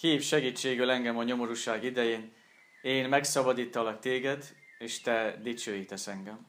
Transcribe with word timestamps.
hív 0.00 0.22
segítségül 0.22 0.90
engem 0.90 1.18
a 1.18 1.22
nyomorúság 1.22 1.84
idején, 1.84 2.32
én 2.82 3.08
megszabadítalak 3.08 4.00
téged, 4.00 4.54
és 4.78 5.00
te 5.00 5.38
dicsőítesz 5.42 6.06
engem. 6.06 6.46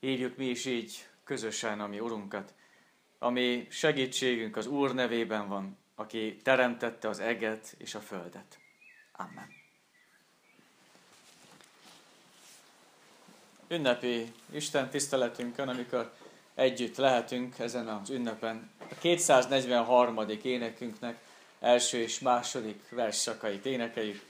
Hívjuk 0.00 0.36
mi 0.36 0.46
is 0.46 0.64
így 0.64 1.06
közösen 1.24 1.80
a 1.80 1.86
mi 1.86 2.00
Urunkat, 2.00 2.54
ami 3.18 3.66
segítségünk 3.70 4.56
az 4.56 4.66
Úr 4.66 4.94
nevében 4.94 5.48
van, 5.48 5.78
aki 5.94 6.36
teremtette 6.42 7.08
az 7.08 7.18
eget 7.18 7.74
és 7.78 7.94
a 7.94 8.00
földet. 8.00 8.58
Amen. 9.12 9.48
Ünnepi 13.68 14.32
Isten 14.50 14.90
tiszteletünkön, 14.90 15.68
amikor 15.68 16.12
együtt 16.54 16.96
lehetünk 16.96 17.58
ezen 17.58 17.88
az 17.88 18.10
ünnepen, 18.10 18.70
a 18.78 18.94
243. 18.98 20.18
énekünknek 20.42 21.29
első 21.60 21.98
és 21.98 22.18
második 22.18 22.80
versszakait 22.90 23.66
énekeljük. 23.66 24.22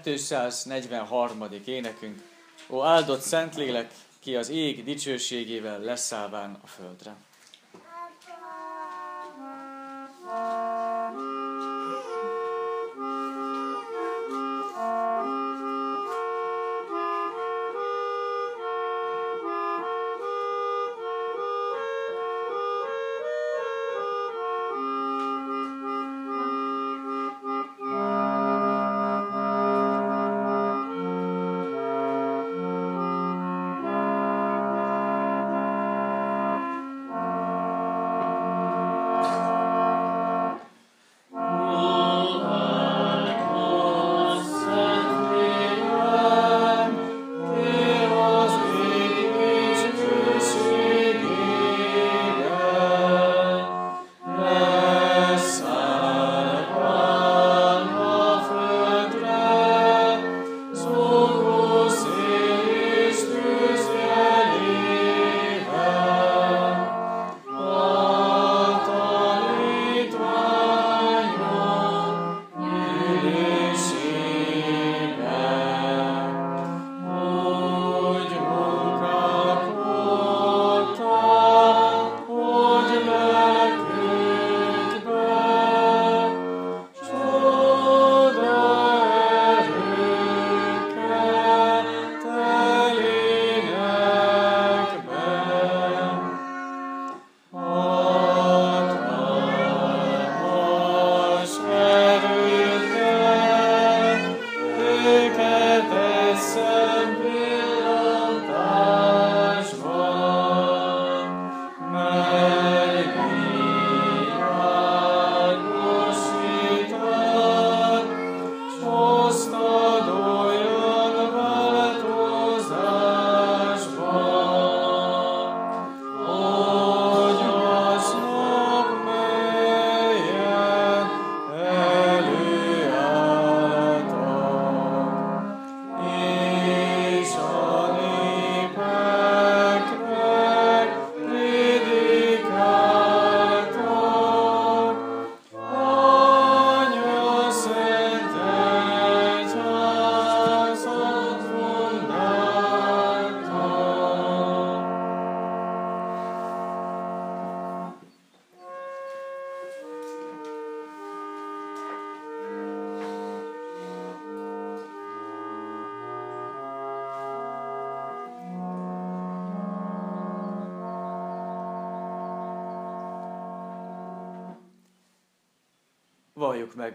243. 0.00 1.44
énekünk. 1.64 2.22
Ó 2.68 2.82
áldott 2.82 3.20
Szentlélek, 3.20 3.90
ki 4.20 4.36
az 4.36 4.48
ég 4.48 4.84
dicsőségével 4.84 5.80
leszállván 5.80 6.58
a 6.64 6.66
földre. 6.66 7.16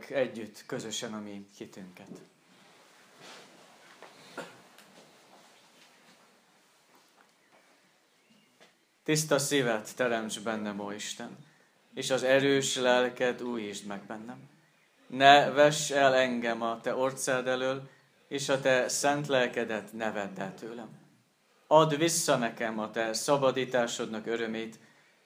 Együtt, 0.09 0.64
közösen 0.66 1.14
a 1.14 1.19
mi 1.19 1.47
hitünket. 1.58 2.09
Tiszta 9.03 9.40
szívet 9.40 9.96
teremts 9.96 10.42
bennem, 10.42 10.80
ó 10.80 10.92
Isten, 10.92 11.38
és 11.94 12.09
az 12.09 12.24
erős 12.24 12.75
lelked 12.75 13.42
újítsd 13.42 13.86
meg 13.86 14.06
bennem. 14.06 14.50
Ne 15.08 15.50
vess 15.50 15.90
el 15.90 16.16
engem 16.16 16.62
a 16.62 16.81
te 16.81 16.96
orcád 16.96 17.47
elől, 17.47 17.90
és 18.28 18.50
a 18.50 18.59
te 18.59 18.88
szent 18.88 19.28
lelkedet 19.28 19.94
ne 19.94 20.12
vedd 20.12 20.40
el 20.40 20.53
tőlem. 20.53 20.90
Add 21.68 21.96
vissza 21.96 22.38
nekem 22.38 22.80
a 22.80 22.92
te 22.92 23.13
szabadításodnak 23.13 24.25
örömét, 24.25 24.80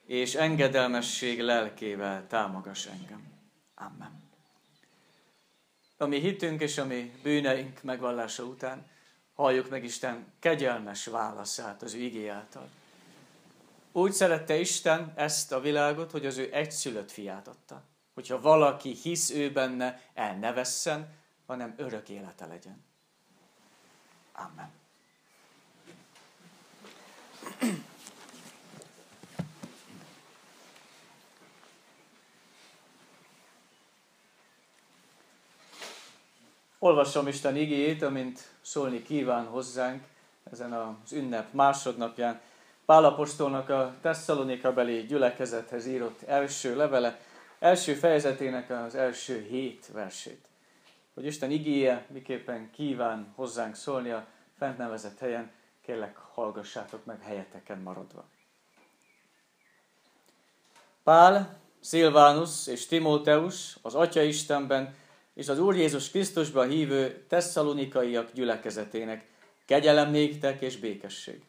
és 0.06 0.36
engedelmesség 0.36 1.42
lelkével 1.42 2.28
támogass 2.28 2.86
engem. 2.86 3.17
Amen. 6.08 6.20
A 6.20 6.24
mi 6.24 6.30
hitünk 6.30 6.62
és 6.62 6.78
a 6.78 6.86
mi 6.86 7.20
bűneink 7.24 7.82
megvallása 7.82 8.44
után 8.44 8.86
halljuk 9.34 9.70
meg 9.70 9.84
Isten 9.84 10.34
kegyelmes 10.40 11.06
válaszát 11.06 11.82
az 11.82 11.94
ő 11.94 12.00
igé. 12.00 12.32
Úgy 13.92 14.12
szerette 14.12 14.56
Isten 14.56 15.14
ezt 15.16 15.52
a 15.52 15.60
világot, 15.60 16.12
hogy 16.12 16.26
az 16.26 16.38
ő 16.38 16.50
egyszülött 16.54 17.12
fiát 17.12 17.48
adta. 17.48 17.84
Hogyha 18.14 18.42
valaki 18.42 18.92
hisz 18.92 19.30
ő 19.30 19.52
benne, 19.52 20.02
el 20.14 20.36
ne 20.38 20.54
vesszen, 20.54 21.14
hanem 21.46 21.74
örök 21.78 22.10
élete 22.10 22.46
legyen. 22.46 22.86
Amen. 24.34 24.72
Olvasom 36.80 37.28
Isten 37.28 37.56
igéjét, 37.56 38.02
amint 38.02 38.40
szólni 38.62 39.02
kíván 39.02 39.46
hozzánk 39.46 40.04
ezen 40.52 40.74
az 40.74 41.12
ünnep 41.12 41.54
másodnapján. 41.54 42.42
Pálapostolnak 42.86 43.70
a 43.70 43.96
Tesszalonika 44.02 44.74
beli 44.74 45.06
gyülekezethez 45.06 45.86
írott 45.86 46.22
első 46.22 46.76
levele, 46.76 47.20
első 47.60 47.94
fejezetének 47.94 48.70
az 48.70 48.96
első 48.96 49.46
hét 49.50 49.90
versét. 49.94 50.48
Hogy 51.14 51.26
Isten 51.26 51.52
igéje 51.52 52.06
miképpen 52.10 52.72
kíván 52.72 53.32
hozzánk 53.36 53.76
szólni 53.76 54.10
a 54.10 54.26
fent 54.58 54.78
nevezett 54.78 55.20
helyen, 55.20 55.52
kérlek 55.86 56.18
hallgassátok 56.18 57.06
meg 57.06 57.22
helyeteken 57.22 57.80
maradva. 57.80 58.26
Pál, 61.04 61.60
Szilvánus 61.80 62.68
és 62.68 62.86
Timóteus 62.86 63.78
az 63.82 63.96
Atya 63.96 64.22
Istenben 64.22 64.96
és 65.38 65.48
az 65.48 65.60
Úr 65.60 65.76
Jézus 65.76 66.10
Krisztusban 66.10 66.70
hívő 66.70 67.26
tesszalonikaiak 67.30 68.32
gyülekezetének. 68.34 69.26
Kegyelem 69.66 70.12
néktek 70.12 70.62
és 70.62 70.78
békesség. 70.78 71.42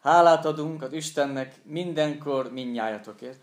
Hálát 0.00 0.44
adunk 0.44 0.82
az 0.82 0.92
Istennek 0.92 1.54
mindenkor 1.62 2.52
minnyájatokért, 2.52 3.42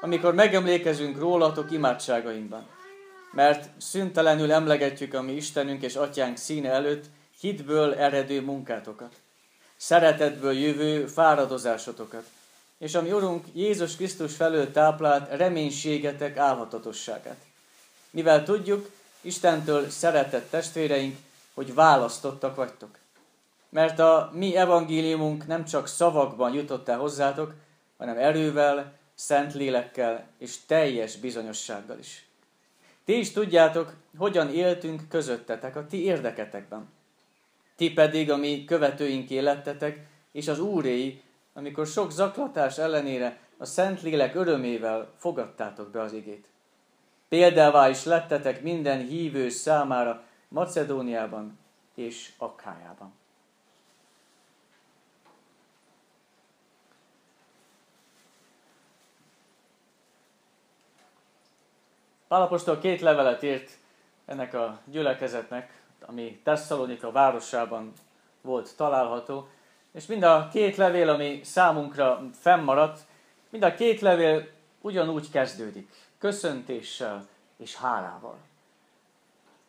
amikor 0.00 0.34
megemlékezünk 0.34 1.18
rólatok 1.18 1.70
imádságainkban, 1.70 2.68
mert 3.32 3.70
szüntelenül 3.80 4.52
emlegetjük 4.52 5.14
a 5.14 5.22
mi 5.22 5.32
Istenünk 5.32 5.82
és 5.82 5.94
Atyánk 5.96 6.36
színe 6.36 6.70
előtt 6.70 7.04
hitből 7.40 7.94
eredő 7.94 8.40
munkátokat, 8.40 9.14
szeretetből 9.76 10.52
jövő 10.52 11.06
fáradozásotokat, 11.06 12.24
és 12.78 12.94
ami 12.94 13.12
Urunk 13.12 13.44
Jézus 13.52 13.96
Krisztus 13.96 14.34
felől 14.34 14.70
táplált 14.70 15.36
reménységetek 15.36 16.36
álhatatosságát. 16.36 17.44
Mivel 18.10 18.44
tudjuk, 18.44 18.90
Istentől 19.22 19.90
szeretett 19.90 20.50
testvéreink, 20.50 21.16
hogy 21.54 21.74
választottak 21.74 22.56
vagytok. 22.56 22.98
Mert 23.68 23.98
a 23.98 24.30
mi 24.34 24.56
evangéliumunk 24.56 25.46
nem 25.46 25.64
csak 25.64 25.86
szavakban 25.86 26.54
jutott 26.54 26.88
el 26.88 26.98
hozzátok, 26.98 27.54
hanem 27.98 28.18
erővel, 28.18 28.92
szent 29.14 29.54
lélekkel 29.54 30.26
és 30.38 30.56
teljes 30.66 31.16
bizonyossággal 31.16 31.98
is. 31.98 32.26
Ti 33.04 33.18
is 33.18 33.32
tudjátok, 33.32 33.94
hogyan 34.16 34.50
éltünk 34.50 35.08
közöttetek 35.08 35.76
a 35.76 35.86
ti 35.86 36.04
érdeketekben. 36.04 36.88
Ti 37.76 37.92
pedig 37.92 38.30
a 38.30 38.36
mi 38.36 38.64
követőink 38.64 39.30
élettetek, 39.30 40.06
és 40.32 40.48
az 40.48 40.58
úréi, 40.58 41.22
amikor 41.52 41.86
sok 41.86 42.10
zaklatás 42.10 42.78
ellenére 42.78 43.38
a 43.56 43.64
Szent 43.64 44.02
Lélek 44.02 44.34
örömével 44.34 45.12
fogadtátok 45.18 45.90
be 45.90 46.00
az 46.00 46.12
igét. 46.12 46.46
Példává 47.32 47.88
is 47.88 48.04
lettetek 48.04 48.62
minden 48.62 48.98
hívő 48.98 49.48
számára 49.48 50.22
Macedóniában 50.48 51.58
és 51.94 52.32
Akkájában. 52.38 53.12
Pálapostól 62.28 62.78
két 62.78 63.00
levelet 63.00 63.42
írt 63.42 63.70
ennek 64.26 64.54
a 64.54 64.80
gyülekezetnek, 64.84 65.82
ami 66.06 66.40
Tesszalonika 66.44 67.12
városában 67.12 67.92
volt 68.40 68.76
található, 68.76 69.48
és 69.92 70.06
mind 70.06 70.22
a 70.22 70.48
két 70.52 70.76
levél, 70.76 71.08
ami 71.08 71.40
számunkra 71.44 72.22
fennmaradt, 72.40 73.00
mind 73.50 73.62
a 73.62 73.74
két 73.74 74.00
levél 74.00 74.48
ugyanúgy 74.80 75.30
kezdődik, 75.30 76.01
köszöntéssel 76.22 77.26
és 77.56 77.76
hálával. 77.76 78.36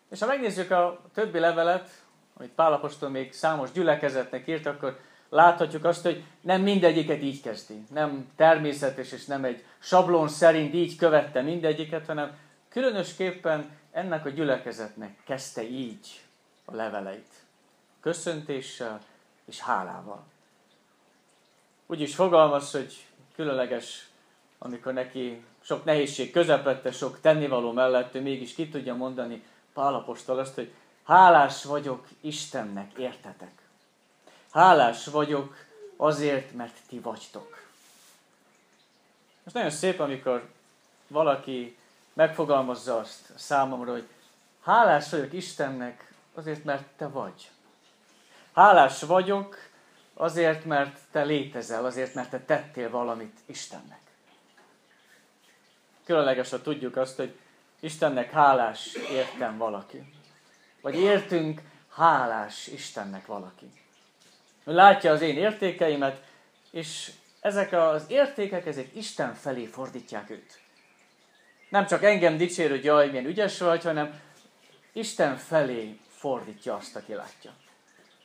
És 0.09 0.19
ha 0.19 0.25
megnézzük 0.25 0.71
a 0.71 1.01
többi 1.13 1.39
levelet, 1.39 1.89
amit 2.37 2.51
Pálapostól 2.51 3.09
még 3.09 3.33
számos 3.33 3.71
gyülekezetnek 3.71 4.47
írt, 4.47 4.65
akkor 4.65 4.99
láthatjuk 5.29 5.85
azt, 5.85 6.03
hogy 6.03 6.23
nem 6.41 6.61
mindegyiket 6.61 7.21
így 7.21 7.41
kezdi. 7.41 7.85
Nem 7.89 8.31
természetes 8.35 9.11
és 9.11 9.25
nem 9.25 9.43
egy 9.43 9.65
sablon 9.79 10.27
szerint 10.27 10.73
így 10.73 10.95
követte 10.95 11.41
mindegyiket, 11.41 12.05
hanem 12.05 12.37
különösképpen 12.69 13.77
ennek 13.91 14.25
a 14.25 14.29
gyülekezetnek 14.29 15.23
kezdte 15.25 15.63
így 15.63 16.21
a 16.65 16.75
leveleit. 16.75 17.33
Köszöntéssel 18.01 19.01
és 19.45 19.59
hálával. 19.59 20.23
Úgy 21.85 22.01
is 22.01 22.15
fogalmaz, 22.15 22.71
hogy 22.71 23.05
különleges, 23.35 24.09
amikor 24.57 24.93
neki 24.93 25.43
sok 25.65 25.85
nehézség 25.85 26.31
közepette, 26.31 26.91
sok 26.91 27.19
tennivaló 27.21 27.71
mellett, 27.71 28.15
ő 28.15 28.21
mégis 28.21 28.53
ki 28.53 28.69
tudja 28.69 28.95
mondani 28.95 29.43
Pálapostól 29.73 30.39
azt, 30.39 30.55
hogy 30.55 30.73
hálás 31.03 31.63
vagyok 31.63 32.07
Istennek, 32.21 32.91
értetek. 32.97 33.51
Hálás 34.51 35.05
vagyok 35.05 35.55
azért, 35.97 36.53
mert 36.53 36.77
ti 36.87 36.99
vagytok. 36.99 37.63
Most 39.43 39.55
nagyon 39.55 39.69
szép, 39.69 39.99
amikor 39.99 40.49
valaki 41.07 41.77
megfogalmazza 42.13 42.97
azt 42.97 43.31
számomra, 43.35 43.91
hogy 43.91 44.07
hálás 44.63 45.09
vagyok 45.09 45.33
Istennek 45.33 46.13
azért, 46.33 46.63
mert 46.63 46.87
te 46.97 47.07
vagy. 47.07 47.49
Hálás 48.53 49.01
vagyok 49.01 49.57
azért, 50.13 50.65
mert 50.65 50.99
te 51.11 51.23
létezel, 51.23 51.85
azért, 51.85 52.13
mert 52.13 52.29
te 52.29 52.39
tettél 52.39 52.89
valamit 52.89 53.39
Istennek. 53.45 54.02
Különleges, 56.05 56.49
ha 56.49 56.61
tudjuk 56.61 56.97
azt, 56.97 57.15
hogy 57.15 57.35
Istennek 57.79 58.31
hálás 58.31 58.93
értem 59.11 59.57
valaki. 59.57 60.13
Vagy 60.81 60.95
értünk 60.95 61.61
hálás 61.95 62.67
Istennek 62.67 63.25
valaki. 63.25 63.71
Ő 64.65 64.73
látja 64.73 65.11
az 65.11 65.21
én 65.21 65.37
értékeimet, 65.37 66.23
és 66.71 67.11
ezek 67.39 67.71
az 67.71 68.05
értékek, 68.07 68.65
ezek 68.65 68.95
Isten 68.95 69.33
felé 69.33 69.65
fordítják 69.65 70.29
őt. 70.29 70.59
Nem 71.69 71.85
csak 71.85 72.03
engem 72.03 72.37
dicsér, 72.37 72.69
hogy 72.69 72.83
jaj, 72.83 73.09
milyen 73.09 73.25
ügyes 73.25 73.59
vagy, 73.59 73.83
hanem 73.83 74.21
Isten 74.91 75.37
felé 75.37 75.99
fordítja 76.07 76.75
azt, 76.75 76.95
aki 76.95 77.13
látja. 77.13 77.51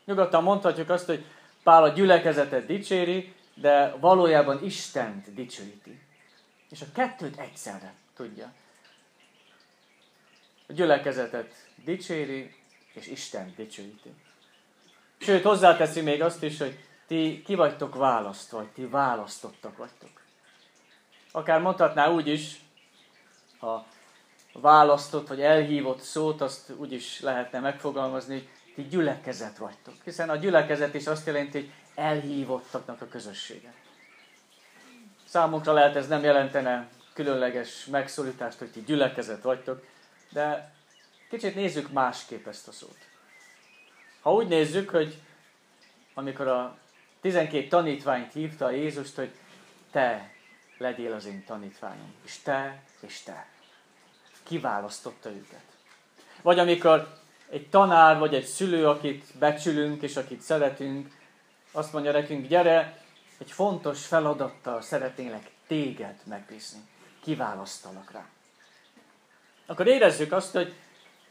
Nyugodtan 0.04 0.42
mondhatjuk 0.42 0.90
azt, 0.90 1.06
hogy 1.06 1.24
Pál 1.62 1.82
a 1.82 1.88
gyülekezetet 1.88 2.66
dicséri, 2.66 3.34
de 3.54 3.94
valójában 4.00 4.64
Istent 4.64 5.34
dicsőíti. 5.34 6.00
És 6.70 6.80
a 6.80 6.92
kettőt 6.94 7.38
egyszerre 7.38 7.94
tudja. 8.14 8.52
A 10.68 10.72
gyülekezetet 10.72 11.54
dicséri, 11.84 12.54
és 12.92 13.06
Isten 13.06 13.52
dicsőíti. 13.56 14.14
Sőt, 15.18 15.42
hozzáteszi 15.42 16.00
még 16.00 16.22
azt 16.22 16.42
is, 16.42 16.58
hogy 16.58 16.78
ti 17.06 17.42
ki 17.44 17.54
vagytok 17.54 17.94
választva, 17.94 18.58
vagy 18.58 18.68
ti 18.68 18.86
választottak 18.86 19.76
vagytok. 19.76 20.20
Akár 21.32 21.60
mondhatná 21.60 22.10
úgy 22.10 22.26
is, 22.26 22.60
ha 23.58 23.86
választott 24.52 25.28
vagy 25.28 25.40
elhívott 25.40 26.00
szót, 26.00 26.40
azt 26.40 26.70
úgy 26.76 26.92
is 26.92 27.20
lehetne 27.20 27.60
megfogalmazni, 27.60 28.34
hogy 28.34 28.48
ti 28.74 28.82
gyülekezet 28.82 29.56
vagytok. 29.56 29.94
Hiszen 30.04 30.30
a 30.30 30.36
gyülekezet 30.36 30.94
is 30.94 31.06
azt 31.06 31.26
jelenti, 31.26 31.58
hogy 31.58 31.72
elhívottaknak 31.94 33.00
a 33.00 33.08
közössége. 33.08 33.74
Számunkra 35.28 35.72
lehet 35.72 35.96
ez 35.96 36.08
nem 36.08 36.22
jelentene 36.22 36.88
különleges 37.12 37.84
megszólítást, 37.84 38.58
hogy 38.58 38.70
ti 38.70 38.82
gyülekezet 38.86 39.42
vagytok, 39.42 39.84
de 40.32 40.72
kicsit 41.30 41.54
nézzük 41.54 41.92
másképp 41.92 42.46
ezt 42.46 42.68
a 42.68 42.72
szót. 42.72 42.96
Ha 44.20 44.32
úgy 44.32 44.48
nézzük, 44.48 44.90
hogy 44.90 45.20
amikor 46.14 46.46
a 46.46 46.76
12 47.20 47.68
tanítványt 47.68 48.32
hívta 48.32 48.70
Jézust, 48.70 49.16
hogy 49.16 49.30
te 49.90 50.30
legyél 50.78 51.12
az 51.12 51.26
én 51.26 51.44
tanítványom, 51.44 52.14
és 52.24 52.38
te, 52.42 52.82
és 53.00 53.22
te. 53.22 53.46
Kiválasztotta 54.42 55.30
őket. 55.30 55.64
Vagy 56.42 56.58
amikor 56.58 57.08
egy 57.50 57.68
tanár, 57.68 58.18
vagy 58.18 58.34
egy 58.34 58.44
szülő, 58.44 58.88
akit 58.88 59.24
becsülünk, 59.38 60.02
és 60.02 60.16
akit 60.16 60.40
szeretünk, 60.40 61.16
azt 61.72 61.92
mondja 61.92 62.12
nekünk, 62.12 62.46
gyere, 62.46 63.06
egy 63.38 63.50
fontos 63.50 64.06
feladattal 64.06 64.80
szeretnélek 64.80 65.50
téged 65.66 66.20
megbízni. 66.24 66.80
Kiválasztalak 67.22 68.10
rá. 68.10 68.26
Akkor 69.66 69.86
érezzük 69.86 70.32
azt, 70.32 70.52
hogy, 70.52 70.74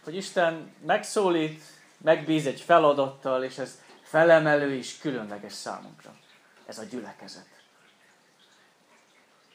hogy 0.04 0.16
Isten 0.16 0.74
megszólít, 0.86 1.64
megbíz 1.98 2.48
egy 2.48 2.62
feladattal, 2.62 3.44
és 3.44 3.58
ez 3.58 3.82
felemelő 4.02 4.76
és 4.76 4.98
különleges 4.98 5.54
számunkra. 5.54 6.16
Ez 6.66 6.78
a 6.78 6.84
gyülekezet. 6.84 7.48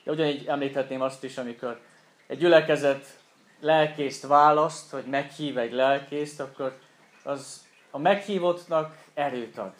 De 0.05 0.11
ugyanígy 0.11 0.47
említhetném 0.47 1.01
azt 1.01 1.25
is, 1.25 1.39
amikor 1.39 1.81
egy 2.27 2.39
gyülekezet 2.39 3.21
lelkészt 3.61 4.27
választ, 4.27 4.91
vagy 4.91 5.05
meghív 5.05 5.59
egy 5.59 5.73
lelkészt, 5.73 6.41
akkor 6.41 6.79
az 7.23 7.67
a 7.91 7.99
meghívottnak 7.99 8.97
erőt 9.15 9.59
ad 9.59 9.75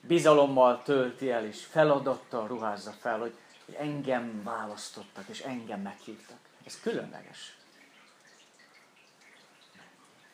bizalommal 0.00 0.82
tölti 0.82 1.30
el, 1.30 1.46
és 1.46 1.64
feladattal 1.64 2.46
ruházza 2.46 2.90
fel, 2.90 3.18
hogy, 3.18 3.34
hogy 3.64 3.74
engem 3.74 4.42
választottak, 4.42 5.24
és 5.28 5.40
engem 5.40 5.80
meghívtak. 5.80 6.38
Ez 6.64 6.80
különleges. 6.80 7.56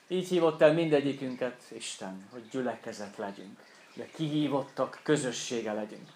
Így 0.09 0.29
hívott 0.29 0.61
el 0.61 0.73
mindegyikünket 0.73 1.63
Isten, 1.69 2.29
hogy 2.31 2.49
gyülekezet 2.51 3.17
legyünk, 3.17 3.61
de 3.95 4.07
kihívottak 4.15 5.01
közössége 5.03 5.73
legyünk. 5.73 6.09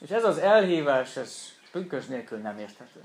És 0.00 0.10
ez 0.10 0.24
az 0.24 0.38
elhívás, 0.38 1.16
ez 1.16 1.52
pünkös 1.70 2.06
nélkül 2.06 2.38
nem 2.38 2.58
érthető. 2.58 3.00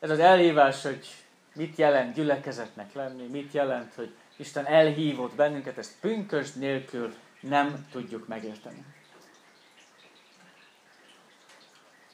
Ez 0.00 0.10
az 0.10 0.18
elhívás, 0.18 0.82
hogy 0.82 1.06
mit 1.54 1.76
jelent 1.76 2.14
gyülekezetnek 2.14 2.92
lenni, 2.92 3.26
mit 3.26 3.52
jelent, 3.52 3.94
hogy 3.94 4.14
Isten 4.36 4.66
elhívott 4.66 5.34
bennünket, 5.34 5.78
ezt 5.78 6.00
pünkös 6.00 6.52
nélkül 6.52 7.14
nem 7.42 7.86
tudjuk 7.92 8.28
megérteni. 8.28 8.84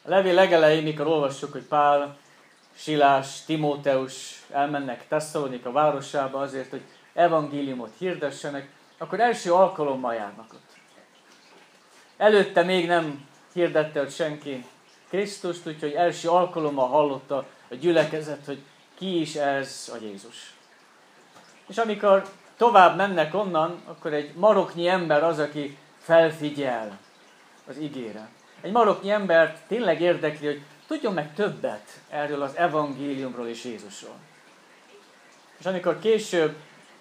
A 0.03 0.09
levél 0.09 0.35
legelején, 0.35 0.83
mikor 0.83 1.07
olvassuk, 1.07 1.53
hogy 1.53 1.65
Pál 1.65 2.19
Silás, 2.75 3.45
Timóteus 3.45 4.43
elmennek 4.51 5.09
Tesszalonika 5.09 5.73
városába 5.73 6.41
azért, 6.41 6.71
hogy 6.71 6.83
evangéliumot 7.13 7.93
hirdessenek, 7.99 8.69
akkor 8.99 9.21
első 9.21 9.53
alkalommal 9.53 10.15
járnak 10.15 10.53
ott. 10.53 10.77
Előtte 12.17 12.63
még 12.63 12.87
nem 12.87 13.29
hirdette 13.53 14.01
ott 14.01 14.15
senki 14.15 14.65
Krisztust, 15.09 15.67
úgyhogy 15.67 15.93
első 15.93 16.29
alkalommal 16.29 16.89
hallotta 16.89 17.47
a 17.71 17.75
gyülekezet, 17.75 18.45
hogy 18.47 18.63
ki 18.95 19.21
is 19.21 19.35
ez 19.35 19.93
a 19.95 20.05
Jézus. 20.05 20.55
És 21.67 21.79
amikor 21.79 22.29
tovább 22.59 22.97
mennek 22.97 23.35
onnan, 23.35 23.83
akkor 23.87 24.13
egy 24.13 24.35
maroknyi 24.35 24.89
ember 24.89 25.25
az, 25.25 25.39
aki 25.39 25.77
felfigyel 25.99 26.99
az 27.69 27.77
igére. 27.79 28.29
Egy 28.61 28.73
maroknyi 28.73 29.11
embert 29.11 29.59
tényleg 29.67 30.01
érdekli, 30.01 30.47
hogy 30.47 30.63
tudjon 30.87 31.13
meg 31.13 31.35
többet 31.35 32.01
erről 32.11 32.43
az 32.43 32.57
evangéliumról 32.57 33.47
és 33.47 33.65
Jézusról. 33.65 34.17
És 35.59 35.67
amikor 35.67 35.99
később 35.99 36.57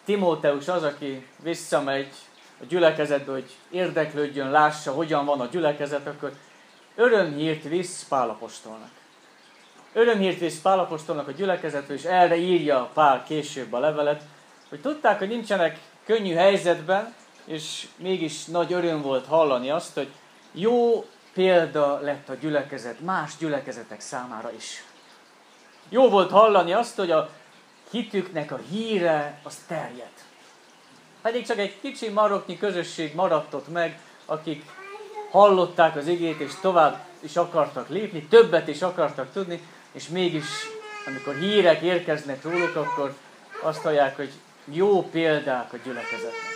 Timóteus 0.05 0.67
az, 0.67 0.83
aki 0.83 1.27
visszamegy 1.43 2.13
a 2.61 2.65
gyülekezetbe, 2.65 3.31
hogy 3.31 3.55
érdeklődjön, 3.69 4.51
lássa, 4.51 4.91
hogyan 4.91 5.25
van 5.25 5.41
a 5.41 5.45
gyülekezet, 5.45 6.07
akkor 6.07 6.31
örömhírt 6.95 7.63
visz 7.63 8.05
Pálapostolnak. 8.09 8.89
Örömhírt 9.93 10.39
visz 10.39 10.61
Pálapostolnak 10.61 11.27
a 11.27 11.31
gyülekezetről, 11.31 11.97
és 11.97 12.03
erre 12.03 12.35
írja 12.35 12.89
Pál 12.93 13.23
később 13.23 13.73
a 13.73 13.79
levelet, 13.79 14.23
hogy 14.69 14.81
tudták, 14.81 15.17
hogy 15.17 15.27
nincsenek 15.27 15.79
könnyű 16.05 16.33
helyzetben, 16.33 17.13
és 17.45 17.87
mégis 17.95 18.45
nagy 18.45 18.73
öröm 18.73 19.01
volt 19.01 19.25
hallani 19.25 19.69
azt, 19.69 19.93
hogy 19.93 20.09
jó 20.51 21.05
példa 21.33 21.99
lett 21.99 22.29
a 22.29 22.33
gyülekezet 22.33 22.99
más 22.99 23.37
gyülekezetek 23.37 23.99
számára 23.99 24.51
is. 24.51 24.83
Jó 25.89 26.09
volt 26.09 26.31
hallani 26.31 26.73
azt, 26.73 26.95
hogy 26.95 27.11
a 27.11 27.29
hitüknek 27.91 28.51
a 28.51 28.59
híre 28.69 29.39
az 29.43 29.57
terjed. 29.67 30.11
Pedig 31.21 31.45
csak 31.45 31.57
egy 31.57 31.79
kicsi 31.81 32.09
maroknyi 32.09 32.57
közösség 32.57 33.15
maradt 33.15 33.53
ott 33.53 33.71
meg, 33.71 33.99
akik 34.25 34.65
hallották 35.31 35.95
az 35.95 36.07
igét, 36.07 36.39
és 36.39 36.51
tovább 36.61 37.05
is 37.19 37.35
akartak 37.35 37.89
lépni, 37.89 38.23
többet 38.23 38.67
is 38.67 38.81
akartak 38.81 39.31
tudni, 39.33 39.61
és 39.91 40.07
mégis, 40.07 40.45
amikor 41.05 41.35
hírek 41.35 41.81
érkeznek 41.81 42.43
róluk, 42.43 42.75
akkor 42.75 43.15
azt 43.61 43.81
hallják, 43.81 44.15
hogy 44.15 44.31
jó 44.71 45.01
példák 45.03 45.73
a 45.73 45.77
gyülekezetnek. 45.77 46.55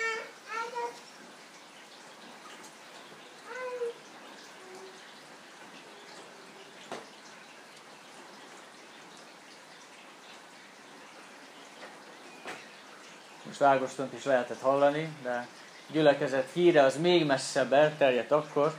Most 13.44 13.62
Ágostont 13.62 14.14
is 14.14 14.24
lehetett 14.24 14.60
hallani, 14.60 15.14
de 15.24 15.48
gyülekezet 15.92 16.50
híre 16.54 16.84
az 16.84 16.98
még 16.98 17.26
messzebb 17.26 17.74
elterjedt 17.74 18.32
akkor, 18.32 18.74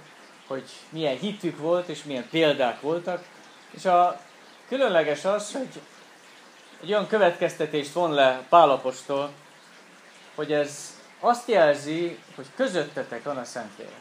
hogy 0.47 0.71
milyen 0.89 1.17
hitük 1.17 1.59
volt, 1.59 1.89
és 1.89 2.05
milyen 2.05 2.29
példák 2.31 2.81
voltak. 2.81 3.25
És 3.71 3.85
a 3.85 4.21
különleges 4.69 5.25
az, 5.25 5.53
hogy 5.53 5.81
egy 6.83 6.93
olyan 6.93 7.07
következtetést 7.07 7.93
von 7.93 8.13
le 8.13 8.43
Pálapostól, 8.49 9.31
hogy 10.35 10.53
ez 10.53 10.97
azt 11.21 11.49
jelzi, 11.49 12.19
hogy 12.37 12.47
közöttetek 12.57 13.23
van 13.23 13.37
a 13.37 13.45
Szentlélek. 13.45 14.01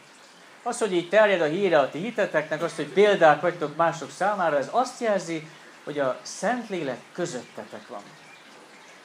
Az, 0.62 0.78
hogy 0.78 0.92
így 0.92 1.08
terjed 1.08 1.40
a 1.40 1.44
híre 1.44 1.78
a 1.78 1.90
ti 1.90 1.98
hiteteknek, 1.98 2.62
azt, 2.62 2.76
hogy 2.76 2.86
példák 2.86 3.40
vagytok 3.40 3.76
mások 3.76 4.10
számára, 4.10 4.58
ez 4.58 4.68
azt 4.70 5.00
jelzi, 5.00 5.48
hogy 5.84 5.98
a 5.98 6.18
Szentlélek 6.22 6.98
közöttetek 7.12 7.88
van. 7.88 8.02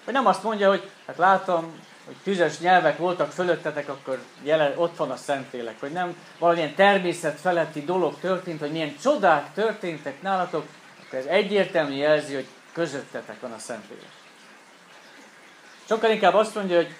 Hogy 0.04 0.14
nem 0.14 0.26
azt 0.26 0.44
mondja, 0.44 0.70
hogy 0.70 0.90
hát 1.08 1.18
látom, 1.18 1.80
hogy 2.06 2.16
tüzes 2.24 2.60
nyelvek 2.60 2.98
voltak 2.98 3.32
fölöttetek, 3.32 3.90
akkor 3.90 4.20
jelen, 4.44 4.74
ott 4.76 4.96
van 4.98 5.12
a 5.12 5.16
Szentlélek. 5.16 5.80
Hogy 5.80 5.92
nem 5.92 6.18
valamilyen 6.40 6.76
természet 6.76 7.40
feletti 7.40 7.82
dolog 7.82 8.20
történt, 8.20 8.60
hogy 8.60 8.72
milyen 8.72 8.96
csodák 9.02 9.54
történtek 9.54 10.22
nálatok, 10.22 10.66
akkor 11.06 11.20
ez 11.20 11.26
egyértelmű 11.26 11.96
jelzi, 11.96 12.34
hogy 12.34 12.48
közöttetek 12.78 13.42
van 13.42 13.52
a 13.52 13.60
Szentlélek. 13.60 14.12
Sokkal 15.86 16.12
inkább 16.12 16.34
azt 16.34 16.56
mondja, 16.56 16.76
hogy 16.76 16.96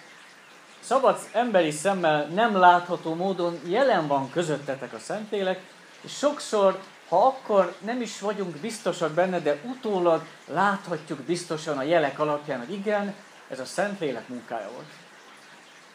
szabad 0.80 1.20
emberi 1.32 1.72
szemmel 1.72 2.26
nem 2.26 2.56
látható 2.56 3.16
módon 3.16 3.60
jelen 3.66 4.08
van 4.08 4.32
közöttetek 4.32 4.94
a 4.94 5.00
Szentlélek, 5.00 5.60
és 6.02 6.18
sokszor, 6.18 6.80
ha 7.10 7.26
akkor 7.26 7.76
nem 7.80 8.02
is 8.02 8.20
vagyunk 8.20 8.56
biztosak 8.56 9.12
benne, 9.12 9.40
de 9.40 9.60
utólag 9.64 10.22
láthatjuk 10.46 11.20
biztosan 11.20 11.78
a 11.78 11.84
jelek 11.84 12.20
alapján, 12.20 12.60
hogy 12.60 12.72
igen, 12.72 13.16
ez 13.50 13.60
a 13.60 13.66
Szentlélek 13.66 14.28
munkája 14.28 14.70
volt. 14.74 14.92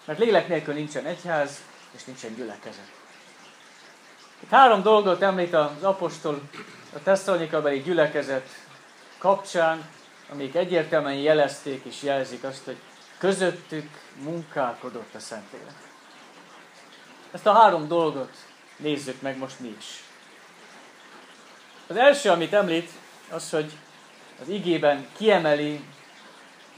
Mert 0.05 0.19
lélek 0.19 0.49
nélkül 0.49 0.75
nincsen 0.75 1.05
egyház, 1.05 1.61
és 1.93 2.05
nincsen 2.05 2.35
gyülekezet. 2.35 2.91
Itt 4.41 4.51
három 4.51 4.83
dolgot 4.83 5.23
említ 5.23 5.55
az 5.55 5.83
apostol 5.83 6.41
a 6.95 7.03
Tesszalonika 7.03 7.71
gyülekezet 7.71 8.49
kapcsán, 9.23 9.89
amik 10.33 10.55
egyértelműen 10.55 11.15
jelezték 11.15 11.85
és 11.85 12.03
jelzik 12.03 12.45
azt, 12.45 12.65
hogy 12.65 12.77
közöttük 13.19 13.89
munkálkodott 14.23 15.15
a 15.15 15.19
Szentlélek. 15.19 15.75
Ezt 17.31 17.47
a 17.47 17.53
három 17.53 17.89
dolgot 17.89 18.37
nézzük 18.77 19.21
meg 19.21 19.39
most 19.39 19.61
mi 19.61 19.75
is. 19.79 20.05
Az 21.87 21.97
első, 21.97 22.31
amit 22.31 22.53
említ, 22.53 22.91
az, 23.31 23.51
hogy 23.51 23.73
az 24.41 24.49
igében 24.49 25.07
kiemeli 25.17 25.85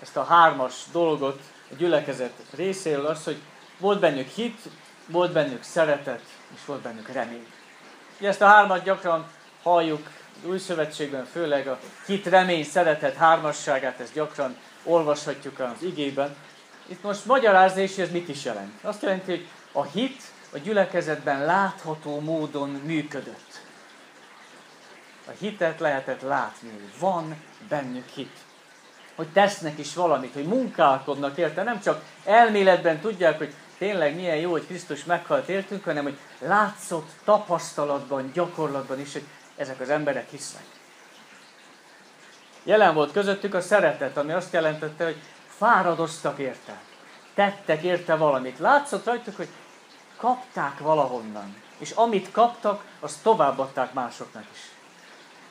ezt 0.00 0.16
a 0.16 0.24
hármas 0.24 0.74
dolgot 0.92 1.40
a 1.70 1.74
gyülekezet 1.74 2.34
részéről, 2.56 3.06
az, 3.06 3.24
hogy 3.24 3.38
volt 3.78 4.00
bennük 4.00 4.28
hit, 4.28 4.60
volt 5.06 5.32
bennük 5.32 5.62
szeretet, 5.62 6.22
és 6.54 6.64
volt 6.66 6.80
bennük 6.80 7.08
remény. 7.08 7.46
Ugye 8.18 8.28
ezt 8.28 8.40
a 8.40 8.46
hármat 8.46 8.84
gyakran 8.84 9.26
halljuk 9.62 10.08
az 10.42 10.48
új 10.48 10.58
szövetségben, 10.58 11.24
főleg 11.24 11.68
a 11.68 11.78
hit, 12.06 12.26
remény, 12.26 12.64
szeretet 12.64 13.14
hármasságát, 13.14 14.00
ezt 14.00 14.12
gyakran 14.12 14.56
olvashatjuk 14.82 15.58
az 15.58 15.82
igében. 15.82 16.36
Itt 16.86 17.02
most 17.02 17.24
magyarázni 17.24 17.82
is, 17.82 17.98
ez 17.98 18.10
mit 18.10 18.28
is 18.28 18.44
jelent. 18.44 18.72
Azt 18.82 19.02
jelenti, 19.02 19.30
hogy 19.30 19.46
a 19.72 19.84
hit 19.84 20.22
a 20.52 20.58
gyülekezetben 20.58 21.44
látható 21.44 22.20
módon 22.20 22.68
működött. 22.68 23.60
A 25.26 25.30
hitet 25.38 25.80
lehetett 25.80 26.20
látni, 26.20 26.68
hogy 26.68 26.98
van 26.98 27.42
bennük 27.68 28.08
hit. 28.08 28.36
Hogy 29.14 29.28
tesznek 29.28 29.78
is 29.78 29.94
valamit, 29.94 30.32
hogy 30.32 30.46
munkálkodnak 30.46 31.38
érte. 31.38 31.62
Nem 31.62 31.80
csak 31.80 32.02
elméletben 32.24 33.00
tudják, 33.00 33.38
hogy 33.38 33.54
tényleg 33.78 34.14
milyen 34.14 34.36
jó, 34.36 34.50
hogy 34.50 34.66
Krisztus 34.66 35.04
meghalt 35.04 35.48
értünk, 35.48 35.84
hanem 35.84 36.02
hogy 36.02 36.18
látszott 36.38 37.10
tapasztalatban, 37.24 38.30
gyakorlatban 38.34 39.00
is, 39.00 39.12
hogy 39.12 39.24
ezek 39.56 39.80
az 39.80 39.90
emberek 39.90 40.30
hisznek. 40.30 40.64
Jelen 42.62 42.94
volt 42.94 43.12
közöttük 43.12 43.54
a 43.54 43.60
szeretet, 43.60 44.16
ami 44.16 44.32
azt 44.32 44.52
jelentette, 44.52 45.04
hogy 45.04 45.20
fáradoztak 45.56 46.38
érte. 46.38 46.80
Tettek 47.34 47.82
érte 47.82 48.14
valamit. 48.14 48.58
Látszott 48.58 49.04
rajtuk, 49.04 49.36
hogy 49.36 49.48
kapták 50.16 50.78
valahonnan. 50.78 51.56
És 51.78 51.90
amit 51.90 52.30
kaptak, 52.30 52.84
azt 53.00 53.22
továbbadták 53.22 53.92
másoknak 53.92 54.44
is. 54.52 54.60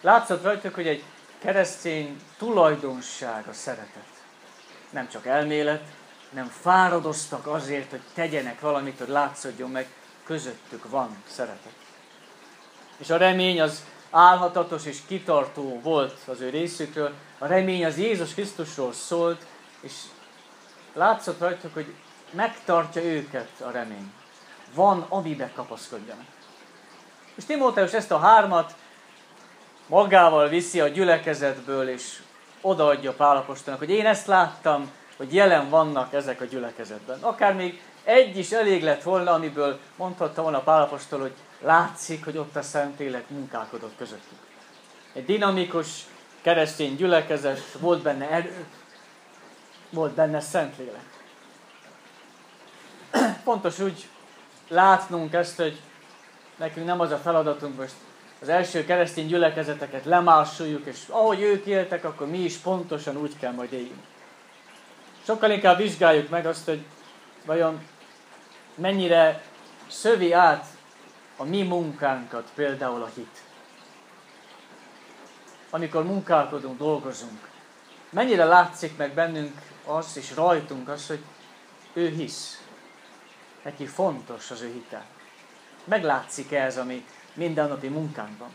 Látszott 0.02 0.44
rajtuk, 0.44 0.74
hogy 0.74 0.88
egy 0.88 1.04
keresztény 1.40 2.22
tulajdonság 2.38 3.48
a 3.48 3.54
szeretet. 3.54 4.08
Nem 4.90 5.10
csak 5.10 5.26
elmélet, 5.26 5.84
nem 6.30 6.48
fáradoztak 6.62 7.48
azért, 7.48 7.90
hogy 7.90 8.02
tegyenek 8.14 8.60
valamit, 8.60 8.98
hogy 8.98 9.08
látszódjon 9.08 9.72
meg, 9.72 9.88
közöttük 10.24 10.90
van 10.90 11.24
szeretet. 11.28 11.74
És 12.98 13.10
a 13.10 13.18
remény 13.18 13.62
az 13.62 13.84
álhatatos 14.16 14.86
és 14.86 14.98
kitartó 15.08 15.80
volt 15.82 16.18
az 16.28 16.42
ő 16.42 16.50
részükről. 16.50 17.12
A 17.38 17.46
remény 17.46 17.86
az 17.86 17.98
Jézus 17.98 18.34
Krisztusról 18.34 18.94
szólt, 18.94 19.46
és 19.80 19.94
látszott 20.94 21.40
rajtuk, 21.40 21.74
hogy 21.74 21.94
megtartja 22.32 23.04
őket 23.04 23.50
a 23.62 23.72
remény. 23.72 24.12
Van, 24.74 25.06
amiben 25.10 25.52
kapaszkodjanak. 25.56 26.26
És 27.36 27.46
Timóteus 27.46 27.94
ezt 27.94 28.12
a 28.12 28.18
hármat 28.18 28.76
magával 29.88 30.48
viszi 30.48 30.80
a 30.80 30.88
gyülekezetből, 30.88 31.90
és 31.90 32.22
odaadja 32.62 33.14
Pálapostolnak, 33.14 33.84
hogy 33.84 33.94
én 33.94 34.06
ezt 34.06 34.28
láttam, 34.28 34.92
hogy 35.18 35.34
jelen 35.34 35.70
vannak 35.70 36.14
ezek 36.14 36.42
a 36.42 36.46
gyülekezetben. 36.46 37.20
Akár 37.22 37.56
még 37.56 37.82
egy 38.04 38.38
is 38.38 38.52
elég 38.52 38.84
lett 38.84 39.04
volna, 39.04 39.32
amiből 39.32 39.80
mondhatta 39.96 40.42
volna 40.42 40.60
Pálapostól, 40.60 41.20
hogy 41.20 41.34
látszik, 41.64 42.24
hogy 42.24 42.38
ott 42.38 42.56
a 42.56 42.62
Szentlélek 42.62 43.30
munkálkodott 43.30 43.98
közöttük. 43.98 44.38
Egy 45.14 45.26
dinamikus 45.26 46.06
keresztény 46.42 46.96
gyülekezet, 46.96 47.72
volt 47.80 48.02
benne 48.02 48.30
erő, 48.30 48.66
volt 49.90 50.14
benne 50.14 50.40
Szentlélek. 50.40 51.06
Fontos 53.44 53.80
úgy 53.80 54.08
látnunk 54.68 55.34
ezt, 55.34 55.56
hogy 55.56 55.80
nekünk 56.56 56.86
nem 56.86 57.00
az 57.00 57.12
a 57.12 57.18
feladatunk 57.18 57.78
most 57.78 57.94
az 58.42 58.50
első 58.50 58.86
keresztény 58.86 59.28
gyülekezeteket 59.28 60.06
lemásoljuk, 60.06 60.86
és 60.86 61.00
ahogy 61.10 61.42
ők 61.42 61.66
éltek, 61.66 62.04
akkor 62.04 62.28
mi 62.28 62.38
is 62.38 62.56
pontosan 62.56 63.18
úgy 63.18 63.38
kell 63.40 63.52
majd 63.52 63.74
éljünk. 63.74 64.04
Sokkal 65.26 65.52
inkább 65.52 65.78
vizsgáljuk 65.78 66.30
meg 66.30 66.46
azt, 66.46 66.66
hogy 66.66 66.86
vajon 67.46 67.82
mennyire 68.76 69.42
szövi 69.88 70.34
át 70.34 70.66
a 71.38 71.44
mi 71.44 71.64
munkánkat, 71.64 72.52
például 72.56 73.02
a 73.02 73.10
hit. 73.16 73.42
Amikor 75.70 76.04
munkálkodunk, 76.04 76.78
dolgozunk, 76.78 77.50
mennyire 78.10 78.46
látszik 78.46 78.98
meg 78.98 79.14
bennünk 79.14 79.62
az, 79.86 80.18
és 80.18 80.36
rajtunk 80.36 80.90
az, 80.90 81.08
hogy 81.08 81.24
ő 81.94 82.10
hisz. 82.10 82.62
Neki 83.64 83.86
fontos 83.86 84.52
az 84.52 84.62
ő 84.62 84.72
hite. 84.72 85.06
Meglátszik 85.84 86.52
-e 86.52 86.64
ez 86.64 86.78
a 86.78 86.84
mi 86.84 87.06
mindennapi 87.34 87.88
munkánkban? 87.88 88.52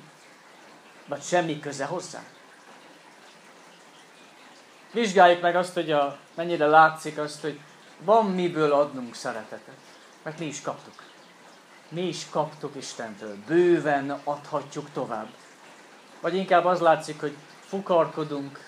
Vagy 1.06 1.22
semmi 1.22 1.60
köze 1.60 1.84
hozzá? 1.84 2.22
Vizsgáljuk 4.92 5.40
meg 5.40 5.56
azt, 5.56 5.74
hogy 5.74 5.90
a, 5.90 6.18
mennyire 6.34 6.66
látszik 6.66 7.18
azt, 7.18 7.40
hogy 7.40 7.60
van 7.98 8.26
miből 8.26 8.72
adnunk 8.72 9.14
szeretetet. 9.14 9.76
Mert 10.22 10.38
mi 10.38 10.46
is 10.46 10.60
kaptuk. 10.60 11.02
Mi 11.88 12.00
is 12.00 12.26
kaptuk 12.30 12.76
Istentől. 12.76 13.36
Bőven 13.46 14.10
adhatjuk 14.24 14.90
tovább. 14.92 15.28
Vagy 16.20 16.34
inkább 16.34 16.64
az 16.64 16.80
látszik, 16.80 17.20
hogy 17.20 17.36
fukarkodunk, 17.60 18.66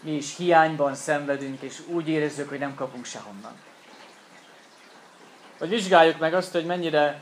mi 0.00 0.10
is 0.10 0.36
hiányban 0.36 0.94
szenvedünk, 0.94 1.60
és 1.60 1.82
úgy 1.86 2.08
érezzük, 2.08 2.48
hogy 2.48 2.58
nem 2.58 2.74
kapunk 2.74 3.04
sehonnan. 3.04 3.52
Vagy 5.58 5.68
vizsgáljuk 5.68 6.18
meg 6.18 6.34
azt, 6.34 6.52
hogy 6.52 6.66
mennyire 6.66 7.20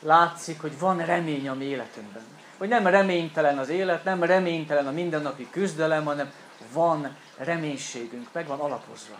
látszik, 0.00 0.60
hogy 0.60 0.78
van 0.78 1.04
remény 1.04 1.48
a 1.48 1.54
mi 1.54 1.64
életünkben. 1.64 2.22
Hogy 2.58 2.68
nem 2.68 2.86
reménytelen 2.86 3.58
az 3.58 3.68
élet, 3.68 4.04
nem 4.04 4.22
reménytelen 4.22 4.86
a 4.86 4.90
mindennapi 4.90 5.50
küzdelem, 5.50 6.04
hanem 6.04 6.32
van 6.72 7.16
reménységünk, 7.36 8.28
meg 8.32 8.46
van 8.46 8.60
alapozva. 8.60 9.16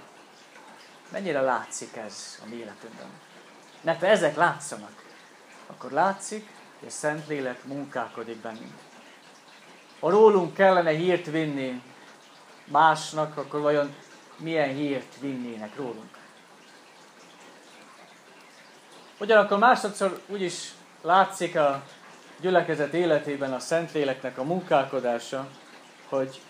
Mennyire 1.12 1.40
látszik 1.40 1.96
ez 1.96 2.38
a 2.44 2.48
mi 2.48 2.54
életünkben? 2.54 3.06
Mert 3.80 4.02
ezek 4.02 4.36
látszanak, 4.36 5.05
akkor 5.66 5.90
látszik, 5.90 6.48
hogy 6.78 6.88
a 6.88 6.90
Szentlélek 6.90 7.64
munkálkodik 7.64 8.36
bennünk. 8.36 8.74
Ha 10.00 10.10
rólunk 10.10 10.54
kellene 10.54 10.90
hírt 10.90 11.26
vinni 11.26 11.82
másnak, 12.64 13.36
akkor 13.36 13.60
vajon 13.60 13.94
milyen 14.36 14.74
hírt 14.74 15.20
vinnének 15.20 15.76
rólunk? 15.76 16.18
Ugyanakkor 19.18 19.58
másodszor 19.58 20.20
úgyis 20.26 20.72
látszik 21.02 21.56
a 21.56 21.82
gyülekezet 22.40 22.94
életében 22.94 23.52
a 23.52 23.58
Szentléleknek 23.58 24.38
a 24.38 24.42
munkálkodása, 24.42 25.48
hogy 26.08 26.40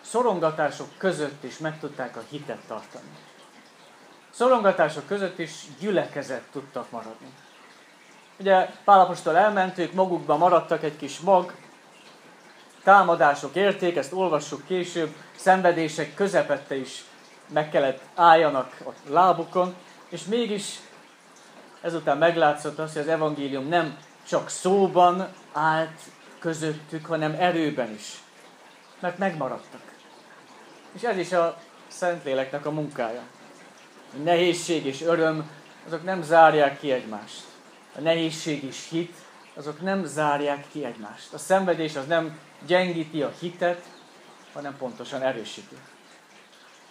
szorongatások 0.00 0.88
között 0.98 1.44
is 1.44 1.58
meg 1.58 1.78
tudták 1.78 2.16
a 2.16 2.22
hitet 2.28 2.60
tartani. 2.66 3.08
Szorongatások 4.30 5.06
között 5.06 5.38
is 5.38 5.64
gyülekezet 5.80 6.42
tudtak 6.52 6.90
maradni. 6.90 7.32
Ugye 8.38 8.70
Pálapostól 8.84 9.36
elment, 9.36 9.78
ők 9.78 9.92
magukban 9.92 10.38
maradtak 10.38 10.82
egy 10.82 10.96
kis 10.96 11.20
mag, 11.20 11.54
támadások 12.82 13.54
érték, 13.54 13.96
ezt 13.96 14.12
olvassuk 14.12 14.66
később, 14.66 15.14
szenvedések 15.36 16.14
közepette 16.14 16.76
is 16.76 17.04
meg 17.46 17.70
kellett 17.70 18.00
álljanak 18.14 18.76
a 18.86 18.90
lábukon, 19.12 19.74
és 20.08 20.24
mégis 20.24 20.78
ezután 21.80 22.18
meglátszott 22.18 22.78
az, 22.78 22.92
hogy 22.92 23.02
az 23.02 23.08
evangélium 23.08 23.68
nem 23.68 23.98
csak 24.28 24.48
szóban 24.48 25.28
állt 25.52 26.00
közöttük, 26.38 27.06
hanem 27.06 27.36
erőben 27.38 27.90
is. 27.90 28.22
Mert 29.00 29.18
megmaradtak. 29.18 29.80
És 30.92 31.02
ez 31.02 31.16
is 31.16 31.32
a 31.32 31.58
Szentléleknek 31.88 32.66
a 32.66 32.70
munkája. 32.70 33.22
A 34.12 34.16
nehézség 34.22 34.86
és 34.86 35.02
öröm, 35.02 35.50
azok 35.86 36.04
nem 36.04 36.22
zárják 36.22 36.78
ki 36.78 36.92
egymást. 36.92 37.53
A 37.96 38.00
nehézség 38.00 38.64
és 38.64 38.88
hit, 38.88 39.16
azok 39.54 39.80
nem 39.80 40.04
zárják 40.04 40.64
ki 40.72 40.84
egymást. 40.84 41.32
A 41.32 41.38
szenvedés 41.38 41.96
az 41.96 42.06
nem 42.06 42.38
gyengíti 42.66 43.22
a 43.22 43.32
hitet, 43.40 43.84
hanem 44.52 44.76
pontosan 44.76 45.22
erősíti. 45.22 45.76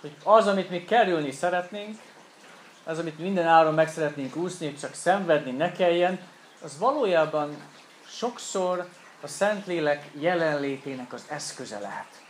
Hogy 0.01 0.15
az, 0.23 0.47
amit 0.47 0.69
mi 0.69 0.83
kerülni 0.83 1.31
szeretnénk, 1.31 1.99
az, 2.83 2.99
amit 2.99 3.19
minden 3.19 3.47
áron 3.47 3.73
meg 3.73 3.89
szeretnénk 3.89 4.35
úszni, 4.35 4.73
csak 4.73 4.93
szenvedni 4.93 5.51
ne 5.51 5.71
kelljen, 5.71 6.19
az 6.61 6.77
valójában 6.77 7.57
sokszor 8.07 8.87
a 9.21 9.27
Szentlélek 9.27 10.09
jelenlétének 10.13 11.13
az 11.13 11.25
eszköze 11.27 11.79
lehet. 11.79 12.21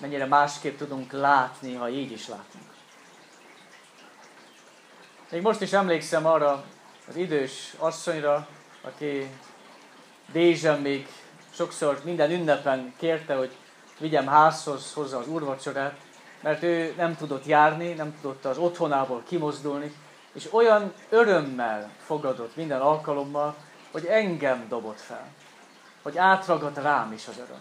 Mennyire 0.00 0.26
másképp 0.26 0.78
tudunk 0.78 1.12
látni, 1.12 1.74
ha 1.74 1.88
így 1.88 2.10
is 2.10 2.28
látunk. 2.28 2.64
Még 5.30 5.42
most 5.42 5.60
is 5.60 5.72
emlékszem 5.72 6.26
arra 6.26 6.64
az 7.08 7.16
idős 7.16 7.74
asszonyra, 7.78 8.48
aki 8.82 9.30
Dézsen 10.32 10.80
még 10.80 11.08
sokszor 11.50 12.00
minden 12.04 12.30
ünnepen 12.30 12.94
kérte, 12.98 13.34
hogy 13.34 13.56
vigyem 13.98 14.26
házhoz 14.26 14.92
hozzá 14.92 15.16
az 15.18 15.28
úrvacsorát, 15.28 15.96
mert 16.40 16.62
ő 16.62 16.94
nem 16.96 17.16
tudott 17.16 17.46
járni, 17.46 17.92
nem 17.92 18.16
tudott 18.20 18.44
az 18.44 18.58
otthonából 18.58 19.22
kimozdulni, 19.26 19.94
és 20.32 20.52
olyan 20.52 20.92
örömmel 21.08 21.90
fogadott 22.04 22.56
minden 22.56 22.80
alkalommal, 22.80 23.54
hogy 23.90 24.04
engem 24.04 24.68
dobott 24.68 25.00
fel, 25.00 25.28
hogy 26.02 26.18
átragadt 26.18 26.76
rám 26.76 27.12
is 27.12 27.28
az 27.28 27.38
öröm. 27.38 27.60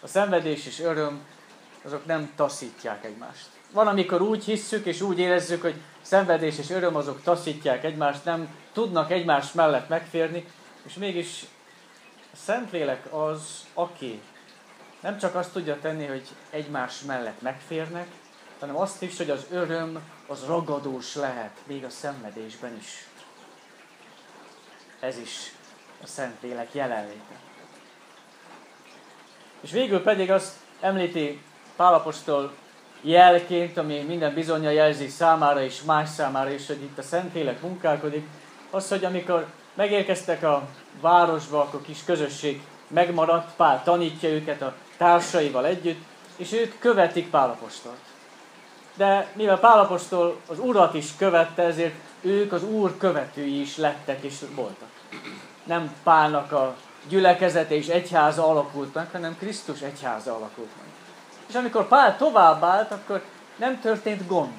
A 0.00 0.06
szenvedés 0.06 0.66
és 0.66 0.80
öröm, 0.80 1.24
azok 1.84 2.06
nem 2.06 2.32
taszítják 2.36 3.04
egymást. 3.04 3.46
Van, 3.70 3.86
amikor 3.86 4.20
úgy 4.20 4.44
hisszük 4.44 4.86
és 4.86 5.00
úgy 5.00 5.18
érezzük, 5.18 5.62
hogy 5.62 5.74
szenvedés 6.02 6.58
és 6.58 6.70
öröm 6.70 6.96
azok 6.96 7.22
taszítják 7.22 7.84
egymást, 7.84 8.24
nem 8.24 8.56
tudnak 8.72 9.10
egymás 9.10 9.52
mellett 9.52 9.88
megférni, 9.88 10.46
és 10.82 10.94
mégis 10.94 11.44
a 12.32 12.36
Szentlélek 12.36 13.12
az, 13.12 13.66
aki 13.74 14.20
nem 15.00 15.18
csak 15.18 15.34
azt 15.34 15.52
tudja 15.52 15.78
tenni, 15.80 16.06
hogy 16.06 16.28
egymás 16.50 17.00
mellett 17.00 17.40
megférnek, 17.40 18.06
hanem 18.60 18.76
azt 18.76 19.02
is, 19.02 19.16
hogy 19.16 19.30
az 19.30 19.46
öröm 19.50 20.02
az 20.26 20.44
ragadós 20.46 21.14
lehet, 21.14 21.56
még 21.66 21.84
a 21.84 21.90
szenvedésben 21.90 22.76
is. 22.76 23.06
Ez 25.00 25.18
is 25.18 25.52
a 26.02 26.06
Szentlélek 26.06 26.74
jelenléte. 26.74 27.34
És 29.60 29.70
végül 29.70 30.02
pedig 30.02 30.30
azt 30.30 30.56
említi 30.80 31.42
Pálapostól 31.76 32.52
jelként, 33.02 33.78
ami 33.78 33.98
minden 33.98 34.34
bizonyja 34.34 34.70
jelzi 34.70 35.08
számára 35.08 35.62
és 35.62 35.82
más 35.82 36.08
számára 36.08 36.50
is, 36.50 36.66
hogy 36.66 36.82
itt 36.82 36.98
a 36.98 37.02
Szentlélek 37.02 37.62
munkálkodik, 37.62 38.26
az, 38.70 38.88
hogy 38.88 39.04
amikor 39.04 39.46
megérkeztek 39.74 40.42
a 40.42 40.68
városba, 41.00 41.60
akkor 41.60 41.82
kis 41.82 42.04
közösség 42.04 42.62
megmaradt, 42.88 43.54
Pál 43.56 43.82
tanítja 43.84 44.28
őket 44.28 44.62
a 44.62 44.74
társaival 44.96 45.66
együtt, 45.66 46.02
és 46.36 46.52
ők 46.52 46.78
követik 46.78 47.30
Pálapostolt. 47.30 47.96
De 48.94 49.30
mivel 49.32 49.58
Pálapostól 49.58 50.40
az 50.46 50.58
Urat 50.58 50.94
is 50.94 51.16
követte, 51.16 51.62
ezért 51.62 51.94
ők 52.20 52.52
az 52.52 52.64
Úr 52.64 52.96
követői 52.98 53.60
is 53.60 53.76
lettek 53.76 54.22
és 54.22 54.34
voltak. 54.54 54.88
Nem 55.64 55.94
Pálnak 56.02 56.52
a 56.52 56.76
gyülekezete 57.08 57.74
és 57.74 57.88
egyháza 57.88 58.48
alakult 58.48 58.94
meg, 58.94 59.10
hanem 59.10 59.36
Krisztus 59.38 59.80
egyháza 59.80 60.34
alakult 60.34 60.70
meg. 60.76 60.91
És 61.52 61.58
amikor 61.58 61.88
Pál 61.88 62.16
továbbált, 62.16 62.92
akkor 62.92 63.22
nem 63.56 63.80
történt 63.80 64.26
gond. 64.26 64.52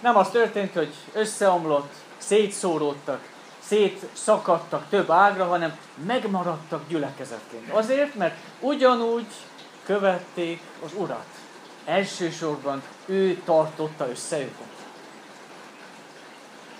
Nem 0.00 0.16
az 0.16 0.30
történt, 0.30 0.74
hogy 0.74 0.94
összeomlott, 1.12 1.92
szétszóródtak, 2.18 3.28
szétszakadtak 3.58 4.88
több 4.88 5.10
ágra, 5.10 5.44
hanem 5.44 5.78
megmaradtak 6.06 6.88
gyülekezetként. 6.88 7.70
Azért, 7.70 8.14
mert 8.14 8.36
ugyanúgy 8.60 9.26
követték 9.84 10.60
az 10.84 10.90
Urat. 10.94 11.26
Elsősorban 11.84 12.82
ő 13.06 13.42
tartotta 13.44 14.08
össze 14.10 14.38
őket. 14.38 14.72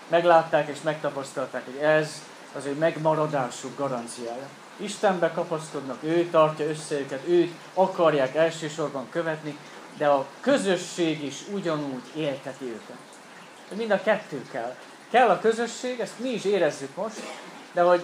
Meglátták 0.09 0.69
és 0.69 0.81
megtapasztalták, 0.83 1.65
hogy 1.65 1.77
ez 1.77 2.23
az 2.57 2.65
ő 2.65 2.73
megmaradásuk 2.75 3.79
garanciája. 3.79 4.49
Istenbe 4.77 5.33
kapaszkodnak, 5.33 5.99
ő 6.03 6.29
tartja 6.31 6.69
össze 6.69 6.95
őket, 6.95 7.29
őt 7.29 7.53
akarják 7.75 8.35
elsősorban 8.35 9.09
követni, 9.11 9.59
de 9.97 10.07
a 10.07 10.27
közösség 10.41 11.25
is 11.25 11.37
ugyanúgy 11.53 12.03
élteti 12.17 12.65
őket. 12.65 12.97
Mind 13.77 13.91
a 13.91 14.03
kettő 14.03 14.43
kell. 14.51 14.77
Kell 15.11 15.29
a 15.29 15.41
közösség, 15.41 16.01
ezt 16.01 16.19
mi 16.19 16.29
is 16.29 16.45
érezzük 16.45 16.97
most, 16.97 17.21
de 17.73 17.83
hogy 17.83 18.03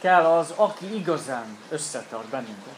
kell 0.00 0.24
az, 0.24 0.52
aki 0.56 0.94
igazán 0.96 1.58
összetart 1.68 2.26
bennünket. 2.26 2.76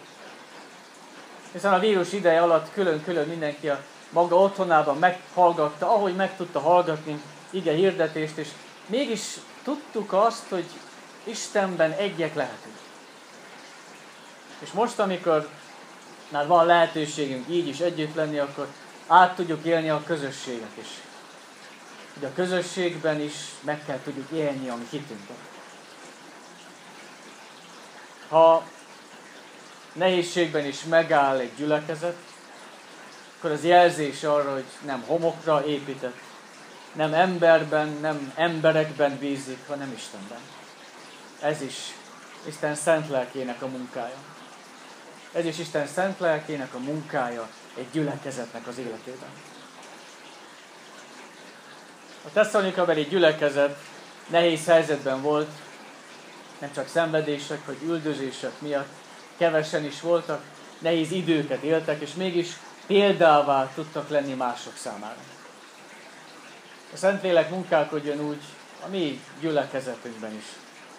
Hiszen 1.52 1.72
a 1.72 1.78
vírus 1.78 2.12
ideje 2.12 2.42
alatt 2.42 2.72
külön-külön 2.72 3.28
mindenki 3.28 3.68
a 3.68 3.82
maga 4.10 4.36
otthonában 4.36 4.98
meghallgatta, 4.98 5.94
ahogy 5.94 6.16
meg 6.16 6.36
tudta 6.36 6.60
hallgatni 6.60 7.22
ige 7.50 7.72
hirdetést, 7.72 8.36
és 8.36 8.48
mégis 8.86 9.36
tudtuk 9.64 10.12
azt, 10.12 10.48
hogy 10.48 10.66
Istenben 11.24 11.92
egyek 11.92 12.34
lehetünk. 12.34 12.69
És 14.60 14.70
most, 14.72 14.98
amikor 14.98 15.48
már 16.28 16.46
van 16.46 16.66
lehetőségünk 16.66 17.48
így 17.48 17.68
is 17.68 17.80
együtt 17.80 18.14
lenni, 18.14 18.38
akkor 18.38 18.68
át 19.06 19.34
tudjuk 19.34 19.64
élni 19.64 19.90
a 19.90 20.02
közösséget 20.06 20.76
is. 20.80 20.88
Hogy 22.14 22.24
a 22.24 22.34
közösségben 22.34 23.20
is 23.20 23.34
meg 23.60 23.84
kell 23.84 23.98
tudjuk 24.04 24.30
élni 24.30 24.68
a 24.68 24.76
mi 24.76 24.86
hitünket. 24.90 25.36
Ha 28.28 28.64
nehézségben 29.92 30.64
is 30.64 30.84
megáll 30.84 31.38
egy 31.38 31.54
gyülekezet, 31.56 32.16
akkor 33.38 33.50
az 33.50 33.64
jelzés 33.64 34.24
arra, 34.24 34.52
hogy 34.52 34.64
nem 34.84 35.04
homokra 35.06 35.64
épített, 35.66 36.18
nem 36.92 37.14
emberben, 37.14 37.88
nem 38.00 38.32
emberekben 38.36 39.18
bízik, 39.18 39.66
hanem 39.68 39.92
Istenben. 39.96 40.40
Ez 41.40 41.60
is 41.62 41.74
Isten 42.44 42.74
szent 42.74 43.08
lelkének 43.08 43.62
a 43.62 43.66
munkája. 43.66 44.29
Ez 45.32 45.44
is 45.44 45.58
Isten 45.58 45.86
szent 45.86 46.18
lelkének 46.18 46.74
a 46.74 46.78
munkája 46.78 47.48
egy 47.76 47.86
gyülekezetnek 47.92 48.66
az 48.66 48.78
életében. 48.78 49.28
A 52.24 52.32
Tesszalonikabeli 52.32 53.02
gyülekezet 53.02 53.78
nehéz 54.26 54.66
helyzetben 54.66 55.22
volt, 55.22 55.50
nem 56.58 56.72
csak 56.72 56.88
szenvedések 56.88 57.66
vagy 57.66 57.76
üldözések 57.82 58.60
miatt, 58.60 58.88
kevesen 59.36 59.84
is 59.84 60.00
voltak, 60.00 60.42
nehéz 60.78 61.10
időket 61.10 61.62
éltek, 61.62 62.00
és 62.00 62.14
mégis 62.14 62.48
példává 62.86 63.70
tudtak 63.74 64.08
lenni 64.08 64.34
mások 64.34 64.76
számára. 64.76 65.20
A 66.92 66.96
Szentlélek 66.96 67.50
munkálkodjon 67.50 68.20
úgy 68.20 68.42
a 68.84 68.88
mi 68.88 69.20
gyülekezetünkben 69.40 70.34
is, 70.34 70.44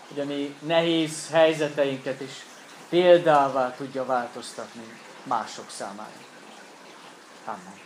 hogy 0.07 0.19
a 0.19 0.25
mi 0.25 0.55
nehéz 0.59 1.29
helyzeteinket 1.31 2.21
is 2.21 2.45
példává 2.91 3.75
tudja 3.75 4.06
változtatni 4.06 4.99
mások 5.23 5.69
számára. 5.69 6.12
Amen. 7.45 7.80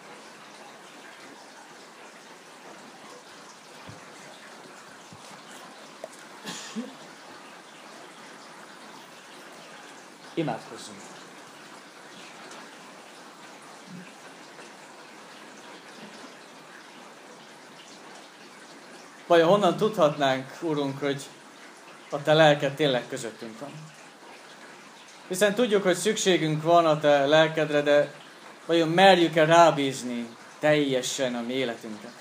Imádkozzunk. 10.34 11.00
Vajon 19.28 19.50
honnan 19.50 19.78
tudhatnánk, 19.78 20.58
Úrunk, 20.62 21.00
hogy 21.00 21.24
a 22.10 22.22
Te 22.22 22.34
lelked 22.34 22.76
tényleg 22.76 23.08
közöttünk 23.08 23.60
van? 23.60 23.72
Hiszen 25.28 25.54
tudjuk, 25.54 25.84
hogy 25.84 25.96
szükségünk 25.96 26.64
van 26.64 26.86
a 26.86 27.00
Te 27.00 27.26
lelkedre, 27.26 27.82
de 27.82 28.12
vajon 28.66 28.90
merjük-e 28.90 29.46
rábízni 29.46 30.28
teljesen 30.60 31.36
a 31.36 31.42
mi 31.42 31.54
életünket? 31.54 32.12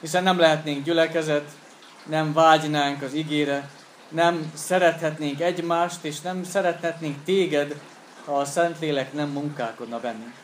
Hiszen 0.00 0.22
nem 0.22 0.38
lehetnénk 0.38 0.84
gyülekezet, 0.84 1.50
nem 2.06 2.32
vágynánk 2.32 3.02
az 3.02 3.12
igére, 3.12 3.70
nem 4.08 4.52
szerethetnénk 4.54 5.40
egymást, 5.40 6.04
és 6.04 6.20
nem 6.20 6.44
szerethetnénk 6.44 7.24
téged, 7.24 7.80
ha 8.24 8.38
a 8.38 8.44
Szentlélek 8.44 9.12
nem 9.12 9.28
munkálkodna 9.28 10.00
bennünk. 10.00 10.34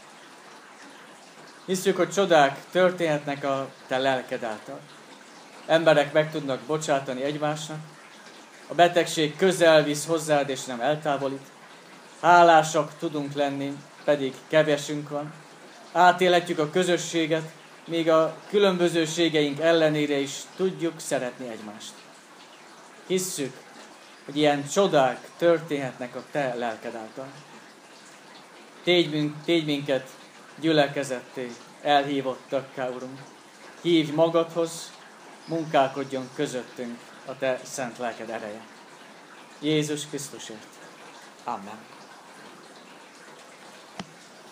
Hiszük, 1.66 1.97
hogy 1.97 2.11
csodák 2.11 2.59
történhetnek 2.71 3.45
a 3.45 3.69
te 3.87 3.99
lelked 3.99 4.42
által. 4.42 4.81
Emberek 5.66 6.12
meg 6.12 6.31
tudnak 6.31 6.61
bocsátani 6.61 7.23
egymásnak, 7.23 7.79
a 8.66 8.74
betegség 8.74 9.37
közel 9.37 9.83
visz 9.83 10.07
hozzád, 10.07 10.48
és 10.48 10.64
nem 10.64 10.81
eltávolít. 10.81 11.46
Hálásak 12.20 12.92
tudunk 12.98 13.33
lenni, 13.33 13.76
pedig 14.05 14.35
kevesünk 14.48 15.09
van. 15.09 15.33
Átélhetjük 15.92 16.59
a 16.59 16.70
közösséget, 16.70 17.50
még 17.87 18.11
a 18.11 18.37
különbözőségeink 18.48 19.61
ellenére 19.61 20.16
is 20.16 20.33
tudjuk 20.57 20.92
szeretni 20.96 21.48
egymást. 21.48 21.92
Hisszük, 23.07 23.52
hogy 24.24 24.37
ilyen 24.37 24.68
csodák 24.68 25.29
történhetnek 25.37 26.16
a 26.16 26.22
Te 26.31 26.55
lelked 26.55 26.94
által. 26.94 27.26
Tégy, 28.85 29.33
tégy 29.44 29.64
minket 29.64 30.09
gyülekezetté, 30.61 31.50
elhívottakká, 31.83 32.88
Urunk. 32.88 33.18
Hívj 33.81 34.11
magadhoz, 34.11 34.92
munkálkodjon 35.44 36.29
közöttünk 36.35 36.98
a 37.26 37.36
Te 37.38 37.60
szent 37.64 37.98
lelked 37.98 38.30
ereje. 38.30 38.60
Jézus 39.60 40.06
Krisztusért. 40.06 40.66
Amen. 41.44 41.78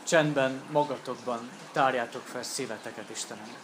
Csendben, 0.02 0.62
magatokban 0.70 1.50
tárjátok 1.72 2.22
fel 2.22 2.42
szíveteket 2.42 3.10
Istenem. 3.10 3.63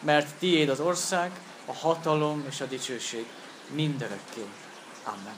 mert 0.00 0.34
tiéd 0.38 0.68
az 0.68 0.80
ország, 0.80 1.30
a 1.66 1.72
hatalom 1.72 2.44
és 2.48 2.60
a 2.60 2.66
dicsőség 2.66 3.26
mindörökké. 3.70 4.44
Amen. 5.04 5.34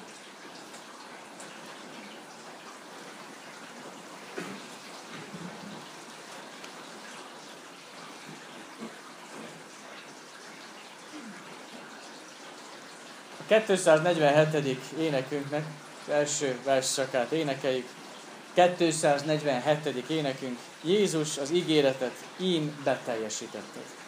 A 13.38 13.55
247. 13.64 14.79
énekünknek 14.98 15.64
az 16.07 16.12
első 16.12 16.59
versszakát 16.64 17.33
énekeljük. 17.33 17.88
247. 18.55 20.11
énekünk 20.11 20.59
Jézus 20.83 21.38
az 21.38 21.51
ígéretet 21.51 22.14
ím 22.37 22.81
beteljesítetted. 22.85 24.02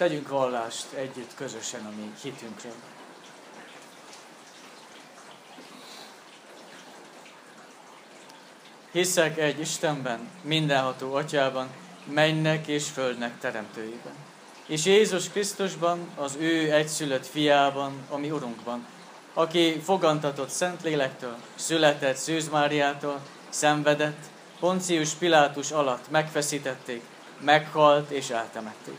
Tegyünk 0.00 0.28
vallást 0.28 0.92
együtt, 0.92 1.34
közösen 1.34 1.86
a 1.86 1.90
mi 1.96 2.12
hitünkről. 2.22 2.72
Hiszek 8.92 9.38
egy 9.38 9.60
Istenben, 9.60 10.30
mindenható 10.42 11.14
Atyában, 11.14 11.68
mennek 12.04 12.66
és 12.66 12.88
földnek 12.88 13.38
teremtőjében. 13.38 14.12
És 14.66 14.84
Jézus 14.84 15.28
Krisztusban, 15.28 16.08
az 16.16 16.36
ő 16.38 16.72
egyszülött 16.72 17.26
fiában, 17.26 17.92
ami 18.08 18.30
Urunkban, 18.30 18.86
aki 19.34 19.80
fogantatott 19.80 20.50
Szentlélektől, 20.50 21.36
született 21.54 22.16
Szűz 22.16 22.48
Máriától, 22.48 23.20
szenvedett, 23.48 24.24
Poncius 24.60 25.10
Pilátus 25.10 25.70
alatt 25.70 26.10
megfeszítették, 26.10 27.02
meghalt 27.40 28.10
és 28.10 28.30
eltemették. 28.30 28.98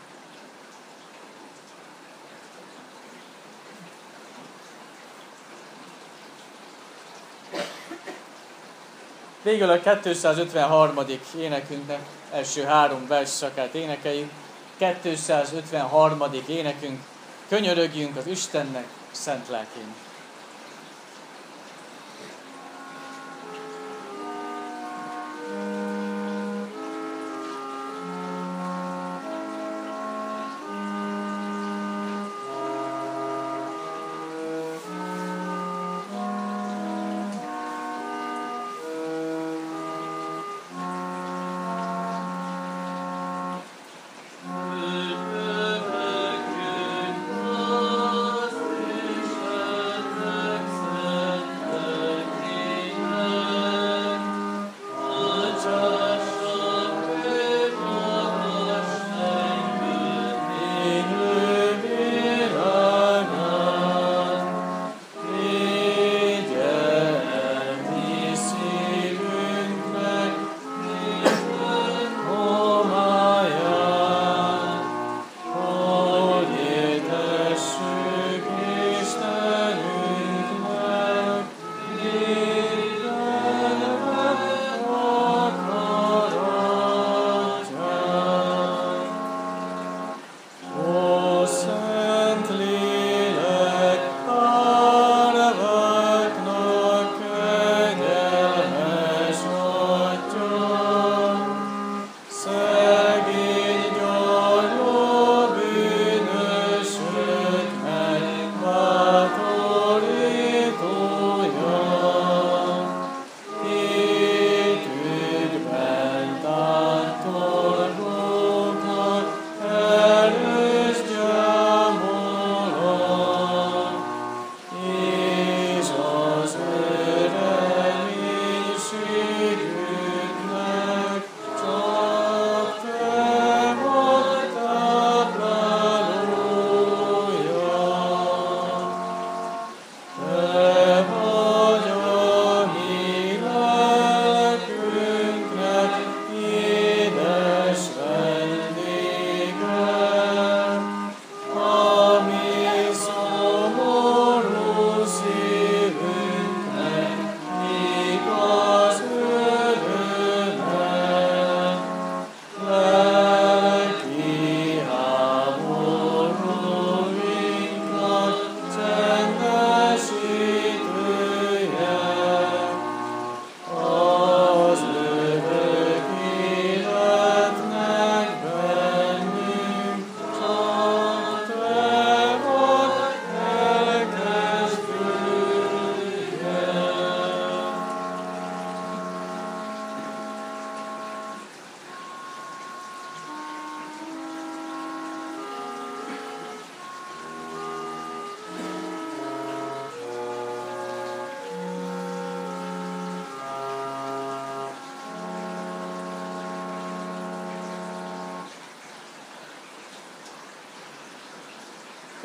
Végül 9.43 9.69
a 9.69 9.79
253. 9.79 10.99
énekünknek 11.39 11.99
első 12.31 12.63
három 12.63 13.07
versszakát 13.07 13.73
énekeljük. 13.73 14.29
253. 14.77 16.23
énekünk, 16.47 16.99
könyörögjünk 17.47 18.17
az 18.17 18.27
Istennek 18.27 18.85
szent 19.11 19.47
lelkének. 19.49 20.10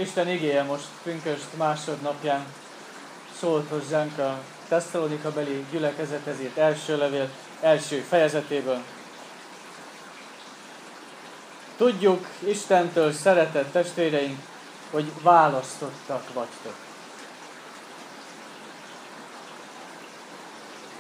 Isten 0.06 0.28
igéje 0.28 0.62
most 0.62 0.86
pünköst 1.02 1.56
másodnapján 1.56 2.46
szólt 3.38 3.68
hozzánk 3.68 4.18
a 4.18 4.38
Tesszalonika 4.68 5.30
beli 5.30 5.66
gyülekezethez 5.70 6.40
írt 6.40 6.56
első 6.56 6.96
levél 6.96 7.28
első 7.60 8.00
fejezetéből. 8.00 8.78
Tudjuk 11.76 12.26
Istentől 12.38 13.12
szeretett 13.12 13.72
testvéreink, 13.72 14.38
hogy 14.90 15.12
választottak 15.22 16.32
vagytok. 16.32 16.74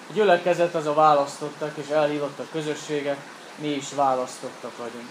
A 0.08 0.12
gyülekezet 0.12 0.74
az 0.74 0.86
a 0.86 0.94
választottak 0.94 1.76
és 1.76 1.88
elhívottak 1.88 2.50
közössége, 2.50 3.16
mi 3.56 3.68
is 3.68 3.92
választottak 3.94 4.76
vagyunk. 4.76 5.10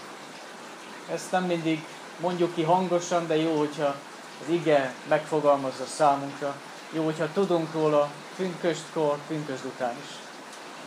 Ezt 1.12 1.30
nem 1.30 1.44
mindig 1.44 1.84
mondjuk 2.20 2.54
ki 2.54 2.62
hangosan, 2.62 3.26
de 3.26 3.36
jó, 3.36 3.58
hogyha 3.58 3.94
az 4.42 4.48
ige 4.48 4.92
megfogalmazza 5.08 5.84
számunkra, 5.84 6.54
Jó, 6.90 7.04
hogyha 7.04 7.32
tudunk 7.32 7.72
róla 7.72 8.10
pünköstkor, 8.36 9.18
pünkösd 9.28 9.64
után 9.64 9.94
is. 10.04 10.10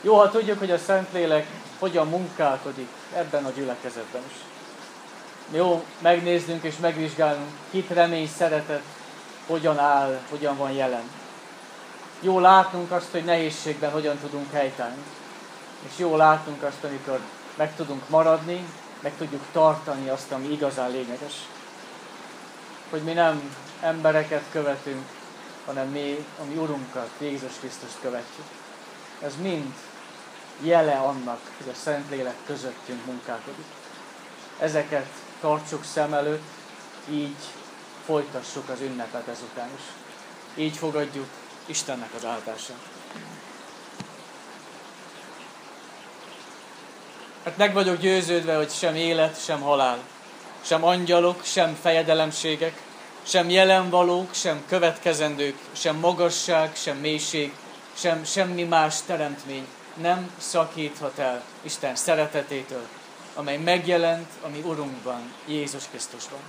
Jó, 0.02 0.16
ha 0.16 0.30
tudjuk, 0.30 0.60
hogy 0.60 0.72
a 0.72 0.78
Szentlélek 0.78 1.48
hogyan 1.80 2.08
munkálkodik 2.08 2.88
ebben 3.16 3.46
a 3.46 3.50
gyülekezetben 3.50 4.22
is. 4.28 4.36
Jó, 5.52 5.84
megnéznünk 6.00 6.64
és 6.64 6.78
megvizsgálnunk, 6.78 7.50
kit 7.72 7.90
remény, 7.90 8.28
szeretet, 8.28 8.82
hogyan 9.48 9.80
áll, 9.80 10.20
hogyan 10.30 10.58
van 10.58 10.72
jelen. 10.72 11.10
Jó 12.22 12.40
látnunk 12.40 12.92
azt, 12.92 13.12
hogy 13.12 13.24
nehézségben 13.24 13.92
hogyan 13.92 14.18
tudunk 14.18 14.52
helytállni. 14.52 15.04
És 15.88 15.98
jó 15.98 16.16
látnunk 16.16 16.64
azt, 16.64 16.84
amikor 16.84 17.20
meg 17.56 17.76
tudunk 17.76 18.10
maradni, 18.10 18.66
meg 19.00 19.14
tudjuk 19.18 19.44
tartani 19.52 20.10
azt, 20.10 20.32
ami 20.32 20.52
igazán 20.52 20.92
lényeges. 20.92 21.34
Hogy 22.90 23.02
mi 23.02 23.14
nem 23.14 23.56
embereket 23.82 24.44
követünk, 24.52 25.06
hanem 25.66 25.88
mi 25.88 26.26
a 26.40 26.44
mi 26.44 26.56
Urunkat, 26.56 27.10
Jézus 27.20 27.54
Krisztust 27.60 28.00
követjük. 28.02 28.46
Ez 29.22 29.34
mind 29.42 29.74
jele 30.62 30.96
annak, 30.96 31.40
hogy 31.58 31.70
a 31.70 31.78
Szentlélek 31.84 32.36
közöttünk 32.46 33.06
munkálkodik. 33.06 33.66
Ezeket 34.60 35.08
tartsuk 35.42 35.84
szem 35.84 36.14
előtt, 36.14 36.48
így 37.10 37.36
folytassuk 38.06 38.70
az 38.70 38.82
ünnepet 38.82 39.28
ezután 39.28 39.70
is. 39.76 39.84
Így 40.64 40.78
fogadjuk 40.78 41.28
Istennek 41.66 42.14
az 42.16 42.26
áldását. 42.26 42.99
Hát 47.50 47.58
meg 47.58 47.74
vagyok 47.74 47.98
győződve, 47.98 48.56
hogy 48.56 48.70
sem 48.70 48.96
élet, 48.96 49.44
sem 49.44 49.62
halál, 49.62 49.98
sem 50.62 50.84
angyalok, 50.84 51.44
sem 51.44 51.78
fejedelemségek, 51.82 52.82
sem 53.24 53.50
jelenvalók, 53.50 54.34
sem 54.34 54.64
következendők, 54.68 55.58
sem 55.72 55.96
magasság, 55.96 56.76
sem 56.76 56.98
mélység, 56.98 57.54
sem 57.94 58.24
semmi 58.24 58.64
más 58.64 58.96
teremtmény 59.06 59.68
nem 59.94 60.32
szakíthat 60.38 61.20
el 61.20 61.44
Isten 61.62 61.96
szeretetétől, 61.96 62.88
amely 63.36 63.58
megjelent 63.58 64.30
a 64.42 64.48
mi 64.48 64.62
Urunkban, 64.62 65.34
Jézus 65.46 65.88
Krisztusban. 65.88 66.42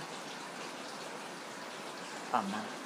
Amen. 2.31 2.80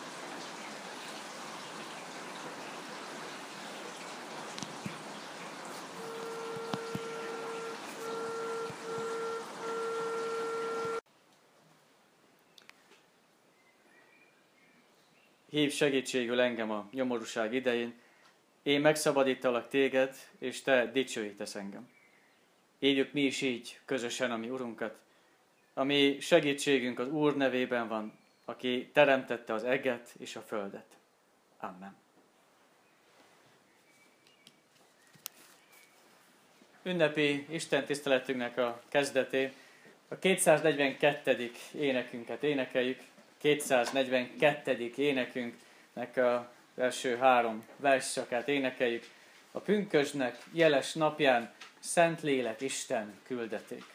Hív 15.56 15.74
segítségül 15.74 16.42
engem 16.42 16.72
a 16.72 16.88
nyomorúság 16.92 17.54
idején, 17.54 17.94
én 18.64 18.82
megszabadítalak 18.82 19.70
téged, 19.70 20.16
és 20.40 20.62
te 20.62 20.92
dicsőítesz 20.92 21.56
engem. 21.56 21.90
Éljük 22.80 23.14
mi 23.14 23.22
is 23.22 23.42
így 23.42 23.80
közösen 23.86 24.32
a 24.32 24.38
mi 24.38 24.50
Urunkat, 24.50 25.00
ami 25.74 26.20
segítségünk 26.20 27.00
az 27.00 27.08
Úr 27.08 27.38
nevében 27.38 27.88
van, 27.88 28.18
aki 28.46 28.90
teremtette 28.94 29.54
az 29.54 29.64
eget 29.64 30.16
és 30.20 30.36
a 30.36 30.42
földet. 30.42 30.98
Amen. 31.60 31.96
Ünnepi 36.84 37.46
Isten 37.50 37.86
tiszteletünknek 37.86 38.58
a 38.58 38.82
kezdeté 38.88 39.54
a 40.08 40.20
242. 40.20 41.52
énekünket 41.74 42.44
énekeljük. 42.44 43.14
242. 43.46 44.92
énekünknek 44.96 46.18
a 46.18 46.52
első 46.78 47.18
három 47.18 47.66
versszakát 47.78 48.48
énekeljük. 48.48 49.04
A 49.52 49.60
pünkösnek 49.60 50.38
jeles 50.52 50.94
napján 50.94 51.54
Szentlélek 51.80 52.62
Isten 52.62 53.14
küldeték. 53.24 53.95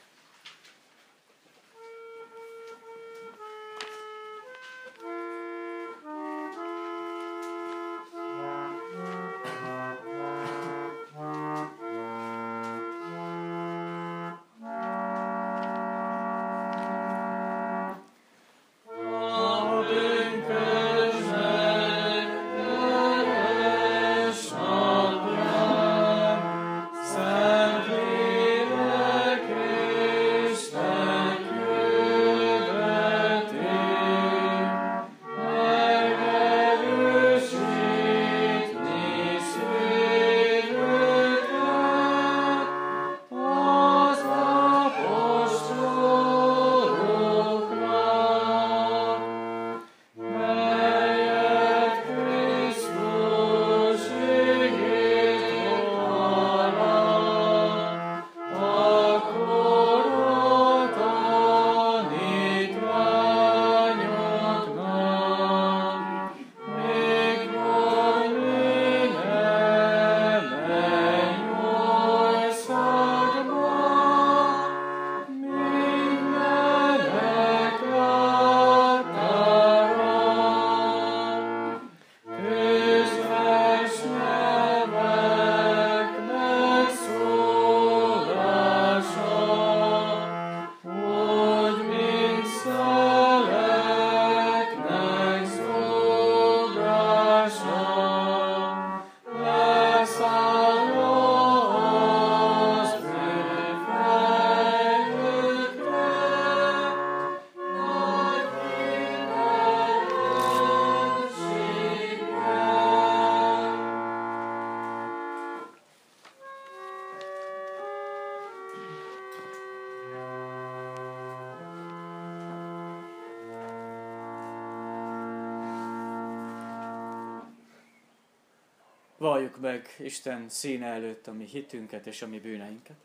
Isten 129.99 130.49
színe 130.49 130.87
előtt 130.87 131.27
a 131.27 131.33
mi 131.33 131.45
hitünket 131.45 132.07
és 132.07 132.23
a 132.23 132.27
mi 132.27 132.38
bűneinket. 132.38 132.97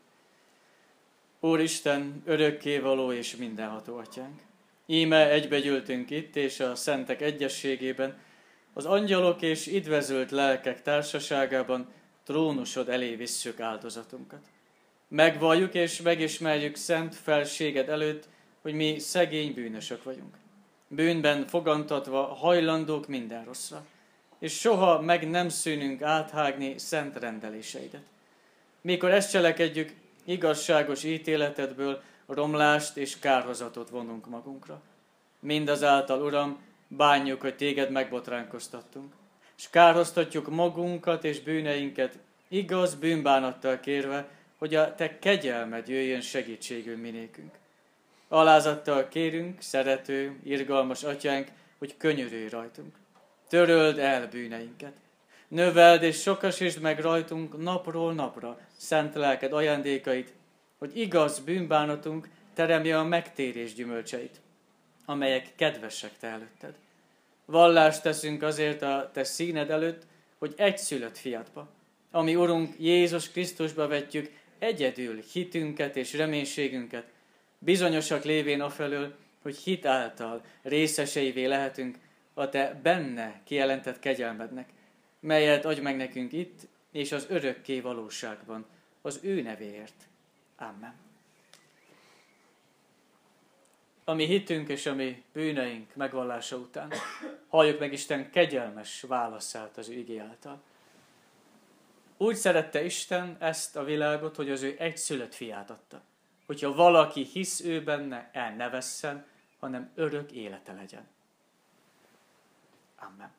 Úristen, 1.40 2.22
örökkévaló 2.24 3.12
és 3.12 3.36
mindenható 3.36 3.96
atyánk, 3.96 4.40
íme 4.86 5.30
egybegyűltünk 5.30 6.10
itt, 6.10 6.36
és 6.36 6.60
a 6.60 6.74
szentek 6.74 7.20
egyességében, 7.20 8.18
az 8.72 8.84
angyalok 8.84 9.42
és 9.42 9.66
idvezült 9.66 10.30
lelkek 10.30 10.82
társaságában 10.82 11.88
trónusod 12.24 12.88
elé 12.88 13.14
visszük 13.14 13.60
áldozatunkat. 13.60 14.46
Megvalljuk 15.08 15.74
és 15.74 16.00
megismerjük 16.00 16.76
szent 16.76 17.14
felséged 17.14 17.88
előtt, 17.88 18.28
hogy 18.62 18.74
mi 18.74 18.98
szegény 18.98 19.54
bűnösök 19.54 20.02
vagyunk. 20.02 20.34
Bűnben 20.88 21.46
fogantatva 21.46 22.22
hajlandók 22.22 23.06
minden 23.06 23.44
rosszra 23.44 23.86
és 24.38 24.58
soha 24.58 25.00
meg 25.00 25.30
nem 25.30 25.48
szűnünk 25.48 26.02
áthágni 26.02 26.78
szent 26.78 27.16
rendeléseidet. 27.16 28.02
Mikor 28.80 29.10
ezt 29.10 29.30
cselekedjük, 29.30 29.94
igazságos 30.24 31.04
ítéletedből 31.04 32.02
romlást 32.26 32.96
és 32.96 33.18
kárhozatot 33.18 33.90
vonunk 33.90 34.28
magunkra. 34.28 34.80
Mindazáltal, 35.40 36.22
Uram, 36.22 36.58
bánjuk, 36.88 37.40
hogy 37.40 37.56
téged 37.56 37.90
megbotránkoztattunk. 37.90 39.12
és 39.58 39.70
kárhoztatjuk 39.70 40.48
magunkat 40.48 41.24
és 41.24 41.40
bűneinket, 41.40 42.18
igaz 42.48 42.94
bűnbánattal 42.94 43.80
kérve, 43.80 44.28
hogy 44.58 44.74
a 44.74 44.94
te 44.94 45.18
kegyelmed 45.18 45.88
jöjjön 45.88 46.20
segítségül 46.20 46.96
minékünk. 46.96 47.54
Alázattal 48.28 49.08
kérünk, 49.08 49.60
szerető, 49.60 50.40
irgalmas 50.44 51.04
atyánk, 51.04 51.48
hogy 51.78 51.96
könyörülj 51.96 52.48
rajtunk. 52.48 52.94
Töröld 53.48 53.98
el 53.98 54.28
bűneinket. 54.28 54.92
Növeld 55.48 56.02
és 56.02 56.20
sokasítsd 56.20 56.80
meg 56.80 57.00
rajtunk 57.00 57.62
napról 57.62 58.14
napra 58.14 58.58
szent 58.76 59.14
lelked 59.14 59.52
ajándékait, 59.52 60.32
hogy 60.78 60.96
igaz 60.98 61.38
bűnbánatunk 61.38 62.28
teremje 62.54 62.98
a 62.98 63.04
megtérés 63.04 63.74
gyümölcseit, 63.74 64.40
amelyek 65.04 65.54
kedvesek 65.56 66.18
te 66.18 66.26
előtted. 66.26 66.74
Vallást 67.44 68.02
teszünk 68.02 68.42
azért 68.42 68.82
a 68.82 69.10
te 69.12 69.24
színed 69.24 69.70
előtt, 69.70 70.02
hogy 70.38 70.54
egyszülött 70.56 71.18
fiatba, 71.18 71.68
ami 72.10 72.36
Urunk 72.36 72.74
Jézus 72.78 73.30
Krisztusba 73.30 73.86
vetjük 73.86 74.32
egyedül 74.58 75.22
hitünket 75.32 75.96
és 75.96 76.12
reménységünket, 76.12 77.06
bizonyosak 77.58 78.24
lévén 78.24 78.60
afelől, 78.60 79.14
hogy 79.42 79.56
hit 79.56 79.86
által 79.86 80.42
részeseivé 80.62 81.44
lehetünk 81.44 81.96
a 82.38 82.48
te 82.48 82.80
benne 82.82 83.40
kijelentett 83.44 83.98
kegyelmednek, 83.98 84.68
melyet 85.20 85.64
adj 85.64 85.80
meg 85.80 85.96
nekünk 85.96 86.32
itt 86.32 86.60
és 86.90 87.12
az 87.12 87.26
örökké 87.28 87.80
valóságban, 87.80 88.66
az 89.02 89.20
ő 89.22 89.42
nevéért. 89.42 90.08
Amen. 90.56 90.94
Ami 94.04 94.26
hitünk 94.26 94.68
és 94.68 94.86
ami 94.86 95.24
bűneink 95.32 95.94
megvallása 95.94 96.56
után, 96.56 96.92
halljuk 97.48 97.78
meg 97.78 97.92
Isten 97.92 98.30
kegyelmes 98.30 99.00
válaszát 99.00 99.76
az 99.76 99.88
ő 99.88 99.92
igé 99.92 100.18
által. 100.18 100.62
Úgy 102.16 102.36
szerette 102.36 102.84
Isten 102.84 103.36
ezt 103.40 103.76
a 103.76 103.84
világot, 103.84 104.36
hogy 104.36 104.50
az 104.50 104.62
ő 104.62 104.76
egyszülött 104.78 105.34
fiát 105.34 105.70
adta. 105.70 106.02
Hogyha 106.46 106.74
valaki 106.74 107.22
hisz 107.22 107.60
ő 107.60 107.82
benne, 107.82 108.30
el 108.32 108.54
ne 108.54 108.68
vesszen, 108.68 109.26
hanem 109.58 109.90
örök 109.94 110.32
élete 110.32 110.72
legyen. 110.72 111.14
Amen. 112.96 113.30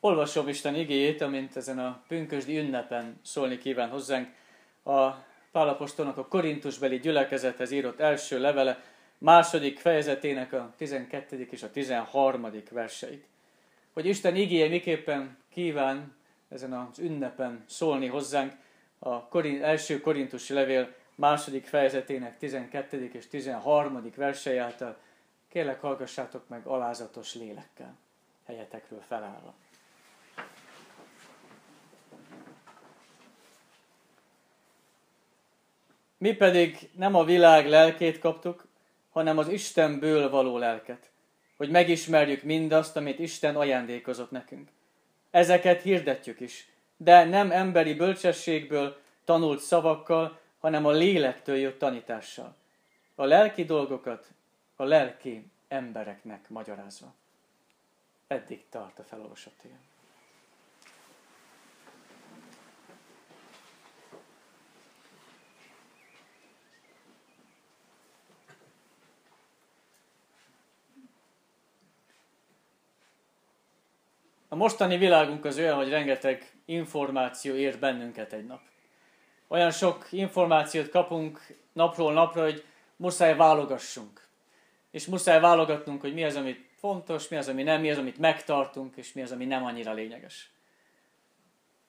Olvasom 0.00 0.48
Isten 0.48 0.74
igéjét, 0.74 1.20
amint 1.20 1.56
ezen 1.56 1.78
a 1.78 2.02
pünkösdi 2.08 2.58
ünnepen 2.58 3.20
szólni 3.22 3.58
kíván 3.58 3.88
hozzánk. 3.88 4.34
A 4.84 5.10
Pálapostolnak 5.52 6.16
a 6.16 6.26
Korintusbeli 6.26 6.98
gyülekezethez 6.98 7.70
írott 7.70 8.00
első 8.00 8.40
levele, 8.40 8.82
második 9.18 9.78
fejezetének 9.78 10.52
a 10.52 10.72
12. 10.76 11.48
és 11.50 11.62
a 11.62 11.70
13. 11.70 12.46
verseit. 12.70 13.26
Hogy 13.92 14.06
Isten 14.06 14.36
igéje 14.36 14.68
miképpen 14.68 15.38
kíván 15.52 16.16
ezen 16.48 16.72
az 16.72 16.98
ünnepen 16.98 17.64
szólni 17.68 18.06
hozzánk, 18.06 18.52
a 18.98 19.38
első 19.62 20.00
korintusi 20.00 20.52
levél 20.52 20.94
második 21.14 21.66
fejezetének 21.66 22.38
12. 22.38 23.10
és 23.12 23.28
13. 23.28 24.12
versei 24.16 24.56
által 24.56 24.96
kérlek 25.48 25.80
hallgassátok 25.80 26.48
meg 26.48 26.66
alázatos 26.66 27.34
lélekkel, 27.34 27.96
helyetekről 28.46 29.02
felállva. 29.06 29.54
Mi 36.18 36.34
pedig 36.34 36.90
nem 36.96 37.14
a 37.14 37.24
világ 37.24 37.68
lelkét 37.68 38.18
kaptuk, 38.18 38.66
hanem 39.10 39.38
az 39.38 39.48
Istenből 39.48 40.30
való 40.30 40.58
lelket, 40.58 41.10
hogy 41.56 41.70
megismerjük 41.70 42.42
mindazt, 42.42 42.96
amit 42.96 43.18
Isten 43.18 43.56
ajándékozott 43.56 44.30
nekünk. 44.30 44.68
Ezeket 45.30 45.82
hirdetjük 45.82 46.40
is, 46.40 46.68
de 46.96 47.24
nem 47.24 47.50
emberi 47.50 47.94
bölcsességből, 47.94 48.96
tanult 49.24 49.60
szavakkal, 49.60 50.40
hanem 50.62 50.86
a 50.86 50.90
lélektől 50.90 51.56
jött 51.56 51.78
tanítással. 51.78 52.54
A 53.14 53.24
lelki 53.24 53.64
dolgokat 53.64 54.30
a 54.76 54.84
lelki 54.84 55.50
embereknek 55.68 56.48
magyarázva. 56.48 57.14
Eddig 58.26 58.64
tart 58.68 58.98
a 58.98 59.02
felolvasott 59.02 59.60
ilyen. 59.64 59.80
A 74.48 74.54
mostani 74.54 74.96
világunk 74.96 75.44
az 75.44 75.58
olyan, 75.58 75.76
hogy 75.76 75.88
rengeteg 75.88 76.52
információ 76.64 77.54
ér 77.54 77.78
bennünket 77.78 78.32
egy 78.32 78.46
nap. 78.46 78.71
Olyan 79.52 79.70
sok 79.70 80.06
információt 80.10 80.88
kapunk 80.88 81.56
napról 81.72 82.12
napra, 82.12 82.42
hogy 82.42 82.64
muszáj 82.96 83.36
válogassunk. 83.36 84.28
És 84.90 85.06
muszáj 85.06 85.40
válogatnunk, 85.40 86.00
hogy 86.00 86.14
mi 86.14 86.24
az, 86.24 86.36
amit 86.36 86.66
fontos, 86.78 87.28
mi 87.28 87.36
az, 87.36 87.48
ami 87.48 87.62
nem, 87.62 87.80
mi 87.80 87.90
az, 87.90 87.98
amit 87.98 88.18
megtartunk, 88.18 88.96
és 88.96 89.12
mi 89.12 89.22
az, 89.22 89.32
ami 89.32 89.44
nem 89.44 89.64
annyira 89.64 89.92
lényeges. 89.92 90.50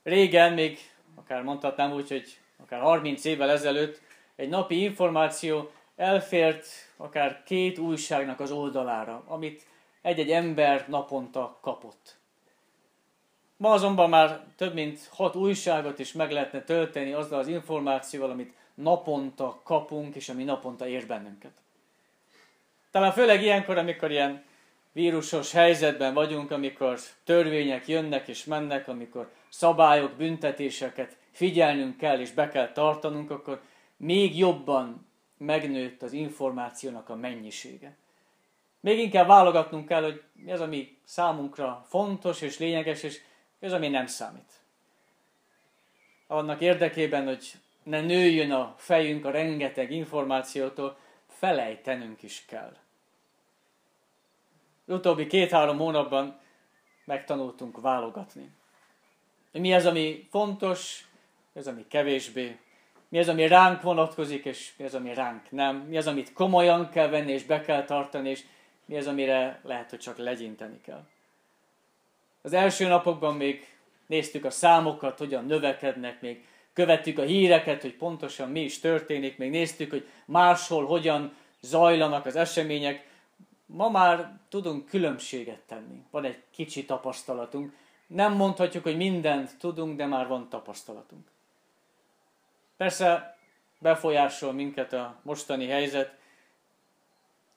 Régen, 0.04 0.54
még 0.54 0.80
akár 1.16 1.44
mondhatnám 1.44 1.92
úgy, 1.94 2.08
hogy 2.08 2.38
akár 2.58 2.82
30 2.82 3.26
évvel 3.26 3.50
ezelőtt 3.50 4.02
egy 4.36 4.50
napi 4.50 4.84
információ 4.84 5.72
elfért 5.96 6.66
akár 6.98 7.44
két 7.44 7.78
újságnak 7.78 8.40
az 8.40 8.52
oldalára, 8.52 9.24
amit 9.28 9.66
egy-egy 10.02 10.32
ember 10.32 10.86
naponta 10.88 11.58
kapott. 11.62 12.18
Ma 13.64 13.72
azonban 13.72 14.10
már 14.10 14.44
több 14.56 14.74
mint 14.74 15.08
hat 15.12 15.36
újságot 15.36 16.00
is 16.00 16.12
meg 16.12 16.32
lehetne 16.32 16.62
tölteni 16.62 17.14
azzal 17.14 17.40
az 17.40 17.48
információval, 17.48 18.30
amit 18.30 18.54
naponta 18.74 19.62
kapunk, 19.64 20.16
és 20.16 20.30
ami 20.30 20.44
naponta 20.44 20.88
ér 20.88 21.08
bennünket. 21.08 21.52
Talán 22.92 23.12
főleg 23.12 23.42
ilyenkor, 23.42 23.78
amikor 23.78 24.12
ilyen 24.12 24.44
vírusos 24.92 25.52
helyzetben 25.52 26.14
vagyunk, 26.14 26.52
amikor 26.52 27.00
törvények 27.24 27.88
jönnek 27.88 28.28
és 28.28 28.44
mennek, 28.44 28.88
amikor 28.88 29.32
szabályok, 29.50 30.12
büntetéseket 30.12 31.18
figyelnünk 31.32 31.98
kell 31.98 32.20
és 32.20 32.32
be 32.32 32.50
kell 32.50 32.72
tartanunk, 32.72 33.32
akkor 33.32 33.62
még 33.98 34.38
jobban 34.38 35.08
megnőtt 35.38 36.02
az 36.02 36.14
információnak 36.14 37.10
a 37.10 37.16
mennyisége. 37.16 37.96
Még 38.80 39.00
inkább 39.00 39.28
válogatnunk 39.28 39.88
kell, 39.88 40.04
hogy 40.04 40.22
mi 40.34 40.52
az, 40.52 40.62
ami 40.62 40.98
számunkra 41.04 41.86
fontos 41.90 42.42
és 42.42 42.58
lényeges, 42.58 43.04
és 43.04 43.22
ez 43.64 43.74
ami 43.74 43.88
nem 43.88 44.08
számít. 44.08 44.52
Annak 46.28 46.62
érdekében, 46.62 47.26
hogy 47.26 47.54
ne 47.84 48.02
nőjön 48.02 48.52
a 48.52 48.74
fejünk 48.78 49.26
a 49.26 49.32
rengeteg 49.32 49.92
információtól, 49.92 50.98
felejtenünk 51.28 52.24
is 52.24 52.46
kell. 52.48 52.78
Az 54.86 54.94
utóbbi 54.94 55.28
két-három 55.28 55.78
hónapban 55.78 56.40
megtanultunk 57.06 57.82
válogatni. 57.82 58.50
Mi 59.52 59.74
az, 59.74 59.86
ami 59.86 60.28
fontos, 60.30 61.08
mi 61.54 61.60
az, 61.60 61.68
ami 61.68 61.88
kevésbé, 61.88 62.58
mi 63.10 63.20
az, 63.20 63.28
ami 63.28 63.48
ránk 63.48 63.82
vonatkozik, 63.82 64.46
és 64.46 64.74
mi 64.78 64.86
az, 64.86 64.96
ami 64.96 65.14
ránk 65.14 65.52
nem, 65.52 65.76
mi 65.76 65.98
az, 65.98 66.08
amit 66.08 66.34
komolyan 66.34 66.90
kell 66.90 67.08
venni, 67.08 67.32
és 67.32 67.44
be 67.44 67.62
kell 67.62 67.84
tartani, 67.84 68.30
és 68.30 68.44
mi 68.86 68.98
az, 68.98 69.08
amire 69.08 69.60
lehet, 69.64 69.90
hogy 69.90 70.00
csak 70.00 70.18
legyinteni 70.18 70.82
kell. 70.82 71.08
Az 72.46 72.54
első 72.54 72.88
napokban 72.88 73.36
még 73.36 73.68
néztük 74.06 74.46
a 74.46 74.50
számokat, 74.50 75.18
hogyan 75.18 75.46
növekednek, 75.46 76.22
még 76.22 76.46
követtük 76.74 77.18
a 77.18 77.24
híreket, 77.24 77.82
hogy 77.82 77.96
pontosan 77.96 78.50
mi 78.50 78.62
is 78.62 78.80
történik, 78.80 79.38
még 79.38 79.50
néztük, 79.50 79.90
hogy 79.90 80.08
máshol 80.26 80.86
hogyan 80.86 81.36
zajlanak 81.62 82.26
az 82.26 82.36
események. 82.36 83.08
Ma 83.66 83.90
már 83.90 84.40
tudunk 84.50 84.86
különbséget 84.86 85.60
tenni. 85.60 86.04
Van 86.12 86.26
egy 86.26 86.42
kicsi 86.52 86.86
tapasztalatunk. 86.86 87.76
Nem 88.08 88.34
mondhatjuk, 88.34 88.84
hogy 88.84 88.98
mindent 88.98 89.58
tudunk, 89.58 89.98
de 89.98 90.06
már 90.06 90.28
van 90.28 90.50
tapasztalatunk. 90.50 91.28
Persze 92.78 93.38
befolyásol 93.80 94.52
minket 94.52 94.94
a 94.94 95.20
mostani 95.22 95.68
helyzet. 95.68 96.18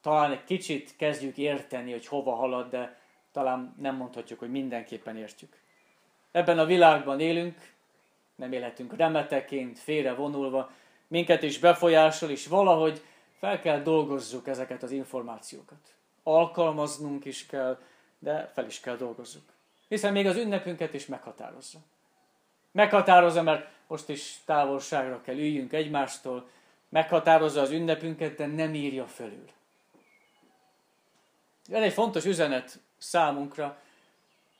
Talán 0.00 0.30
egy 0.30 0.44
kicsit 0.44 0.96
kezdjük 0.96 1.36
érteni, 1.36 1.90
hogy 1.90 2.06
hova 2.06 2.34
halad, 2.34 2.70
de 2.70 2.98
talán 3.36 3.74
nem 3.78 3.96
mondhatjuk, 3.96 4.38
hogy 4.38 4.50
mindenképpen 4.50 5.16
értjük. 5.16 5.56
Ebben 6.30 6.58
a 6.58 6.64
világban 6.64 7.20
élünk, 7.20 7.72
nem 8.34 8.52
élhetünk 8.52 8.96
remeteként, 8.96 9.78
félre 9.78 10.14
vonulva, 10.14 10.70
minket 11.06 11.42
is 11.42 11.58
befolyásol, 11.58 12.30
és 12.30 12.46
valahogy 12.46 13.02
fel 13.38 13.60
kell 13.60 13.80
dolgozzuk 13.80 14.48
ezeket 14.48 14.82
az 14.82 14.90
információkat. 14.90 15.94
Alkalmaznunk 16.22 17.24
is 17.24 17.46
kell, 17.46 17.78
de 18.18 18.50
fel 18.54 18.66
is 18.66 18.80
kell 18.80 18.96
dolgozzuk. 18.96 19.42
Hiszen 19.88 20.12
még 20.12 20.26
az 20.26 20.36
ünnepünket 20.36 20.94
is 20.94 21.06
meghatározza. 21.06 21.78
Meghatározza, 22.72 23.42
mert 23.42 23.68
most 23.86 24.08
is 24.08 24.40
távolságra 24.44 25.20
kell 25.20 25.36
üljünk 25.36 25.72
egymástól, 25.72 26.48
meghatározza 26.88 27.60
az 27.60 27.70
ünnepünket, 27.70 28.36
de 28.36 28.46
nem 28.46 28.74
írja 28.74 29.06
fölül. 29.06 29.50
Ez 31.68 31.82
egy 31.82 31.92
fontos 31.92 32.24
üzenet 32.24 32.84
számunkra, 33.06 33.82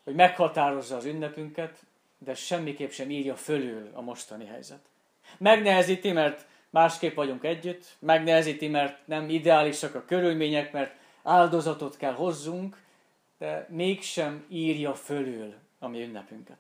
hogy 0.05 0.15
meghatározza 0.15 0.97
az 0.97 1.05
ünnepünket, 1.05 1.79
de 2.19 2.35
semmiképp 2.35 2.91
sem 2.91 3.11
írja 3.11 3.37
fölül 3.37 3.91
a 3.93 4.01
mostani 4.01 4.47
helyzet. 4.47 4.81
Megnehezíti, 5.39 6.13
mert 6.13 6.47
másképp 6.71 7.15
vagyunk 7.15 7.45
együtt, 7.45 7.97
megnehezíti, 7.99 8.69
mert 8.69 9.07
nem 9.07 9.29
ideálisak 9.29 9.95
a 9.95 10.05
körülmények, 10.05 10.73
mert 10.73 10.97
áldozatot 11.23 11.97
kell 11.97 12.13
hozzunk, 12.13 12.83
de 13.39 13.67
mégsem 13.71 14.45
írja 14.49 14.95
fölül 14.95 15.55
a 15.79 15.89
mi 15.89 16.03
ünnepünket. 16.03 16.59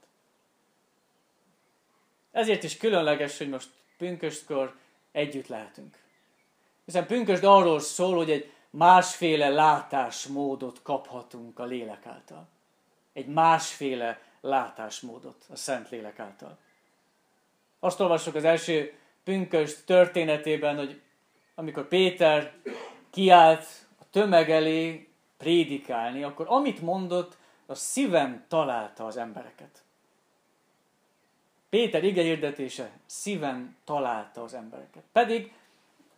Ezért 2.32 2.62
is 2.62 2.76
különleges, 2.76 3.38
hogy 3.38 3.48
most 3.48 3.68
pünköstkor 3.98 4.76
együtt 5.12 5.46
lehetünk. 5.46 5.98
Hiszen 6.84 7.06
pünkösd 7.06 7.44
arról 7.44 7.80
szól, 7.80 8.16
hogy 8.16 8.30
egy 8.30 8.52
másféle 8.76 9.48
látásmódot 9.48 10.82
kaphatunk 10.82 11.58
a 11.58 11.64
lélek 11.64 12.06
által. 12.06 12.48
Egy 13.12 13.26
másféle 13.26 14.20
látásmódot 14.40 15.44
a 15.52 15.56
Szent 15.56 15.90
Lélek 15.90 16.18
által. 16.18 16.58
Azt 17.80 18.00
olvassuk 18.00 18.34
az 18.34 18.44
első 18.44 18.92
pünkösd 19.24 19.84
történetében, 19.84 20.76
hogy 20.76 21.00
amikor 21.54 21.88
Péter 21.88 22.54
kiállt 23.10 23.66
a 23.98 24.04
tömeg 24.10 24.50
elé 24.50 25.08
prédikálni, 25.36 26.22
akkor 26.22 26.46
amit 26.48 26.80
mondott, 26.80 27.36
a 27.66 27.74
szíven 27.74 28.44
találta 28.48 29.06
az 29.06 29.16
embereket. 29.16 29.82
Péter 31.68 32.04
ige 32.04 32.22
hirdetése 32.22 32.90
szíven 33.06 33.76
találta 33.84 34.42
az 34.42 34.54
embereket. 34.54 35.02
Pedig 35.12 35.52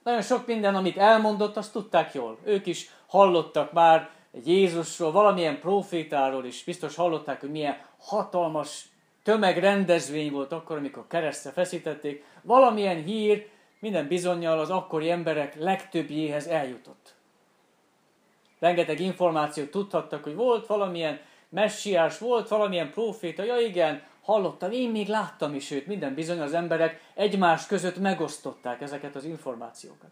nagyon 0.09 0.23
sok 0.23 0.47
minden, 0.47 0.75
amit 0.75 0.97
elmondott, 0.97 1.57
azt 1.57 1.73
tudták 1.73 2.15
jól. 2.15 2.39
Ők 2.45 2.67
is 2.67 2.91
hallottak 3.07 3.73
már 3.73 4.11
Jézusról, 4.45 5.13
valamilyen 5.13 5.61
profétáról 5.61 6.45
is, 6.45 6.65
biztos 6.65 6.97
hallották, 6.97 7.41
hogy 7.41 7.51
milyen 7.51 7.77
hatalmas 7.99 8.85
tömegrendezvény 9.23 10.33
volt 10.33 10.53
akkor, 10.53 10.77
amikor 10.77 11.07
keresztre 11.09 11.51
feszítették. 11.51 12.25
Valamilyen 12.43 13.05
hír 13.05 13.49
minden 13.79 14.09
bizonyal 14.09 14.59
az 14.59 14.71
akkori 14.71 15.11
emberek 15.11 15.55
legtöbbjéhez 15.55 16.47
eljutott. 16.47 17.15
Rengeteg 18.59 19.01
információt 19.01 19.71
tudhattak, 19.71 20.25
hogy 20.25 20.35
volt 20.35 20.67
valamilyen 20.67 21.21
messiás, 21.49 22.19
volt 22.19 22.49
valamilyen 22.49 22.91
proféta, 22.91 23.45
ja 23.45 23.59
igen, 23.59 24.03
hallottam, 24.29 24.71
én 24.71 24.91
még 24.91 25.09
láttam 25.09 25.55
is 25.55 25.71
őt, 25.71 25.87
minden 25.87 26.15
bizony 26.15 26.41
az 26.41 26.55
emberek 26.55 27.01
egymás 27.15 27.67
között 27.67 27.99
megosztották 27.99 28.81
ezeket 28.81 29.17
az 29.17 29.25
információkat. 29.25 30.11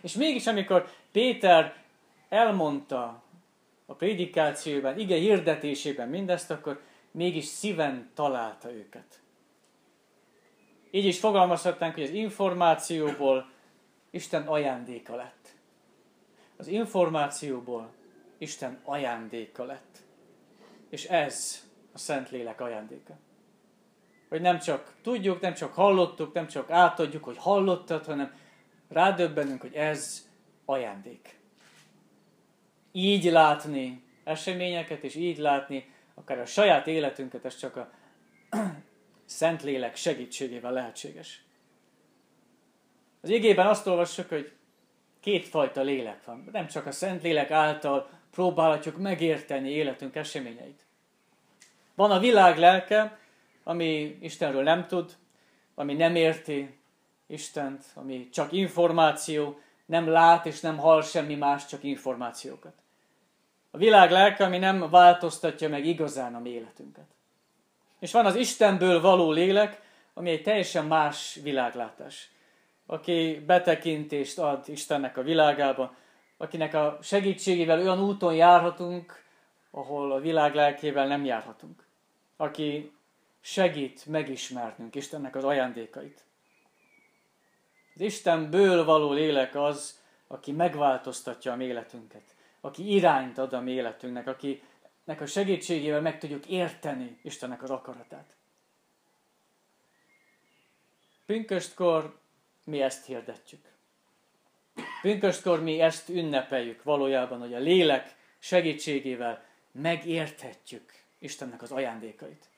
És 0.00 0.14
mégis, 0.14 0.46
amikor 0.46 0.88
Péter 1.12 1.74
elmondta 2.28 3.22
a 3.86 3.94
prédikációban, 3.94 4.98
ige 4.98 5.16
hirdetésében 5.16 6.08
mindezt, 6.08 6.50
akkor 6.50 6.80
mégis 7.10 7.44
szíven 7.44 8.10
találta 8.14 8.72
őket. 8.72 9.20
Így 10.90 11.04
is 11.04 11.18
fogalmazhatnánk, 11.18 11.94
hogy 11.94 12.02
az 12.02 12.10
információból 12.10 13.50
Isten 14.10 14.46
ajándéka 14.46 15.16
lett. 15.16 15.48
Az 16.56 16.66
információból 16.66 17.92
Isten 18.38 18.80
ajándéka 18.84 19.64
lett. 19.64 19.98
És 20.88 21.04
ez 21.04 21.64
a 21.92 21.98
Szentlélek 21.98 22.60
ajándéka 22.60 23.18
hogy 24.32 24.40
nem 24.40 24.58
csak 24.58 24.94
tudjuk, 25.02 25.40
nem 25.40 25.54
csak 25.54 25.74
hallottuk, 25.74 26.32
nem 26.32 26.46
csak 26.46 26.70
átadjuk, 26.70 27.24
hogy 27.24 27.36
hallottad, 27.38 28.04
hanem 28.04 28.34
rádöbbenünk, 28.88 29.60
hogy 29.60 29.74
ez 29.74 30.28
ajándék. 30.64 31.38
Így 32.92 33.24
látni 33.24 34.02
eseményeket, 34.24 35.02
és 35.02 35.14
így 35.14 35.38
látni 35.38 35.94
akár 36.14 36.38
a 36.38 36.46
saját 36.46 36.86
életünket, 36.86 37.44
ez 37.44 37.56
csak 37.56 37.76
a 37.76 37.90
Szentlélek 39.24 39.96
segítségével 39.96 40.72
lehetséges. 40.72 41.44
Az 43.20 43.28
igében 43.28 43.66
azt 43.66 43.86
olvassuk, 43.86 44.28
hogy 44.28 44.52
kétfajta 45.20 45.82
lélek 45.82 46.24
van. 46.24 46.48
Nem 46.52 46.66
csak 46.66 46.86
a 46.86 46.92
Szentlélek 46.92 47.50
által 47.50 48.08
próbálhatjuk 48.30 48.96
megérteni 48.98 49.70
életünk 49.70 50.16
eseményeit. 50.16 50.86
Van 51.94 52.10
a 52.10 52.18
világ 52.18 52.58
lelke, 52.58 53.20
ami 53.64 54.18
Istenről 54.20 54.62
nem 54.62 54.86
tud, 54.86 55.16
ami 55.74 55.94
nem 55.94 56.14
érti 56.14 56.78
Istent, 57.26 57.84
ami 57.94 58.28
csak 58.28 58.52
információ, 58.52 59.58
nem 59.86 60.08
lát 60.08 60.46
és 60.46 60.60
nem 60.60 60.78
hall 60.78 61.02
semmi 61.02 61.34
más, 61.34 61.66
csak 61.66 61.82
információkat. 61.82 62.72
A 63.70 63.78
világ 63.78 64.10
lelke, 64.10 64.44
ami 64.44 64.58
nem 64.58 64.90
változtatja 64.90 65.68
meg 65.68 65.86
igazán 65.86 66.34
a 66.34 66.38
mi 66.38 66.50
életünket. 66.50 67.06
És 67.98 68.12
van 68.12 68.26
az 68.26 68.36
Istenből 68.36 69.00
való 69.00 69.30
lélek, 69.30 69.80
ami 70.14 70.30
egy 70.30 70.42
teljesen 70.42 70.86
más 70.86 71.38
világlátás. 71.42 72.30
Aki 72.86 73.42
betekintést 73.46 74.38
ad 74.38 74.64
Istennek 74.68 75.16
a 75.16 75.22
világába, 75.22 75.94
akinek 76.36 76.74
a 76.74 76.98
segítségével 77.02 77.78
olyan 77.78 78.02
úton 78.02 78.34
járhatunk, 78.34 79.22
ahol 79.70 80.12
a 80.12 80.20
világ 80.20 80.54
lelkével 80.54 81.06
nem 81.06 81.24
járhatunk. 81.24 81.86
Aki 82.36 82.92
segít 83.42 84.06
megismernünk 84.06 84.94
Istennek 84.94 85.36
az 85.36 85.44
ajándékait. 85.44 86.24
Az 87.94 88.00
Istenből 88.00 88.84
való 88.84 89.12
lélek 89.12 89.54
az, 89.54 90.00
aki 90.26 90.52
megváltoztatja 90.52 91.52
a 91.52 91.56
mi 91.56 91.64
életünket, 91.64 92.34
aki 92.60 92.94
irányt 92.94 93.38
ad 93.38 93.52
a 93.52 93.60
mi 93.60 93.72
életünknek, 93.72 94.26
akinek 94.26 95.20
a 95.20 95.26
segítségével 95.26 96.00
meg 96.00 96.18
tudjuk 96.18 96.46
érteni 96.46 97.18
Istennek 97.22 97.62
az 97.62 97.70
akaratát. 97.70 98.36
Pünköstkor 101.26 102.18
mi 102.64 102.82
ezt 102.82 103.06
hirdetjük. 103.06 103.70
Pünköstkor 105.02 105.62
mi 105.62 105.80
ezt 105.80 106.08
ünnepeljük 106.08 106.82
valójában, 106.82 107.40
hogy 107.40 107.54
a 107.54 107.58
lélek 107.58 108.16
segítségével 108.38 109.44
megérthetjük 109.72 110.92
Istennek 111.18 111.62
az 111.62 111.72
ajándékait 111.72 112.50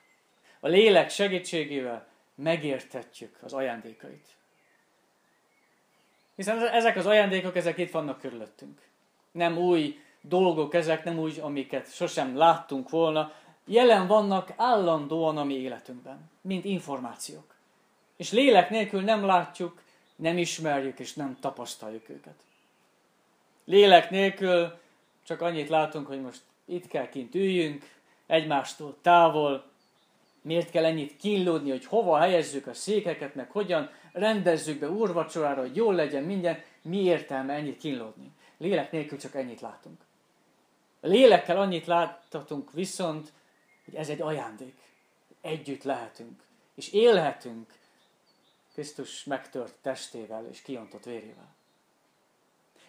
a 0.65 0.69
lélek 0.69 1.11
segítségével 1.11 2.07
megértetjük 2.35 3.37
az 3.43 3.53
ajándékait. 3.53 4.27
Hiszen 6.37 6.69
ezek 6.69 6.97
az 6.97 7.07
ajándékok, 7.07 7.57
ezek 7.57 7.79
itt 7.79 7.91
vannak 7.91 8.19
körülöttünk. 8.19 8.81
Nem 9.33 9.59
új 9.59 9.99
dolgok 10.21 10.75
ezek, 10.75 11.05
nem 11.05 11.19
úgy, 11.19 11.39
amiket 11.41 11.95
sosem 11.95 12.37
láttunk 12.37 12.91
volna. 12.91 13.33
Jelen 13.65 14.07
vannak 14.07 14.53
állandóan 14.57 15.37
a 15.37 15.45
mi 15.45 15.55
életünkben, 15.55 16.31
mint 16.41 16.65
információk. 16.65 17.55
És 18.17 18.33
lélek 18.33 18.71
nélkül 18.71 19.03
nem 19.03 19.25
látjuk, 19.25 19.83
nem 20.17 20.39
ismerjük 20.39 20.99
és 20.99 21.15
nem 21.15 21.37
tapasztaljuk 21.41 22.09
őket. 22.09 22.37
Lélek 23.65 24.11
nélkül 24.11 24.79
csak 25.23 25.41
annyit 25.41 25.69
látunk, 25.69 26.07
hogy 26.07 26.21
most 26.21 26.41
itt 26.65 26.87
kell 26.87 27.09
kint 27.09 27.35
üljünk, 27.35 27.91
egymástól 28.27 28.97
távol, 29.03 29.73
Miért 30.45 30.71
kell 30.71 30.85
ennyit 30.85 31.17
kínlódni, 31.17 31.71
hogy 31.71 31.87
hova 31.87 32.19
helyezzük 32.19 32.67
a 32.67 32.75
székeket, 32.75 33.35
meg 33.35 33.51
hogyan 33.51 33.91
rendezzük 34.13 34.79
be 34.79 34.91
úrvacsorára, 34.91 35.61
hogy 35.61 35.77
jól 35.77 35.95
legyen 35.95 36.23
minden, 36.23 36.63
mi 36.83 37.03
értelme 37.03 37.53
ennyit 37.53 37.79
kínlódni? 37.79 38.31
Lélek 38.59 38.91
nélkül 38.93 39.19
csak 39.19 39.35
ennyit 39.35 39.61
látunk. 39.61 40.01
A 41.01 41.07
lélekkel 41.07 41.57
annyit 41.57 41.87
láthatunk 41.87 42.73
viszont, 42.73 43.33
hogy 43.85 43.95
ez 43.95 44.09
egy 44.09 44.21
ajándék. 44.21 44.75
Együtt 45.41 45.83
lehetünk, 45.83 46.43
és 46.75 46.93
élhetünk 46.93 47.73
Krisztus 48.73 49.25
megtört 49.25 49.75
testével 49.83 50.47
és 50.51 50.63
kiontott 50.63 51.05
vérével. 51.05 51.55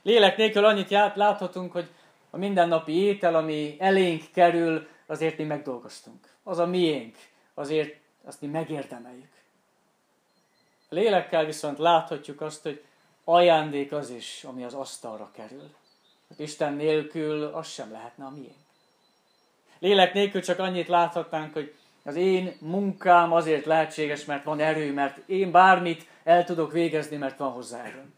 Lélek 0.01 0.37
nélkül 0.37 0.65
annyit 0.65 0.89
láthatunk, 0.89 1.71
hogy 1.71 1.89
a 2.29 2.37
mindennapi 2.37 2.93
étel, 2.93 3.35
ami 3.35 3.75
elénk 3.79 4.23
kerül, 4.33 4.87
azért 5.05 5.37
mi 5.37 5.43
megdolgoztunk. 5.43 6.29
Az 6.43 6.57
a 6.57 6.65
miénk 6.65 7.15
azért 7.55 7.95
azt 8.23 8.41
mi 8.41 8.47
megérdemeljük. 8.47 9.33
A 10.89 10.95
lélekkel 10.95 11.45
viszont 11.45 11.77
láthatjuk 11.77 12.41
azt, 12.41 12.63
hogy 12.63 12.83
ajándék 13.23 13.91
az 13.91 14.09
is, 14.09 14.43
ami 14.43 14.63
az 14.63 14.73
asztalra 14.73 15.31
kerül. 15.33 15.69
Hát 16.29 16.39
Isten 16.39 16.73
nélkül 16.73 17.43
az 17.43 17.67
sem 17.67 17.91
lehetne 17.91 18.25
a 18.25 18.29
miénk. 18.29 18.65
Lélek 19.79 20.13
nélkül 20.13 20.41
csak 20.41 20.59
annyit 20.59 20.87
láthatnánk, 20.87 21.53
hogy 21.53 21.75
az 22.03 22.15
én 22.15 22.57
munkám 22.59 23.31
azért 23.33 23.65
lehetséges, 23.65 24.25
mert 24.25 24.43
van 24.43 24.59
erő, 24.59 24.93
mert 24.93 25.29
én 25.29 25.51
bármit 25.51 26.07
el 26.23 26.43
tudok 26.43 26.71
végezni, 26.71 27.17
mert 27.17 27.37
van 27.37 27.51
hozzá 27.51 27.83
erőm. 27.83 28.13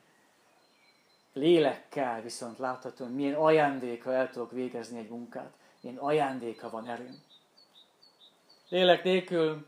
Lélekkel 1.34 2.22
viszont 2.22 2.58
láthatom, 2.58 3.10
milyen 3.10 3.34
ajándéka 3.34 4.14
el 4.14 4.30
tudok 4.30 4.52
végezni 4.52 5.00
egy 5.00 5.10
munkát, 5.10 5.54
milyen 5.82 5.98
ajándéka 5.98 6.70
van 6.70 6.88
erőm. 6.88 7.24
Lélek 8.70 9.04
nélkül 9.04 9.68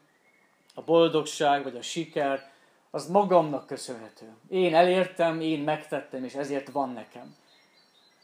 a 0.74 0.82
boldogság 0.82 1.64
vagy 1.64 1.76
a 1.76 1.82
siker 1.82 2.52
az 2.90 3.10
magamnak 3.10 3.66
köszönhető. 3.66 4.36
Én 4.50 4.76
elértem, 4.76 5.42
én 5.42 5.60
megtettem, 5.60 6.24
és 6.24 6.34
ezért 6.34 6.70
van 6.70 6.90
nekem. 6.90 7.36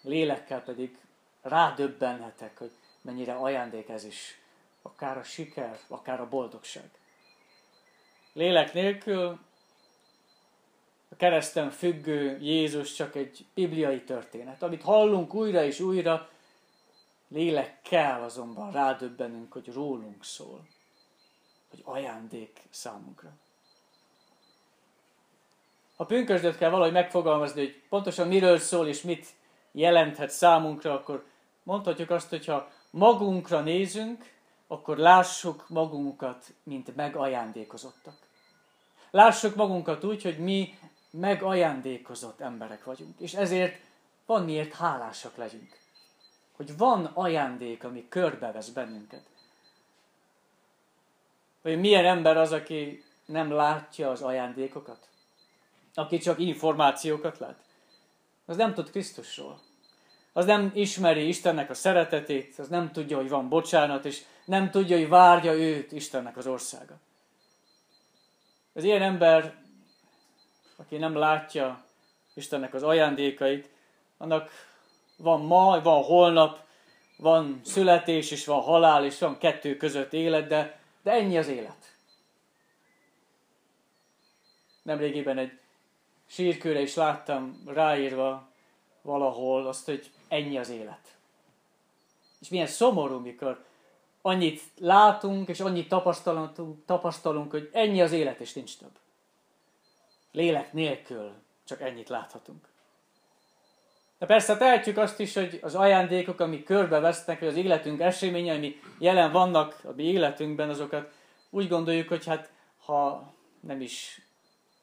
Lélekkel 0.02 0.64
pedig 0.64 0.98
rádöbbenhetek, 1.42 2.58
hogy 2.58 2.72
mennyire 3.02 3.34
ajándék 3.34 3.90
ez 3.90 4.04
is. 4.04 4.40
Akár 4.82 5.18
a 5.18 5.24
siker, 5.24 5.80
akár 5.88 6.20
a 6.22 6.30
boldogság. 6.30 6.90
Lélek 8.34 8.74
nélkül 8.74 9.40
a 11.10 11.16
kereszten 11.16 11.72
függő 11.72 12.40
Jézus 12.42 12.94
csak 12.94 13.16
egy 13.16 13.46
bibliai 13.54 14.04
történet, 14.04 14.64
amit 14.64 14.82
hallunk 14.82 15.34
újra 15.34 15.64
és 15.64 15.80
újra, 15.80 16.30
lélek 17.28 17.82
kell 17.82 18.22
azonban 18.22 18.72
rádöbbenünk, 18.72 19.54
hogy 19.54 19.74
rólunk 19.74 20.24
szól, 20.24 20.68
hogy 21.70 21.82
ajándék 21.84 22.62
számunkra. 22.70 23.30
Ha 25.96 26.06
pünkösdöt 26.06 26.58
kell 26.58 26.70
valahogy 26.70 26.92
megfogalmazni, 26.92 27.62
hogy 27.62 27.82
pontosan 27.90 28.28
miről 28.28 28.58
szól 28.58 28.88
és 28.88 29.02
mit 29.02 29.28
jelenthet 29.72 30.30
számunkra, 30.30 30.94
akkor 30.94 31.26
mondhatjuk 31.64 32.10
azt, 32.10 32.30
hogy 32.30 32.46
ha 32.46 32.68
magunkra 32.90 33.60
nézünk, 33.60 34.34
akkor 34.68 34.98
lássuk 34.98 35.66
magunkat, 35.70 36.54
mint 36.64 36.96
megajándékozottak. 36.96 38.18
Lássuk 39.12 39.56
magunkat 39.56 40.04
úgy, 40.04 40.24
hogy 40.24 40.38
mi 40.38 40.78
megajándékozott 41.12 42.42
emberek 42.42 42.84
vagyunk. 42.84 43.20
És 43.20 43.34
ezért 43.34 43.82
van 44.26 44.44
miért 44.44 44.74
hálásak 44.74 45.36
legyünk. 45.36 45.85
Hogy 46.56 46.78
van 46.78 47.06
ajándék, 47.06 47.84
ami 47.84 48.06
körbevesz 48.10 48.70
bennünket. 48.70 49.24
Hogy 51.62 51.80
milyen 51.80 52.06
ember 52.06 52.38
az, 52.38 52.52
aki 52.52 53.04
nem 53.26 53.52
látja 53.52 54.10
az 54.10 54.22
ajándékokat? 54.22 55.08
Aki 55.94 56.18
csak 56.18 56.40
információkat 56.40 57.38
lát? 57.38 57.58
Az 58.46 58.56
nem 58.56 58.74
tud 58.74 58.90
Krisztusról. 58.90 59.60
Az 60.34 60.46
nem 60.46 60.72
ismeri 60.74 61.28
Istennek 61.28 61.70
a 61.70 61.74
szeretetét, 61.74 62.60
az 62.60 62.68
nem 62.68 62.92
tudja, 62.92 63.18
hogy 63.18 63.30
van 63.30 63.50
bocsánat, 63.50 64.06
és 64.06 64.24
nem 64.46 64.72
tudja, 64.72 64.98
hogy 64.98 65.10
várja 65.10 65.54
őt 65.54 65.92
Istennek 65.92 66.38
az 66.38 66.48
országa. 66.48 66.96
Az 68.74 68.84
ilyen 68.84 69.02
ember 69.02 69.64
aki 70.76 70.98
nem 70.98 71.16
látja 71.16 71.84
Istennek 72.34 72.74
az 72.74 72.84
ajándékait, 72.84 73.70
annak 74.18 74.50
van 75.18 75.42
ma, 75.42 75.82
van 75.82 76.04
holnap, 76.04 76.60
van 77.18 77.62
születés, 77.64 78.32
és 78.32 78.46
van 78.46 78.62
halál, 78.62 79.06
és 79.06 79.20
van 79.20 79.38
kettő 79.38 79.78
között 79.78 80.14
élet, 80.14 80.48
de, 80.48 80.80
de 81.04 81.12
ennyi 81.12 81.38
az 81.38 81.48
élet. 81.48 81.96
Nemrégiben 84.82 85.38
egy 85.38 85.60
sírkőre 86.26 86.82
is 86.82 86.96
láttam 86.96 87.62
ráírva 87.66 88.50
valahol 89.02 89.68
azt, 89.68 89.86
hogy 89.86 90.12
ennyi 90.28 90.58
az 90.58 90.70
élet. 90.70 91.18
És 92.40 92.50
milyen 92.50 92.68
szomorú, 92.68 93.20
mikor 93.20 93.66
annyit 94.22 94.62
látunk, 94.80 95.50
és 95.50 95.60
annyit 95.60 95.88
tapasztalunk, 95.88 96.86
tapasztalunk, 96.86 97.52
hogy 97.52 97.70
ennyi 97.74 98.02
az 98.02 98.12
élet, 98.12 98.40
és 98.40 98.54
nincs 98.54 98.78
több. 98.78 99.00
Lélek 100.32 100.74
nélkül 100.74 101.34
csak 101.64 101.82
ennyit 101.82 102.10
láthatunk. 102.10 102.68
De 104.18 104.26
persze 104.26 104.58
tehetjük 104.58 104.98
azt 104.98 105.20
is, 105.20 105.34
hogy 105.34 105.60
az 105.62 105.76
ajándékok, 105.76 106.40
amik 106.40 106.64
körbevesznek, 106.64 107.40
vagy 107.40 107.48
az 107.48 107.56
életünk 107.56 108.02
eseményei, 108.02 108.58
ami 108.58 108.80
jelen 109.00 109.32
vannak 109.32 109.80
a 109.84 109.92
mi 109.96 110.04
életünkben, 110.04 110.70
azokat 110.70 111.12
úgy 111.50 111.68
gondoljuk, 111.68 112.08
hogy 112.08 112.26
hát 112.26 112.52
ha 112.86 113.34
nem 113.60 113.82
is 113.82 114.22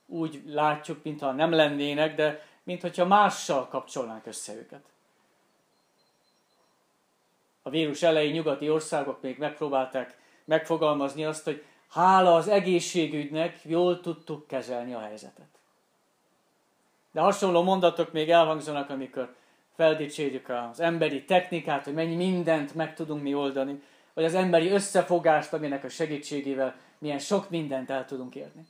úgy 0.07 0.43
látjuk, 0.47 1.03
mintha 1.03 1.33
nem 1.33 1.53
lennének, 1.53 2.15
de 2.15 2.47
mintha 2.63 3.05
mással 3.05 3.69
kapcsolnánk 3.69 4.27
össze 4.27 4.55
őket. 4.55 4.83
A 7.63 7.71
vírus 7.71 8.03
elején 8.03 8.33
nyugati 8.33 8.71
országok 8.71 9.23
még 9.23 9.39
megpróbálták 9.39 10.19
megfogalmazni 10.45 11.25
azt, 11.25 11.45
hogy 11.45 11.65
hála 11.89 12.35
az 12.35 12.49
egészségügynek 12.49 13.65
jól 13.65 14.01
tudtuk 14.01 14.47
kezelni 14.47 14.95
a 14.95 15.01
helyzetet. 15.01 15.62
De 17.13 17.21
hasonló 17.21 17.63
mondatok 17.63 18.13
még 18.13 18.31
elhangzanak, 18.31 18.91
amikor 18.91 19.35
feldicsérjük 19.75 20.49
az 20.49 20.81
emberi 20.81 21.25
technikát, 21.25 21.85
hogy 21.85 21.95
mennyi 21.95 22.15
mindent 22.15 22.75
meg 22.75 22.95
tudunk 22.95 23.23
mi 23.23 23.35
oldani, 23.35 23.83
vagy 24.15 24.25
az 24.25 24.35
emberi 24.35 24.69
összefogást, 24.69 25.53
aminek 25.53 25.85
a 25.85 25.89
segítségével 25.89 26.77
milyen 26.99 27.19
sok 27.19 27.51
mindent 27.51 27.91
el 27.91 28.05
tudunk 28.05 28.35
érni. 28.35 28.67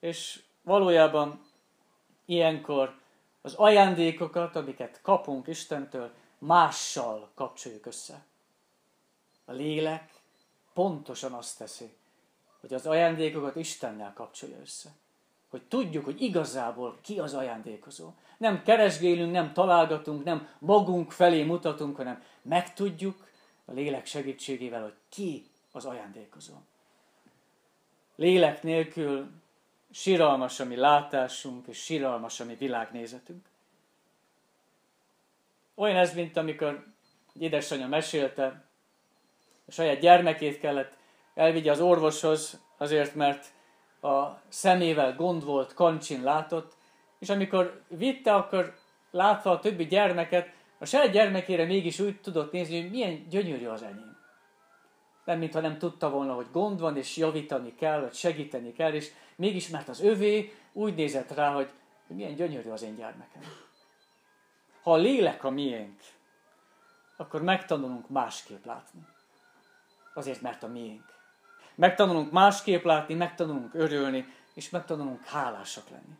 És 0.00 0.42
valójában 0.62 1.44
ilyenkor 2.24 2.94
az 3.42 3.54
ajándékokat, 3.54 4.56
amiket 4.56 5.00
kapunk 5.02 5.46
Istentől, 5.46 6.10
mással 6.38 7.30
kapcsoljuk 7.34 7.86
össze. 7.86 8.24
A 9.44 9.52
lélek 9.52 10.10
pontosan 10.74 11.32
azt 11.32 11.58
teszi, 11.58 11.96
hogy 12.60 12.74
az 12.74 12.86
ajándékokat 12.86 13.56
Istennel 13.56 14.12
kapcsolja 14.12 14.56
össze. 14.60 14.90
Hogy 15.50 15.62
tudjuk, 15.62 16.04
hogy 16.04 16.20
igazából 16.20 16.98
ki 17.02 17.18
az 17.18 17.34
ajándékozó. 17.34 18.12
Nem 18.38 18.62
keresgélünk, 18.62 19.32
nem 19.32 19.52
találgatunk, 19.52 20.24
nem 20.24 20.48
magunk 20.58 21.12
felé 21.12 21.42
mutatunk, 21.42 21.96
hanem 21.96 22.22
megtudjuk 22.42 23.26
a 23.64 23.72
lélek 23.72 24.06
segítségével, 24.06 24.82
hogy 24.82 24.94
ki 25.08 25.44
az 25.72 25.84
ajándékozó. 25.84 26.54
Lélek 28.16 28.62
nélkül 28.62 29.30
siralmas 29.90 30.60
a 30.60 30.64
mi 30.64 30.76
látásunk, 30.76 31.66
és 31.66 31.78
siralmas 31.78 32.40
a 32.40 32.44
mi 32.44 32.54
világnézetünk. 32.54 33.46
Olyan 35.74 35.96
ez, 35.96 36.14
mint 36.14 36.36
amikor 36.36 36.86
egy 37.34 37.42
édesanyja 37.42 37.86
mesélte, 37.86 38.64
a 39.66 39.70
saját 39.70 39.98
gyermekét 39.98 40.60
kellett 40.60 40.96
elvigye 41.34 41.70
az 41.70 41.80
orvoshoz, 41.80 42.60
azért 42.76 43.14
mert 43.14 43.46
a 44.06 44.40
szemével 44.48 45.14
gond 45.14 45.44
volt, 45.44 45.74
kancsin 45.74 46.22
látott, 46.22 46.72
és 47.18 47.28
amikor 47.28 47.82
vitte, 47.88 48.34
akkor 48.34 48.74
látva 49.10 49.50
a 49.50 49.58
többi 49.58 49.86
gyermeket, 49.86 50.54
a 50.78 50.84
saját 50.84 51.10
gyermekére 51.10 51.64
mégis 51.64 51.98
úgy 52.00 52.20
tudott 52.20 52.52
nézni, 52.52 52.80
hogy 52.80 52.90
milyen 52.90 53.28
gyönyörű 53.28 53.66
az 53.66 53.82
enyém. 53.82 54.16
Nem, 55.24 55.38
mintha 55.38 55.60
nem 55.60 55.78
tudta 55.78 56.10
volna, 56.10 56.34
hogy 56.34 56.46
gond 56.52 56.80
van, 56.80 56.96
és 56.96 57.16
javítani 57.16 57.74
kell, 57.74 58.00
vagy 58.00 58.14
segíteni 58.14 58.72
kell, 58.72 58.92
és 58.92 59.12
mégis, 59.36 59.68
mert 59.68 59.88
az 59.88 60.00
övé 60.00 60.52
úgy 60.72 60.94
nézett 60.94 61.34
rá, 61.34 61.52
hogy 61.52 61.68
milyen 62.06 62.34
gyönyörű 62.34 62.70
az 62.70 62.82
én 62.82 62.96
gyermekem. 62.96 63.42
Ha 64.82 64.92
a 64.92 64.96
lélek 64.96 65.44
a 65.44 65.50
miénk, 65.50 66.00
akkor 67.16 67.42
megtanulunk 67.42 68.08
másképp 68.08 68.64
látni. 68.64 69.06
Azért, 70.14 70.40
mert 70.40 70.62
a 70.62 70.68
miénk. 70.68 71.15
Megtanulunk 71.76 72.32
másképp 72.32 72.84
látni, 72.84 73.14
megtanulunk 73.14 73.74
örülni, 73.74 74.26
és 74.54 74.70
megtanulunk 74.70 75.24
hálásak 75.24 75.88
lenni. 75.88 76.16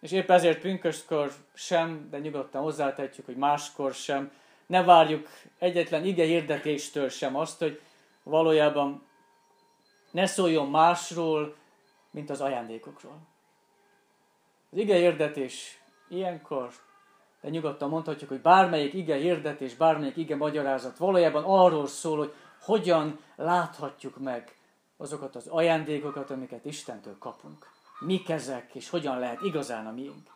És 0.00 0.12
épp 0.12 0.30
ezért 0.30 0.60
pünköstkor 0.60 1.32
sem, 1.54 2.08
de 2.10 2.18
nyugodtan 2.18 2.62
hozzátetjük, 2.62 3.26
hogy 3.26 3.36
máskor 3.36 3.94
sem, 3.94 4.32
ne 4.66 4.82
várjuk 4.82 5.28
egyetlen 5.58 6.04
ige 6.04 6.24
hirdetéstől 6.24 7.08
sem 7.08 7.36
azt, 7.36 7.58
hogy 7.58 7.80
valójában 8.22 9.06
ne 10.10 10.26
szóljon 10.26 10.70
másról, 10.70 11.56
mint 12.10 12.30
az 12.30 12.40
ajándékokról. 12.40 13.18
Az 14.70 14.78
ige 14.78 14.96
hirdetés 14.96 15.80
ilyenkor 16.08 16.72
de 17.44 17.50
nyugodtan 17.50 17.88
mondhatjuk, 17.88 18.28
hogy 18.28 18.40
bármelyik 18.40 18.94
ige 18.94 19.16
hirdetés, 19.16 19.74
bármelyik 19.74 20.16
ige 20.16 20.36
magyarázat 20.36 20.96
valójában 20.96 21.44
arról 21.44 21.86
szól, 21.86 22.18
hogy 22.18 22.32
hogyan 22.64 23.18
láthatjuk 23.36 24.18
meg 24.18 24.56
azokat 24.96 25.36
az 25.36 25.46
ajándékokat, 25.46 26.30
amiket 26.30 26.64
Istentől 26.64 27.18
kapunk. 27.18 27.70
Mik 28.00 28.28
ezek, 28.28 28.74
és 28.74 28.90
hogyan 28.90 29.18
lehet 29.18 29.42
igazán 29.42 29.86
a 29.86 29.92
miénk. 29.92 30.30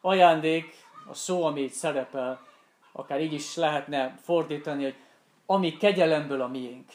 Ajándék, 0.00 0.84
a 1.08 1.14
szó, 1.14 1.44
ami 1.44 1.60
itt 1.60 1.72
szerepel, 1.72 2.40
akár 2.92 3.20
így 3.20 3.32
is 3.32 3.56
lehetne 3.56 4.16
fordítani, 4.22 4.82
hogy 4.82 4.96
ami 5.46 5.76
kegyelemből 5.76 6.40
a 6.40 6.48
miénk. 6.48 6.90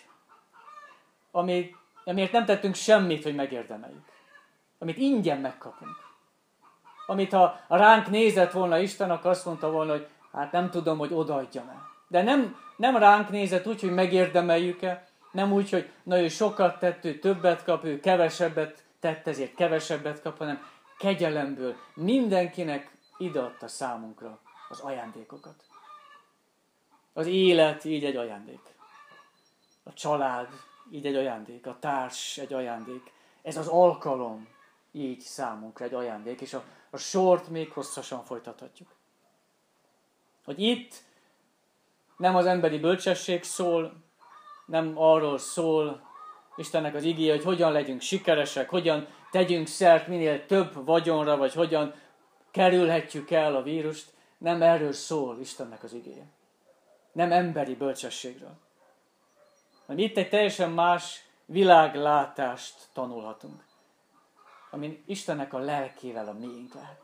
Ami, 1.31 1.75
amiért 2.03 2.31
nem 2.31 2.45
tettünk 2.45 2.75
semmit, 2.75 3.23
hogy 3.23 3.35
megérdemeljük. 3.35 4.05
Amit 4.77 4.97
ingyen 4.97 5.39
megkapunk 5.39 6.09
amit 7.11 7.31
ha 7.31 7.59
ránk 7.67 8.09
nézett 8.09 8.51
volna 8.51 8.77
Isten, 8.77 9.11
akkor 9.11 9.31
azt 9.31 9.45
mondta 9.45 9.71
volna, 9.71 9.91
hogy 9.91 10.07
hát 10.31 10.51
nem 10.51 10.69
tudom, 10.69 10.97
hogy 10.97 11.13
odaadjam 11.13 11.69
el. 11.69 11.89
De 12.07 12.21
nem, 12.21 12.55
nem 12.81 12.97
ránk 12.97 13.29
nézett 13.29 13.67
úgy, 13.67 13.81
hogy 13.81 13.93
megérdemeljük-e, 13.93 15.07
nem 15.31 15.53
úgy, 15.53 15.69
hogy 15.69 15.89
na 16.03 16.29
sokat 16.29 16.79
tett, 16.79 17.05
ő 17.05 17.19
többet 17.19 17.63
kap, 17.63 17.83
ő 17.83 17.99
kevesebbet 17.99 18.83
tett, 18.99 19.27
ezért 19.27 19.55
kevesebbet 19.55 20.21
kap, 20.21 20.37
hanem 20.37 20.63
kegyelemből 20.97 21.75
mindenkinek 21.93 22.91
ideadta 23.17 23.67
számunkra 23.67 24.39
az 24.69 24.79
ajándékokat. 24.79 25.63
Az 27.13 27.27
élet 27.27 27.85
így 27.85 28.05
egy 28.05 28.15
ajándék. 28.15 28.75
A 29.83 29.93
család 29.93 30.47
így 30.91 31.05
egy 31.05 31.15
ajándék, 31.15 31.67
a 31.67 31.77
társ 31.79 32.37
egy 32.37 32.53
ajándék. 32.53 33.11
Ez 33.41 33.57
az 33.57 33.67
alkalom 33.67 34.47
így 34.91 35.19
számunkra 35.19 35.85
egy 35.85 35.93
ajándék, 35.93 36.41
és 36.41 36.53
a, 36.53 36.63
a 36.89 36.97
sort 36.97 37.47
még 37.47 37.71
hosszasan 37.71 38.23
folytathatjuk. 38.23 38.89
Hogy 40.45 40.59
itt 40.59 41.09
nem 42.21 42.35
az 42.35 42.45
emberi 42.45 42.79
bölcsesség 42.79 43.43
szól, 43.43 43.93
nem 44.65 44.93
arról 44.97 45.37
szól 45.37 46.09
Istennek 46.55 46.95
az 46.95 47.03
igéje, 47.03 47.31
hogy 47.31 47.43
hogyan 47.43 47.71
legyünk 47.71 48.01
sikeresek, 48.01 48.69
hogyan 48.69 49.07
tegyünk 49.31 49.67
szert 49.67 50.07
minél 50.07 50.45
több 50.45 50.85
vagyonra, 50.85 51.37
vagy 51.37 51.53
hogyan 51.53 51.93
kerülhetjük 52.51 53.31
el 53.31 53.55
a 53.55 53.61
vírust. 53.61 54.13
Nem 54.37 54.61
erről 54.61 54.91
szól 54.91 55.39
Istennek 55.39 55.83
az 55.83 55.93
igéje. 55.93 56.25
Nem 57.11 57.31
emberi 57.31 57.75
bölcsességről. 57.75 58.57
Hanem 59.85 60.03
itt 60.03 60.17
egy 60.17 60.29
teljesen 60.29 60.71
más 60.71 61.25
világlátást 61.45 62.75
tanulhatunk. 62.93 63.63
Amin 64.71 65.03
Istennek 65.05 65.53
a 65.53 65.59
lelkével 65.59 66.27
a 66.27 66.33
miénk 66.33 66.73
lehet. 66.73 66.99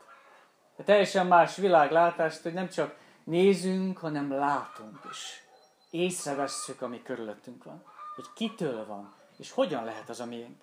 De 0.76 0.84
teljesen 0.84 1.26
más 1.26 1.56
világlátást, 1.56 2.42
hogy 2.42 2.52
nem 2.52 2.68
csak 2.68 2.96
nézünk, 3.28 3.98
hanem 3.98 4.32
látunk 4.32 4.98
is. 5.10 5.42
Észrevesszük, 5.90 6.82
ami 6.82 7.02
körülöttünk 7.02 7.64
van. 7.64 7.84
Hogy 8.14 8.26
kitől 8.34 8.86
van, 8.86 9.14
és 9.36 9.50
hogyan 9.50 9.84
lehet 9.84 10.08
az 10.08 10.20
a 10.20 10.26
miénk. 10.26 10.62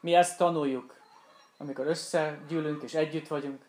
Mi 0.00 0.14
ezt 0.14 0.38
tanuljuk, 0.38 0.94
amikor 1.56 1.86
összegyűlünk 1.86 2.82
és 2.82 2.94
együtt 2.94 3.28
vagyunk, 3.28 3.62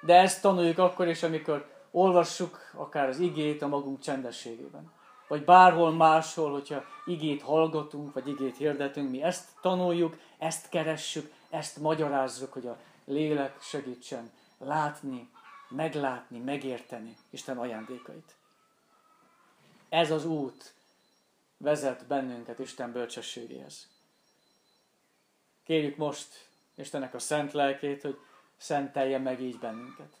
de 0.00 0.14
ezt 0.14 0.42
tanuljuk 0.42 0.78
akkor 0.78 1.08
is, 1.08 1.22
amikor 1.22 1.68
olvassuk 1.90 2.70
akár 2.74 3.08
az 3.08 3.18
igét 3.18 3.62
a 3.62 3.68
magunk 3.68 4.00
csendességében. 4.00 4.92
Vagy 5.28 5.44
bárhol 5.44 5.92
máshol, 5.92 6.52
hogyha 6.52 6.84
igét 7.04 7.42
hallgatunk, 7.42 8.14
vagy 8.14 8.28
igét 8.28 8.56
hirdetünk, 8.56 9.10
mi 9.10 9.22
ezt 9.22 9.48
tanuljuk, 9.60 10.16
ezt 10.38 10.68
keressük, 10.68 11.32
ezt 11.50 11.76
magyarázzuk, 11.76 12.52
hogy 12.52 12.66
a 12.66 12.76
lélek 13.04 13.62
segítsen 13.62 14.30
látni, 14.58 15.30
meglátni, 15.70 16.38
megérteni 16.38 17.16
Isten 17.30 17.58
ajándékait. 17.58 18.34
Ez 19.88 20.10
az 20.10 20.24
út 20.24 20.74
vezet 21.56 22.06
bennünket 22.06 22.58
Isten 22.58 22.92
bölcsességéhez. 22.92 23.88
Kérjük 25.64 25.96
most 25.96 26.48
Istennek 26.74 27.14
a 27.14 27.18
szent 27.18 27.52
lelkét, 27.52 28.02
hogy 28.02 28.18
szentelje 28.56 29.18
meg 29.18 29.40
így 29.40 29.58
bennünket. 29.58 30.16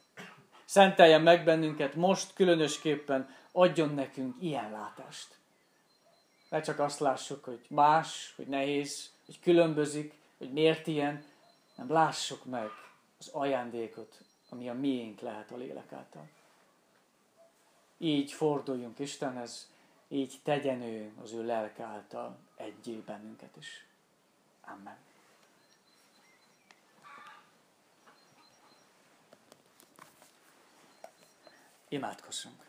Szentelje 0.64 1.18
meg 1.18 1.44
bennünket 1.44 1.94
most 1.94 2.34
különösképpen, 2.34 3.34
adjon 3.52 3.94
nekünk 3.94 4.42
ilyen 4.42 4.70
látást. 4.70 5.38
Ne 6.48 6.60
csak 6.60 6.78
azt 6.78 7.00
lássuk, 7.00 7.44
hogy 7.44 7.66
más, 7.68 8.32
hogy 8.36 8.46
nehéz, 8.46 9.10
hogy 9.26 9.40
különbözik, 9.40 10.14
hogy 10.38 10.52
miért 10.52 10.86
ilyen, 10.86 11.24
nem 11.74 11.90
lássuk 11.90 12.44
meg 12.44 12.70
az 13.18 13.28
ajándékot, 13.28 14.20
ami 14.50 14.68
a 14.68 14.74
miénk 14.74 15.20
lehet 15.20 15.50
a 15.50 15.56
lélek 15.56 15.92
által. 15.92 16.28
Így 17.98 18.32
forduljunk 18.32 18.98
Istenhez, 18.98 19.68
így 20.08 20.40
tegyen 20.42 20.82
ő 20.82 21.12
az 21.22 21.32
ő 21.32 21.44
lelke 21.44 21.82
által 21.82 22.38
egyé 22.56 22.94
bennünket 22.94 23.56
is. 23.56 23.86
Amen. 24.60 24.96
Imádkozzunk. 31.88 32.68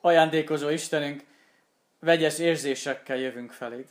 Ajándékozó 0.00 0.68
Istenünk, 0.68 1.25
vegyes 2.06 2.38
érzésekkel 2.38 3.16
jövünk 3.16 3.52
feléd. 3.52 3.86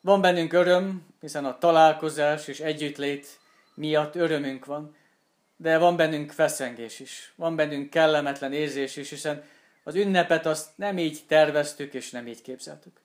Van 0.00 0.20
bennünk 0.20 0.52
öröm, 0.52 1.06
hiszen 1.20 1.44
a 1.44 1.58
találkozás 1.58 2.48
és 2.48 2.60
együttlét 2.60 3.40
miatt 3.74 4.14
örömünk 4.14 4.64
van, 4.64 4.96
de 5.56 5.78
van 5.78 5.96
bennünk 5.96 6.30
feszengés 6.30 7.00
is, 7.00 7.32
van 7.36 7.56
bennünk 7.56 7.90
kellemetlen 7.90 8.52
érzés 8.52 8.96
is, 8.96 9.08
hiszen 9.10 9.44
az 9.82 9.94
ünnepet 9.94 10.46
azt 10.46 10.78
nem 10.78 10.98
így 10.98 11.20
terveztük 11.26 11.94
és 11.94 12.10
nem 12.10 12.26
így 12.26 12.42
képzeltük. 12.42 13.00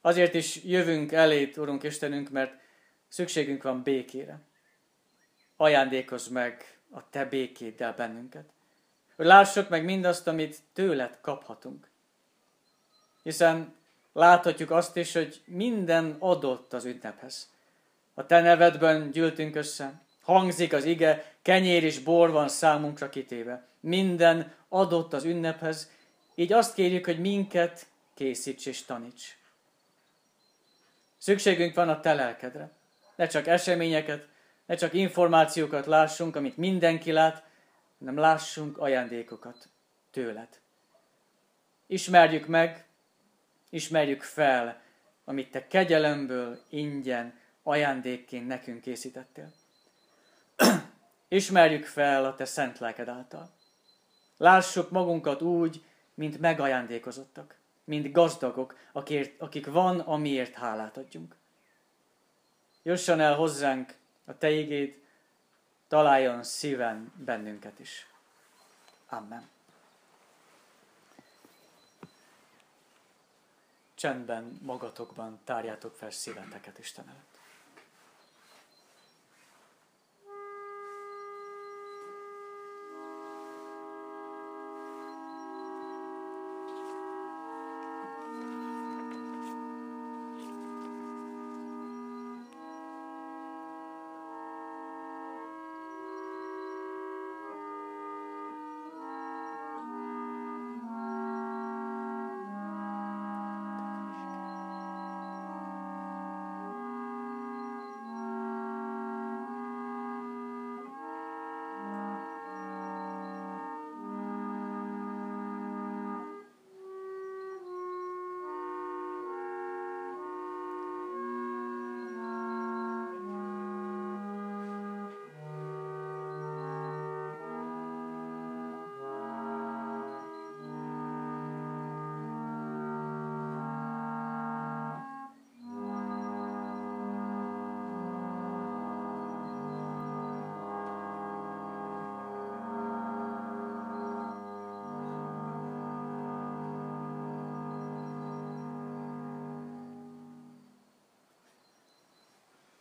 Azért 0.00 0.34
is 0.34 0.64
jövünk 0.64 1.12
elét, 1.12 1.56
Urunk 1.56 1.82
Istenünk, 1.82 2.30
mert 2.30 2.52
szükségünk 3.08 3.62
van 3.62 3.82
békére. 3.82 4.40
Ajándékozz 5.56 6.28
meg 6.28 6.78
a 6.90 7.10
Te 7.10 7.24
békéddel 7.24 7.94
bennünket. 7.94 8.48
Hogy 9.16 9.26
lássuk 9.26 9.68
meg 9.68 9.84
mindazt, 9.84 10.26
amit 10.26 10.58
tőled 10.72 11.18
kaphatunk. 11.20 11.88
Hiszen 13.28 13.74
láthatjuk 14.12 14.70
azt 14.70 14.96
is, 14.96 15.12
hogy 15.12 15.40
minden 15.44 16.16
adott 16.18 16.72
az 16.72 16.84
ünnephez. 16.84 17.50
A 18.14 18.26
Te 18.26 18.40
nevedben 18.40 19.10
gyűltünk 19.10 19.56
össze, 19.56 20.00
hangzik 20.22 20.72
az 20.72 20.84
ige, 20.84 21.34
kenyér 21.42 21.84
és 21.84 21.98
bor 21.98 22.30
van 22.30 22.48
számunkra 22.48 23.08
kitéve. 23.08 23.66
Minden 23.80 24.54
adott 24.68 25.12
az 25.12 25.24
ünnephez, 25.24 25.90
így 26.34 26.52
azt 26.52 26.74
kérjük, 26.74 27.04
hogy 27.04 27.20
minket 27.20 27.86
készíts 28.14 28.66
és 28.66 28.84
taníts. 28.84 29.36
Szükségünk 31.18 31.74
van 31.74 31.88
a 31.88 32.00
te 32.00 32.14
lelkedre. 32.14 32.70
Ne 33.16 33.26
csak 33.26 33.46
eseményeket, 33.46 34.26
ne 34.66 34.74
csak 34.74 34.92
információkat 34.92 35.86
lássunk, 35.86 36.36
amit 36.36 36.56
mindenki 36.56 37.12
lát, 37.12 37.42
hanem 37.98 38.16
lássunk 38.16 38.78
ajándékokat 38.78 39.68
tőled. 40.10 40.48
Ismerjük 41.86 42.46
meg, 42.46 42.87
ismerjük 43.70 44.22
fel, 44.22 44.80
amit 45.24 45.50
te 45.50 45.66
kegyelemből, 45.66 46.60
ingyen, 46.68 47.38
ajándékként 47.62 48.46
nekünk 48.46 48.80
készítettél. 48.80 49.52
Ismerjük 51.28 51.84
fel 51.84 52.24
a 52.24 52.34
te 52.34 52.44
szent 52.44 52.78
lelked 52.78 53.08
által. 53.08 53.50
Lássuk 54.36 54.90
magunkat 54.90 55.42
úgy, 55.42 55.84
mint 56.14 56.38
megajándékozottak 56.38 57.58
mint 57.88 58.12
gazdagok, 58.12 58.76
akik, 58.92 59.34
akik 59.38 59.66
van, 59.66 60.00
amiért 60.00 60.54
hálát 60.54 60.96
adjunk. 60.96 61.36
Jusson 62.82 63.20
el 63.20 63.34
hozzánk 63.34 63.94
a 64.24 64.38
Te 64.38 64.50
igéd, 64.50 65.02
találjon 65.88 66.42
szíven 66.42 67.12
bennünket 67.16 67.78
is. 67.78 68.06
Amen. 69.08 69.48
Csendben 73.98 74.58
magatokban 74.62 75.40
tárjátok 75.44 75.96
fel 75.96 76.10
szíveteket 76.10 76.78
Isten 76.78 77.08
előtt. 77.08 77.27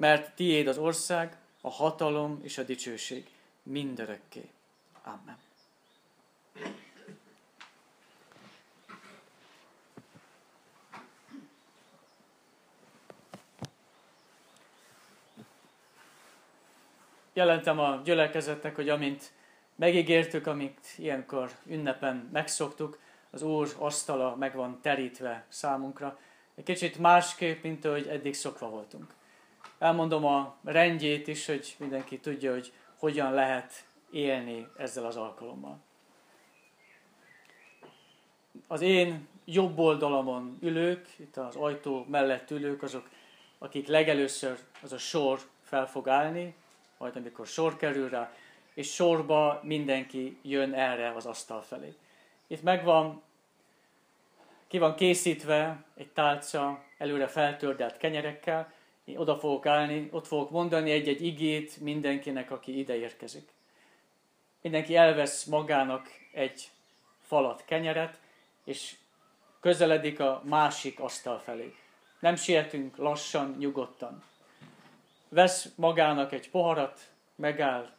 mert 0.00 0.34
tiéd 0.34 0.66
az 0.66 0.78
ország, 0.78 1.36
a 1.60 1.70
hatalom 1.70 2.40
és 2.42 2.58
a 2.58 2.62
dicsőség 2.62 3.30
mindörökké. 3.62 4.48
Amen. 5.02 5.36
Jelentem 17.32 17.78
a 17.78 18.00
gyülekezetnek, 18.04 18.74
hogy 18.74 18.88
amint 18.88 19.32
megígértük, 19.74 20.46
amit 20.46 20.86
ilyenkor 20.96 21.50
ünnepen 21.66 22.28
megszoktuk, 22.32 22.98
az 23.30 23.42
Úr 23.42 23.74
asztala 23.78 24.36
meg 24.36 24.54
van 24.54 24.80
terítve 24.82 25.44
számunkra. 25.48 26.18
Egy 26.54 26.64
kicsit 26.64 26.98
másképp, 26.98 27.62
mint 27.62 27.84
ahogy 27.84 28.06
eddig 28.06 28.34
szokva 28.34 28.68
voltunk. 28.68 29.18
Elmondom 29.80 30.24
a 30.24 30.56
rendjét 30.64 31.26
is, 31.26 31.46
hogy 31.46 31.74
mindenki 31.78 32.18
tudja, 32.18 32.52
hogy 32.52 32.72
hogyan 32.96 33.32
lehet 33.32 33.84
élni 34.10 34.66
ezzel 34.76 35.04
az 35.04 35.16
alkalommal. 35.16 35.78
Az 38.66 38.80
én 38.80 39.28
jobb 39.44 39.78
oldalamon 39.78 40.58
ülők, 40.60 41.08
itt 41.16 41.36
az 41.36 41.56
ajtó 41.56 42.06
mellett 42.08 42.50
ülők, 42.50 42.82
azok, 42.82 43.08
akik 43.58 43.86
legelőször 43.86 44.58
az 44.82 44.92
a 44.92 44.98
sor 44.98 45.40
fel 45.62 45.86
fog 45.86 46.08
állni, 46.08 46.54
majd 46.98 47.16
amikor 47.16 47.46
sor 47.46 47.76
kerül 47.76 48.08
rá, 48.08 48.32
és 48.74 48.94
sorba 48.94 49.60
mindenki 49.62 50.38
jön 50.42 50.74
erre 50.74 51.12
az 51.12 51.26
asztal 51.26 51.62
felé. 51.62 51.94
Itt 52.46 52.62
megvan, 52.62 53.22
ki 54.66 54.78
van 54.78 54.94
készítve 54.94 55.84
egy 55.96 56.08
tálca 56.08 56.84
előre 56.98 57.26
feltördelt 57.26 57.96
kenyerekkel, 57.96 58.72
én 59.04 59.16
oda 59.16 59.38
fogok 59.38 59.66
állni, 59.66 60.08
ott 60.12 60.26
fogok 60.26 60.50
mondani 60.50 60.90
egy-egy 60.90 61.22
igét 61.22 61.80
mindenkinek, 61.80 62.50
aki 62.50 62.78
ide 62.78 62.96
érkezik. 62.96 63.48
Mindenki 64.62 64.96
elvesz 64.96 65.44
magának 65.44 66.08
egy 66.32 66.70
falat 67.22 67.64
kenyeret, 67.64 68.20
és 68.64 68.96
közeledik 69.60 70.20
a 70.20 70.42
másik 70.44 71.00
asztal 71.00 71.38
felé. 71.38 71.74
Nem 72.20 72.36
sietünk, 72.36 72.96
lassan, 72.96 73.56
nyugodtan. 73.58 74.22
Vesz 75.28 75.72
magának 75.74 76.32
egy 76.32 76.50
poharat, 76.50 77.00
megáll, 77.34 77.90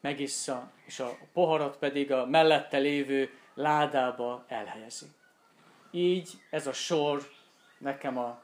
megissza, 0.00 0.70
és 0.84 1.00
a 1.00 1.18
poharat 1.32 1.76
pedig 1.76 2.12
a 2.12 2.26
mellette 2.26 2.78
lévő 2.78 3.30
ládába 3.54 4.44
elhelyezi. 4.48 5.06
Így 5.90 6.30
ez 6.50 6.66
a 6.66 6.72
sor, 6.72 7.28
nekem 7.78 8.18
a 8.18 8.42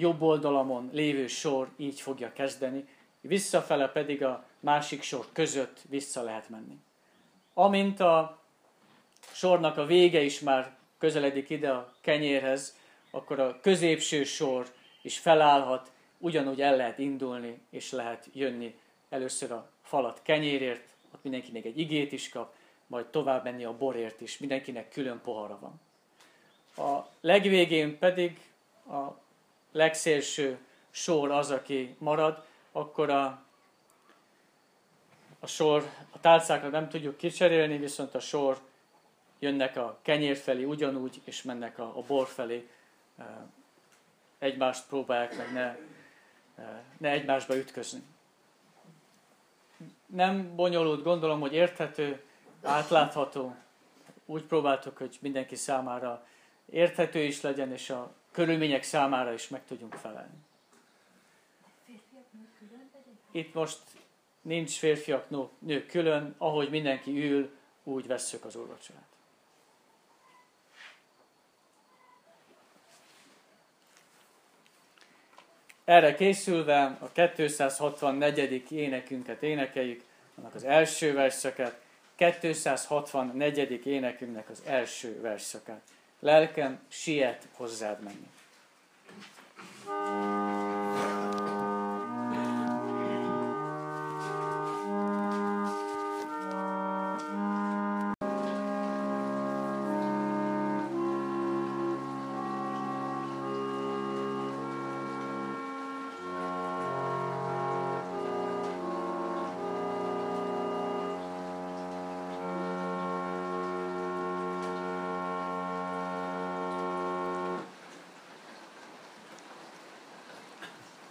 jobb 0.00 0.22
oldalamon 0.22 0.90
lévő 0.92 1.26
sor 1.26 1.68
így 1.76 2.00
fogja 2.00 2.32
kezdeni, 2.32 2.88
visszafele 3.20 3.88
pedig 3.88 4.24
a 4.24 4.44
másik 4.60 5.02
sor 5.02 5.26
között 5.32 5.80
vissza 5.88 6.22
lehet 6.22 6.48
menni. 6.48 6.78
Amint 7.54 8.00
a 8.00 8.38
sornak 9.32 9.76
a 9.76 9.86
vége 9.86 10.22
is 10.22 10.40
már 10.40 10.76
közeledik 10.98 11.50
ide 11.50 11.70
a 11.70 11.94
kenyérhez, 12.00 12.76
akkor 13.10 13.40
a 13.40 13.60
középső 13.60 14.24
sor 14.24 14.66
is 15.02 15.18
felállhat, 15.18 15.92
ugyanúgy 16.18 16.60
el 16.60 16.76
lehet 16.76 16.98
indulni, 16.98 17.60
és 17.70 17.90
lehet 17.90 18.28
jönni 18.32 18.74
először 19.08 19.52
a 19.52 19.70
falat 19.82 20.20
kenyérért, 20.22 20.88
ott 21.14 21.22
mindenki 21.22 21.52
még 21.52 21.66
egy 21.66 21.78
igét 21.78 22.12
is 22.12 22.28
kap, 22.28 22.54
majd 22.86 23.06
tovább 23.06 23.44
menni 23.44 23.64
a 23.64 23.76
borért 23.76 24.20
is, 24.20 24.38
mindenkinek 24.38 24.88
külön 24.88 25.20
pohara 25.22 25.58
van. 25.60 25.80
A 26.86 27.08
legvégén 27.20 27.98
pedig 27.98 28.40
a 28.86 29.26
legszélső 29.72 30.58
sor 30.90 31.30
az, 31.30 31.50
aki 31.50 31.96
marad, 31.98 32.44
akkor 32.72 33.10
a, 33.10 33.42
a 35.40 35.46
sor, 35.46 35.90
a 36.10 36.20
tálcákra 36.20 36.68
nem 36.68 36.88
tudjuk 36.88 37.16
kicserélni, 37.16 37.78
viszont 37.78 38.14
a 38.14 38.20
sor 38.20 38.60
jönnek 39.38 39.76
a 39.76 39.98
kenyér 40.02 40.36
felé 40.36 40.64
ugyanúgy, 40.64 41.20
és 41.24 41.42
mennek 41.42 41.78
a, 41.78 41.82
a 41.96 42.02
bor 42.06 42.26
felé. 42.26 42.68
Egymást 44.38 44.86
próbálják 44.86 45.36
meg 45.36 45.52
ne, 45.52 45.76
ne 46.96 47.10
egymásba 47.10 47.56
ütközni. 47.56 48.02
Nem 50.06 50.54
bonyolult, 50.54 51.02
gondolom, 51.02 51.40
hogy 51.40 51.52
érthető, 51.52 52.22
átlátható. 52.62 53.54
Úgy 54.26 54.42
próbáltuk, 54.42 54.96
hogy 54.96 55.18
mindenki 55.20 55.56
számára 55.56 56.26
érthető 56.70 57.18
is 57.18 57.40
legyen, 57.40 57.72
és 57.72 57.90
a 57.90 58.14
körülmények 58.38 58.82
számára 58.82 59.32
is 59.32 59.48
meg 59.48 59.64
tudjunk 59.64 59.94
felelni. 59.94 60.38
Itt 63.30 63.54
most 63.54 63.78
nincs 64.42 64.78
férfiak, 64.78 65.30
nők 65.58 65.86
külön, 65.86 66.34
ahogy 66.38 66.70
mindenki 66.70 67.30
ül, 67.30 67.50
úgy 67.84 68.06
vesszük 68.06 68.44
az 68.44 68.56
úrvacsorát. 68.56 69.06
Erre 75.84 76.14
készülve 76.14 76.96
a 77.00 77.12
264. 77.36 78.72
énekünket 78.72 79.42
énekeljük, 79.42 80.02
annak 80.34 80.54
az 80.54 80.64
első 80.64 81.14
verszöket, 81.14 81.80
264. 82.14 83.86
énekünknek 83.86 84.48
az 84.48 84.62
első 84.66 85.20
verszakát. 85.20 85.82
Lelkem 86.20 86.80
siet 86.88 87.48
hozzád 87.56 88.02
menni. 88.02 88.28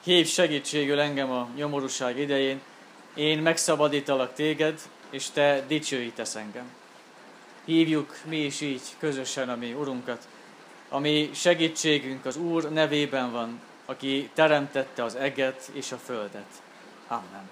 Hív 0.08 0.28
segítségül 0.28 1.00
engem 1.00 1.32
a 1.32 1.50
nyomorúság 1.56 2.20
idején, 2.20 2.62
én 3.14 3.40
megszabadítalak 3.40 4.34
téged, 4.34 4.80
és 5.10 5.30
te 5.30 5.64
dicsőítesz 5.68 6.36
engem. 6.36 6.72
Hívjuk 7.66 8.18
mi 8.26 8.38
is 8.38 8.62
így 8.62 8.82
közösen 9.00 9.50
a 9.50 9.56
mi 9.56 9.74
Urunkat, 9.74 10.28
ami 10.90 11.30
segítségünk 11.34 12.26
az 12.26 12.38
Úr 12.38 12.72
nevében 12.72 13.32
van, 13.32 13.62
aki 13.86 14.30
teremtette 14.34 15.04
az 15.04 15.16
eget 15.16 15.70
és 15.74 15.92
a 15.92 15.98
földet. 15.98 16.62
Amen. 17.08 17.50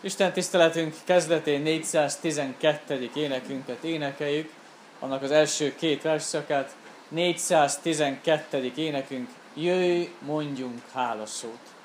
Isten 0.00 0.32
tiszteletünk 0.32 0.94
kezdetén 1.04 1.62
412. 1.62 3.10
énekünket 3.14 3.84
énekeljük, 3.84 4.52
annak 4.98 5.22
az 5.22 5.30
első 5.30 5.74
két 5.74 6.02
verszakát, 6.02 6.74
412. 7.10 8.72
énekünk, 8.76 9.28
jöjj, 9.54 10.08
mondjunk 10.18 10.80
hálaszót. 10.92 11.79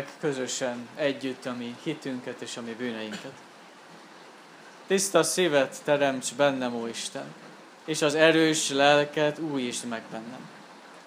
Meg 0.00 0.08
közösen 0.20 0.88
együtt 0.96 1.46
a 1.46 1.54
mi 1.54 1.76
hitünket 1.82 2.40
és 2.40 2.56
a 2.56 2.62
mi 2.62 2.74
bűneinket. 2.78 3.32
Tiszta 4.86 5.22
szívet 5.22 5.80
teremts 5.84 6.34
bennem, 6.34 6.74
ó 6.74 6.86
Isten, 6.86 7.34
és 7.84 8.02
az 8.02 8.14
erős 8.14 8.70
lelket 8.70 9.38
újítsd 9.38 9.86
meg 9.86 10.02
bennem. 10.10 10.48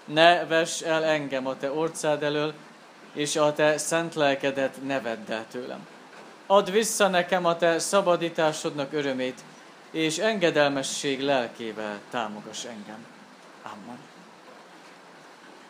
Ne 0.06 0.46
vess 0.46 0.82
el 0.82 1.04
engem 1.04 1.48
a 1.48 1.58
te 1.58 1.72
orcád 1.72 2.24
elől, 2.24 2.54
és 3.14 3.36
a 3.36 3.54
te 3.54 3.78
szent 3.78 4.16
lelkedet 4.16 4.84
ne 4.84 5.02
vedd 5.02 5.32
el 5.32 5.46
tőlem. 5.52 5.88
Add 6.48 6.72
vissza 6.72 7.08
nekem 7.08 7.46
a 7.46 7.58
te 7.58 7.80
szabadításodnak 7.80 8.94
örömét, 8.94 9.44
és 9.92 10.18
engedelmesség 10.18 11.22
lelkével 11.22 12.00
támogass 12.10 12.66
engem. 12.66 13.06
Amen. 13.64 13.98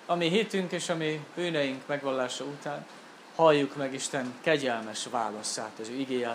Ami 0.06 0.30
hitünk 0.30 0.72
és 0.72 0.90
ami 0.90 1.26
bűneink 1.36 1.82
megvallása 1.86 2.44
után, 2.44 2.86
halljuk 3.36 3.76
meg 3.76 3.94
Isten 3.94 4.34
kegyelmes 4.42 5.08
válaszát 5.12 5.80
az 5.80 5.90
ő 5.90 5.94
igé. 5.94 6.28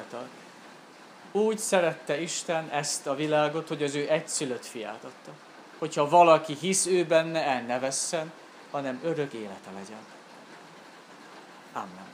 Úgy 1.33 1.59
szerette 1.59 2.21
Isten 2.21 2.69
ezt 2.69 3.07
a 3.07 3.15
világot, 3.15 3.69
hogy 3.69 3.83
az 3.83 3.95
ő 3.95 4.11
egyszülött 4.11 4.65
fiát 4.65 5.05
adta. 5.05 5.33
Hogyha 5.79 6.09
valaki 6.09 6.57
hisz 6.61 6.87
ő 6.87 7.05
benne, 7.05 7.45
el 7.45 7.63
ne 7.63 7.79
vesszen, 7.79 8.33
hanem 8.71 9.01
örök 9.05 9.33
élete 9.33 9.71
legyen. 9.75 10.05
Amen. 11.73 12.07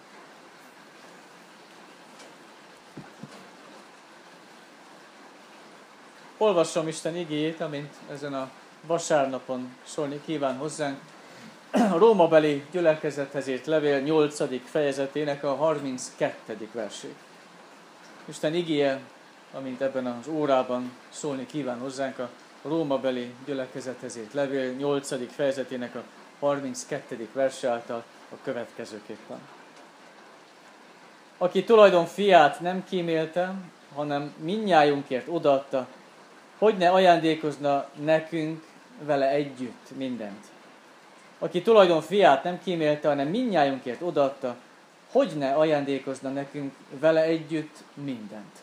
Olvasom 6.39 6.89
Isten 6.89 7.17
igéjét, 7.17 7.61
amint 7.61 7.95
ezen 8.11 8.35
a 8.35 8.51
vasárnapon 8.87 9.77
szólni 9.85 10.21
kíván 10.25 10.57
hozzánk. 10.57 11.01
A 11.75 11.99
Rómabeli 11.99 12.65
gyülekezethez 12.71 13.47
írt 13.47 13.67
levél 13.67 14.01
8. 14.01 14.71
fejezetének 14.71 15.45
a 15.45 15.55
32. 15.55 16.69
versét. 16.73 17.15
Isten 18.25 18.55
igéje, 18.55 19.01
amint 19.53 19.81
ebben 19.81 20.07
az 20.07 20.29
órában 20.29 20.93
szólni 21.11 21.47
kíván 21.47 21.79
hozzánk, 21.79 22.19
a 22.19 22.29
Rómabeli 22.63 23.35
gyülekezethez 23.47 24.17
írt 24.17 24.33
levél 24.33 24.73
8. 24.73 25.33
fejezetének 25.33 25.95
a 25.95 26.03
32. 26.39 27.29
verse 27.33 27.69
által 27.69 28.05
a 28.31 28.35
következőképpen. 28.43 29.39
Aki 31.39 31.65
tulajdon 31.65 32.07
fiát 32.07 32.61
nem 32.61 32.85
kímélte, 32.85 33.55
hanem 33.95 34.35
minnyájunkért 34.37 35.27
odaadta, 35.29 35.87
hogy 36.59 36.77
ne 36.77 36.91
ajándékozna 36.91 37.89
nekünk 38.05 38.65
vele 39.05 39.29
együtt 39.29 39.97
mindent. 39.97 40.53
Aki 41.45 41.63
tulajdon 41.63 42.01
fiát 42.01 42.45
nem 42.45 42.61
kímélte, 42.63 43.09
hanem 43.09 43.29
minnyájunkért 43.29 44.03
odaadta, 44.03 44.57
hogy 45.11 45.33
ne 45.37 45.53
ajándékozna 45.53 46.29
nekünk 46.29 46.75
vele 47.01 47.23
együtt 47.23 47.77
mindent. 47.95 48.63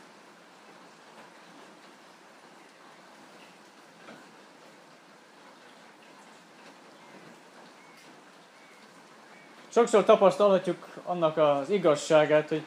Sokszor 9.70 10.04
tapasztalhatjuk 10.04 10.88
annak 11.06 11.38
az 11.38 11.70
igazságát, 11.70 12.50
hogy 12.50 12.64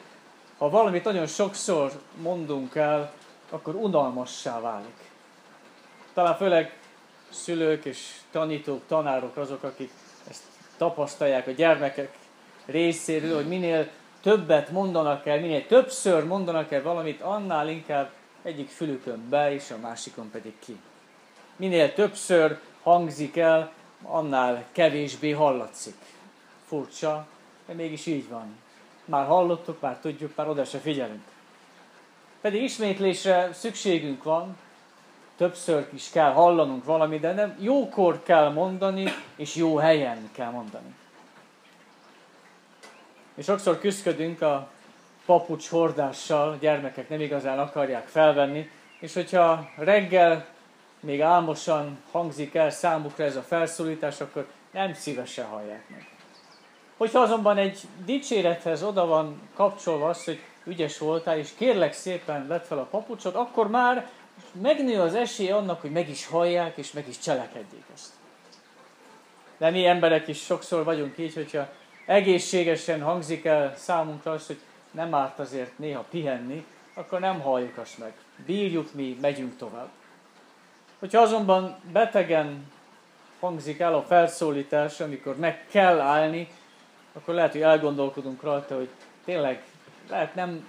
ha 0.57 0.69
valamit 0.69 1.03
nagyon 1.03 1.27
sokszor 1.27 1.91
mondunk 2.21 2.75
el, 2.75 3.13
akkor 3.49 3.75
unalmassá 3.75 4.59
válik. 4.59 5.11
Talán 6.13 6.35
főleg 6.35 6.77
szülők 7.29 7.85
és 7.85 8.11
tanítók, 8.31 8.81
tanárok 8.87 9.37
azok, 9.37 9.63
akik 9.63 9.91
tapasztalják 10.77 11.47
a 11.47 11.51
gyermekek 11.51 12.17
részéről, 12.65 13.35
hogy 13.35 13.47
minél 13.47 13.89
többet 14.21 14.71
mondanak 14.71 15.25
el, 15.25 15.39
minél 15.39 15.67
többször 15.67 16.23
mondanak 16.23 16.71
el 16.71 16.81
valamit, 16.81 17.21
annál 17.21 17.69
inkább 17.69 18.11
egyik 18.41 18.69
fülükön 18.69 19.29
be, 19.29 19.53
és 19.53 19.71
a 19.71 19.77
másikon 19.77 20.29
pedig 20.31 20.53
ki. 20.59 20.77
Minél 21.55 21.93
többször 21.93 22.59
hangzik 22.83 23.37
el, 23.37 23.71
annál 24.03 24.65
kevésbé 24.71 25.31
hallatszik. 25.31 25.95
Furcsa, 26.67 27.27
de 27.65 27.73
mégis 27.73 28.05
így 28.05 28.29
van. 28.29 28.55
Már 29.05 29.25
hallottuk, 29.25 29.81
már 29.81 29.97
tudjuk, 29.97 30.35
már 30.35 30.49
oda 30.49 30.65
se 30.65 30.77
figyelünk. 30.77 31.23
Pedig 32.41 32.63
ismétlésre 32.63 33.49
szükségünk 33.53 34.23
van, 34.23 34.57
többször 35.37 35.87
is 35.93 36.09
kell 36.09 36.31
hallanunk 36.31 36.85
valamit, 36.85 37.21
de 37.21 37.33
nem 37.33 37.55
jókor 37.59 38.23
kell 38.23 38.49
mondani, 38.51 39.13
és 39.35 39.55
jó 39.55 39.75
helyen 39.75 40.29
kell 40.31 40.51
mondani. 40.51 40.95
És 43.35 43.45
sokszor 43.45 43.79
küzdködünk 43.79 44.41
a 44.41 44.69
papucs 45.25 45.69
hordással, 45.69 46.49
a 46.49 46.57
gyermekek 46.59 47.09
nem 47.09 47.21
igazán 47.21 47.59
akarják 47.59 48.07
felvenni, 48.07 48.69
és 48.99 49.13
hogyha 49.13 49.69
reggel 49.77 50.45
még 50.99 51.21
álmosan 51.21 51.97
hangzik 52.11 52.55
el 52.55 52.69
számukra 52.69 53.23
ez 53.23 53.35
a 53.35 53.41
felszólítás, 53.41 54.21
akkor 54.21 54.47
nem 54.71 54.93
szívesen 54.93 55.45
hallják 55.45 55.89
meg. 55.89 56.07
Hogyha 56.97 57.19
azonban 57.19 57.57
egy 57.57 57.79
dicsérethez 58.05 58.83
oda 58.83 59.05
van 59.05 59.41
kapcsolva 59.53 60.09
az, 60.09 60.23
hogy 60.23 60.39
ügyes 60.63 60.97
voltál, 60.97 61.37
és 61.37 61.49
kérlek 61.57 61.93
szépen 61.93 62.47
vett 62.47 62.65
fel 62.65 62.77
a 62.77 62.87
papucsot, 62.91 63.35
akkor 63.35 63.69
már 63.69 64.09
megnő 64.61 64.99
az 65.01 65.15
esély 65.15 65.51
annak, 65.51 65.81
hogy 65.81 65.91
meg 65.91 66.09
is 66.09 66.27
hallják, 66.27 66.77
és 66.77 66.91
meg 66.91 67.07
is 67.07 67.19
cselekedjék 67.19 67.83
ezt. 67.93 68.13
De 69.57 69.69
mi 69.69 69.85
emberek 69.85 70.27
is 70.27 70.43
sokszor 70.43 70.83
vagyunk 70.83 71.17
így, 71.17 71.33
hogyha 71.33 71.69
egészségesen 72.05 73.01
hangzik 73.01 73.45
el 73.45 73.75
számunkra 73.77 74.31
az, 74.31 74.47
hogy 74.47 74.59
nem 74.91 75.13
árt 75.13 75.39
azért 75.39 75.77
néha 75.77 76.05
pihenni, 76.09 76.65
akkor 76.93 77.19
nem 77.19 77.39
halljuk 77.39 77.77
azt 77.77 77.97
meg. 77.97 78.13
Bírjuk 78.45 78.93
mi, 78.93 79.17
megyünk 79.21 79.57
tovább. 79.57 79.89
Hogyha 80.99 81.21
azonban 81.21 81.79
betegen 81.91 82.71
hangzik 83.39 83.79
el 83.79 83.93
a 83.93 84.03
felszólítás, 84.03 84.99
amikor 84.99 85.37
meg 85.37 85.65
kell 85.67 85.99
állni, 85.99 86.47
akkor 87.13 87.33
lehet, 87.33 87.51
hogy 87.51 87.61
elgondolkodunk 87.61 88.41
rajta, 88.41 88.75
hogy 88.75 88.89
tényleg 89.25 89.63
lehet 90.09 90.35
nem 90.35 90.67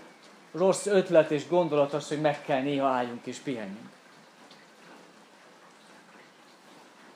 rossz 0.57 0.87
ötlet 0.87 1.31
és 1.31 1.49
gondolat 1.49 1.93
az, 1.93 2.09
hogy 2.09 2.21
meg 2.21 2.43
kell 2.43 2.61
néha 2.61 2.87
álljunk 2.89 3.27
és 3.27 3.39
pihenjünk. 3.39 3.89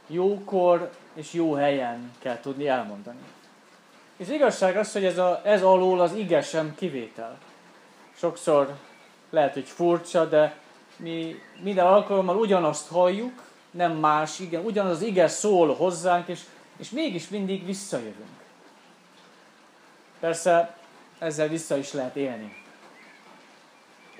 Jókor 0.07 0.91
és 1.15 1.33
jó 1.33 1.55
helyen 1.55 2.13
kell 2.19 2.41
tudni 2.41 2.69
elmondani. 2.69 3.19
És 4.17 4.29
igazság 4.29 4.77
az, 4.77 4.93
hogy 4.93 5.05
ez, 5.05 5.19
a, 5.19 5.41
ez 5.45 5.63
alól 5.63 6.01
az 6.01 6.15
ige 6.15 6.43
sem 6.43 6.75
kivétel. 6.75 7.39
Sokszor 8.17 8.77
lehet, 9.31 9.53
hogy 9.53 9.67
furcsa, 9.67 10.25
de 10.25 10.57
mi 10.97 11.41
minden 11.63 11.87
alkalommal 11.87 12.37
ugyanazt 12.37 12.89
halljuk, 12.89 13.43
nem 13.71 13.93
más, 13.93 14.39
igen, 14.39 14.65
ugyanaz 14.65 14.97
az 14.97 15.03
ige 15.03 15.29
szól 15.29 15.75
hozzánk, 15.75 16.29
és, 16.29 16.41
és 16.77 16.91
mégis 16.91 17.29
mindig 17.29 17.65
visszajövünk. 17.65 18.41
Persze 20.21 20.77
ezzel 21.19 21.49
vissza 21.49 21.77
is 21.77 21.93
lehet 21.93 22.17
élni 22.17 22.60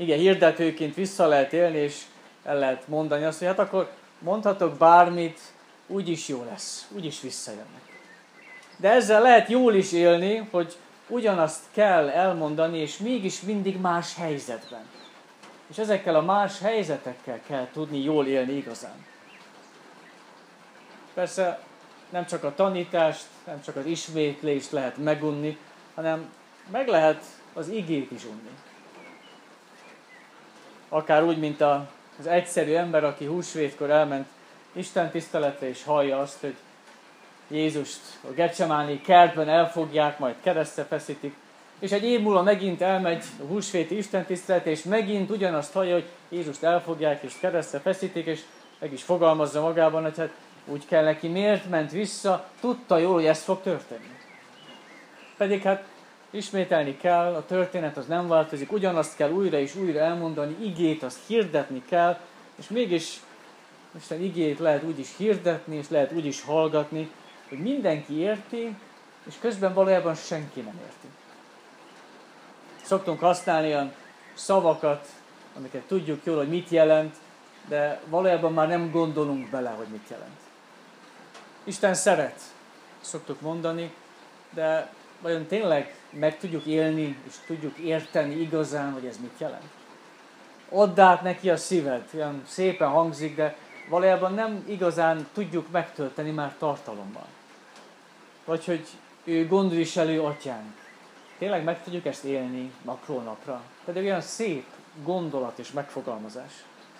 igen, 0.01 0.19
hirdetőként 0.19 0.95
vissza 0.95 1.27
lehet 1.27 1.53
élni, 1.53 1.79
és 1.79 2.03
el 2.45 2.59
lehet 2.59 2.89
mondani 2.89 3.25
azt, 3.25 3.39
hogy 3.39 3.47
hát 3.47 3.59
akkor 3.59 3.91
mondhatok 4.19 4.77
bármit, 4.77 5.41
úgyis 5.87 6.29
jó 6.29 6.45
lesz, 6.51 6.89
úgyis 6.95 7.21
visszajönnek. 7.21 7.99
De 8.77 8.91
ezzel 8.91 9.23
lehet 9.23 9.49
jól 9.49 9.75
is 9.75 9.93
élni, 9.93 10.49
hogy 10.51 10.77
ugyanazt 11.09 11.61
kell 11.73 12.09
elmondani, 12.09 12.79
és 12.79 12.99
mégis 12.99 13.41
mindig 13.41 13.81
más 13.81 14.15
helyzetben. 14.15 14.83
És 15.71 15.79
ezekkel 15.79 16.15
a 16.15 16.23
más 16.23 16.61
helyzetekkel 16.61 17.41
kell 17.47 17.67
tudni 17.73 18.03
jól 18.03 18.27
élni 18.27 18.53
igazán. 18.53 19.05
Persze 21.15 21.61
nem 22.11 22.27
csak 22.27 22.45
a 22.45 22.55
tanítást, 22.55 23.25
nem 23.47 23.63
csak 23.63 23.77
az 23.77 23.87
ismétlést 23.87 24.71
lehet 24.71 24.97
megunni, 24.97 25.59
hanem 25.95 26.33
meg 26.71 26.89
lehet 26.89 27.25
az 27.53 27.69
igét 27.69 28.11
is 28.11 28.25
unni 28.25 28.51
akár 30.91 31.25
úgy, 31.25 31.39
mint 31.39 31.61
az 31.61 32.27
egyszerű 32.27 32.75
ember, 32.75 33.05
aki 33.05 33.25
húsvétkor 33.25 33.91
elment 33.91 34.27
Isten 34.73 35.11
tiszteletre, 35.11 35.69
és 35.69 35.85
hallja 35.85 36.19
azt, 36.19 36.41
hogy 36.41 36.55
Jézust 37.49 38.01
a 38.29 38.33
Gecsemáni 38.33 39.01
kertben 39.01 39.49
elfogják, 39.49 40.19
majd 40.19 40.35
keresztre 40.43 40.85
feszítik, 40.85 41.35
és 41.79 41.93
egy 41.93 42.05
év 42.05 42.21
múlva 42.21 42.43
megint 42.43 42.81
elmegy 42.81 43.25
a 43.43 43.47
húsvéti 43.47 43.97
Isten 43.97 44.25
tiszteletre, 44.25 44.71
és 44.71 44.83
megint 44.83 45.31
ugyanazt 45.31 45.73
hallja, 45.73 45.93
hogy 45.93 46.09
Jézust 46.29 46.63
elfogják, 46.63 47.23
és 47.23 47.39
keresztre 47.41 47.79
feszítik, 47.79 48.27
és 48.27 48.41
meg 48.79 48.93
is 48.93 49.03
fogalmazza 49.03 49.61
magában, 49.61 50.03
hogy 50.03 50.17
hát 50.17 50.33
úgy 50.65 50.87
kell 50.87 51.05
neki, 51.05 51.29
miért 51.29 51.69
ment 51.69 51.91
vissza, 51.91 52.47
tudta 52.61 52.99
jól, 52.99 53.15
hogy 53.15 53.27
ez 53.27 53.43
fog 53.43 53.61
történni. 53.63 54.19
Pedig 55.37 55.63
hát 55.63 55.85
Ismételni 56.31 56.97
kell, 56.97 57.35
a 57.35 57.45
történet 57.45 57.97
az 57.97 58.07
nem 58.07 58.29
változik, 58.29 58.73
ugyanazt 58.73 59.17
kell 59.17 59.31
újra 59.31 59.59
és 59.59 59.75
újra 59.75 59.99
elmondani, 59.99 60.57
igét 60.61 61.03
azt 61.03 61.19
hirdetni 61.27 61.83
kell, 61.89 62.19
és 62.57 62.69
mégis 62.69 63.21
Isten 63.97 64.23
igét 64.23 64.59
lehet 64.59 64.83
úgy 64.83 64.99
is 64.99 65.17
hirdetni, 65.17 65.77
és 65.77 65.89
lehet 65.89 66.13
úgy 66.13 66.27
is 66.27 66.43
hallgatni, 66.43 67.11
hogy 67.49 67.59
mindenki 67.59 68.19
érti, 68.19 68.77
és 69.27 69.35
közben 69.41 69.75
valójában 69.75 70.15
senki 70.15 70.61
nem 70.61 70.81
érti. 70.83 71.07
Szoktunk 72.83 73.21
használni 73.21 73.67
olyan 73.67 73.93
szavakat, 74.35 75.09
amiket 75.57 75.83
tudjuk 75.83 76.25
jól, 76.25 76.37
hogy 76.37 76.49
mit 76.49 76.69
jelent, 76.69 77.17
de 77.69 78.01
valójában 78.07 78.53
már 78.53 78.69
nem 78.69 78.91
gondolunk 78.91 79.51
bele, 79.51 79.71
hogy 79.71 79.87
mit 79.87 80.09
jelent. 80.11 80.41
Isten 81.65 81.95
szeret, 81.95 82.41
szoktuk 83.01 83.41
mondani, 83.41 83.95
de 84.51 84.93
vajon 85.21 85.47
tényleg 85.47 85.95
meg 86.11 86.39
tudjuk 86.39 86.65
élni, 86.65 87.17
és 87.27 87.35
tudjuk 87.47 87.77
érteni 87.79 88.35
igazán, 88.35 88.93
hogy 88.93 89.05
ez 89.05 89.19
mit 89.21 89.39
jelent? 89.39 89.71
Add 90.69 91.01
át 91.01 91.23
neki 91.23 91.51
a 91.51 91.57
szíved, 91.57 92.09
olyan 92.15 92.43
szépen 92.47 92.89
hangzik, 92.89 93.37
de 93.37 93.57
valójában 93.89 94.35
nem 94.35 94.65
igazán 94.69 95.27
tudjuk 95.33 95.71
megtölteni 95.71 96.31
már 96.31 96.55
tartalommal. 96.59 97.27
Vagy 98.45 98.65
hogy 98.65 98.87
ő 99.25 99.47
gondviselő 99.47 100.21
atyánk. 100.21 100.79
Tényleg 101.39 101.65
meg 101.65 101.83
tudjuk 101.83 102.07
ezt 102.07 102.25
élni 102.25 102.73
napról 102.83 103.23
napra. 103.23 103.63
Pedig 103.85 104.05
olyan 104.05 104.21
szép 104.21 104.65
gondolat 105.03 105.59
és 105.59 105.73
megfogalmazás. 105.73 106.53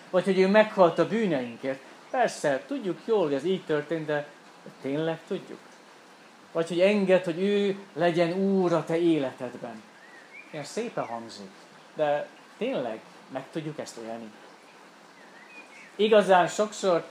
Vagy 0.09 0.23
hogy 0.23 0.39
ő 0.39 0.47
meghalt 0.47 0.99
a 0.99 1.07
bűneinkért. 1.07 1.79
Persze, 2.09 2.63
tudjuk 2.67 2.99
jól, 3.05 3.23
hogy 3.23 3.33
ez 3.33 3.43
így 3.43 3.65
történt, 3.65 4.05
de 4.05 4.27
tényleg 4.81 5.19
tudjuk. 5.27 5.59
Vagy 6.51 6.67
hogy 6.67 6.79
enged, 6.79 7.23
hogy 7.23 7.39
ő 7.39 7.79
legyen 7.93 8.33
úr 8.33 8.73
a 8.73 8.85
te 8.85 8.97
életedben. 8.97 9.83
Ilyen 10.51 10.63
szépen 10.63 11.05
hangzik, 11.05 11.51
de 11.95 12.27
tényleg 12.57 12.99
meg 13.31 13.43
tudjuk 13.51 13.79
ezt 13.79 13.97
élni. 13.97 14.31
Igazán 15.95 16.47
sokszor 16.47 17.03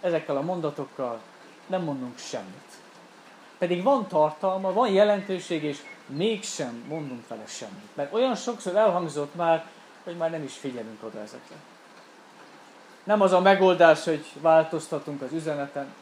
ezekkel 0.00 0.36
a 0.36 0.42
mondatokkal 0.42 1.20
nem 1.66 1.82
mondunk 1.82 2.18
semmit. 2.18 2.72
Pedig 3.58 3.82
van 3.82 4.06
tartalma, 4.06 4.72
van 4.72 4.88
jelentőség, 4.88 5.62
és 5.62 5.78
mégsem 6.06 6.84
mondunk 6.88 7.28
vele 7.28 7.46
semmit. 7.46 7.94
Mert 7.94 8.12
olyan 8.12 8.34
sokszor 8.34 8.76
elhangzott 8.76 9.34
már, 9.34 9.66
hogy 10.04 10.16
már 10.16 10.30
nem 10.30 10.42
is 10.42 10.56
figyelünk 10.56 11.02
oda 11.02 11.20
ezekre. 11.20 11.56
Nem 13.04 13.20
az 13.20 13.32
a 13.32 13.40
megoldás, 13.40 14.04
hogy 14.04 14.24
változtatunk 14.40 15.22
az 15.22 15.32
üzeneten, 15.32 15.94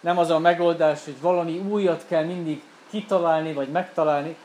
nem 0.00 0.18
az 0.18 0.30
a 0.30 0.38
megoldás, 0.38 1.04
hogy 1.04 1.20
valami 1.20 1.58
újat 1.58 2.04
kell 2.08 2.24
mindig 2.24 2.62
kitalálni 2.90 3.52
vagy 3.52 3.68
megtalálni. 3.68 4.36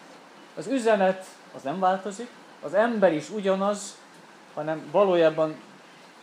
Az 0.55 0.67
üzenet 0.67 1.25
az 1.55 1.61
nem 1.61 1.79
változik, 1.79 2.27
az 2.61 2.73
ember 2.73 3.13
is 3.13 3.29
ugyanaz, 3.29 3.97
hanem 4.53 4.87
valójában 4.91 5.55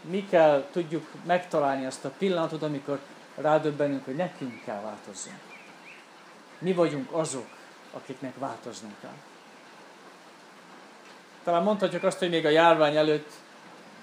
mi 0.01 0.27
kell 0.31 0.65
tudjuk 0.73 1.07
megtalálni 1.27 1.86
azt 1.86 2.05
a 2.05 2.12
pillanatot, 2.19 2.62
amikor 2.62 2.98
rádöbbenünk, 3.35 4.05
hogy 4.05 4.16
nekünk 4.16 4.65
kell 4.65 4.81
változni. 4.81 5.32
Mi 6.59 6.73
vagyunk 6.73 7.12
azok, 7.12 7.47
akiknek 7.93 8.39
változnunk 8.39 8.94
kell. 9.01 9.16
Talán 11.44 11.62
mondhatjuk 11.62 12.02
azt, 12.02 12.19
hogy 12.19 12.31
még 12.31 12.47
a 12.47 12.48
járvány 12.48 12.97
előtt 12.97 13.32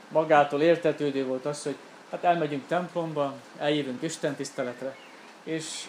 magától 0.09 0.61
értetődő 0.61 1.25
volt 1.25 1.45
az, 1.45 1.63
hogy 1.63 1.75
hát 2.11 2.23
elmegyünk 2.23 2.67
templomba, 2.67 3.33
eljövünk 3.57 4.01
Isten 4.01 4.35
tiszteletre, 4.35 4.95
és 5.47 5.85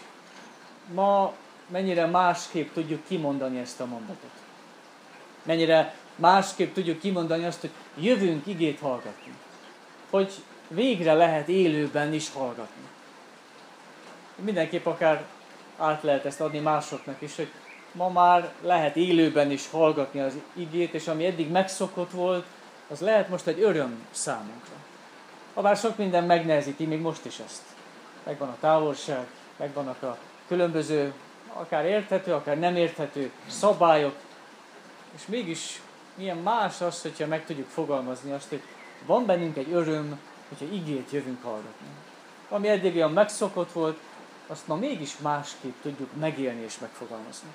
ma 0.94 1.34
mennyire 1.66 2.06
másképp 2.06 2.72
tudjuk 2.72 3.06
kimondani 3.06 3.58
ezt 3.58 3.80
a 3.80 3.86
mondatot. 3.86 4.30
Mennyire 5.42 5.94
másképp 6.16 6.74
tudjuk 6.74 7.00
kimondani 7.00 7.44
azt, 7.44 7.60
hogy 7.60 7.70
jövünk 7.98 8.46
igét 8.46 8.78
hallgatni. 8.78 9.32
Hogy 10.10 10.32
végre 10.68 11.12
lehet 11.12 11.48
élőben 11.48 12.12
is 12.12 12.32
hallgatni. 12.32 12.82
Mindenképp 14.36 14.86
akár 14.86 15.24
át 15.78 16.02
lehet 16.02 16.24
ezt 16.24 16.40
adni 16.40 16.58
másoknak 16.58 17.22
is, 17.22 17.36
hogy 17.36 17.50
ma 17.92 18.08
már 18.08 18.52
lehet 18.62 18.96
élőben 18.96 19.50
is 19.50 19.70
hallgatni 19.70 20.20
az 20.20 20.34
igét, 20.52 20.94
és 20.94 21.08
ami 21.08 21.26
eddig 21.26 21.50
megszokott 21.50 22.10
volt, 22.10 22.46
az 22.88 23.00
lehet 23.00 23.28
most 23.28 23.46
egy 23.46 23.60
öröm 23.60 24.06
számunkra. 24.10 24.74
Habár 25.54 25.76
sok 25.76 25.96
minden 25.96 26.24
megnehezíti, 26.24 26.84
még 26.84 27.00
most 27.00 27.24
is 27.24 27.38
ezt. 27.38 27.62
Megvan 28.24 28.48
a 28.48 28.56
távolság, 28.60 29.26
megvannak 29.58 30.02
a 30.02 30.18
különböző, 30.48 31.12
akár 31.52 31.84
érthető, 31.84 32.32
akár 32.32 32.58
nem 32.58 32.76
érthető 32.76 33.30
szabályok, 33.46 34.14
és 35.14 35.26
mégis 35.26 35.80
milyen 36.14 36.36
más 36.36 36.80
az, 36.80 37.02
hogyha 37.02 37.26
meg 37.26 37.44
tudjuk 37.44 37.68
fogalmazni 37.68 38.32
azt, 38.32 38.48
hogy 38.48 38.62
van 39.06 39.26
bennünk 39.26 39.56
egy 39.56 39.72
öröm, 39.72 40.20
hogyha 40.48 40.74
igét 40.74 41.10
jövünk 41.10 41.42
hallgatni. 41.42 41.86
Ami 42.48 42.68
eddig 42.68 42.94
olyan 42.94 43.12
megszokott 43.12 43.72
volt, 43.72 43.98
azt 44.46 44.66
ma 44.66 44.74
mégis 44.74 45.18
másképp 45.18 45.82
tudjuk 45.82 46.16
megélni 46.16 46.62
és 46.62 46.78
megfogalmazni. 46.78 47.48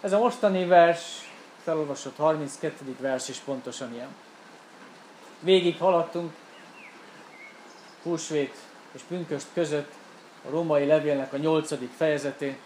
Ez 0.00 0.12
a 0.12 0.18
mostani 0.18 0.64
vers, 0.64 1.30
felolvasott 1.62 2.16
32. 2.16 2.96
vers 3.00 3.28
is 3.28 3.38
pontosan 3.38 3.94
ilyen. 3.94 4.14
Végig 5.40 5.78
haladtunk 5.78 6.32
húsvét 8.02 8.56
és 8.92 9.00
pünköst 9.08 9.46
között 9.54 9.92
a 10.46 10.50
római 10.50 10.86
levélnek 10.86 11.32
a 11.32 11.36
nyolcadik 11.36 11.90
fejezetén. 11.96 12.56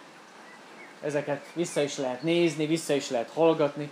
Ezeket 1.02 1.46
vissza 1.52 1.82
is 1.82 1.96
lehet 1.96 2.22
nézni, 2.22 2.66
vissza 2.66 2.94
is 2.94 3.10
lehet 3.10 3.30
hallgatni. 3.34 3.90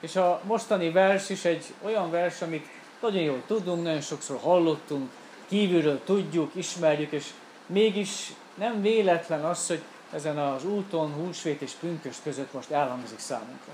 És 0.00 0.16
a 0.16 0.40
mostani 0.44 0.90
vers 0.90 1.28
is 1.28 1.44
egy 1.44 1.64
olyan 1.82 2.10
vers, 2.10 2.42
amit 2.42 2.66
nagyon 3.00 3.22
jól 3.22 3.42
tudunk, 3.46 3.82
nagyon 3.82 4.00
sokszor 4.00 4.38
hallottunk, 4.42 5.10
kívülről 5.48 6.00
tudjuk, 6.04 6.50
ismerjük, 6.54 7.12
és 7.12 7.26
mégis 7.66 8.32
nem 8.54 8.82
véletlen 8.82 9.44
az, 9.44 9.66
hogy 9.66 9.82
ezen 10.12 10.38
az 10.38 10.64
úton, 10.64 11.12
húsvét 11.12 11.62
és 11.62 11.72
pünköst 11.72 12.22
között 12.22 12.52
most 12.52 12.70
elhangzik 12.70 13.18
számunkra. 13.18 13.72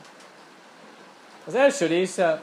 Az 1.45 1.55
első 1.55 1.87
része 1.87 2.43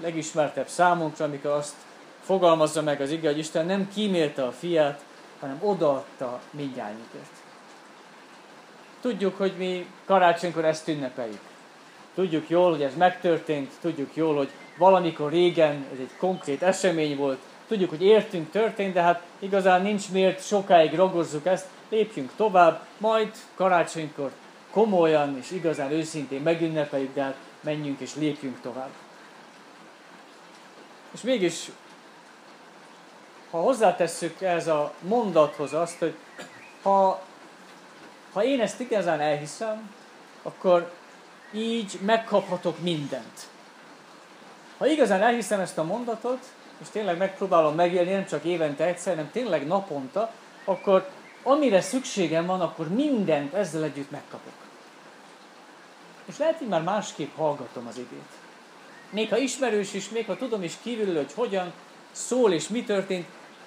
legismertebb 0.00 0.68
számunkra, 0.68 1.24
amikor 1.24 1.50
azt 1.50 1.74
fogalmazza 2.22 2.82
meg 2.82 3.00
az 3.00 3.10
ige, 3.10 3.28
hogy 3.28 3.38
Isten 3.38 3.66
nem 3.66 3.88
kímélte 3.94 4.44
a 4.44 4.52
fiát, 4.52 5.04
hanem 5.40 5.58
odaadta 5.62 6.40
mindjárnyukért. 6.50 7.32
Tudjuk, 9.00 9.36
hogy 9.36 9.54
mi 9.58 9.86
karácsonykor 10.04 10.64
ezt 10.64 10.88
ünnepeljük. 10.88 11.40
Tudjuk 12.14 12.48
jól, 12.48 12.70
hogy 12.70 12.82
ez 12.82 12.96
megtörtént, 12.96 13.72
tudjuk 13.80 14.16
jól, 14.16 14.36
hogy 14.36 14.50
valamikor 14.78 15.30
régen 15.30 15.86
ez 15.92 15.98
egy 15.98 16.16
konkrét 16.18 16.62
esemény 16.62 17.16
volt, 17.16 17.38
tudjuk, 17.68 17.90
hogy 17.90 18.02
értünk, 18.02 18.50
történt, 18.50 18.92
de 18.92 19.02
hát 19.02 19.22
igazán 19.38 19.82
nincs 19.82 20.10
miért 20.10 20.46
sokáig 20.46 20.94
ragozzuk 20.94 21.46
ezt, 21.46 21.66
lépjünk 21.88 22.30
tovább, 22.36 22.86
majd 22.98 23.30
karácsonykor 23.54 24.32
komolyan 24.70 25.36
és 25.38 25.50
igazán 25.50 25.90
őszintén 25.90 26.42
megünnepeljük, 26.42 27.14
de 27.14 27.22
hát 27.22 27.36
menjünk 27.60 28.00
és 28.00 28.14
lépjünk 28.14 28.60
tovább. 28.60 28.90
És 31.10 31.20
mégis 31.20 31.70
ha 33.56 33.62
hozzátesszük 33.62 34.42
ez 34.42 34.68
a 34.68 34.92
mondathoz 35.00 35.72
azt, 35.72 35.98
hogy 35.98 36.14
ha, 36.82 37.22
ha 38.32 38.44
én 38.44 38.60
ezt 38.60 38.80
igazán 38.80 39.20
elhiszem, 39.20 39.94
akkor 40.42 40.92
így 41.52 41.98
megkaphatok 42.02 42.80
mindent. 42.80 43.48
Ha 44.78 44.86
igazán 44.86 45.22
elhiszem 45.22 45.60
ezt 45.60 45.78
a 45.78 45.84
mondatot, 45.84 46.38
és 46.80 46.86
tényleg 46.88 47.16
megpróbálom 47.16 47.74
megélni 47.74 48.12
nem 48.12 48.26
csak 48.26 48.44
évente 48.44 48.84
egyszer, 48.84 49.14
hanem 49.14 49.30
tényleg 49.30 49.66
naponta, 49.66 50.32
akkor 50.64 51.08
amire 51.42 51.80
szükségem 51.80 52.46
van, 52.46 52.60
akkor 52.60 52.88
mindent 52.88 53.54
ezzel 53.54 53.82
együtt 53.82 54.10
megkapok. 54.10 54.52
És 56.24 56.38
lehet, 56.38 56.58
hogy 56.58 56.68
már 56.68 56.82
másképp 56.82 57.36
hallgatom 57.36 57.86
az 57.86 57.96
igét. 57.96 58.30
Még 59.10 59.28
ha 59.28 59.36
ismerős 59.36 59.94
is, 59.94 60.08
még 60.08 60.26
ha 60.26 60.36
tudom 60.36 60.62
is 60.62 60.74
kívülről, 60.82 61.16
hogy 61.16 61.32
hogyan 61.34 61.72
szól 62.12 62.52
és 62.52 62.68
mi 62.68 62.84
történt, 62.84 63.26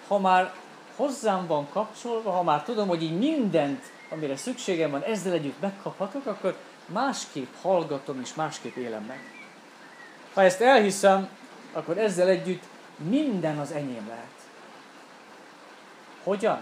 ha 0.09 0.19
már 0.19 0.53
hozzám 0.95 1.47
van 1.47 1.69
kapcsolva, 1.69 2.31
ha 2.31 2.43
már 2.43 2.63
tudom, 2.63 2.87
hogy 2.87 3.03
így 3.03 3.17
mindent, 3.17 3.83
amire 4.09 4.35
szükségem 4.35 4.91
van, 4.91 5.03
ezzel 5.03 5.33
együtt 5.33 5.61
megkaphatok, 5.61 6.25
akkor 6.25 6.55
másképp 6.85 7.53
hallgatom 7.61 8.19
és 8.19 8.33
másképp 8.33 8.75
élem 8.75 9.03
meg. 9.03 9.19
Ha 10.33 10.43
ezt 10.43 10.61
elhiszem, 10.61 11.29
akkor 11.73 11.97
ezzel 11.97 12.27
együtt 12.27 12.63
minden 12.97 13.59
az 13.59 13.71
enyém 13.71 14.07
lehet. 14.07 14.33
Hogyan? 16.23 16.59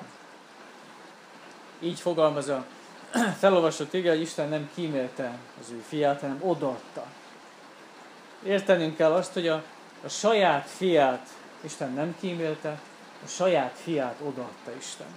Így 1.80 2.00
fogalmaz 2.00 2.48
a 2.48 2.66
felolvasott 3.40 3.94
ige, 3.94 4.10
hogy 4.10 4.22
Isten 4.22 4.50
nem 4.50 4.70
kímélte 4.76 5.38
az 5.62 5.72
ő 5.72 5.84
fiát, 5.88 6.22
hanem 6.22 6.40
odaadta. 6.42 7.06
Értenünk 8.44 8.96
kell 8.96 9.12
azt, 9.12 9.34
hogy 9.34 9.48
a, 9.48 9.64
a 10.04 10.08
saját 10.08 10.68
fiát 10.70 11.28
Isten 11.62 11.94
nem 11.94 12.16
kímélte, 12.20 12.80
a 13.28 13.30
saját 13.30 13.78
fiát 13.84 14.16
odaadta 14.22 14.72
Isten. 14.78 15.08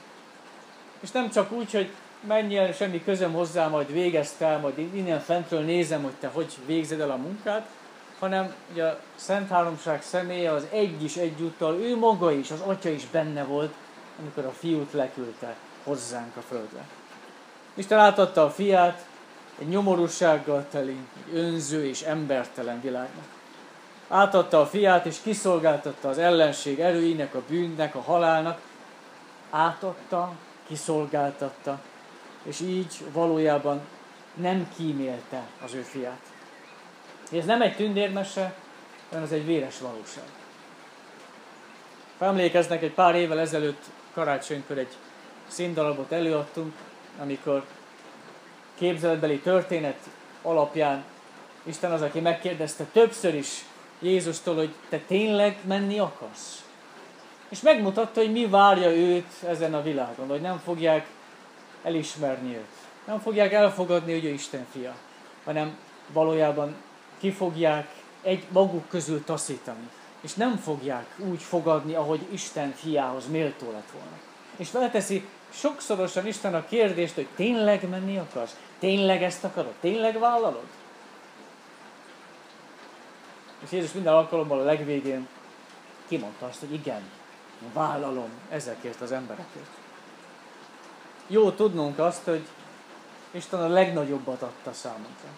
És 1.01 1.11
nem 1.11 1.31
csak 1.31 1.53
úgy, 1.53 1.73
hogy 1.73 1.91
menjél, 2.27 2.73
semmi 2.73 3.05
közöm 3.05 3.33
hozzá, 3.33 3.69
majd 3.69 3.93
végezd 3.93 4.43
el, 4.43 4.59
majd 4.59 4.79
innen 4.79 5.21
fentről 5.21 5.61
nézem, 5.61 6.03
hogy 6.03 6.15
te 6.21 6.29
hogy 6.29 6.57
végzed 6.67 7.01
el 7.01 7.11
a 7.11 7.17
munkát, 7.17 7.69
hanem 8.19 8.55
ugye 8.73 8.85
a 8.85 9.01
Szent 9.15 9.49
Háromság 9.49 10.03
személye 10.03 10.53
az 10.53 10.67
egy 10.71 11.03
is 11.03 11.17
egyúttal, 11.17 11.81
ő 11.81 11.97
maga 11.97 12.33
is, 12.33 12.51
az 12.51 12.61
Atya 12.61 12.91
is 12.91 13.07
benne 13.07 13.45
volt, 13.45 13.75
amikor 14.21 14.45
a 14.45 14.53
fiút 14.53 14.93
leküldte 14.93 15.57
hozzánk 15.85 16.37
a 16.37 16.41
földre. 16.41 16.85
Isten 17.75 17.99
átadta 17.99 18.45
a 18.45 18.51
fiát 18.51 19.07
egy 19.59 19.69
nyomorúsággal 19.69 20.67
teli, 20.71 20.97
egy 21.27 21.37
önző 21.39 21.87
és 21.87 22.03
embertelen 22.03 22.81
világnak. 22.81 23.40
Átadta 24.13 24.61
a 24.61 24.67
fiát, 24.67 25.07
és 25.07 25.17
kiszolgáltatta 25.23 26.09
az 26.09 26.19
ellenség 26.19 26.81
erőinek, 26.81 27.35
a 27.35 27.43
bűnnek, 27.49 27.95
a 27.95 28.01
halálnak. 28.01 28.61
Átadta, 29.51 30.33
kiszolgáltatta, 30.67 31.81
és 32.43 32.61
így 32.61 33.05
valójában 33.13 33.81
nem 34.35 34.69
kímélte 34.77 35.43
az 35.65 35.75
ő 35.75 35.81
fiát. 35.81 36.21
Ez 37.33 37.45
nem 37.45 37.63
egy 37.63 37.77
tündérmese, 37.77 38.55
hanem 39.09 39.25
ez 39.25 39.33
egy 39.33 39.47
véres 39.47 39.79
valóság. 39.79 40.25
Ha 42.19 42.25
emlékeznek, 42.25 42.83
egy 42.83 42.93
pár 42.93 43.15
évvel 43.15 43.41
ezelőtt 43.41 43.83
karácsonykor 44.15 44.79
egy 44.79 44.97
színdarabot 45.47 46.13
előadtunk, 46.13 46.75
amikor 47.21 47.65
képzeletbeli 48.75 49.39
történet 49.39 49.99
alapján 50.43 51.05
Isten 51.63 51.93
az, 51.93 52.03
aki 52.03 52.21
megkérdezte 52.21 52.85
többször 52.85 53.35
is 53.35 53.65
Jézustól, 54.01 54.55
hogy 54.55 54.75
te 54.89 54.99
tényleg 54.99 55.59
menni 55.65 55.99
akarsz? 55.99 56.65
És 57.49 57.61
megmutatta, 57.61 58.21
hogy 58.21 58.33
mi 58.33 58.47
várja 58.47 58.91
őt 58.97 59.33
ezen 59.47 59.75
a 59.75 59.83
világon, 59.83 60.29
hogy 60.29 60.41
nem 60.41 60.61
fogják 60.65 61.07
elismerni 61.83 62.55
őt. 62.55 62.67
Nem 63.07 63.21
fogják 63.21 63.53
elfogadni, 63.53 64.13
hogy 64.13 64.25
ő 64.25 64.29
Isten 64.29 64.67
fia, 64.73 64.95
hanem 65.45 65.79
valójában 66.13 66.75
ki 67.19 67.31
fogják 67.31 67.89
egy 68.23 68.45
maguk 68.49 68.89
közül 68.89 69.25
taszítani. 69.25 69.89
És 70.21 70.35
nem 70.35 70.57
fogják 70.57 71.07
úgy 71.31 71.43
fogadni, 71.43 71.95
ahogy 71.95 72.21
Isten 72.31 72.73
fiához 72.73 73.29
méltó 73.31 73.71
lett 73.71 73.91
volna. 73.93 74.19
És 74.57 74.69
felteszi 74.69 75.27
sokszorosan 75.53 76.27
Isten 76.27 76.55
a 76.55 76.67
kérdést, 76.67 77.15
hogy 77.15 77.29
tényleg 77.37 77.89
menni 77.89 78.19
akarsz? 78.19 78.57
Tényleg 78.79 79.23
ezt 79.23 79.45
akarod? 79.45 79.73
Tényleg 79.81 80.19
vállalod? 80.19 80.67
És 83.61 83.73
Jézus 83.73 83.93
minden 83.93 84.15
alkalommal 84.15 84.61
a 84.61 84.65
legvégén 84.65 85.29
kimondta 86.09 86.47
azt, 86.47 86.61
hogy 86.61 86.73
igen, 86.73 87.03
vállalom 87.73 88.31
ezekért 88.51 89.01
az 89.01 89.13
emberekért. 89.13 89.71
Jó 91.27 91.51
tudnunk 91.51 91.99
azt, 91.99 92.25
hogy 92.25 92.47
Isten 93.31 93.61
a 93.61 93.69
legnagyobbat 93.69 94.43
adta 94.43 94.73
számunkra. 94.73 95.29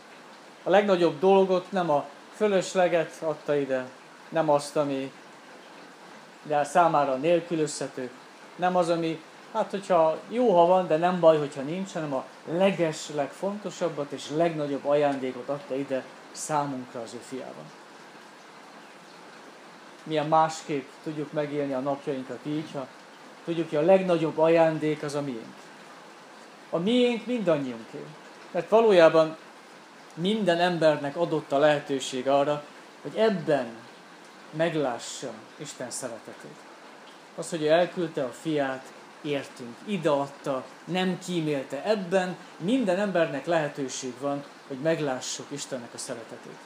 A 0.62 0.70
legnagyobb 0.70 1.18
dolgot 1.18 1.72
nem 1.72 1.90
a 1.90 2.08
fölösleget 2.34 3.22
adta 3.22 3.56
ide, 3.56 3.88
nem 4.28 4.50
azt, 4.50 4.76
ami 4.76 5.12
de 6.42 6.64
számára 6.64 7.14
nélkülözhető, 7.14 8.10
nem 8.56 8.76
az, 8.76 8.88
ami, 8.88 9.22
hát 9.52 9.70
hogyha 9.70 10.18
jó, 10.28 10.56
ha 10.56 10.66
van, 10.66 10.86
de 10.86 10.96
nem 10.96 11.20
baj, 11.20 11.38
hogyha 11.38 11.62
nincs, 11.62 11.92
hanem 11.92 12.14
a 12.14 12.24
leges, 12.44 13.08
legfontosabbat 13.14 14.12
és 14.12 14.30
legnagyobb 14.36 14.86
ajándékot 14.86 15.48
adta 15.48 15.74
ide 15.74 16.04
számunkra 16.32 17.00
az 17.00 17.14
ő 17.14 17.20
fiában. 17.28 17.81
Milyen 20.02 20.28
másképp 20.28 20.88
tudjuk 21.02 21.32
megélni 21.32 21.72
a 21.72 21.78
napjainkat 21.78 22.38
így, 22.46 22.70
ha 22.72 22.86
tudjuk, 23.44 23.68
hogy 23.68 23.78
a 23.78 23.82
legnagyobb 23.82 24.38
ajándék 24.38 25.02
az 25.02 25.14
a 25.14 25.20
miénk. 25.20 25.54
A 26.70 26.78
miénk 26.78 27.26
mindannyiunké. 27.26 28.04
Mert 28.50 28.68
valójában 28.68 29.36
minden 30.14 30.58
embernek 30.58 31.16
adott 31.16 31.52
a 31.52 31.58
lehetőség 31.58 32.28
arra, 32.28 32.64
hogy 33.02 33.16
ebben 33.16 33.66
meglássa 34.50 35.30
Isten 35.56 35.90
szeretetét. 35.90 36.56
Az, 37.34 37.50
hogy 37.50 37.62
ő 37.62 37.68
elküldte 37.68 38.24
a 38.24 38.32
fiát, 38.40 38.92
értünk, 39.22 39.76
ideadta, 39.84 40.64
nem 40.84 41.18
kímélte. 41.18 41.84
Ebben 41.84 42.36
minden 42.56 42.98
embernek 42.98 43.46
lehetőség 43.46 44.12
van, 44.20 44.44
hogy 44.68 44.78
meglássuk 44.78 45.46
Istennek 45.48 45.94
a 45.94 45.98
szeretetét. 45.98 46.58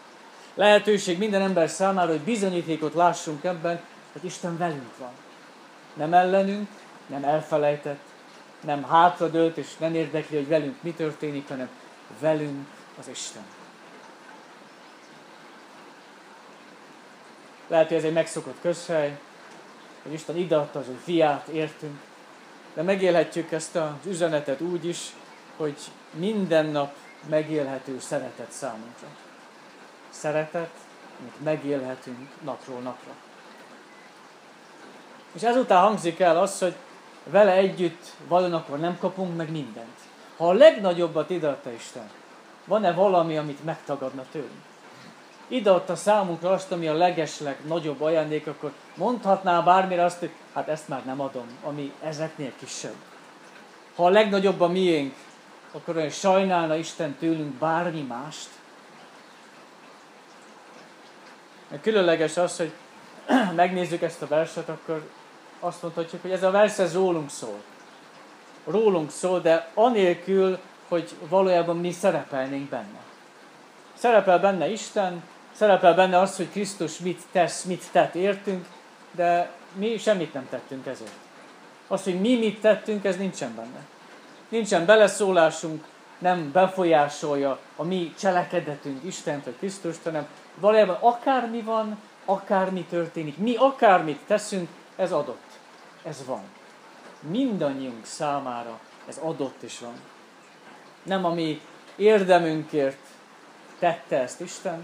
Lehetőség 0.56 1.18
minden 1.18 1.42
ember 1.42 1.68
számára, 1.68 2.10
hogy 2.10 2.20
bizonyítékot 2.20 2.94
lássunk 2.94 3.44
ebben, 3.44 3.80
hogy 4.12 4.24
Isten 4.24 4.56
velünk 4.56 4.96
van. 4.98 5.10
Nem 5.94 6.14
ellenünk, 6.14 6.68
nem 7.06 7.24
elfelejtett, 7.24 8.00
nem 8.60 8.84
hátradőlt, 8.84 9.56
és 9.56 9.76
nem 9.76 9.94
érdekli, 9.94 10.36
hogy 10.36 10.48
velünk 10.48 10.82
mi 10.82 10.92
történik, 10.92 11.48
hanem 11.48 11.68
velünk 12.20 12.66
az 12.98 13.08
Isten. 13.08 13.42
Lehet, 17.68 17.88
hogy 17.88 17.96
ez 17.96 18.04
egy 18.04 18.12
megszokott 18.12 18.60
közhely, 18.60 19.18
hogy 20.02 20.12
Isten 20.12 20.36
ideadta 20.36 20.78
az 20.78 20.88
ő 20.88 20.98
fiát, 21.04 21.46
értünk, 21.46 22.00
de 22.74 22.82
megélhetjük 22.82 23.52
ezt 23.52 23.76
az 23.76 24.06
üzenetet 24.06 24.60
úgy 24.60 24.86
is, 24.86 25.12
hogy 25.56 25.76
minden 26.10 26.66
nap 26.66 26.94
megélhető 27.28 27.98
szeretet 28.00 28.50
számunkra. 28.50 29.25
Szeretet, 30.20 30.70
amit 31.20 31.44
megélhetünk 31.44 32.28
napról 32.44 32.80
napra. 32.80 33.10
És 35.32 35.42
ezután 35.42 35.82
hangzik 35.82 36.20
el 36.20 36.38
az, 36.38 36.58
hogy 36.58 36.74
vele 37.24 37.52
együtt 37.52 38.12
vajon 38.28 38.52
akkor 38.54 38.78
nem 38.78 38.98
kapunk 38.98 39.36
meg 39.36 39.50
mindent. 39.50 39.98
Ha 40.36 40.48
a 40.48 40.52
legnagyobbat 40.52 41.30
ideadta 41.30 41.70
Isten, 41.70 42.10
van-e 42.64 42.92
valami, 42.92 43.36
amit 43.36 43.64
megtagadna 43.64 44.24
tőlünk? 44.30 44.64
Ideadta 45.48 45.96
számunkra 45.96 46.50
azt, 46.50 46.72
ami 46.72 46.88
a 46.88 46.94
legesleg 46.94 47.58
nagyobb 47.66 48.00
ajándék, 48.00 48.46
akkor 48.46 48.72
mondhatná 48.94 49.60
bármire 49.60 50.04
azt, 50.04 50.18
hogy 50.18 50.30
hát 50.52 50.68
ezt 50.68 50.88
már 50.88 51.04
nem 51.04 51.20
adom, 51.20 51.46
ami 51.64 51.92
ezeknél 52.02 52.52
kisebb. 52.58 52.96
Ha 53.96 54.04
a 54.04 54.10
legnagyobb 54.10 54.60
a 54.60 54.68
miénk, 54.68 55.14
akkor 55.72 55.96
olyan 55.96 56.10
sajnálna 56.10 56.76
Isten 56.76 57.16
tőlünk 57.18 57.54
bármi 57.54 58.02
mást. 58.02 58.48
Különleges 61.80 62.36
az, 62.36 62.56
hogy 62.56 62.72
megnézzük 63.54 64.02
ezt 64.02 64.22
a 64.22 64.26
verset, 64.26 64.68
akkor 64.68 65.10
azt 65.60 65.82
mondhatjuk, 65.82 66.22
hogy 66.22 66.30
ez 66.30 66.42
a 66.42 66.50
vers 66.50 66.78
ez 66.78 66.94
rólunk 66.94 67.30
szól. 67.30 67.62
Rólunk 68.64 69.10
szól, 69.10 69.40
de 69.40 69.70
anélkül, 69.74 70.58
hogy 70.88 71.10
valójában 71.28 71.76
mi 71.76 71.92
szerepelnénk 71.92 72.68
benne. 72.68 72.98
Szerepel 73.94 74.38
benne 74.38 74.68
Isten, 74.68 75.22
szerepel 75.52 75.94
benne 75.94 76.18
az, 76.18 76.36
hogy 76.36 76.50
Krisztus 76.50 76.98
mit 76.98 77.22
tesz, 77.32 77.62
mit 77.62 77.84
tett 77.92 78.14
értünk, 78.14 78.66
de 79.10 79.50
mi 79.74 79.98
semmit 79.98 80.34
nem 80.34 80.46
tettünk 80.50 80.86
ezért. 80.86 81.14
Az, 81.86 82.02
hogy 82.02 82.20
mi 82.20 82.38
mit 82.38 82.60
tettünk, 82.60 83.04
ez 83.04 83.16
nincsen 83.16 83.54
benne. 83.54 83.86
Nincsen 84.48 84.86
beleszólásunk, 84.86 85.84
nem 86.18 86.52
befolyásolja 86.52 87.58
a 87.76 87.84
mi 87.84 88.14
cselekedetünk 88.18 89.04
Istent 89.04 89.44
vagy 89.44 89.56
Krisztust, 89.58 90.02
hanem 90.04 90.26
valójában 90.60 90.98
akármi 91.00 91.62
van, 91.62 91.98
akármi 92.24 92.84
történik, 92.84 93.36
mi 93.36 93.56
akármit 93.56 94.20
teszünk, 94.26 94.68
ez 94.96 95.12
adott. 95.12 95.58
Ez 96.02 96.24
van. 96.26 96.42
Mindannyiunk 97.20 98.04
számára 98.04 98.80
ez 99.08 99.18
adott 99.22 99.62
is 99.62 99.78
van. 99.78 99.94
Nem 101.02 101.24
a 101.24 101.34
mi 101.34 101.60
érdemünkért 101.96 102.98
tette 103.78 104.20
ezt 104.20 104.40
Isten, 104.40 104.82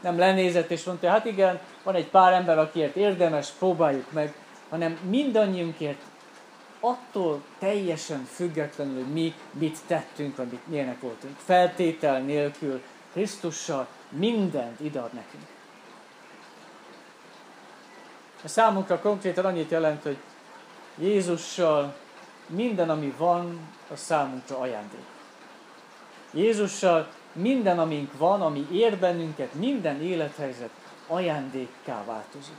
nem 0.00 0.18
lenézett 0.18 0.70
és 0.70 0.84
mondta, 0.84 1.08
hát 1.08 1.24
igen, 1.24 1.60
van 1.82 1.94
egy 1.94 2.08
pár 2.08 2.32
ember, 2.32 2.58
akiért 2.58 2.96
érdemes, 2.96 3.48
próbáljuk 3.48 4.12
meg, 4.12 4.34
hanem 4.68 4.98
mindannyiunkért 5.08 6.00
attól 6.80 7.42
teljesen 7.58 8.24
függetlenül, 8.24 8.94
hogy 8.94 9.12
mi 9.12 9.34
mit 9.50 9.78
tettünk, 9.86 10.36
vagy 10.36 10.46
mit 10.50 10.66
milyenek 10.66 11.00
voltunk. 11.00 11.36
Feltétel 11.44 12.20
nélkül, 12.20 12.82
Krisztussal 13.12 13.86
mindent 14.12 14.80
idead 14.80 15.12
nekünk. 15.12 15.46
A 18.44 18.48
számunkra 18.48 18.98
konkrétan 18.98 19.44
annyit 19.44 19.70
jelent, 19.70 20.02
hogy 20.02 20.16
Jézussal 20.98 21.94
minden, 22.46 22.90
ami 22.90 23.14
van, 23.16 23.68
a 23.90 23.96
számunkra 23.96 24.58
ajándék. 24.58 25.04
Jézussal 26.30 27.08
minden, 27.32 27.78
amink 27.78 28.18
van, 28.18 28.42
ami 28.42 28.66
ér 28.72 28.98
bennünket, 28.98 29.54
minden 29.54 30.02
élethelyzet 30.02 30.70
ajándékká 31.06 32.04
változik. 32.04 32.56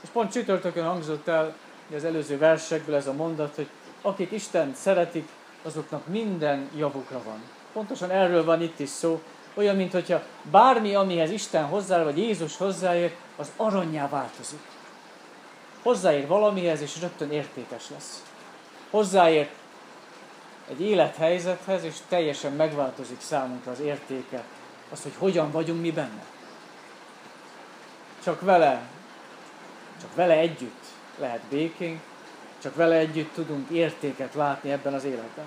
És 0.00 0.08
pont 0.08 0.32
csütörtökön 0.32 0.84
hangzott 0.84 1.28
el 1.28 1.54
az 1.94 2.04
előző 2.04 2.38
versekből 2.38 2.94
ez 2.94 3.06
a 3.06 3.12
mondat, 3.12 3.54
hogy 3.54 3.68
akik 4.02 4.32
Isten 4.32 4.74
szeretik, 4.74 5.28
azoknak 5.62 6.06
minden 6.06 6.70
javukra 6.76 7.22
van. 7.24 7.42
Pontosan 7.72 8.10
erről 8.10 8.44
van 8.44 8.62
itt 8.62 8.78
is 8.78 8.88
szó, 8.88 9.22
olyan, 9.56 9.76
mint 9.76 9.92
hogyha 9.92 10.22
bármi, 10.50 10.94
amihez 10.94 11.30
Isten 11.30 11.64
hozzá, 11.64 12.02
vagy 12.02 12.18
Jézus 12.18 12.56
hozzáér, 12.56 13.14
az 13.36 13.52
aranyá 13.56 14.08
változik. 14.08 14.60
Hozzáér 15.82 16.26
valamihez, 16.26 16.80
és 16.80 17.00
rögtön 17.00 17.30
értékes 17.30 17.90
lesz. 17.90 18.22
Hozzáér 18.90 19.48
egy 20.70 20.80
élethelyzethez, 20.80 21.84
és 21.84 21.94
teljesen 22.08 22.52
megváltozik 22.52 23.20
számunkra 23.20 23.70
az 23.70 23.80
értéke, 23.80 24.42
az, 24.92 25.02
hogy 25.02 25.14
hogyan 25.18 25.50
vagyunk 25.50 25.80
mi 25.80 25.92
benne. 25.92 26.24
Csak 28.22 28.40
vele, 28.40 28.80
csak 30.00 30.14
vele 30.14 30.34
együtt 30.34 30.84
lehet 31.18 31.40
békénk, 31.50 32.00
csak 32.62 32.74
vele 32.74 32.94
együtt 32.94 33.34
tudunk 33.34 33.70
értéket 33.70 34.34
látni 34.34 34.70
ebben 34.70 34.94
az 34.94 35.04
életben. 35.04 35.44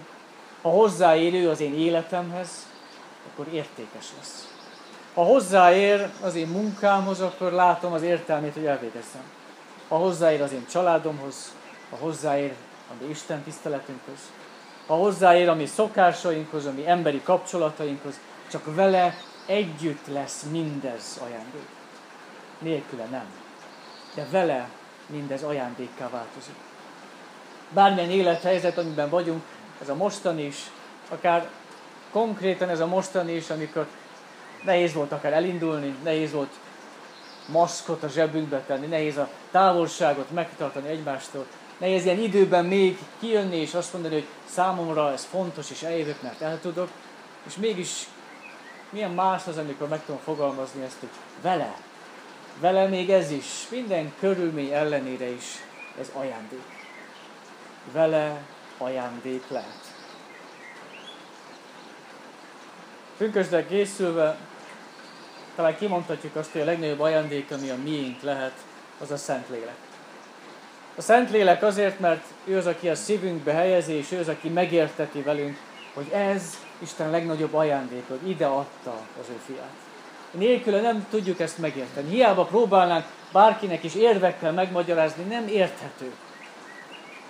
Ha 0.61 0.69
hozzáér 0.69 1.34
ő 1.34 1.49
az 1.49 1.60
én 1.60 1.80
életemhez, 1.80 2.68
akkor 3.31 3.53
értékes 3.53 4.06
lesz. 4.18 4.47
Ha 5.14 5.23
hozzáér 5.23 6.10
az 6.22 6.35
én 6.35 6.47
munkámhoz, 6.47 7.22
akkor 7.22 7.51
látom 7.51 7.93
az 7.93 8.01
értelmét, 8.01 8.53
hogy 8.53 8.65
elvégezzem. 8.65 9.22
Ha 9.88 9.97
hozzáér 9.97 10.41
az 10.41 10.51
én 10.51 10.65
családomhoz, 10.69 11.53
ha 11.89 11.95
hozzáér 11.95 12.53
a 12.89 12.93
mi 13.01 13.10
Isten 13.10 13.43
tiszteletünkhöz, 13.43 14.19
ha 14.88 14.95
hozzáér 14.95 15.49
a 15.49 15.56
mi 15.56 15.65
szokásainkhoz, 15.65 16.65
a 16.65 16.72
mi 16.72 16.88
emberi 16.88 17.22
kapcsolatainkhoz, 17.22 18.19
csak 18.51 18.76
vele 18.76 19.15
együtt 19.45 20.07
lesz 20.07 20.45
mindez 20.51 21.22
ajándék. 21.23 21.68
Nélküle 22.60 23.06
nem. 23.06 23.26
De 24.15 24.27
vele 24.31 24.69
mindez 25.06 25.43
ajándékká 25.43 26.10
változik. 26.10 26.56
Bármilyen 27.69 28.10
élethelyzet, 28.10 28.77
amiben 28.77 29.10
vagyunk, 29.10 29.43
ez 29.81 29.89
a 29.89 29.95
mostani 29.95 30.45
is, 30.45 30.72
akár 31.10 31.49
konkrétan 32.11 32.69
ez 32.69 32.80
a 32.80 32.86
mostani 32.86 33.36
is, 33.36 33.49
amikor 33.49 33.88
nehéz 34.64 34.94
volt 34.94 35.11
akár 35.11 35.34
elindulni, 35.34 35.95
nehéz 36.03 36.31
volt 36.31 36.53
maszkot 37.45 38.03
a 38.03 38.07
zsebünkbe 38.07 38.60
tenni, 38.60 38.86
nehéz 38.86 39.18
a 39.18 39.30
távolságot 39.52 40.31
megtartani 40.31 40.88
egymástól, 40.88 41.45
nehéz 41.77 42.06
ilyen 42.06 42.19
időben 42.19 42.65
még 42.65 42.98
kijönni 43.19 43.56
és 43.56 43.73
azt 43.73 43.94
mondani, 43.94 44.14
hogy 44.14 44.27
számomra 44.49 45.11
ez 45.11 45.26
fontos, 45.26 45.72
és 45.72 45.81
eljövök, 45.84 46.22
mert 46.22 46.41
el 46.41 46.60
tudok, 46.61 46.90
és 47.48 47.56
mégis 47.56 48.07
milyen 48.90 49.11
más 49.11 49.48
az, 49.48 49.57
amikor 49.57 49.88
meg 49.88 50.06
tudom 50.06 50.22
fogalmazni 50.23 50.84
ezt, 50.84 50.99
hogy 50.99 51.10
vele, 51.41 51.76
vele 52.60 52.88
még 52.88 53.10
ez 53.10 53.31
is, 53.31 53.45
minden 53.69 54.14
körülmény 54.19 54.72
ellenére 54.72 55.30
is 55.30 55.45
ez 55.99 56.11
ajándék. 56.14 56.88
Vele 57.91 58.41
ajándék 58.77 59.44
lehet. 59.48 59.89
Pünkösdel 63.20 63.68
készülve 63.68 64.38
talán 65.56 65.78
kimondhatjuk 65.78 66.36
azt, 66.36 66.52
hogy 66.52 66.62
a 66.62 66.66
legnagyobb 66.66 67.00
ajándék, 67.00 67.52
ami 67.52 67.70
a 67.70 67.76
miénk 67.84 68.22
lehet, 68.22 68.54
az 69.00 69.12
a 69.12 69.18
Szentlélek. 69.18 69.76
A 70.96 71.02
Szentlélek 71.02 71.64
azért, 71.64 72.00
mert 72.00 72.24
ő 72.46 72.58
az, 72.58 72.66
aki 72.66 72.90
a 72.90 72.96
szívünkbe 72.96 73.54
helyezi, 73.54 73.94
és 73.94 74.12
ő 74.12 74.20
az, 74.20 74.28
aki 74.28 74.50
megérteti 74.50 75.22
velünk, 75.22 75.58
hogy 75.94 76.10
ez 76.14 76.58
Isten 76.78 77.10
legnagyobb 77.10 77.54
ajándék, 77.54 78.04
hogy 78.08 78.30
ide 78.30 78.46
adta 78.46 79.02
az 79.22 79.26
ő 79.30 79.40
fiát. 79.46 79.74
Nélküle 80.32 80.82
nem 80.82 81.08
tudjuk 81.10 81.40
ezt 81.40 81.58
megérteni. 81.58 82.10
Hiába 82.10 82.46
próbálnánk 82.46 83.06
bárkinek 83.32 83.84
is 83.84 83.96
érvekkel 83.96 84.52
megmagyarázni, 84.52 85.24
nem 85.24 85.48
érthető. 85.48 86.12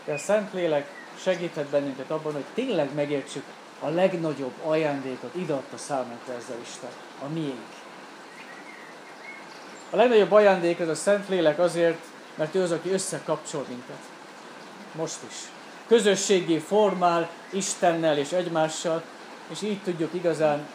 De 0.06 0.14
a 0.14 0.18
Szentlélek 0.18 0.88
segíthet 1.22 1.68
bennünket 1.68 2.12
abban, 2.12 2.34
hogy 2.34 2.46
tényleg 2.54 2.90
megértsük 2.96 3.44
a 3.80 3.90
legnagyobb 3.90 4.54
ajándékot 4.64 5.36
adta 5.50 5.78
számunkra 5.78 6.34
ezzel 6.34 6.58
Isten, 6.62 6.90
a 7.22 7.28
miénk. 7.28 7.78
A 9.90 9.96
legnagyobb 9.96 10.32
ajándék 10.32 10.80
ez 10.80 10.88
a 10.88 10.96
Szentlélek 10.96 11.60
azért, 11.60 12.00
mert 12.36 12.56
ő 12.56 12.62
az, 12.62 12.72
aki 12.72 12.90
összekapcsol 12.92 13.66
minket. 13.68 14.00
Most 14.96 15.18
is. 15.30 15.36
Közösségi 15.88 16.60
formál 16.60 17.30
Istennel 17.50 18.18
és 18.18 18.32
egymással, 18.32 19.04
és 19.48 19.62
így 19.62 19.82
tudjuk 19.82 20.14
igazán 20.14 20.68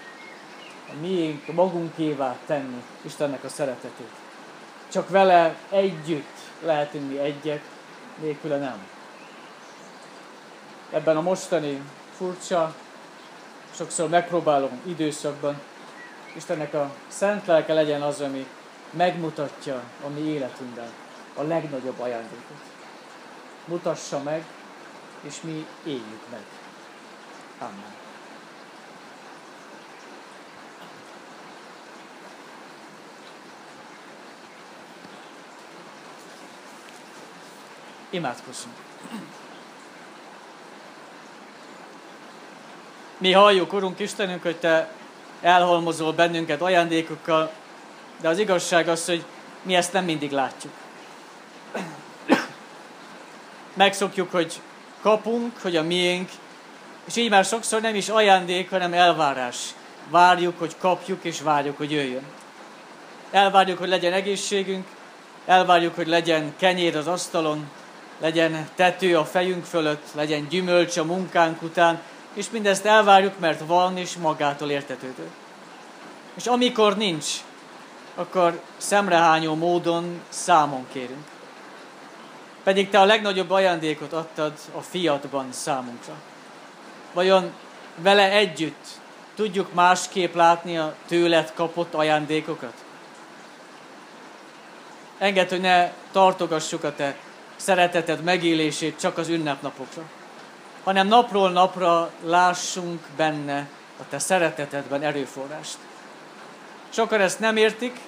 a 0.88 0.92
miénk, 1.00 1.52
magunkévá 1.52 2.36
tenni 2.46 2.82
Istennek 3.02 3.44
a 3.44 3.48
szeretetét. 3.48 4.12
Csak 4.88 5.08
vele 5.08 5.56
együtt 5.70 6.36
lehetünk 6.62 7.10
mi 7.10 7.18
egyek, 7.18 7.62
nélküle 8.20 8.58
nem. 8.58 8.86
Ebben 10.90 11.16
a 11.16 11.20
mostani 11.20 11.82
furcsa, 12.16 12.74
sokszor 13.74 14.08
megpróbálom 14.08 14.80
időszakban, 14.86 15.60
Istennek 16.36 16.74
a 16.74 16.94
szent 17.08 17.46
lelke 17.46 17.72
legyen 17.72 18.02
az, 18.02 18.20
ami 18.20 18.46
megmutatja 18.90 19.82
a 20.04 20.08
mi 20.08 20.20
életünkben 20.20 20.88
a 21.34 21.42
legnagyobb 21.42 22.00
ajándékot. 22.00 22.56
Mutassa 23.64 24.22
meg, 24.22 24.44
és 25.20 25.40
mi 25.40 25.66
éljük 25.84 26.22
meg. 26.30 26.42
Amen. 27.58 27.92
Imádkozzunk. 38.10 38.74
Mi 43.18 43.32
halljuk, 43.32 43.72
Urunk 43.72 43.98
Istenünk, 43.98 44.42
hogy 44.42 44.56
Te 44.56 44.88
elholmozol 45.40 46.12
bennünket 46.12 46.60
ajándékokkal, 46.60 47.52
de 48.20 48.28
az 48.28 48.38
igazság 48.38 48.88
az, 48.88 49.04
hogy 49.04 49.24
mi 49.62 49.74
ezt 49.74 49.92
nem 49.92 50.04
mindig 50.04 50.30
látjuk. 50.30 50.72
Megszokjuk, 53.74 54.30
hogy 54.30 54.60
kapunk, 55.00 55.52
hogy 55.62 55.76
a 55.76 55.82
miénk, 55.82 56.30
és 57.04 57.16
így 57.16 57.30
már 57.30 57.44
sokszor 57.44 57.80
nem 57.80 57.94
is 57.94 58.08
ajándék, 58.08 58.70
hanem 58.70 58.92
elvárás. 58.92 59.56
Várjuk, 60.10 60.58
hogy 60.58 60.76
kapjuk, 60.78 61.24
és 61.24 61.40
várjuk, 61.40 61.76
hogy 61.76 61.92
jöjjön. 61.92 62.24
Elvárjuk, 63.30 63.78
hogy 63.78 63.88
legyen 63.88 64.12
egészségünk, 64.12 64.86
elvárjuk, 65.46 65.94
hogy 65.94 66.06
legyen 66.06 66.54
kenyér 66.56 66.96
az 66.96 67.06
asztalon, 67.06 67.70
legyen 68.18 68.68
tető 68.74 69.18
a 69.18 69.24
fejünk 69.24 69.64
fölött, 69.64 70.06
legyen 70.14 70.48
gyümölcs 70.48 70.96
a 70.96 71.04
munkánk 71.04 71.62
után, 71.62 72.00
és 72.34 72.50
mindezt 72.50 72.84
elvárjuk, 72.84 73.38
mert 73.38 73.66
van 73.66 73.96
és 73.96 74.16
magától 74.16 74.70
értetődő. 74.70 75.30
És 76.34 76.46
amikor 76.46 76.96
nincs, 76.96 77.26
akkor 78.14 78.60
szemrehányó 78.76 79.54
módon 79.54 80.20
számon 80.28 80.86
kérünk. 80.92 81.24
Pedig 82.62 82.88
te 82.88 83.00
a 83.00 83.04
legnagyobb 83.04 83.50
ajándékot 83.50 84.12
adtad 84.12 84.52
a 84.74 84.80
fiatban 84.80 85.52
számunkra. 85.52 86.14
Vajon 87.12 87.52
vele 87.96 88.30
együtt 88.30 88.86
tudjuk 89.34 89.72
másképp 89.72 90.34
látni 90.34 90.78
a 90.78 90.94
tőled 91.06 91.52
kapott 91.54 91.94
ajándékokat? 91.94 92.84
Engedd, 95.18 95.48
hogy 95.48 95.60
ne 95.60 95.92
tartogassuk 96.12 96.84
a 96.84 96.94
te 96.94 97.16
szereteted 97.56 98.22
megélését 98.22 99.00
csak 99.00 99.18
az 99.18 99.28
ünnepnapokra, 99.28 100.02
hanem 100.84 101.06
napról 101.06 101.50
napra 101.50 102.10
lássunk 102.24 103.06
benne 103.16 103.68
a 104.00 104.02
te 104.08 104.18
szeretetedben 104.18 105.02
erőforrást. 105.02 105.76
Sokan 106.88 107.20
ezt 107.20 107.38
nem 107.38 107.56
értik, 107.56 108.00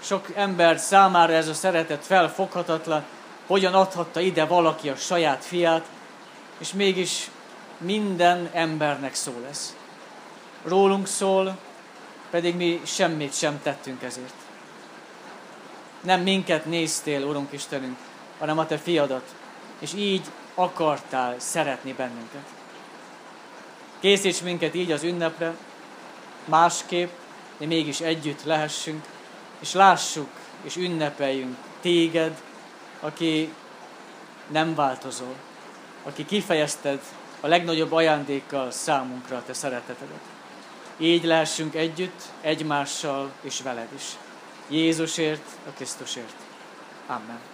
sok 0.00 0.26
ember 0.34 0.78
számára 0.78 1.32
ez 1.32 1.48
a 1.48 1.54
szeretet 1.54 2.04
felfoghatatlan, 2.04 3.04
hogyan 3.46 3.74
adhatta 3.74 4.20
ide 4.20 4.44
valaki 4.44 4.88
a 4.88 4.96
saját 4.96 5.44
fiát, 5.44 5.84
és 6.58 6.72
mégis 6.72 7.30
minden 7.78 8.50
embernek 8.52 9.14
szól 9.14 9.46
ez. 9.50 9.76
Rólunk 10.64 11.06
szól, 11.06 11.58
pedig 12.30 12.54
mi 12.54 12.80
semmit 12.84 13.34
sem 13.34 13.60
tettünk 13.62 14.02
ezért. 14.02 14.34
Nem 16.00 16.20
minket 16.20 16.64
néztél, 16.64 17.24
Urunk 17.24 17.52
Istenünk, 17.52 17.96
hanem 18.38 18.58
a 18.58 18.66
Te 18.66 18.78
fiadat, 18.78 19.34
és 19.78 19.94
így 19.94 20.22
akartál 20.54 21.38
szeretni 21.38 21.92
bennünket. 21.92 22.46
Készíts 24.00 24.42
minket 24.42 24.74
így 24.74 24.92
az 24.92 25.02
ünnepre, 25.02 25.54
másképp, 26.44 27.10
de 27.56 27.66
mégis 27.66 28.00
együtt 28.00 28.44
lehessünk, 28.44 29.04
és 29.58 29.72
lássuk 29.72 30.28
és 30.62 30.76
ünnepeljünk 30.76 31.56
téged, 31.80 32.42
aki 33.00 33.52
nem 34.48 34.74
változol, 34.74 35.34
aki 36.02 36.24
kifejezted 36.24 37.00
a 37.40 37.46
legnagyobb 37.46 37.92
ajándékkal 37.92 38.70
számunkra 38.70 39.36
a 39.36 39.42
te 39.42 39.52
szeretetedet. 39.52 40.20
Így 40.96 41.24
lehessünk 41.24 41.74
együtt, 41.74 42.22
egymással 42.40 43.32
és 43.40 43.60
veled 43.62 43.88
is. 43.94 44.04
Jézusért, 44.68 45.46
a 45.68 45.70
Krisztusért. 45.70 46.36
Amen. 47.06 47.51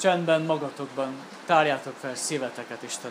Csendben 0.00 0.42
magatokban 0.42 1.14
tárjátok 1.46 1.94
fel 2.00 2.14
szíveteket 2.14 2.82
Isten 2.82 3.10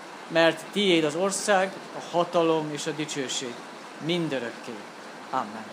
mert 0.31 0.63
tiéd 0.71 1.03
az 1.03 1.15
ország, 1.15 1.73
a 1.97 2.15
hatalom 2.17 2.69
és 2.71 2.87
a 2.87 2.91
dicsőség 2.91 3.53
mindörökké. 4.05 4.73
Amen. 5.29 5.65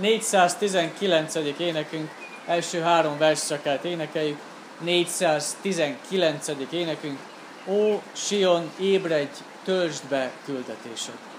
...419. 0.00 1.56
énekünk 1.56 2.10
első 2.46 2.80
három 2.80 3.18
versszakát 3.18 3.84
énekeljük. 3.84 4.38
419. 4.80 6.48
énekünk. 6.70 7.18
Ó, 7.66 8.02
Sion, 8.12 8.70
ébredj, 8.78 9.38
töltsd 9.64 10.04
be 10.08 10.30
küldetésed. 10.44 11.31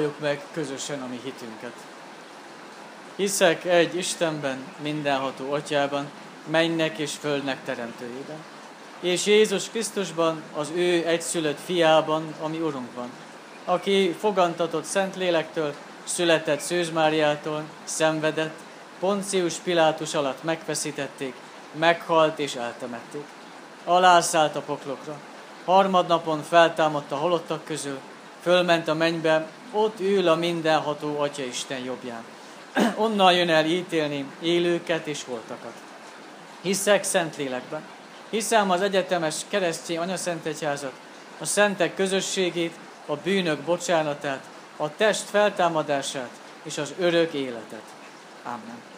Valljuk 0.00 0.20
meg 0.20 0.42
közösen 0.52 1.02
a 1.02 1.06
mi 1.06 1.20
hitünket. 1.24 1.72
Hiszek 3.16 3.64
egy 3.64 3.96
Istenben, 3.96 4.64
mindenható 4.82 5.52
Atyában, 5.52 6.10
mennek 6.46 6.98
és 6.98 7.12
földnek 7.20 7.64
teremtőjében. 7.64 8.36
És 9.00 9.26
Jézus 9.26 9.68
Krisztusban, 9.68 10.42
az 10.56 10.70
ő 10.74 11.06
egyszülött 11.06 11.58
fiában, 11.64 12.34
ami 12.40 12.56
Urunkban, 12.56 13.10
aki 13.64 14.16
fogantatott 14.18 14.84
Szentlélektől, 14.84 15.74
született 16.04 16.60
Szőz 16.60 16.90
Máriától, 16.90 17.62
szenvedett, 17.84 18.58
Poncius 18.98 19.54
Pilátus 19.54 20.14
alatt 20.14 20.42
megfeszítették, 20.42 21.34
meghalt 21.72 22.38
és 22.38 22.54
eltemették. 22.54 23.24
Alászállt 23.84 24.56
a 24.56 24.60
poklokra. 24.60 25.16
Harmadnapon 25.64 26.42
feltámadt 26.42 27.12
a 27.12 27.16
halottak 27.16 27.64
közül, 27.64 27.98
fölment 28.42 28.88
a 28.88 28.94
mennybe, 28.94 29.46
ott 29.72 30.00
ül 30.00 30.28
a 30.28 30.34
mindenható 30.34 31.18
Atya 31.18 31.44
Isten 31.44 31.78
jobbján. 31.78 32.24
Onnan 33.04 33.32
jön 33.32 33.50
el 33.50 33.64
ítélni 33.64 34.24
élőket 34.40 35.06
és 35.06 35.24
voltakat. 35.24 35.72
Hiszek 36.60 37.04
Szentlélekben. 37.04 37.82
Hiszem 38.30 38.70
az 38.70 38.80
egyetemes 38.80 39.34
keresztény 39.48 39.98
anyaszentegyházat, 39.98 40.92
a 41.38 41.44
szentek 41.44 41.94
közösségét, 41.94 42.74
a 43.06 43.16
bűnök 43.16 43.60
bocsánatát, 43.60 44.44
a 44.76 44.96
test 44.96 45.22
feltámadását 45.22 46.30
és 46.62 46.78
az 46.78 46.94
örök 46.98 47.32
életet. 47.32 47.82
Amen. 48.44 48.89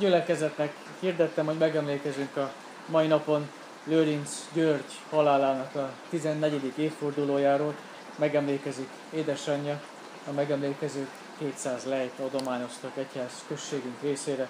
Gyülekezetnek 0.00 0.72
hirdettem, 1.00 1.46
hogy 1.46 1.58
megemlékezünk 1.58 2.36
a 2.36 2.52
mai 2.86 3.06
napon 3.06 3.50
Lőrinc 3.84 4.48
György 4.52 4.92
halálának 5.10 5.74
a 5.74 5.90
14. 6.08 6.72
évfordulójáról. 6.76 7.74
Megemlékezik 8.16 8.88
édesanyja, 9.10 9.80
a 10.28 10.32
megemlékezők 10.32 11.08
200 11.38 11.84
lejt 11.84 12.18
adományoztak 12.18 12.96
egyház 12.96 13.44
községünk 13.48 14.02
részére. 14.02 14.48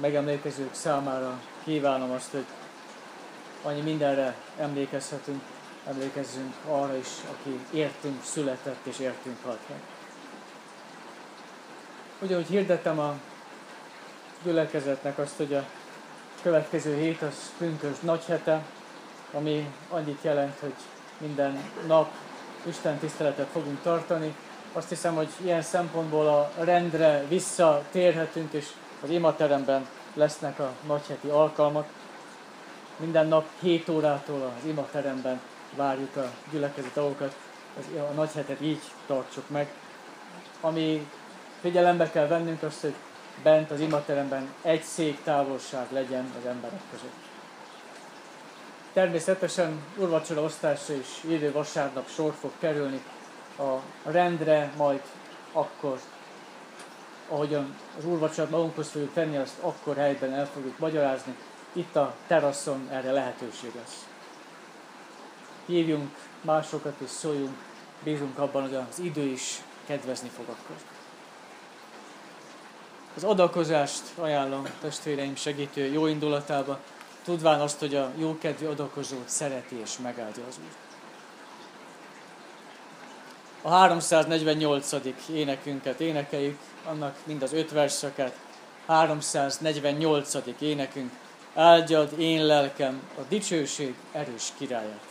Megemlékezők 0.00 0.74
számára 0.74 1.40
kívánom 1.64 2.10
azt, 2.10 2.30
hogy 2.30 2.44
annyi 3.62 3.80
mindenre 3.80 4.34
emlékezhetünk, 4.58 5.42
emlékezzünk 5.88 6.54
arra 6.68 6.96
is, 6.96 7.08
aki 7.30 7.78
értünk 7.78 8.24
született 8.24 8.86
és 8.86 8.98
értünk 8.98 9.36
halt 9.44 9.68
meg. 9.68 9.78
Ugyanúgy 12.20 12.46
hirdettem 12.46 12.98
a 12.98 13.14
gyülekezetnek 14.46 15.18
azt, 15.18 15.36
hogy 15.36 15.54
a 15.54 15.64
következő 16.42 16.96
hét 16.96 17.22
az 17.22 17.52
pünkös 17.58 18.00
nagy 18.00 18.24
hete, 18.24 18.64
ami 19.32 19.70
annyit 19.90 20.22
jelent, 20.22 20.58
hogy 20.60 20.74
minden 21.18 21.70
nap 21.86 22.10
Isten 22.66 22.98
tiszteletet 22.98 23.48
fogunk 23.52 23.82
tartani. 23.82 24.34
Azt 24.72 24.88
hiszem, 24.88 25.14
hogy 25.14 25.28
ilyen 25.42 25.62
szempontból 25.62 26.26
a 26.26 26.52
rendre 26.64 27.24
visszatérhetünk, 27.28 28.52
és 28.52 28.66
az 29.02 29.10
imateremben 29.10 29.86
lesznek 30.14 30.58
a 30.58 30.72
nagyheti 30.86 31.28
alkalmak. 31.28 31.88
Minden 32.96 33.28
nap 33.28 33.46
7 33.60 33.88
órától 33.88 34.42
az 34.42 34.68
imateremben 34.68 35.40
várjuk 35.76 36.16
a 36.16 36.30
gyülekezet 36.50 36.92
tagokat, 36.92 37.36
a 37.96 38.12
nagyhetet 38.14 38.60
így 38.60 38.80
tartsuk 39.06 39.48
meg. 39.48 39.68
Ami 40.60 41.10
figyelembe 41.60 42.10
kell 42.10 42.26
vennünk 42.26 42.62
azt, 42.62 42.80
hogy 42.80 42.94
bent 43.42 43.70
az 43.70 43.80
imateremben 43.80 44.54
egy 44.62 44.82
szék 44.82 45.22
távolság 45.22 45.86
legyen 45.90 46.32
az 46.40 46.46
emberek 46.46 46.80
között. 46.90 47.24
Természetesen 48.92 49.82
urvacsora 49.96 50.42
osztásra 50.42 50.94
is 50.94 51.08
idő 51.28 51.52
vasárnap 51.52 52.08
sor 52.10 52.34
fog 52.40 52.50
kerülni 52.58 53.02
a 53.58 53.74
rendre, 54.10 54.72
majd 54.76 55.02
akkor, 55.52 56.00
ahogyan 57.28 57.76
az 57.98 58.04
úrvacsorát 58.04 58.50
magunkhoz 58.50 58.88
fogjuk 58.88 59.12
tenni, 59.12 59.36
azt 59.36 59.58
akkor 59.60 59.96
helyben 59.96 60.32
el 60.32 60.46
fogjuk 60.46 60.78
magyarázni. 60.78 61.36
Itt 61.72 61.96
a 61.96 62.14
teraszon 62.26 62.88
erre 62.90 63.12
lehetőség 63.12 63.74
lesz. 63.74 64.06
Hívjunk 65.66 66.16
másokat 66.40 66.94
és 66.98 67.10
szóljunk, 67.10 67.56
bízunk 68.02 68.38
abban, 68.38 68.62
hogy 68.62 68.74
az 68.74 68.98
idő 68.98 69.24
is 69.24 69.62
kedvezni 69.86 70.28
fog 70.28 70.44
akkor. 70.48 70.95
Az 73.16 73.24
adakozást 73.24 74.02
ajánlom 74.18 74.66
testvéreim 74.80 75.36
segítő 75.36 75.84
jó 75.92 76.06
indulatába, 76.06 76.78
tudván 77.24 77.60
azt, 77.60 77.78
hogy 77.78 77.94
a 77.94 78.10
jókedvű 78.18 78.66
adakozót 78.66 79.28
szereti 79.28 79.80
és 79.82 79.98
megáldja 80.02 80.42
az 80.48 80.58
Úr. 80.58 80.74
A 83.62 83.70
348. 83.70 84.92
énekünket 85.32 86.00
énekeljük, 86.00 86.58
annak 86.84 87.16
mind 87.24 87.42
az 87.42 87.52
öt 87.52 87.70
verszeket. 87.70 88.38
348. 88.86 90.34
énekünk, 90.58 91.12
áldjad 91.54 92.18
én 92.18 92.46
lelkem 92.46 93.02
a 93.18 93.20
dicsőség 93.28 93.94
erős 94.12 94.52
királyát. 94.58 95.06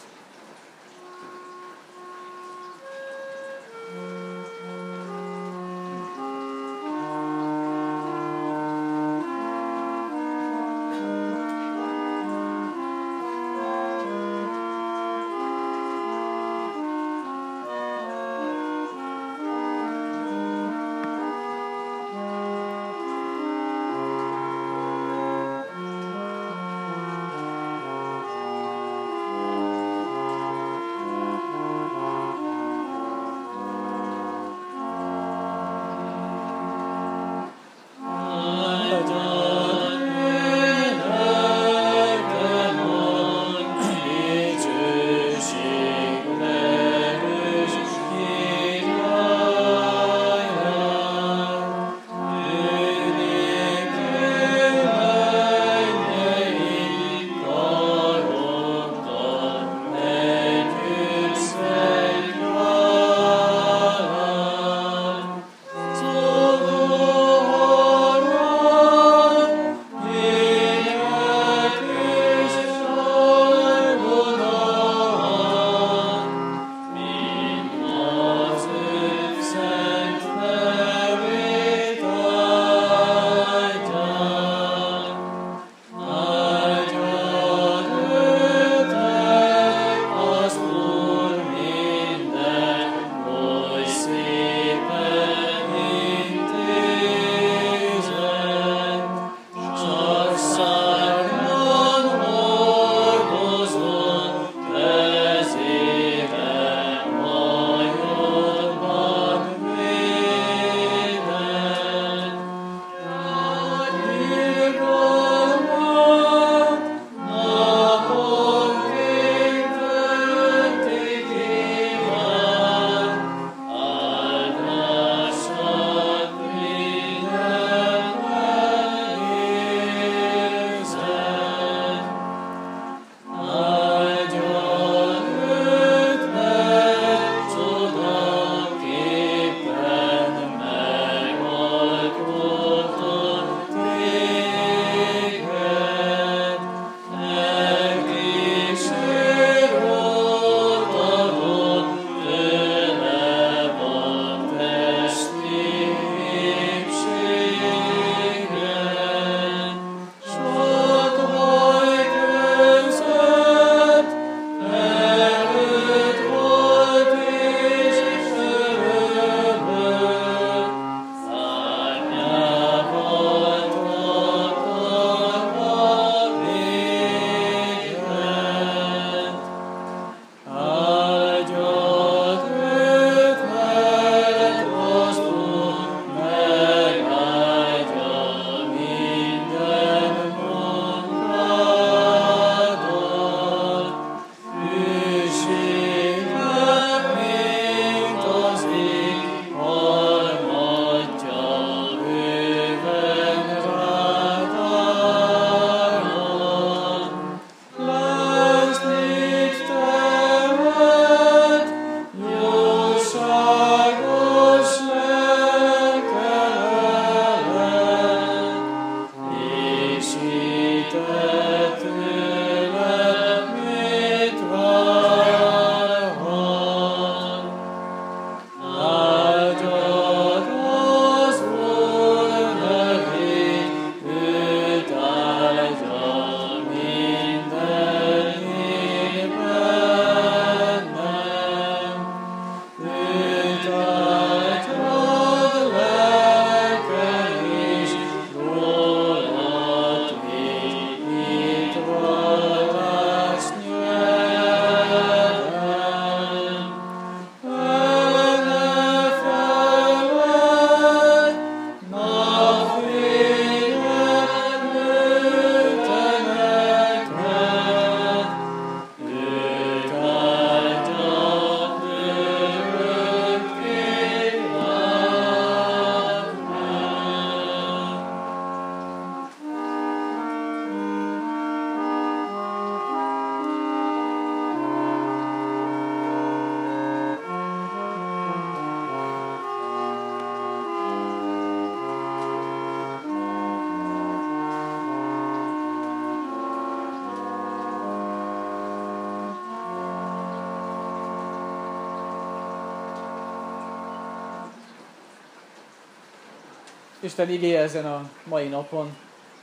Isten 307.05 307.29
igéje 307.29 307.59
ezen 307.59 307.85
a 307.85 308.09
mai 308.23 308.47
napon, 308.47 308.97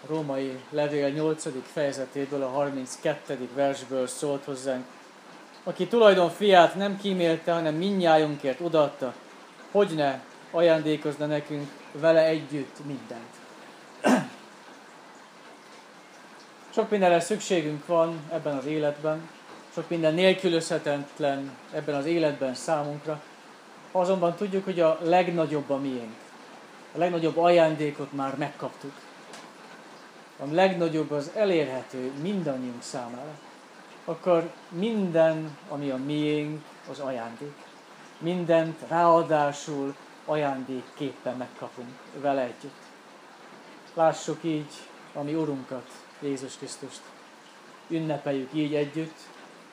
a 0.05 0.07
római 0.07 0.59
levél 0.71 1.09
8. 1.09 1.47
fejezetéből, 1.73 2.43
a 2.43 2.49
32. 2.49 3.49
versből 3.55 4.07
szólt 4.07 4.45
hozzánk. 4.45 4.85
Aki 5.63 5.87
tulajdon 5.87 6.31
fiát 6.31 6.75
nem 6.75 6.97
kímélte, 6.97 7.53
hanem 7.53 7.75
minnyájunkért 7.75 8.61
odaadta, 8.61 9.15
hogy 9.71 9.89
ne 9.95 10.21
ajándékozna 10.51 11.27
nekünk 11.27 11.71
vele 11.93 12.25
együtt 12.25 12.77
mindent. 12.87 13.31
Sok 16.75 16.91
mindenre 16.91 17.21
szükségünk 17.21 17.87
van 17.87 18.21
ebben 18.33 18.57
az 18.57 18.67
életben, 18.67 19.31
sok 19.75 19.89
minden 19.89 20.15
nélkülözhetetlen 20.15 21.57
ebben 21.73 21.95
az 21.95 22.07
életben 22.07 22.55
számunkra, 22.55 23.23
azonban 23.93 24.35
tudjuk, 24.35 24.65
hogy 24.65 24.81
a 24.81 24.99
legnagyobb 25.03 25.71
a 25.71 25.77
miénk. 25.77 26.22
A 26.95 26.99
legnagyobb 26.99 27.37
ajándékot 27.37 28.13
már 28.13 28.37
megkaptuk. 28.37 28.93
A 30.39 30.45
legnagyobb 30.51 31.11
az 31.11 31.31
elérhető 31.35 32.13
mindannyiunk 32.21 32.83
számára. 32.83 33.39
Akkor 34.05 34.51
minden, 34.69 35.59
ami 35.69 35.91
a 35.91 35.97
miénk, 35.97 36.65
az 36.91 36.99
ajándék. 36.99 37.55
Mindent 38.19 38.81
ráadásul 38.89 39.95
ajándékképpen 40.25 41.37
megkapunk 41.37 41.99
vele 42.21 42.41
együtt. 42.41 42.83
Lássuk 43.95 44.45
így 44.45 44.73
a 45.13 45.23
mi 45.23 45.35
Urunkat, 45.35 45.91
Jézus 46.21 46.57
Krisztust. 46.57 47.01
Ünnepeljük 47.89 48.53
így 48.53 48.75
együtt, 48.75 49.19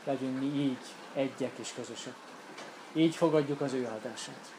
legyünk 0.04 0.40
mi 0.40 0.46
így 0.46 0.86
egyek 1.14 1.52
és 1.56 1.74
közösek. 1.76 2.16
Így 2.94 3.16
fogadjuk 3.16 3.62
az 3.62 3.74
ő 3.74 3.88
áldását. 3.92 4.59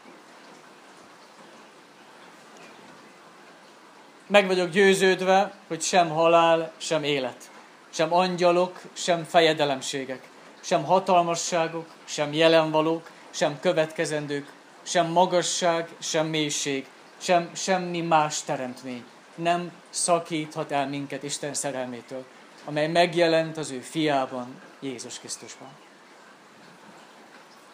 Meg 4.31 4.47
vagyok 4.47 4.69
győződve, 4.69 5.53
hogy 5.67 5.81
sem 5.81 6.09
halál, 6.09 6.71
sem 6.77 7.03
élet, 7.03 7.49
sem 7.89 8.13
angyalok, 8.13 8.81
sem 8.93 9.23
fejedelemségek, 9.23 10.29
sem 10.61 10.83
hatalmasságok, 10.83 11.85
sem 12.05 12.33
jelenvalók, 12.33 13.09
sem 13.29 13.59
következendők, 13.59 14.51
sem 14.83 15.07
magasság, 15.07 15.89
sem 15.99 16.27
mélység, 16.27 16.87
sem 17.17 17.49
semmi 17.53 18.01
más 18.01 18.43
teremtmény 18.43 19.03
nem 19.35 19.71
szakíthat 19.89 20.71
el 20.71 20.87
minket 20.87 21.23
Isten 21.23 21.53
szerelmétől, 21.53 22.25
amely 22.65 22.87
megjelent 22.87 23.57
az 23.57 23.71
ő 23.71 23.79
fiában, 23.79 24.61
Jézus 24.79 25.19
Krisztusban. 25.19 25.69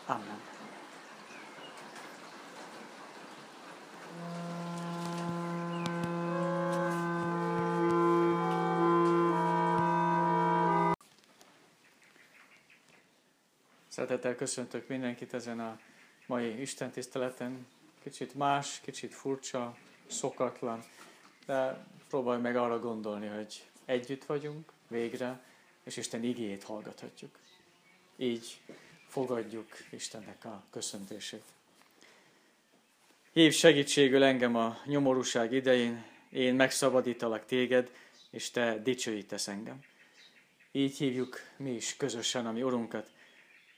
Amen. 0.05 0.56
Szeretettel 13.98 14.36
köszöntök 14.36 14.88
mindenkit 14.88 15.34
ezen 15.34 15.60
a 15.60 15.80
mai 16.26 16.61
Isten 16.61 16.91
tiszteleten. 16.91 17.68
Kicsit 18.03 18.36
más, 18.36 18.80
kicsit 18.84 19.14
furcsa, 19.14 19.78
szokatlan, 20.07 20.84
de 21.45 21.86
próbálj 22.10 22.41
meg 22.41 22.56
arra 22.56 22.80
gondolni, 22.80 23.28
hogy 23.28 23.64
együtt 23.86 24.26
vagyunk 24.26 24.72
végre, 24.88 25.44
és 25.84 25.98
Isten 25.98 26.24
igéjét 26.24 26.64
hallgathatjuk. 26.64 27.40
Így 28.18 28.60
fogadjuk 29.07 29.68
Istennek 29.90 30.45
a 30.45 30.64
köszöntését. 30.69 31.44
Hív 33.34 33.53
segítségül 33.53 34.24
engem 34.24 34.56
a 34.56 34.78
nyomorúság 34.86 35.52
idején, 35.52 36.06
én 36.30 36.56
megszabadítalak 36.56 37.45
téged, 37.45 37.91
és 38.30 38.52
te 38.52 38.80
dicsőítesz 38.80 39.48
engem. 39.48 39.80
Így 40.72 40.98
hívjuk 40.98 41.40
mi 41.57 41.72
is 41.72 41.95
közösen 41.95 42.45
a 42.45 42.52
mi 42.52 42.64
Urunkat, 42.64 43.15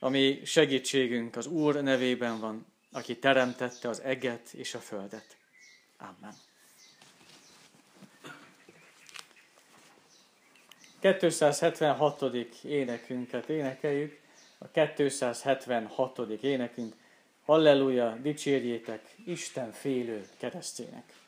ami 0.00 0.40
segítségünk 0.44 1.36
az 1.36 1.46
Úr 1.46 1.82
nevében 1.82 2.40
van, 2.40 2.66
aki 2.92 3.18
teremtette 3.18 3.88
az 3.88 4.00
eget 4.00 4.52
és 4.52 4.74
a 4.74 4.78
földet. 4.78 5.36
Amen. 5.98 6.34
276. 11.00 12.22
énekünket 12.64 13.48
énekeljük, 13.48 14.20
a 14.58 14.70
276. 14.94 16.18
énekünk, 16.40 16.94
Halleluja, 17.44 18.18
dicsérjétek 18.22 19.14
Isten 19.26 19.72
félő 19.72 20.28
keresztjének. 20.38 21.19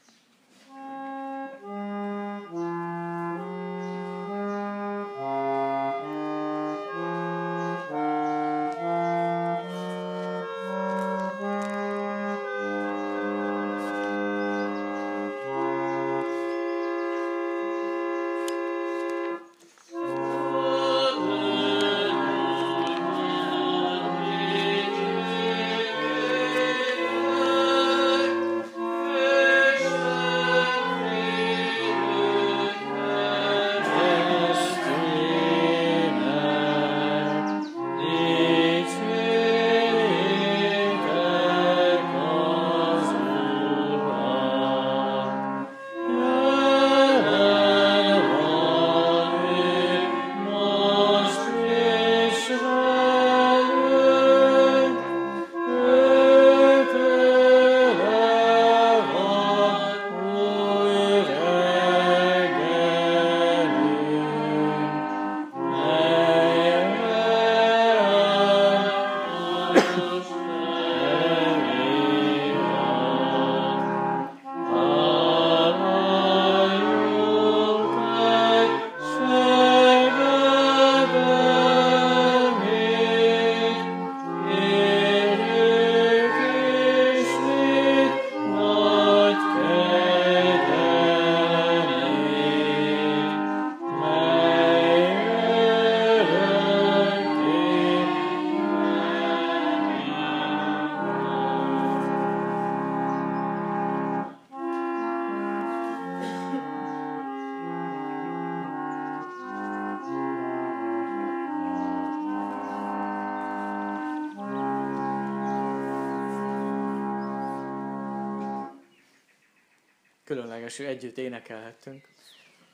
Együtt 121.03 121.19
énekelhettünk, 121.19 122.09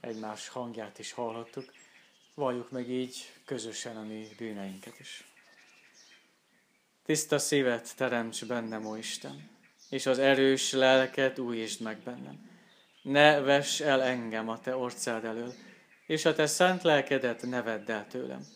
egymás 0.01 0.49
hangját 0.49 0.99
is 0.99 1.13
hallhattuk. 1.13 1.73
Valljuk 2.35 2.71
meg 2.71 2.91
így 2.91 3.33
közösen 3.45 3.97
a 3.97 4.03
mi 4.03 4.29
bűneinket 4.39 5.01
is. 5.01 5.25
Tiszta 7.05 7.39
szívet 7.39 7.97
teremts 7.97 8.47
bennem, 8.47 8.87
ó 8.87 8.97
Isten, 8.97 9.51
és 9.91 10.07
az 10.07 10.19
erős 10.19 10.73
lelket 10.73 11.39
újítsd 11.39 11.81
meg 11.81 11.99
bennem. 11.99 12.51
Ne 13.03 13.41
vess 13.41 13.81
el 13.81 14.03
engem 14.03 14.49
a 14.49 14.61
te 14.61 14.77
orcád 14.77 15.25
elől, 15.25 15.55
és 16.07 16.25
a 16.25 16.35
te 16.35 16.47
szent 16.47 16.83
lelkedet 16.83 17.43
ne 17.43 17.63
vedd 17.63 17.91
el 17.91 18.07
tőlem. 18.07 18.47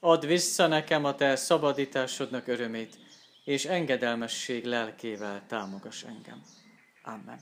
Add 0.00 0.26
vissza 0.26 0.66
nekem 0.66 1.04
a 1.04 1.14
te 1.14 1.36
szabadításodnak 1.36 2.46
örömét, 2.46 2.98
és 3.44 3.64
engedelmesség 3.64 4.64
lelkével 4.64 5.46
támogass 5.46 6.02
engem. 6.02 6.42
Amen. 7.02 7.38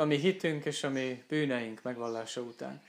A 0.00 0.04
mi 0.04 0.16
hitünk 0.16 0.64
és 0.64 0.84
a 0.84 0.90
mi 0.90 1.24
bűneink 1.28 1.82
megvallása 1.82 2.40
után. 2.40 2.82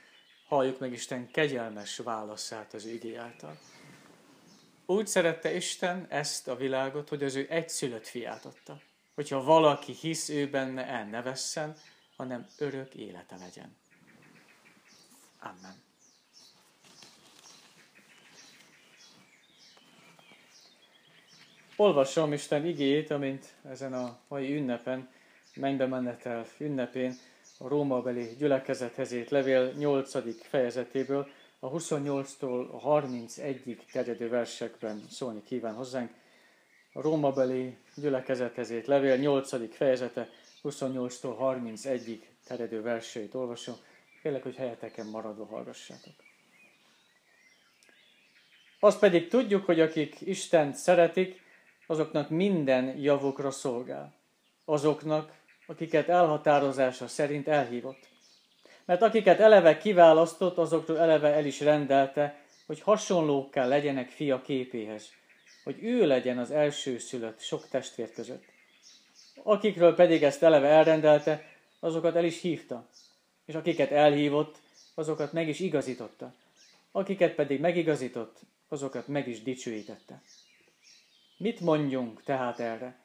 Halljuk 0.46 0.78
meg 0.78 0.92
Isten 0.92 1.30
kegyelmes 1.30 1.96
válaszát 1.96 2.74
az 2.74 2.86
igé 2.86 3.14
által. 3.14 3.58
Úgy 4.86 5.06
szerette 5.06 5.54
Isten 5.54 6.06
ezt 6.08 6.48
a 6.48 6.56
világot, 6.56 7.08
hogy 7.08 7.22
az 7.22 7.34
ő 7.34 7.46
egyszülött 7.50 8.06
fiát 8.06 8.44
adta. 8.44 8.80
Hogyha 9.14 9.42
valaki 9.42 9.92
hisz 9.92 10.28
ő 10.28 10.50
benne, 10.50 10.86
el 10.86 11.04
ne 11.04 11.22
vesszen, 11.22 11.76
hanem 12.16 12.46
örök 12.58 12.94
élete 12.94 13.36
legyen. 13.36 13.76
Amen. 15.40 15.82
Olvasom 21.76 22.32
Isten 22.32 22.66
igét, 22.66 23.10
amint 23.10 23.54
ezen 23.64 23.92
a 23.92 24.18
mai 24.28 24.56
ünnepen, 24.56 25.08
mennybe 25.54 25.86
menetel 25.86 26.46
ünnepén, 26.58 27.14
a 27.58 27.68
Rómabeli 27.68 28.34
gyülekezethez 28.38 29.12
írt 29.12 29.30
levél 29.30 29.72
8. 29.72 30.46
fejezetéből, 30.48 31.28
a 31.58 31.70
28-tól 31.70 32.70
a 32.70 33.00
31-ig 33.00 33.78
terjedő 33.92 34.28
versekben 34.28 35.02
szólni 35.10 35.42
kíván 35.42 35.74
hozzánk. 35.74 36.10
A 36.92 37.00
Rómabeli 37.00 37.76
gyülekezethez 37.94 38.70
írt 38.70 38.86
levél 38.86 39.16
8. 39.16 39.74
fejezete 39.74 40.28
28-tól 40.62 41.36
31-ig 41.40 42.18
terjedő 42.46 42.82
verseit 42.82 43.34
olvasom. 43.34 43.74
Kérlek, 44.22 44.42
hogy 44.42 44.54
helyeteken 44.54 45.06
maradva 45.06 45.46
hallgassátok. 45.46 46.14
Azt 48.80 48.98
pedig 48.98 49.28
tudjuk, 49.28 49.64
hogy 49.64 49.80
akik 49.80 50.20
Istent 50.20 50.74
szeretik, 50.74 51.42
azoknak 51.86 52.30
minden 52.30 52.98
javukra 52.98 53.50
szolgál. 53.50 54.14
Azoknak, 54.64 55.32
akiket 55.66 56.08
elhatározása 56.08 57.08
szerint 57.08 57.48
elhívott. 57.48 58.08
Mert 58.84 59.02
akiket 59.02 59.40
eleve 59.40 59.76
kiválasztott, 59.76 60.58
azokról 60.58 60.98
eleve 60.98 61.28
el 61.28 61.44
is 61.46 61.60
rendelte, 61.60 62.40
hogy 62.66 62.80
hasonlókká 62.80 63.66
legyenek 63.66 64.08
fia 64.08 64.42
képéhez, 64.42 65.12
hogy 65.64 65.84
ő 65.84 66.06
legyen 66.06 66.38
az 66.38 66.50
első 66.50 66.98
szülött 66.98 67.40
sok 67.40 67.68
testvér 67.68 68.12
között. 68.12 68.44
Akikről 69.42 69.94
pedig 69.94 70.22
ezt 70.22 70.42
eleve 70.42 70.68
elrendelte, 70.68 71.44
azokat 71.80 72.16
el 72.16 72.24
is 72.24 72.40
hívta, 72.40 72.88
és 73.44 73.54
akiket 73.54 73.90
elhívott, 73.90 74.56
azokat 74.94 75.32
meg 75.32 75.48
is 75.48 75.60
igazította. 75.60 76.34
Akiket 76.92 77.34
pedig 77.34 77.60
megigazított, 77.60 78.40
azokat 78.68 79.06
meg 79.06 79.28
is 79.28 79.42
dicsőítette. 79.42 80.22
Mit 81.36 81.60
mondjunk 81.60 82.22
tehát 82.22 82.60
erre? 82.60 83.00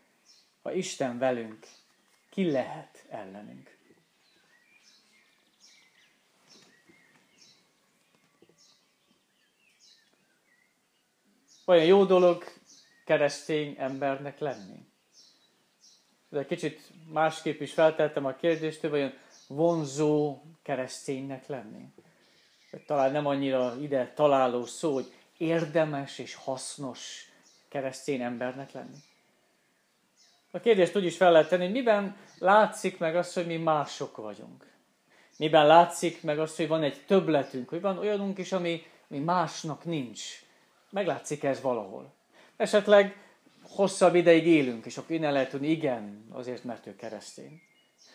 Ha 0.61 0.73
Isten 0.73 1.17
velünk, 1.17 1.67
ki 2.37 2.51
lehet 2.51 3.05
ellenünk? 3.09 3.77
Olyan 11.65 11.85
jó 11.85 12.05
dolog 12.05 12.43
keresztény 13.05 13.75
embernek 13.77 14.39
lenni? 14.39 14.85
De 16.29 16.45
kicsit 16.45 16.91
másképp 17.07 17.61
is 17.61 17.73
feltettem 17.73 18.25
a 18.25 18.35
kérdést, 18.35 18.81
hogy 18.81 18.91
olyan 18.91 19.13
vonzó 19.47 20.41
kereszténynek 20.61 21.47
lenni. 21.47 21.93
Talán 22.85 23.11
nem 23.11 23.25
annyira 23.25 23.75
ide 23.81 24.13
találó 24.15 24.65
szó, 24.65 24.93
hogy 24.93 25.13
érdemes 25.37 26.19
és 26.19 26.35
hasznos 26.35 27.31
keresztény 27.67 28.21
embernek 28.21 28.71
lenni. 28.71 28.97
A 30.57 30.59
kérdést 30.59 30.95
úgy 30.95 31.05
is 31.05 31.17
fel 31.17 31.31
lehet 31.31 31.49
tenni, 31.49 31.63
hogy 31.63 31.71
miben 31.71 32.15
látszik 32.39 32.97
meg 32.97 33.15
az, 33.15 33.33
hogy 33.33 33.45
mi 33.45 33.57
mások 33.57 34.17
vagyunk. 34.17 34.65
Miben 35.37 35.67
látszik 35.67 36.23
meg 36.23 36.39
az, 36.39 36.55
hogy 36.55 36.67
van 36.67 36.83
egy 36.83 37.01
többletünk, 37.07 37.69
hogy 37.69 37.81
van 37.81 37.97
olyanunk 37.97 38.37
is, 38.37 38.51
ami, 38.51 38.85
ami 39.09 39.19
másnak 39.19 39.85
nincs. 39.85 40.21
Meglátszik 40.89 41.43
ez 41.43 41.61
valahol. 41.61 42.13
Esetleg 42.55 43.17
hosszabb 43.63 44.15
ideig 44.15 44.47
élünk, 44.47 44.85
és 44.85 44.97
akkor 44.97 45.15
innen 45.15 45.31
lehet 45.31 45.49
tudni, 45.49 45.67
igen, 45.67 46.25
azért, 46.31 46.63
mert 46.63 46.87
ő 46.87 46.95
keresztény. 46.95 47.61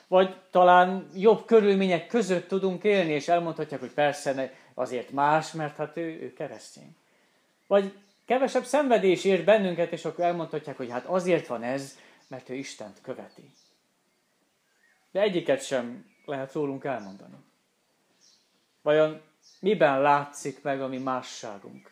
Vagy 0.08 0.36
talán 0.50 1.08
jobb 1.14 1.44
körülmények 1.44 2.06
között 2.06 2.48
tudunk 2.48 2.84
élni, 2.84 3.12
és 3.12 3.28
elmondhatják, 3.28 3.80
hogy 3.80 3.92
persze 3.92 4.52
azért 4.74 5.10
más, 5.10 5.52
mert 5.52 5.76
hát 5.76 5.96
ő, 5.96 6.02
ő 6.02 6.32
keresztény. 6.32 6.96
Vagy 7.66 7.92
kevesebb 8.26 8.64
szenvedés 8.64 9.24
ér 9.24 9.44
bennünket, 9.44 9.92
és 9.92 10.04
akkor 10.04 10.24
elmondhatják, 10.24 10.76
hogy 10.76 10.90
hát 10.90 11.04
azért 11.04 11.46
van 11.46 11.62
ez, 11.62 11.98
mert 12.32 12.48
ő 12.48 12.54
Istent 12.54 13.00
követi. 13.00 13.54
De 15.10 15.20
egyiket 15.20 15.64
sem 15.64 16.06
lehet 16.24 16.52
rólunk 16.52 16.84
elmondani. 16.84 17.36
Vajon 18.82 19.20
miben 19.60 20.00
látszik 20.00 20.62
meg 20.62 20.82
a 20.82 20.88
mi 20.88 20.98
másságunk? 20.98 21.90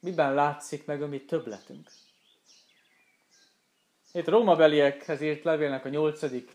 Miben 0.00 0.34
látszik 0.34 0.86
meg 0.86 1.02
a 1.02 1.06
mi 1.06 1.24
többletünk? 1.24 1.90
Itt 4.12 4.26
a 4.26 4.30
Rómabeliekhez 4.30 5.20
írt 5.20 5.44
levélnek 5.44 5.84
a 5.84 5.88
nyolcadik 5.88 6.52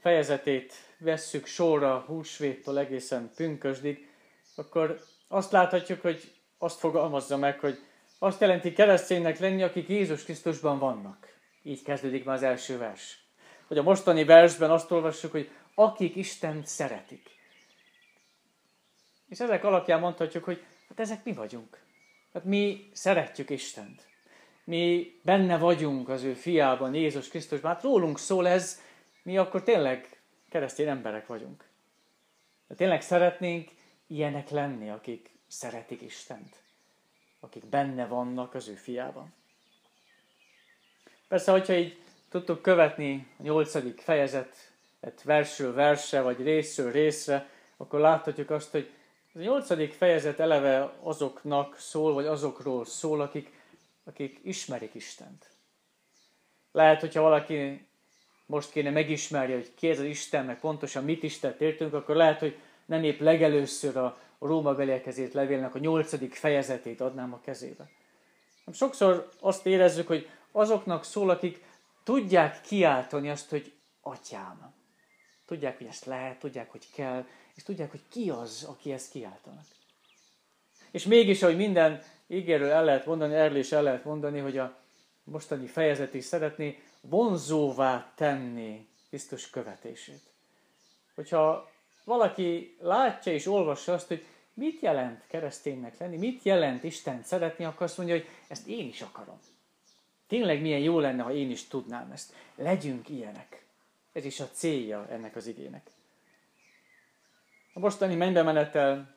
fejezetét 0.00 0.72
vesszük 0.98 1.46
sorra 1.46 1.98
húsvéttól 1.98 2.78
egészen 2.78 3.30
pünkösdig, 3.34 4.08
akkor 4.56 5.00
azt 5.28 5.52
láthatjuk, 5.52 6.00
hogy 6.00 6.32
azt 6.58 6.78
fogalmazza 6.78 7.36
meg, 7.36 7.60
hogy 7.60 7.78
azt 8.18 8.40
jelenti 8.40 8.72
kereszténynek 8.72 9.38
lenni, 9.38 9.62
akik 9.62 9.88
Jézus 9.88 10.24
Krisztusban 10.24 10.78
vannak. 10.78 11.35
Így 11.66 11.82
kezdődik 11.82 12.24
már 12.24 12.34
az 12.34 12.42
első 12.42 12.78
vers. 12.78 13.18
Hogy 13.66 13.78
a 13.78 13.82
mostani 13.82 14.24
versben 14.24 14.70
azt 14.70 14.90
olvassuk, 14.90 15.30
hogy 15.30 15.50
akik 15.74 16.16
Isten 16.16 16.64
szeretik. 16.64 17.30
És 19.28 19.40
ezek 19.40 19.64
alapján 19.64 20.00
mondhatjuk, 20.00 20.44
hogy 20.44 20.64
hát 20.88 21.00
ezek 21.00 21.24
mi 21.24 21.32
vagyunk. 21.32 21.82
Hát 22.32 22.44
mi 22.44 22.88
szeretjük 22.92 23.50
Istent. 23.50 24.06
Mi 24.64 25.12
benne 25.22 25.58
vagyunk 25.58 26.08
az 26.08 26.22
ő 26.22 26.34
fiában, 26.34 26.94
Jézus 26.94 27.28
Krisztusban. 27.28 27.72
Hát 27.72 27.82
rólunk 27.82 28.18
szól 28.18 28.48
ez, 28.48 28.80
mi 29.22 29.38
akkor 29.38 29.62
tényleg 29.62 30.20
keresztény 30.48 30.88
emberek 30.88 31.26
vagyunk. 31.26 31.68
De 32.68 32.74
tényleg 32.74 33.02
szeretnénk 33.02 33.70
ilyenek 34.06 34.50
lenni, 34.50 34.90
akik 34.90 35.30
szeretik 35.46 36.02
Istent. 36.02 36.62
Akik 37.40 37.66
benne 37.66 38.06
vannak 38.06 38.54
az 38.54 38.68
ő 38.68 38.74
fiában. 38.74 39.34
Persze, 41.28 41.50
hogyha 41.50 41.74
így 41.74 41.96
tudtuk 42.28 42.62
követni 42.62 43.26
a 43.38 43.42
nyolcadik 43.42 44.00
fejezetet 44.00 45.22
versről 45.24 45.74
verse, 45.74 46.20
vagy 46.20 46.42
részről 46.42 46.92
részre, 46.92 47.48
akkor 47.76 48.00
láthatjuk 48.00 48.50
azt, 48.50 48.70
hogy 48.70 48.90
a 49.34 49.38
nyolcadik 49.38 49.92
fejezet 49.92 50.40
eleve 50.40 50.92
azoknak 51.02 51.78
szól, 51.78 52.12
vagy 52.12 52.26
azokról 52.26 52.84
szól, 52.84 53.20
akik, 53.20 53.52
akik 54.04 54.40
ismerik 54.42 54.94
Istent. 54.94 55.50
Lehet, 56.72 57.00
hogyha 57.00 57.22
valaki 57.22 57.86
most 58.46 58.70
kéne 58.70 58.90
megismerje, 58.90 59.54
hogy 59.54 59.74
ki 59.74 59.88
ez 59.88 59.98
az 59.98 60.04
Isten, 60.04 60.44
meg 60.44 60.60
pontosan 60.60 61.04
mit 61.04 61.22
is 61.22 61.38
tett 61.38 61.60
értünk, 61.60 61.94
akkor 61.94 62.16
lehet, 62.16 62.38
hogy 62.38 62.58
nem 62.84 63.04
épp 63.04 63.20
legelőször 63.20 63.96
a 63.96 64.18
Róma 64.38 64.74
beliekhez 64.74 65.32
levélnek 65.32 65.74
a 65.74 65.78
nyolcadik 65.78 66.34
fejezetét 66.34 67.00
adnám 67.00 67.32
a 67.32 67.40
kezébe. 67.40 67.88
Sokszor 68.72 69.28
azt 69.40 69.66
érezzük, 69.66 70.06
hogy 70.06 70.28
azoknak 70.56 71.04
szól, 71.04 71.30
akik 71.30 71.64
tudják 72.04 72.60
kiáltani 72.60 73.30
azt, 73.30 73.50
hogy 73.50 73.72
atyám. 74.00 74.74
Tudják, 75.46 75.78
hogy 75.78 75.86
ezt 75.86 76.04
lehet, 76.04 76.38
tudják, 76.38 76.70
hogy 76.70 76.90
kell, 76.94 77.26
és 77.54 77.62
tudják, 77.62 77.90
hogy 77.90 78.02
ki 78.08 78.30
az, 78.30 78.66
aki 78.68 78.92
ezt 78.92 79.10
kiáltanak. 79.10 79.64
És 80.90 81.04
mégis, 81.04 81.42
ahogy 81.42 81.56
minden 81.56 82.02
ígéről 82.26 82.70
el 82.70 82.84
lehet 82.84 83.06
mondani, 83.06 83.34
erről 83.34 83.56
is 83.56 83.72
el 83.72 83.82
lehet 83.82 84.04
mondani, 84.04 84.38
hogy 84.38 84.58
a 84.58 84.76
mostani 85.24 85.66
fejezet 85.66 86.14
is 86.14 86.24
szeretné 86.24 86.82
vonzóvá 87.00 88.12
tenni 88.14 88.88
Krisztus 89.08 89.50
követését. 89.50 90.22
Hogyha 91.14 91.70
valaki 92.04 92.76
látja 92.80 93.32
és 93.32 93.46
olvassa 93.46 93.92
azt, 93.92 94.08
hogy 94.08 94.24
mit 94.54 94.80
jelent 94.80 95.26
kereszténynek 95.26 95.98
lenni, 95.98 96.16
mit 96.16 96.42
jelent 96.42 96.84
Isten 96.84 97.22
szeretni, 97.22 97.64
akkor 97.64 97.82
azt 97.82 97.96
mondja, 97.96 98.14
hogy 98.14 98.28
ezt 98.48 98.66
én 98.66 98.88
is 98.88 99.00
akarom. 99.00 99.38
Tényleg 100.26 100.60
milyen 100.60 100.80
jó 100.80 100.98
lenne, 101.00 101.22
ha 101.22 101.32
én 101.32 101.50
is 101.50 101.68
tudnám 101.68 102.10
ezt. 102.10 102.34
Legyünk 102.54 103.08
ilyenek. 103.08 103.64
Ez 104.12 104.24
is 104.24 104.40
a 104.40 104.48
célja 104.50 105.06
ennek 105.10 105.36
az 105.36 105.46
igének. 105.46 105.90
A 107.72 107.78
mostani 107.78 108.14
mennybe 108.14 108.42
menetel 108.42 109.16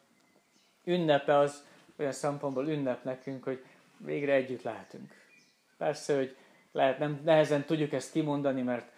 ünnepe 0.84 1.38
az 1.38 1.64
olyan 1.98 2.12
szempontból 2.12 2.68
ünnep 2.68 3.04
nekünk, 3.04 3.44
hogy 3.44 3.66
végre 3.98 4.34
együtt 4.34 4.62
lehetünk. 4.62 5.14
Persze, 5.78 6.16
hogy 6.16 6.36
lehet, 6.72 7.00
nem 7.00 7.22
nehezen 7.24 7.66
tudjuk 7.66 7.94
ezt 7.94 8.12
kimondani, 8.12 8.62
mert 8.62 8.92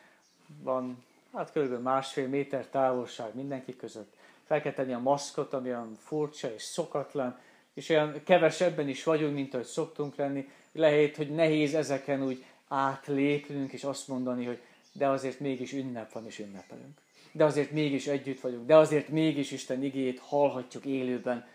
van 0.60 1.04
hát 1.34 1.52
kb. 1.52 1.82
másfél 1.82 2.28
méter 2.28 2.68
távolság 2.68 3.36
mindenki 3.36 3.76
között. 3.76 4.14
Fel 4.44 4.62
kell 4.62 4.74
tenni 4.74 4.94
a 4.94 5.00
maszkot, 5.00 5.54
ami 5.54 5.68
olyan 5.68 5.96
furcsa 6.00 6.54
és 6.54 6.62
szokatlan, 6.62 7.40
és 7.74 7.90
olyan 7.90 8.24
kevesebben 8.24 8.88
is 8.88 9.04
vagyunk, 9.04 9.34
mint 9.34 9.54
ahogy 9.54 9.66
szoktunk 9.66 10.16
lenni, 10.16 10.50
lehet, 10.74 11.16
hogy 11.16 11.30
nehéz 11.30 11.74
ezeken 11.74 12.24
úgy 12.24 12.46
átlépnünk, 12.68 13.72
és 13.74 13.84
azt 13.84 14.08
mondani, 14.08 14.46
hogy 14.46 14.62
de 14.92 15.08
azért 15.08 15.40
mégis 15.40 15.74
ünnep 15.74 16.12
van, 16.12 16.26
és 16.26 16.40
ünnepelünk. 16.40 17.02
de 17.32 17.44
azért 17.44 17.72
mégis 17.72 18.08
együtt 18.08 18.40
vagyunk, 18.40 18.66
de 18.66 18.76
azért 18.76 19.08
mégis 19.08 19.52
Isten 19.52 19.84
igét 19.84 20.20
hallhatjuk 20.20 20.86
élőben. 20.86 21.48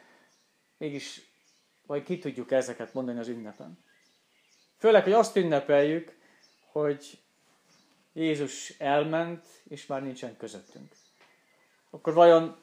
Mégis, 0.79 1.21
vagy 1.87 2.03
ki 2.03 2.19
tudjuk 2.19 2.51
ezeket 2.51 2.95
mondani 2.95 3.19
az 3.19 3.29
ünnepen. 3.29 3.79
Főleg, 4.79 5.03
hogy 5.03 5.13
azt 5.13 5.37
ünnepeljük, 5.37 6.17
hogy 6.73 7.19
Jézus 8.13 8.75
elment, 8.79 9.47
és 9.69 9.87
már 9.87 10.03
nincsen 10.03 10.37
közöttünk. 10.37 10.93
Akkor 11.91 12.15
vajon 12.15 12.57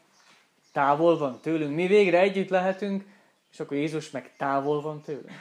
távol 0.72 1.18
van 1.18 1.42
tőlünk? 1.42 1.76
Mi 1.76 1.88
végre 1.88 2.20
együtt 2.20 2.50
lehetünk, 2.50 3.06
és 3.52 3.60
akkor 3.60 3.78
Jézus 3.78 4.12
meg 4.12 4.36
távol 4.38 4.82
van 4.82 5.02
tőlünk. 5.02 5.32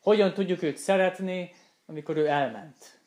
Hogyan 0.00 0.34
tudjuk 0.34 0.62
őt 0.62 0.76
szeretni, 0.76 1.54
amikor 1.86 2.16
ő 2.16 2.26
elment? 2.26 2.98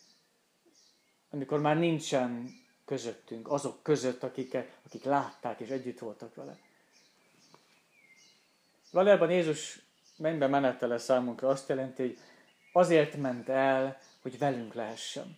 Amikor 1.29 1.59
már 1.59 1.77
nincsen 1.77 2.49
közöttünk, 2.85 3.51
azok 3.51 3.83
között, 3.83 4.23
akik, 4.23 4.57
akik 4.85 5.03
látták 5.03 5.59
és 5.59 5.69
együtt 5.69 5.99
voltak 5.99 6.35
vele. 6.35 6.57
Valójában 8.91 9.31
Jézus 9.31 9.81
mennybe 10.17 10.47
menetele 10.47 10.97
számunkra 10.97 11.47
azt 11.47 11.69
jelenti, 11.69 12.01
hogy 12.01 12.17
azért 12.71 13.15
ment 13.15 13.49
el, 13.49 13.99
hogy 14.21 14.37
velünk 14.37 14.73
lehessen. 14.73 15.37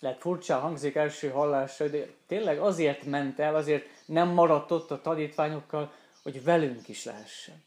Lehet 0.00 0.20
furcsa 0.20 0.58
hangzik 0.58 0.94
első 0.94 1.30
hallásra, 1.30 1.88
de 1.88 2.06
tényleg 2.26 2.58
azért 2.58 3.04
ment 3.04 3.38
el, 3.38 3.54
azért 3.54 3.86
nem 4.06 4.28
maradt 4.28 4.70
ott 4.70 4.90
a 4.90 5.00
tanítványokkal, 5.00 5.92
hogy 6.22 6.44
velünk 6.44 6.88
is 6.88 7.04
lehessen. 7.04 7.62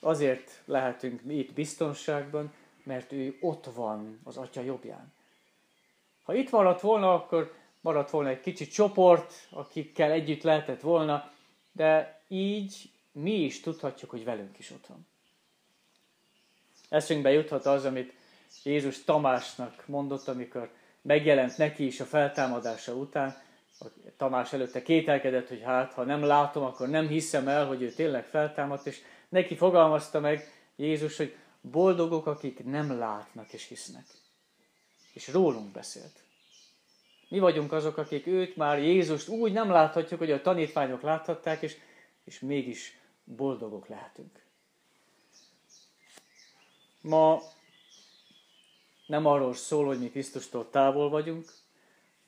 Azért 0.00 0.62
lehetünk 0.64 1.22
mi 1.22 1.34
itt 1.34 1.52
biztonságban, 1.52 2.52
mert 2.82 3.12
ő 3.12 3.36
ott 3.40 3.64
van 3.74 4.20
az 4.24 4.36
Atya 4.36 4.60
jobbján. 4.60 5.12
Ha 6.22 6.34
itt 6.34 6.50
maradt 6.50 6.80
volna, 6.80 7.14
akkor 7.14 7.54
maradt 7.80 8.10
volna 8.10 8.28
egy 8.28 8.40
kicsi 8.40 8.66
csoport, 8.66 9.32
akikkel 9.50 10.10
együtt 10.10 10.42
lehetett 10.42 10.80
volna, 10.80 11.30
de 11.72 12.20
így 12.28 12.90
mi 13.12 13.34
is 13.34 13.60
tudhatjuk, 13.60 14.10
hogy 14.10 14.24
velünk 14.24 14.58
is 14.58 14.70
ott 14.70 14.86
van. 14.86 15.06
Eszünkbe 16.88 17.30
juthat 17.30 17.66
az, 17.66 17.84
amit 17.84 18.12
Jézus 18.62 19.04
Tamásnak 19.04 19.82
mondott, 19.86 20.28
amikor 20.28 20.70
megjelent 21.02 21.56
neki 21.56 21.86
is 21.86 22.00
a 22.00 22.04
feltámadása 22.04 22.94
után. 22.94 23.36
Tamás 24.16 24.52
előtte 24.52 24.82
kételkedett, 24.82 25.48
hogy 25.48 25.62
hát, 25.62 25.92
ha 25.92 26.04
nem 26.04 26.22
látom, 26.24 26.64
akkor 26.64 26.88
nem 26.88 27.08
hiszem 27.08 27.48
el, 27.48 27.66
hogy 27.66 27.82
ő 27.82 27.90
tényleg 27.90 28.24
feltámadt, 28.24 28.86
és 28.86 29.00
neki 29.28 29.56
fogalmazta 29.56 30.20
meg 30.20 30.52
Jézus, 30.76 31.16
hogy 31.16 31.36
boldogok, 31.60 32.26
akik 32.26 32.64
nem 32.64 32.98
látnak 32.98 33.52
és 33.52 33.68
hisznek. 33.68 34.06
És 35.12 35.28
rólunk 35.28 35.72
beszélt. 35.72 36.24
Mi 37.28 37.38
vagyunk 37.38 37.72
azok, 37.72 37.96
akik 37.96 38.26
őt 38.26 38.56
már 38.56 38.78
Jézust 38.78 39.28
úgy 39.28 39.52
nem 39.52 39.70
láthatjuk, 39.70 40.18
hogy 40.18 40.30
a 40.30 40.42
tanítványok 40.42 41.02
láthatták, 41.02 41.62
és, 41.62 41.76
és 42.24 42.40
mégis 42.40 42.98
boldogok 43.24 43.88
lehetünk. 43.88 44.44
Ma 47.00 47.42
nem 49.06 49.26
arról 49.26 49.54
szól, 49.54 49.86
hogy 49.86 49.98
mi 49.98 50.10
Krisztustól 50.10 50.70
távol 50.70 51.08
vagyunk, 51.08 51.52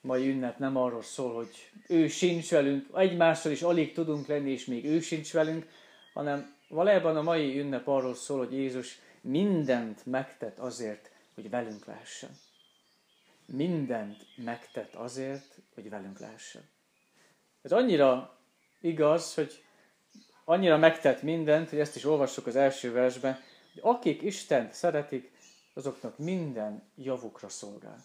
mai 0.00 0.28
ünnep 0.28 0.58
nem 0.58 0.76
arról 0.76 1.02
szól, 1.02 1.34
hogy 1.34 1.70
ő 1.88 2.08
sincs 2.08 2.50
velünk, 2.50 2.86
egymással 2.94 3.52
is 3.52 3.62
alig 3.62 3.92
tudunk 3.92 4.26
lenni, 4.26 4.50
és 4.50 4.64
még 4.64 4.84
ő 4.84 5.00
sincs 5.00 5.32
velünk, 5.32 5.68
hanem 6.14 6.56
valójában 6.68 7.16
a 7.16 7.22
mai 7.22 7.58
ünnep 7.58 7.88
arról 7.88 8.14
szól, 8.14 8.38
hogy 8.38 8.52
Jézus 8.52 8.98
mindent 9.20 10.06
megtett 10.06 10.58
azért, 10.58 11.10
hogy 11.34 11.50
velünk 11.50 11.84
lehessen. 11.84 12.30
Mindent 13.46 14.16
megtett 14.36 14.94
azért, 14.94 15.58
hogy 15.74 15.90
velünk 15.90 16.18
lehessen. 16.18 16.62
Ez 17.62 17.72
annyira 17.72 18.38
igaz, 18.80 19.34
hogy 19.34 19.64
annyira 20.44 20.76
megtett 20.76 21.22
mindent, 21.22 21.70
hogy 21.70 21.78
ezt 21.78 21.96
is 21.96 22.04
olvassuk 22.04 22.46
az 22.46 22.56
első 22.56 22.92
versben, 22.92 23.38
hogy 23.72 23.82
akik 23.84 24.22
Istent 24.22 24.72
szeretik, 24.72 25.36
azoknak 25.74 26.18
minden 26.18 26.82
javukra 26.94 27.48
szolgál. 27.48 28.04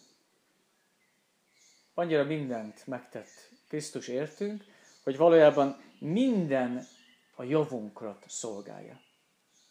Annyira 1.93 2.23
mindent 2.23 2.87
megtett 2.87 3.49
Krisztus 3.67 4.07
értünk, 4.07 4.63
hogy 5.03 5.17
valójában 5.17 5.81
minden 5.99 6.87
a 7.35 7.43
javunkra 7.43 8.19
szolgálja. 8.27 8.99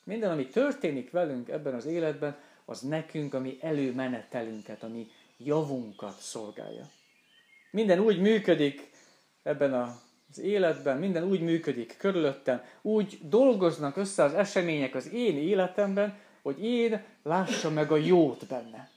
Minden, 0.04 0.30
ami 0.30 0.46
történik 0.46 1.10
velünk 1.10 1.48
ebben 1.48 1.74
az 1.74 1.86
életben, 1.86 2.36
az 2.64 2.80
nekünk, 2.80 3.34
ami 3.34 3.58
előmenetelünket, 3.60 4.82
ami 4.82 5.10
javunkat 5.36 6.18
szolgálja. 6.18 6.90
Minden 7.70 7.98
úgy 7.98 8.20
működik 8.20 8.90
ebben 9.42 9.74
az 9.74 10.38
életben, 10.38 10.98
minden 10.98 11.24
úgy 11.24 11.40
működik 11.40 11.96
körülöttem, 11.96 12.64
úgy 12.82 13.18
dolgoznak 13.22 13.96
össze 13.96 14.22
az 14.22 14.34
események 14.34 14.94
az 14.94 15.12
én 15.12 15.36
életemben, 15.36 16.18
hogy 16.42 16.64
én 16.64 17.04
lássam 17.22 17.72
meg 17.72 17.92
a 17.92 17.96
jót 17.96 18.46
benne. 18.46 18.90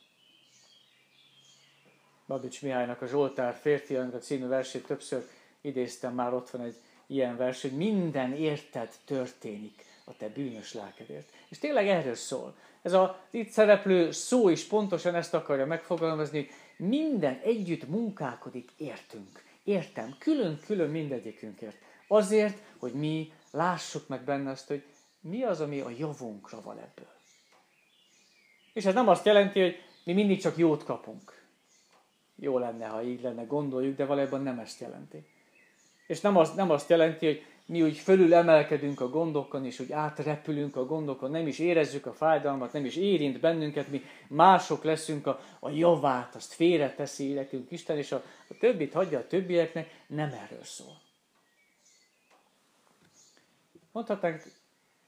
Babics 2.27 2.61
Mihálynak 2.61 3.01
a 3.01 3.07
Zsoltár 3.07 3.53
férfiankra 3.53 4.17
című 4.17 4.47
versét 4.47 4.85
többször 4.85 5.25
idéztem, 5.61 6.13
már 6.13 6.33
ott 6.33 6.49
van 6.49 6.61
egy 6.61 6.75
ilyen 7.07 7.37
vers, 7.37 7.61
hogy 7.61 7.71
minden 7.71 8.33
érted 8.33 8.89
történik 9.05 9.85
a 10.05 10.17
te 10.17 10.29
bűnös 10.29 10.73
lelkedért. 10.73 11.29
És 11.49 11.57
tényleg 11.57 11.87
erről 11.87 12.15
szól. 12.15 12.55
Ez 12.81 12.93
az 12.93 13.09
itt 13.29 13.49
szereplő 13.49 14.11
szó 14.11 14.49
is 14.49 14.63
pontosan 14.63 15.15
ezt 15.15 15.33
akarja 15.33 15.65
megfogalmazni, 15.65 16.37
hogy 16.37 16.49
minden 16.87 17.39
együtt 17.43 17.87
munkálkodik 17.87 18.71
értünk. 18.77 19.43
Értem, 19.63 20.15
külön-külön 20.19 20.89
mindegyikünkért. 20.89 21.77
Azért, 22.07 22.61
hogy 22.77 22.93
mi 22.93 23.31
lássuk 23.51 24.07
meg 24.07 24.23
benne 24.23 24.49
azt, 24.49 24.67
hogy 24.67 24.83
mi 25.19 25.43
az, 25.43 25.61
ami 25.61 25.79
a 25.79 25.89
javunkra 25.97 26.61
van 26.61 26.77
ebből. 26.77 27.13
És 28.73 28.85
ez 28.85 28.93
nem 28.93 29.07
azt 29.07 29.25
jelenti, 29.25 29.61
hogy 29.61 29.75
mi 30.03 30.13
mindig 30.13 30.41
csak 30.41 30.57
jót 30.57 30.83
kapunk. 30.83 31.43
Jó 32.35 32.57
lenne, 32.57 32.87
ha 32.87 33.03
így 33.03 33.21
lenne, 33.21 33.43
gondoljuk, 33.43 33.95
de 33.95 34.05
valójában 34.05 34.43
nem 34.43 34.59
ezt 34.59 34.79
jelenti. 34.79 35.27
És 36.07 36.21
nem 36.21 36.37
azt, 36.37 36.55
nem 36.55 36.69
azt 36.69 36.89
jelenti, 36.89 37.25
hogy 37.25 37.45
mi 37.65 37.81
úgy 37.81 37.97
fölül 37.97 38.33
emelkedünk 38.33 39.01
a 39.01 39.09
gondokon, 39.09 39.65
és 39.65 39.79
úgy 39.79 39.91
átrepülünk 39.91 40.75
a 40.75 40.85
gondokon, 40.85 41.31
nem 41.31 41.47
is 41.47 41.59
érezzük 41.59 42.05
a 42.05 42.13
fájdalmat, 42.13 42.73
nem 42.73 42.85
is 42.85 42.95
érint 42.95 43.39
bennünket, 43.39 43.87
mi 43.87 44.01
mások 44.27 44.83
leszünk, 44.83 45.27
a, 45.27 45.39
a 45.59 45.69
javát, 45.69 46.35
azt 46.35 46.53
félreteszi 46.53 47.33
nekünk 47.33 47.71
Isten, 47.71 47.97
és 47.97 48.11
a, 48.11 48.23
a 48.49 48.53
többit 48.59 48.93
hagyja 48.93 49.19
a 49.19 49.27
többieknek, 49.27 50.03
nem 50.07 50.31
erről 50.31 50.63
szól. 50.63 51.01
Mondhatnánk 53.91 54.43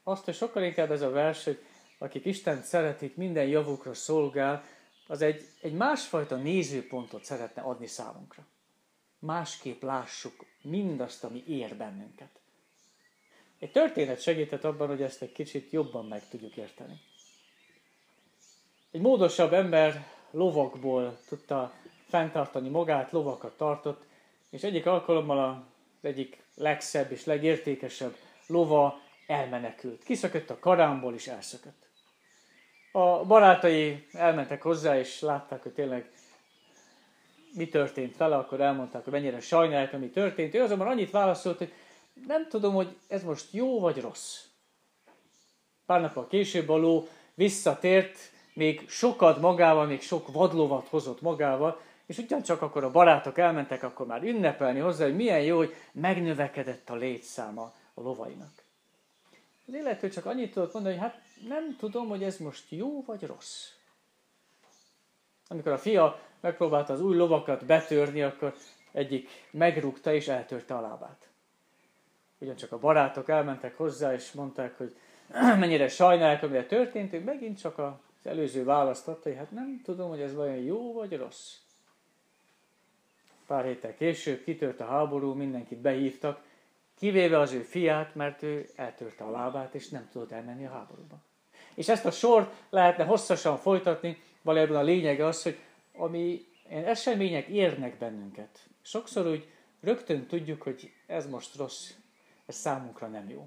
azt, 0.02 0.24
hogy 0.24 0.34
sokkal 0.34 0.62
inkább 0.62 0.90
ez 0.90 1.02
a 1.02 1.10
vers, 1.10 1.44
hogy 1.44 1.58
akik 1.98 2.24
Isten 2.24 2.62
szeretik, 2.62 3.16
minden 3.16 3.46
javukra 3.46 3.94
szolgál, 3.94 4.64
az 5.06 5.22
egy, 5.22 5.48
egy 5.60 5.72
másfajta 5.72 6.36
nézőpontot 6.36 7.24
szeretne 7.24 7.62
adni 7.62 7.86
számunkra. 7.86 8.46
Másképp 9.18 9.82
lássuk 9.82 10.44
mindazt, 10.62 11.24
ami 11.24 11.44
ér 11.46 11.76
bennünket. 11.76 12.40
Egy 13.58 13.70
történet 13.70 14.20
segített 14.20 14.64
abban, 14.64 14.88
hogy 14.88 15.02
ezt 15.02 15.22
egy 15.22 15.32
kicsit 15.32 15.70
jobban 15.70 16.06
meg 16.06 16.28
tudjuk 16.28 16.56
érteni. 16.56 17.00
Egy 18.90 19.00
módosabb 19.00 19.52
ember 19.52 20.06
lovakból 20.30 21.18
tudta 21.28 21.72
fenntartani 22.08 22.68
magát, 22.68 23.12
lovakat 23.12 23.56
tartott, 23.56 24.02
és 24.50 24.62
egyik 24.62 24.86
alkalommal 24.86 25.38
az 25.38 26.08
egyik 26.08 26.42
legszebb 26.54 27.12
és 27.12 27.24
legértékesebb 27.24 28.16
lova 28.46 29.00
elmenekült. 29.26 30.02
Kiszökött 30.02 30.50
a 30.50 30.58
karámból, 30.58 31.14
és 31.14 31.26
elszökött. 31.26 31.86
A 32.92 33.24
barátai 33.24 34.06
elmentek 34.12 34.62
hozzá, 34.62 34.98
és 34.98 35.20
látták, 35.20 35.62
hogy 35.62 35.72
tényleg 35.72 36.10
mi 37.58 37.68
történt 37.68 38.16
vele, 38.16 38.36
akkor 38.36 38.60
elmondták, 38.60 39.04
hogy 39.04 39.12
mennyire 39.12 39.40
sajnálják, 39.40 39.92
ami 39.92 40.08
történt. 40.08 40.54
Ő 40.54 40.62
azonban 40.62 40.86
annyit 40.86 41.10
válaszolt, 41.10 41.58
hogy 41.58 41.72
nem 42.26 42.48
tudom, 42.48 42.74
hogy 42.74 42.96
ez 43.08 43.22
most 43.22 43.52
jó 43.52 43.80
vagy 43.80 44.00
rossz. 44.00 44.44
Pár 45.86 46.00
nappal 46.00 46.26
később 46.26 46.68
a 46.68 46.76
ló 46.76 47.08
visszatért, 47.34 48.18
még 48.52 48.88
sokat 48.88 49.40
magával, 49.40 49.86
még 49.86 50.02
sok 50.02 50.32
vadlovat 50.32 50.88
hozott 50.88 51.20
magával, 51.20 51.80
és 52.06 52.18
ugyancsak 52.18 52.62
akkor 52.62 52.84
a 52.84 52.90
barátok 52.90 53.38
elmentek 53.38 53.82
akkor 53.82 54.06
már 54.06 54.22
ünnepelni 54.22 54.78
hozzá, 54.78 55.04
hogy 55.04 55.16
milyen 55.16 55.42
jó, 55.42 55.56
hogy 55.56 55.74
megnövekedett 55.92 56.90
a 56.90 56.94
létszáma 56.94 57.72
a 57.94 58.00
lovainak. 58.00 58.52
Az 59.66 59.74
illető 59.74 60.08
csak 60.08 60.26
annyit 60.26 60.52
tudott 60.52 60.72
mondani, 60.72 60.94
hogy 60.94 61.04
hát 61.04 61.20
nem 61.48 61.76
tudom, 61.78 62.08
hogy 62.08 62.22
ez 62.22 62.36
most 62.36 62.64
jó 62.68 63.04
vagy 63.06 63.22
rossz. 63.26 63.77
Amikor 65.48 65.72
a 65.72 65.78
fia 65.78 66.20
megpróbálta 66.40 66.92
az 66.92 67.00
új 67.00 67.16
lovakat 67.16 67.64
betörni, 67.66 68.22
akkor 68.22 68.54
egyik 68.92 69.28
megrúgta 69.50 70.12
és 70.12 70.28
eltörte 70.28 70.74
a 70.74 70.80
lábát. 70.80 71.28
Ugyancsak 72.38 72.72
a 72.72 72.78
barátok 72.78 73.28
elmentek 73.28 73.76
hozzá, 73.76 74.12
és 74.14 74.32
mondták, 74.32 74.76
hogy 74.76 74.96
mennyire 75.60 75.88
sajnálják, 75.88 76.42
amire 76.42 76.66
történt, 76.66 77.12
ő 77.12 77.20
megint 77.20 77.60
csak 77.60 77.78
az 77.78 77.92
előző 78.22 78.64
választ 78.64 79.08
adta, 79.08 79.28
hogy 79.28 79.38
hát 79.38 79.50
nem 79.50 79.80
tudom, 79.84 80.08
hogy 80.08 80.20
ez 80.20 80.34
vajon 80.34 80.56
jó 80.56 80.92
vagy 80.92 81.16
rossz. 81.16 81.56
pár 83.46 83.64
héttel 83.64 83.94
később 83.94 84.42
kitört 84.42 84.80
a 84.80 84.86
háború, 84.86 85.32
mindenkit 85.32 85.78
behívtak, 85.78 86.40
kivéve 86.98 87.38
az 87.38 87.52
ő 87.52 87.60
fiát, 87.60 88.14
mert 88.14 88.42
ő 88.42 88.68
eltörte 88.76 89.24
a 89.24 89.30
lábát, 89.30 89.74
és 89.74 89.88
nem 89.88 90.08
tudott 90.12 90.32
elmenni 90.32 90.66
a 90.66 90.70
háborúba. 90.70 91.18
És 91.74 91.88
ezt 91.88 92.04
a 92.04 92.10
sort 92.10 92.52
lehetne 92.70 93.04
hosszasan 93.04 93.56
folytatni, 93.56 94.22
valójában 94.42 94.76
a 94.76 94.82
lényege 94.82 95.26
az, 95.26 95.42
hogy 95.42 95.58
ami 95.92 96.46
események 96.68 97.46
érnek 97.46 97.98
bennünket. 97.98 98.68
Sokszor 98.82 99.26
úgy 99.26 99.48
rögtön 99.80 100.26
tudjuk, 100.26 100.62
hogy 100.62 100.92
ez 101.06 101.28
most 101.28 101.56
rossz, 101.56 101.90
ez 102.46 102.54
számunkra 102.54 103.06
nem 103.06 103.28
jó. 103.28 103.46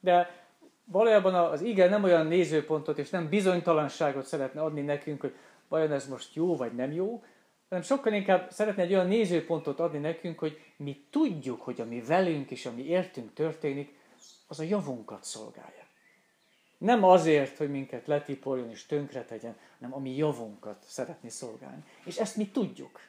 De 0.00 0.44
valójában 0.84 1.34
az 1.34 1.62
ige 1.62 1.88
nem 1.88 2.04
olyan 2.04 2.26
nézőpontot 2.26 2.98
és 2.98 3.10
nem 3.10 3.28
bizonytalanságot 3.28 4.26
szeretne 4.26 4.62
adni 4.62 4.80
nekünk, 4.80 5.20
hogy 5.20 5.34
vajon 5.68 5.92
ez 5.92 6.08
most 6.08 6.34
jó 6.34 6.56
vagy 6.56 6.74
nem 6.74 6.92
jó, 6.92 7.24
hanem 7.68 7.84
sokkal 7.84 8.12
inkább 8.12 8.50
szeretne 8.50 8.82
egy 8.82 8.92
olyan 8.92 9.06
nézőpontot 9.06 9.80
adni 9.80 9.98
nekünk, 9.98 10.38
hogy 10.38 10.60
mi 10.76 11.06
tudjuk, 11.10 11.60
hogy 11.60 11.80
ami 11.80 12.00
velünk 12.00 12.50
és 12.50 12.66
ami 12.66 12.86
értünk 12.86 13.32
történik, 13.32 13.94
az 14.46 14.60
a 14.60 14.62
javunkat 14.62 15.24
szolgálja. 15.24 15.85
Nem 16.78 17.04
azért, 17.04 17.56
hogy 17.56 17.70
minket 17.70 18.06
letiporjon 18.06 18.70
és 18.70 18.86
tönkre 18.86 19.24
tegyen, 19.24 19.56
hanem 19.78 19.94
ami 19.94 20.16
javunkat 20.16 20.84
szeretni 20.86 21.28
szolgálni. 21.28 21.82
És 22.04 22.16
ezt 22.16 22.36
mi 22.36 22.48
tudjuk. 22.48 23.00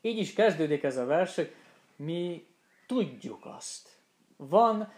Így 0.00 0.18
is 0.18 0.32
kezdődik 0.32 0.82
ez 0.82 0.96
a 0.96 1.04
vers, 1.04 1.34
hogy 1.34 1.54
mi 1.96 2.46
tudjuk 2.86 3.46
azt. 3.46 3.88
Van 4.36 4.92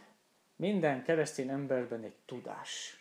minden 0.56 1.02
keresztény 1.02 1.48
emberben 1.48 2.02
egy 2.02 2.16
tudás. 2.26 2.98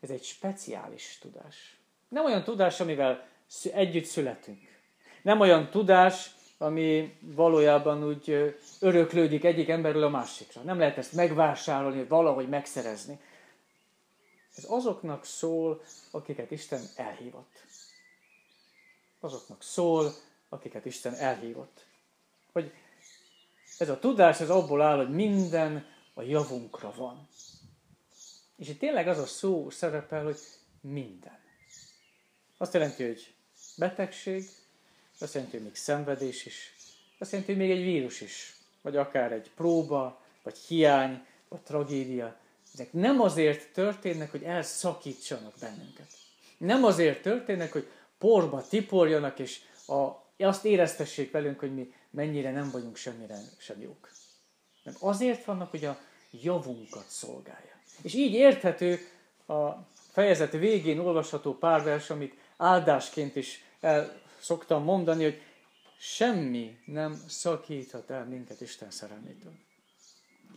Ez 0.00 0.10
egy 0.10 0.22
speciális 0.22 1.18
tudás. 1.20 1.76
Nem 2.08 2.24
olyan 2.24 2.44
tudás, 2.44 2.80
amivel 2.80 3.26
együtt 3.72 4.04
születünk. 4.04 4.80
Nem 5.22 5.40
olyan 5.40 5.70
tudás, 5.70 6.30
ami 6.58 7.18
valójában 7.20 8.04
úgy 8.04 8.54
öröklődik 8.80 9.44
egyik 9.44 9.68
emberről 9.68 10.02
a 10.02 10.08
másikra. 10.08 10.60
Nem 10.60 10.78
lehet 10.78 10.98
ezt 10.98 11.12
megvásárolni, 11.12 12.04
valahogy 12.04 12.48
megszerezni. 12.48 13.20
Ez 14.56 14.64
azoknak 14.68 15.24
szól, 15.24 15.82
akiket 16.10 16.50
Isten 16.50 16.82
elhívott. 16.96 17.64
Azoknak 19.20 19.62
szól, 19.62 20.12
akiket 20.48 20.84
Isten 20.84 21.14
elhívott. 21.14 21.86
Hogy 22.52 22.72
ez 23.78 23.88
a 23.88 23.98
tudás 23.98 24.40
ez 24.40 24.50
abból 24.50 24.82
áll, 24.82 24.96
hogy 24.96 25.10
minden 25.10 25.86
a 26.14 26.22
javunkra 26.22 26.92
van. 26.96 27.28
És 28.56 28.68
itt 28.68 28.78
tényleg 28.78 29.08
az 29.08 29.18
a 29.18 29.26
szó 29.26 29.70
szerepel, 29.70 30.24
hogy 30.24 30.38
minden. 30.80 31.38
Azt 32.56 32.74
jelenti, 32.74 33.04
hogy 33.04 33.34
betegség, 33.76 34.48
azt 35.20 35.34
jelenti, 35.34 35.56
hogy 35.56 35.66
még 35.66 35.76
szenvedés 35.76 36.46
is, 36.46 36.76
azt 37.18 37.30
jelenti, 37.30 37.52
hogy 37.52 37.62
még 37.62 37.70
egy 37.70 37.82
vírus 37.82 38.20
is, 38.20 38.56
vagy 38.82 38.96
akár 38.96 39.32
egy 39.32 39.50
próba, 39.56 40.20
vagy 40.42 40.58
hiány, 40.58 41.24
vagy 41.48 41.60
tragédia. 41.60 42.36
Ezek 42.72 42.92
nem 42.92 43.20
azért 43.20 43.72
történnek, 43.72 44.30
hogy 44.30 44.42
elszakítsanak 44.42 45.54
bennünket. 45.60 46.06
Nem 46.58 46.84
azért 46.84 47.22
történnek, 47.22 47.72
hogy 47.72 47.88
porba 48.18 48.66
tiporjanak, 48.68 49.38
és 49.38 49.60
a, 49.86 50.26
azt 50.38 50.64
éreztessék 50.64 51.30
velünk, 51.30 51.58
hogy 51.58 51.74
mi 51.74 51.92
mennyire 52.10 52.50
nem 52.50 52.70
vagyunk 52.70 52.96
semmire 52.96 53.38
sem 53.58 53.80
jók. 53.80 54.10
Nem 54.82 54.94
azért 55.00 55.44
vannak, 55.44 55.70
hogy 55.70 55.84
a 55.84 55.98
javunkat 56.30 57.06
szolgálja. 57.08 57.80
És 58.02 58.14
így 58.14 58.32
érthető 58.32 58.98
a 59.46 59.68
fejezet 60.10 60.52
végén 60.52 60.98
olvasható 60.98 61.54
pár 61.54 61.82
vers, 61.82 62.10
amit 62.10 62.34
áldásként 62.56 63.36
is 63.36 63.64
el 63.80 64.20
szoktam 64.48 64.82
mondani, 64.82 65.22
hogy 65.22 65.40
semmi 65.98 66.78
nem 66.84 67.22
szakíthat 67.28 68.10
el 68.10 68.24
minket 68.24 68.60
Isten 68.60 68.90
szerelmétől. 68.90 69.52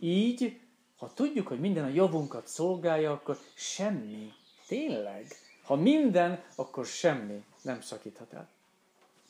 Így, 0.00 0.60
ha 0.96 1.12
tudjuk, 1.14 1.46
hogy 1.46 1.60
minden 1.60 1.84
a 1.84 1.88
javunkat 1.88 2.46
szolgálja, 2.46 3.12
akkor 3.12 3.38
semmi, 3.54 4.32
tényleg, 4.66 5.26
ha 5.62 5.74
minden, 5.74 6.44
akkor 6.54 6.86
semmi 6.86 7.44
nem 7.62 7.80
szakíthat 7.80 8.32
el. 8.32 8.48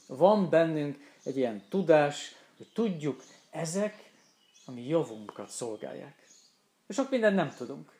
Van 0.06 0.50
bennünk 0.50 0.98
egy 1.22 1.36
ilyen 1.36 1.64
tudás, 1.68 2.34
hogy 2.56 2.68
tudjuk, 2.74 3.22
ezek 3.50 4.10
ami 4.64 4.86
javunkat 4.88 5.50
szolgálják. 5.50 6.26
És 6.86 6.94
sok 6.94 7.10
mindent 7.10 7.36
nem 7.36 7.54
tudunk. 7.56 7.92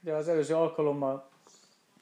De 0.00 0.14
az 0.14 0.28
előző 0.28 0.54
alkalommal 0.54 1.30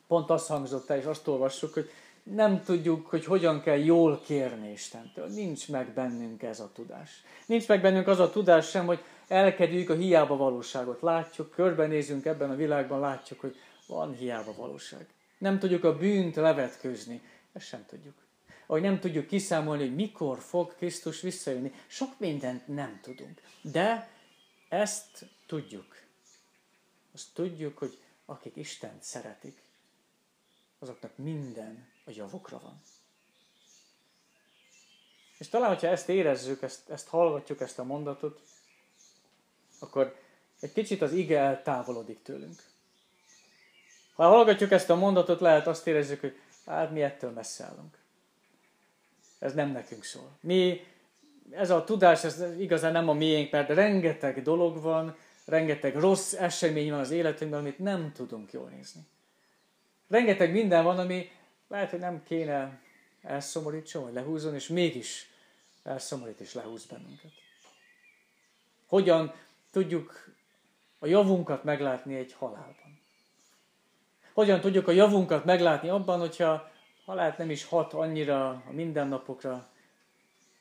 pont 0.07 0.31
azt 0.31 0.49
hangzott 0.49 0.91
el, 0.91 0.99
és 0.99 1.05
azt 1.05 1.29
olvassuk, 1.29 1.73
hogy 1.73 1.91
nem 2.23 2.63
tudjuk, 2.63 3.07
hogy 3.07 3.25
hogyan 3.25 3.63
kell 3.63 3.79
jól 3.79 4.21
kérni 4.21 4.71
Istentől. 4.71 5.27
Nincs 5.29 5.69
meg 5.69 5.93
bennünk 5.93 6.43
ez 6.43 6.61
a 6.61 6.71
tudás. 6.73 7.23
Nincs 7.47 7.69
meg 7.69 7.81
bennünk 7.81 8.07
az 8.07 8.21
a 8.21 8.31
tudás 8.31 8.69
sem, 8.69 8.87
hogy 8.87 9.03
elkedjük 9.29 9.91
a 9.91 9.95
hiába 9.95 10.37
valóságot. 10.37 11.01
Látjuk, 11.01 11.51
körbenézünk 11.51 12.25
ebben 12.25 12.51
a 12.51 12.55
világban, 12.57 13.01
látjuk, 13.01 13.41
hogy 13.41 13.57
van 13.87 14.15
hiába 14.15 14.55
valóság. 14.55 15.07
Nem 15.39 15.59
tudjuk 15.59 15.85
a 15.85 15.97
bűnt 15.97 16.37
levetkőzni. 16.37 17.21
Ezt 17.53 17.67
sem 17.67 17.85
tudjuk. 17.87 18.15
Ahogy 18.67 18.83
nem 18.83 19.01
tudjuk 19.01 19.27
kiszámolni, 19.27 19.83
hogy 19.83 19.95
mikor 19.95 20.39
fog 20.39 20.75
Krisztus 20.77 21.21
visszajönni. 21.21 21.73
Sok 21.87 22.19
mindent 22.19 22.67
nem 22.67 23.01
tudunk. 23.03 23.41
De 23.63 24.09
ezt 24.69 25.27
tudjuk. 25.47 25.97
Azt 27.15 27.35
tudjuk, 27.35 27.79
hogy 27.79 27.99
akik 28.25 28.57
Istent 28.57 29.03
szeretik, 29.03 29.63
azoknak 30.79 31.17
minden 31.17 31.92
a 32.05 32.11
javukra 32.15 32.59
van. 32.63 32.83
És 35.39 35.49
talán, 35.49 35.69
hogyha 35.69 35.87
ezt 35.87 36.09
érezzük, 36.09 36.63
ezt, 36.63 36.91
ezt 36.91 37.09
hallgatjuk, 37.09 37.61
ezt 37.61 37.79
a 37.79 37.85
mondatot, 37.85 38.41
akkor 39.79 40.17
egy 40.61 40.73
kicsit 40.73 41.03
az 41.03 41.13
ige 41.13 41.39
eltávolodik 41.39 42.23
tőlünk. 42.23 42.63
Ha 44.15 44.29
hallgatjuk 44.29 44.71
ezt 44.71 44.91
a 44.91 44.97
mondatot, 44.97 45.41
lehet 45.41 45.67
azt 45.67 45.87
érezzük, 45.87 46.21
hogy 46.21 46.37
hát 46.67 46.91
mi 46.91 47.03
ettől 47.03 47.31
messze 47.31 47.65
állunk. 47.65 47.99
Ez 49.39 49.55
nem 49.55 49.71
nekünk 49.71 50.05
szól. 50.05 50.31
Mi, 50.41 50.87
ez 51.51 51.71
a 51.71 51.85
tudás, 51.85 52.25
ez 52.25 52.45
igazán 52.59 52.93
nem 52.93 53.09
a 53.09 53.13
miénk, 53.13 53.51
mert 53.51 53.69
rengeteg 53.69 54.43
dolog 54.43 54.81
van, 54.81 55.17
rengeteg 55.45 55.97
rossz 55.97 56.33
esemény 56.33 56.91
van 56.91 57.01
az 57.01 57.11
életünkben, 57.11 57.61
amit 57.61 57.79
nem 57.79 58.13
tudunk 58.13 58.53
jól 58.53 58.69
nézni. 58.69 59.01
Rengeteg 60.09 60.53
minden 60.53 60.85
van, 60.85 60.99
ami 60.99 61.31
lehet, 61.73 61.91
hogy 61.91 61.99
nem 61.99 62.23
kéne 62.23 62.81
elszomorítson, 63.23 64.03
vagy 64.03 64.13
lehúzzon, 64.13 64.55
és 64.55 64.69
mégis 64.69 65.31
elszomorít 65.83 66.41
és 66.41 66.55
lehúz 66.55 66.85
bennünket. 66.85 67.33
Hogyan 68.87 69.35
tudjuk 69.71 70.35
a 70.99 71.07
javunkat 71.07 71.65
meglátni 71.65 72.15
egy 72.15 72.33
halálban? 72.33 73.01
Hogyan 74.33 74.61
tudjuk 74.61 74.89
a 74.89 74.93
javunkat 74.93 75.45
meglátni 75.45 75.89
abban, 75.89 76.19
hogyha 76.19 76.71
halál 77.05 77.35
nem 77.39 77.51
is 77.51 77.65
hat 77.65 77.93
annyira 77.93 78.49
a 78.49 78.73
mindennapokra 78.73 79.71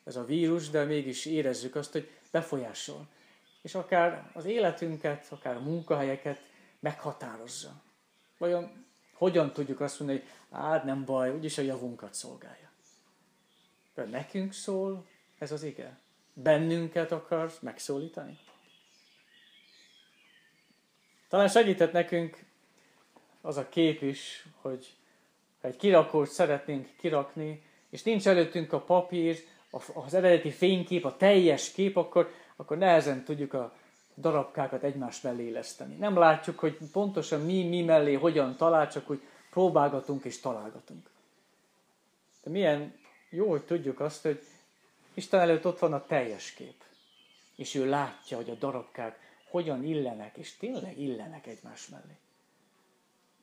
ez 0.04 0.16
a 0.16 0.26
vírus, 0.26 0.70
de 0.70 0.84
mégis 0.84 1.26
érezzük 1.26 1.76
azt, 1.76 1.92
hogy 1.92 2.10
befolyásol. 2.32 3.08
És 3.62 3.76
akár 3.76 4.30
az 4.34 4.46
életünket, 4.46 5.28
akár 5.30 5.56
a 5.56 5.62
munkahelyeket 5.62 6.42
meghatározza. 6.80 7.82
Vajon 8.38 8.86
hogyan 9.22 9.54
tudjuk 9.54 9.80
azt 9.80 10.00
mondani, 10.00 10.20
hogy 10.20 10.30
hát 10.60 10.84
nem 10.84 11.06
baj, 11.06 11.32
úgyis 11.32 11.58
a 11.58 11.62
javunkat 11.62 12.14
szolgálja. 12.14 12.72
De 13.94 14.04
nekünk 14.06 14.54
szól 14.54 15.06
ez 15.38 15.52
az 15.52 15.64
ige. 15.64 16.00
Bennünket 16.34 17.12
akar 17.12 17.52
megszólítani. 17.60 18.38
Talán 21.30 21.48
segített 21.48 21.92
nekünk 21.92 22.46
az 23.42 23.58
a 23.58 23.70
kép 23.70 24.02
is, 24.02 24.46
hogy 24.62 24.96
ha 25.62 25.68
egy 25.68 25.78
kirakót 25.78 26.30
szeretnénk 26.30 26.90
kirakni, 26.98 27.64
és 27.90 28.04
nincs 28.04 28.28
előttünk 28.28 28.74
a 28.74 28.82
papír, 28.82 29.44
az 29.94 30.14
eredeti 30.14 30.52
fénykép, 30.52 31.06
a 31.06 31.18
teljes 31.18 31.72
kép, 31.72 31.98
akkor, 31.98 32.32
akkor 32.56 32.78
nehezen 32.78 33.24
tudjuk 33.24 33.54
a 33.54 33.76
darabkákat 34.18 34.84
egymás 34.84 35.22
mellé 35.22 35.44
éleszteni. 35.44 35.96
Nem 35.96 36.18
látjuk, 36.18 36.60
hogy 36.60 36.78
pontosan 36.92 37.42
mi, 37.42 37.68
mi 37.68 37.82
mellé 37.82 38.14
hogyan 38.14 38.56
talál, 38.56 38.90
csak 38.90 39.10
úgy 39.10 39.22
próbálgatunk 39.50 40.24
és 40.24 40.40
találgatunk. 40.40 41.10
De 42.44 42.50
milyen 42.50 43.00
jó, 43.30 43.50
hogy 43.50 43.64
tudjuk 43.64 44.00
azt, 44.00 44.22
hogy 44.22 44.42
Isten 45.14 45.40
előtt 45.40 45.66
ott 45.66 45.80
van 45.80 45.94
a 45.94 46.06
teljes 46.06 46.54
kép. 46.54 46.84
És 47.56 47.76
ő 47.76 47.90
látja, 47.90 48.38
hogy 48.38 48.50
a 48.50 48.56
darabkák 48.56 49.20
hogyan 49.50 49.84
illenek, 49.84 50.38
és 50.38 50.58
tényleg 50.58 51.00
illenek 51.00 51.48
egymás 51.48 51.88
mellé. 51.88 52.18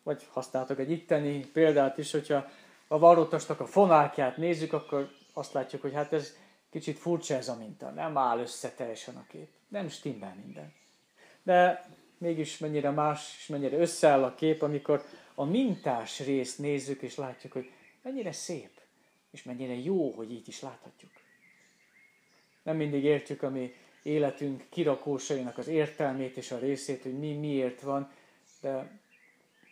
Vagy 0.02 0.26
használtok 0.30 0.78
egy 0.78 0.90
itteni 0.90 1.46
példát 1.46 1.98
is, 1.98 2.12
hogyha 2.12 2.46
a 2.88 2.98
varrótasnak 2.98 3.60
a 3.60 3.66
fonákját 3.66 4.36
nézzük, 4.36 4.72
akkor 4.72 5.10
azt 5.32 5.52
látjuk, 5.52 5.82
hogy 5.82 5.94
hát 5.94 6.12
ez 6.12 6.36
kicsit 6.70 6.98
furcsa 6.98 7.34
ez 7.34 7.48
a 7.48 7.56
minta, 7.56 7.90
nem 7.90 8.16
áll 8.16 8.38
össze 8.38 8.70
teljesen 8.70 9.16
a 9.16 9.26
kép. 9.28 9.48
Nem 9.68 9.88
stimmel 9.88 10.34
minden. 10.44 10.72
De 11.42 11.88
mégis 12.18 12.58
mennyire 12.58 12.90
más, 12.90 13.36
és 13.38 13.46
mennyire 13.46 13.76
összeáll 13.76 14.24
a 14.24 14.34
kép, 14.34 14.62
amikor 14.62 15.04
a 15.34 15.44
mintás 15.44 16.20
részt 16.20 16.58
nézzük, 16.58 17.02
és 17.02 17.16
látjuk, 17.16 17.52
hogy 17.52 17.70
mennyire 18.02 18.32
szép, 18.32 18.80
És 19.30 19.42
mennyire 19.42 19.74
jó, 19.74 20.10
hogy 20.10 20.32
így 20.32 20.48
is 20.48 20.60
láthatjuk. 20.60 21.10
Nem 22.62 22.76
mindig 22.76 23.04
értjük 23.04 23.42
a 23.42 23.50
mi 23.50 23.74
életünk 24.02 24.66
kirakósainak 24.68 25.58
az 25.58 25.68
értelmét 25.68 26.36
és 26.36 26.50
a 26.50 26.58
részét, 26.58 27.02
hogy 27.02 27.18
mi 27.18 27.32
miért 27.32 27.80
van, 27.80 28.12
de 28.60 29.00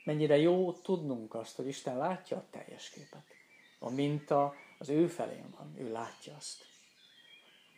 mennyire 0.05 0.36
jó 0.36 0.73
tudnunk 0.73 1.35
azt, 1.35 1.56
hogy 1.56 1.66
Isten 1.66 1.97
látja 1.97 2.36
a 2.36 2.47
teljes 2.51 2.90
képet. 2.90 3.24
A 3.78 3.90
minta 3.90 4.55
az 4.78 4.89
ő 4.89 5.06
felén 5.06 5.55
van, 5.59 5.74
ő 5.78 5.93
látja 5.93 6.35
azt. 6.36 6.64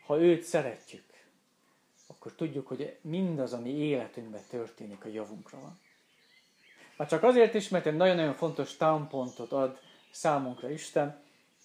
Ha 0.07 0.21
őt 0.21 0.43
szeretjük, 0.43 1.08
akkor 2.19 2.33
tudjuk, 2.35 2.67
hogy 2.67 2.97
mindaz, 3.01 3.53
ami 3.53 3.71
életünkben 3.71 4.43
történik, 4.51 5.05
a 5.05 5.09
javunkra 5.09 5.61
van. 5.61 5.81
Már 6.97 7.09
csak 7.09 7.23
azért 7.23 7.55
is, 7.55 7.69
mert 7.69 7.87
egy 7.87 7.97
nagyon-nagyon 7.97 8.35
fontos 8.35 8.77
támpontot 8.77 9.53
ad 9.53 9.79
számunkra 10.11 10.71
Isten. 10.71 11.23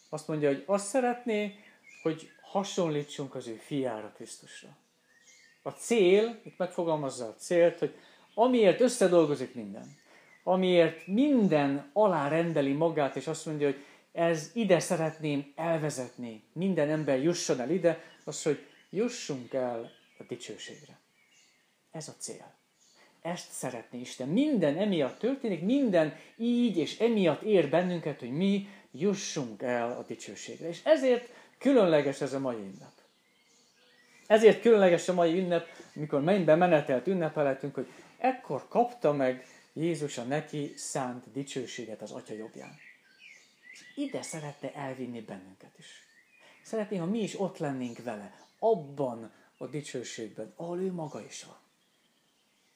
Azt 0.09 0.27
mondja, 0.27 0.47
hogy 0.47 0.63
azt 0.65 0.87
szeretné, 0.87 1.55
hogy 2.01 2.31
hasonlítsunk 2.41 3.35
az 3.35 3.47
ő 3.47 3.55
fiára 3.55 4.11
Krisztusra. 4.15 4.69
A 5.61 5.69
cél, 5.69 6.39
itt 6.43 6.57
megfogalmazza 6.57 7.25
a 7.25 7.35
célt, 7.35 7.79
hogy 7.79 7.95
amiért 8.33 8.81
összedolgozik 8.81 9.55
minden, 9.55 9.95
amiért 10.43 11.07
minden 11.07 11.89
alárendeli 11.93 12.73
magát, 12.73 13.15
és 13.15 13.27
azt 13.27 13.45
mondja, 13.45 13.67
hogy 13.67 13.83
ez 14.11 14.51
ide 14.53 14.79
szeretném 14.79 15.51
elvezetni, 15.55 16.43
minden 16.53 16.89
ember 16.89 17.23
jusson 17.23 17.59
el 17.59 17.69
ide, 17.69 18.03
az, 18.23 18.43
hogy 18.43 18.65
jussunk 18.89 19.53
el 19.53 19.91
a 20.17 20.23
dicsőségre. 20.23 20.99
Ez 21.91 22.07
a 22.07 22.13
cél. 22.17 22.53
Ezt 23.21 23.51
szeretné 23.51 23.99
Isten. 23.99 24.27
Minden 24.27 24.77
emiatt 24.77 25.19
történik, 25.19 25.61
minden 25.61 26.17
így 26.37 26.77
és 26.77 26.99
emiatt 26.99 27.41
ér 27.41 27.69
bennünket, 27.69 28.19
hogy 28.19 28.31
mi 28.31 28.67
jussunk 28.91 29.61
el 29.61 29.91
a 29.91 30.03
dicsőségre. 30.03 30.67
És 30.67 30.81
ezért 30.83 31.29
különleges 31.57 32.21
ez 32.21 32.33
a 32.33 32.39
mai 32.39 32.55
ünnep. 32.55 32.91
Ezért 34.27 34.61
különleges 34.61 35.07
a 35.07 35.13
mai 35.13 35.39
ünnep, 35.39 35.67
amikor 35.95 36.21
mennybe 36.21 36.55
menetelt 36.55 37.07
ünnepelhetünk, 37.07 37.75
hogy 37.75 37.87
ekkor 38.17 38.67
kapta 38.67 39.13
meg 39.13 39.45
Jézus 39.73 40.17
a 40.17 40.23
neki 40.23 40.73
szánt 40.75 41.31
dicsőséget 41.31 42.01
az 42.01 42.11
Atya 42.11 42.33
jobbján. 42.33 42.77
És 43.71 43.83
ide 43.95 44.21
szeretne 44.21 44.73
elvinni 44.73 45.21
bennünket 45.21 45.73
is. 45.77 46.07
Szeretné, 46.61 46.97
ha 46.97 47.05
mi 47.05 47.19
is 47.19 47.39
ott 47.39 47.57
lennénk 47.57 48.03
vele, 48.03 48.35
abban 48.59 49.31
a 49.63 49.67
dicsőségben, 49.67 50.53
ahol 50.55 50.79
ő 50.79 50.91
maga 50.91 51.21
is 51.21 51.43
van. 51.43 51.57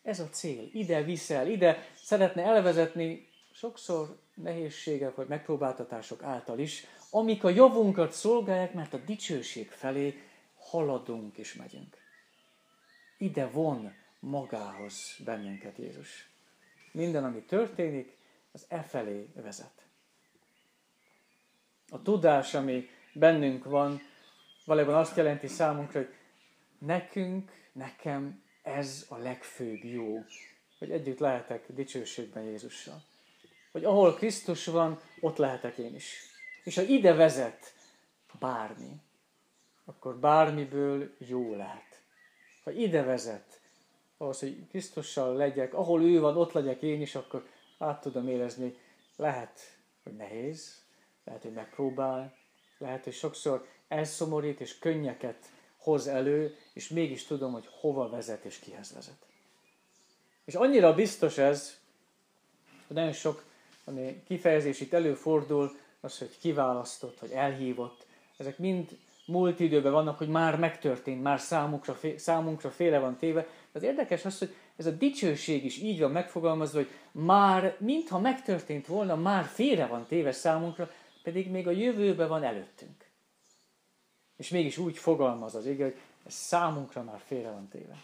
Ez 0.01 0.19
a 0.19 0.29
cél. 0.29 0.69
Ide 0.73 1.03
viszel, 1.03 1.47
ide 1.47 1.89
szeretne 1.95 2.43
elvezetni 2.43 3.29
sokszor 3.51 4.19
nehézségek 4.33 5.15
vagy 5.15 5.27
megpróbáltatások 5.27 6.23
által 6.23 6.59
is, 6.59 6.85
amik 7.09 7.43
a 7.43 7.49
javunkat 7.49 8.11
szolgálják, 8.11 8.73
mert 8.73 8.93
a 8.93 8.97
dicsőség 8.97 9.69
felé 9.69 10.21
haladunk 10.57 11.37
és 11.37 11.53
megyünk. 11.53 11.97
Ide 13.17 13.47
von 13.47 13.93
magához 14.19 15.15
bennünket 15.25 15.77
Jézus. 15.77 16.29
Minden, 16.91 17.23
ami 17.23 17.41
történik, 17.41 18.17
az 18.51 18.65
e 18.67 18.81
felé 18.81 19.27
vezet. 19.35 19.85
A 21.89 22.01
tudás, 22.01 22.53
ami 22.53 22.89
bennünk 23.13 23.63
van, 23.63 24.01
valójában 24.65 24.95
azt 24.95 25.17
jelenti 25.17 25.47
számunkra, 25.47 25.99
hogy 25.99 26.13
nekünk, 26.79 27.51
nekem 27.71 28.43
ez 28.61 29.05
a 29.09 29.17
legfőbb 29.17 29.83
jó, 29.83 30.23
hogy 30.79 30.91
együtt 30.91 31.19
lehetek 31.19 31.65
dicsőségben 31.73 32.43
Jézussal. 32.43 33.03
Hogy 33.71 33.83
ahol 33.83 34.13
Krisztus 34.13 34.65
van, 34.65 34.99
ott 35.19 35.37
lehetek 35.37 35.77
én 35.77 35.95
is. 35.95 36.21
És 36.63 36.75
ha 36.75 36.81
ide 36.81 37.13
vezet 37.13 37.73
bármi, 38.39 39.01
akkor 39.85 40.15
bármiből 40.19 41.15
jó 41.17 41.55
lehet. 41.55 42.01
Ha 42.63 42.71
ide 42.71 43.03
vezet, 43.03 43.61
ahhoz, 44.17 44.39
hogy 44.39 44.67
Krisztussal 44.69 45.35
legyek, 45.35 45.73
ahol 45.73 46.03
ő 46.03 46.19
van, 46.19 46.37
ott 46.37 46.51
legyek 46.51 46.81
én 46.81 47.01
is, 47.01 47.15
akkor 47.15 47.47
át 47.77 48.01
tudom 48.01 48.27
érezni, 48.27 48.77
lehet, 49.15 49.59
hogy 50.03 50.15
nehéz, 50.15 50.81
lehet, 51.23 51.41
hogy 51.41 51.53
megpróbál, 51.53 52.37
lehet, 52.77 53.03
hogy 53.03 53.13
sokszor 53.13 53.67
elszomorít 53.87 54.59
és 54.59 54.79
könnyeket 54.79 55.49
hoz 55.87 56.07
elő, 56.07 56.55
és 56.73 56.87
mégis 56.87 57.25
tudom, 57.25 57.51
hogy 57.51 57.67
hova 57.79 58.09
vezet 58.09 58.45
és 58.45 58.59
kihez 58.59 58.93
vezet. 58.93 59.25
És 60.45 60.55
annyira 60.55 60.93
biztos 60.93 61.37
ez, 61.37 61.77
hogy 62.87 62.95
nagyon 62.95 63.13
sok 63.13 63.43
ami 63.85 64.23
kifejezés 64.27 64.79
itt 64.79 64.93
előfordul, 64.93 65.77
az, 66.01 66.17
hogy 66.17 66.37
kiválasztott, 66.39 67.19
hogy 67.19 67.31
elhívott, 67.31 68.05
ezek 68.37 68.57
mind 68.57 68.97
múlt 69.25 69.59
időben 69.59 69.91
vannak, 69.91 70.17
hogy 70.17 70.27
már 70.27 70.59
megtörtént, 70.59 71.23
már 71.23 71.39
számunkra, 71.39 71.97
számunkra 72.15 72.69
féle 72.69 72.99
van 72.99 73.17
téve. 73.17 73.47
Az 73.71 73.83
érdekes 73.83 74.25
az, 74.25 74.37
hogy 74.37 74.55
ez 74.75 74.85
a 74.85 74.91
dicsőség 74.91 75.65
is 75.65 75.77
így 75.77 75.99
van 75.99 76.11
megfogalmazva, 76.11 76.77
hogy 76.77 76.89
már, 77.11 77.75
mintha 77.79 78.19
megtörtént 78.19 78.87
volna, 78.87 79.15
már 79.15 79.45
félre 79.45 79.85
van 79.85 80.05
téve 80.05 80.31
számunkra, 80.31 80.91
pedig 81.23 81.49
még 81.51 81.67
a 81.67 81.71
jövőben 81.71 82.27
van 82.27 82.43
előttünk. 82.43 83.06
És 84.37 84.49
mégis 84.49 84.77
úgy 84.77 84.97
fogalmaz 84.97 85.55
az 85.55 85.65
ige, 85.65 85.83
hogy 85.83 85.99
ez 86.25 86.33
számunkra 86.33 87.03
már 87.03 87.21
félre 87.25 87.51
van 87.51 87.67
téve. 87.67 88.03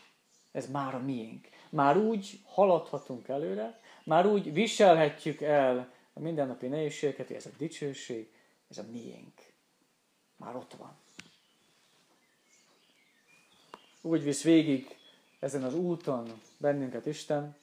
Ez 0.52 0.72
már 0.72 0.96
a 0.96 1.00
miénk. 1.00 1.48
Már 1.70 1.98
úgy 1.98 2.40
haladhatunk 2.46 3.28
előre, 3.28 3.80
már 4.04 4.26
úgy 4.26 4.54
viselhetjük 4.54 5.42
el 5.42 5.94
a 6.14 6.20
mindennapi 6.20 6.68
nehézségeket, 6.68 7.28
hogy 7.28 7.36
ez 7.36 7.46
a 7.46 7.58
dicsőség, 7.58 8.32
ez 8.70 8.78
a 8.78 8.84
miénk. 8.92 9.34
Már 10.36 10.56
ott 10.56 10.74
van. 10.74 10.96
Úgy 14.02 14.24
visz 14.24 14.44
végig 14.44 14.98
ezen 15.40 15.64
az 15.64 15.74
úton 15.74 16.42
bennünket 16.58 17.06
Isten, 17.06 17.56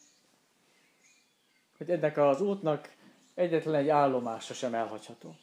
hogy 1.76 1.90
ennek 1.90 2.16
az 2.16 2.40
útnak 2.40 2.94
egyetlen 3.34 3.74
egy 3.74 3.88
állomása 3.88 4.54
sem 4.54 4.74
elhagyható. 4.74 5.36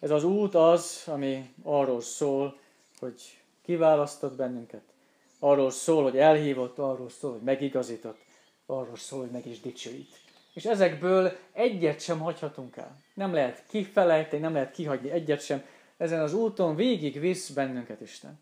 Ez 0.00 0.10
az 0.10 0.24
út 0.24 0.54
az, 0.54 1.02
ami 1.06 1.54
arról 1.62 2.00
szól, 2.00 2.58
hogy 2.98 3.38
kiválasztott 3.62 4.36
bennünket, 4.36 4.82
arról 5.38 5.70
szól, 5.70 6.02
hogy 6.02 6.18
elhívott, 6.18 6.78
arról 6.78 7.08
szól, 7.08 7.32
hogy 7.32 7.42
megigazított, 7.42 8.18
arról 8.66 8.96
szól, 8.96 9.20
hogy 9.20 9.30
meg 9.30 9.46
is 9.46 9.60
dicsőít. 9.60 10.20
És 10.52 10.64
ezekből 10.64 11.32
egyet 11.52 12.00
sem 12.00 12.18
hagyhatunk 12.18 12.76
el. 12.76 13.02
Nem 13.14 13.34
lehet 13.34 13.64
kifelejteni, 13.68 14.42
nem 14.42 14.52
lehet 14.52 14.72
kihagyni 14.72 15.10
egyet 15.10 15.44
sem. 15.44 15.64
Ezen 15.96 16.20
az 16.20 16.34
úton 16.34 16.76
végig 16.76 17.20
visz 17.20 17.48
bennünket 17.48 18.00
Isten. 18.00 18.40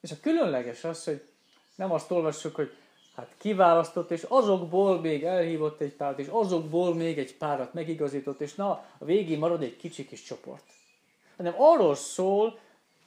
És 0.00 0.10
a 0.10 0.20
különleges 0.20 0.84
az, 0.84 1.04
hogy 1.04 1.22
nem 1.74 1.92
azt 1.92 2.10
olvassuk, 2.10 2.54
hogy 2.54 2.72
hát 3.16 3.34
kiválasztott, 3.38 4.10
és 4.10 4.26
azokból 4.28 5.00
még 5.00 5.24
elhívott 5.24 5.80
egy 5.80 5.92
párat, 5.92 6.18
és 6.18 6.26
azokból 6.30 6.94
még 6.94 7.18
egy 7.18 7.36
párat 7.36 7.74
megigazított, 7.74 8.40
és 8.40 8.54
na, 8.54 8.70
a 8.98 9.04
végén 9.04 9.38
marad 9.38 9.62
egy 9.62 9.76
kicsi 9.76 10.06
kis 10.06 10.22
csoport. 10.22 10.64
Hanem 11.36 11.54
arról 11.56 11.94
szól, 11.94 12.58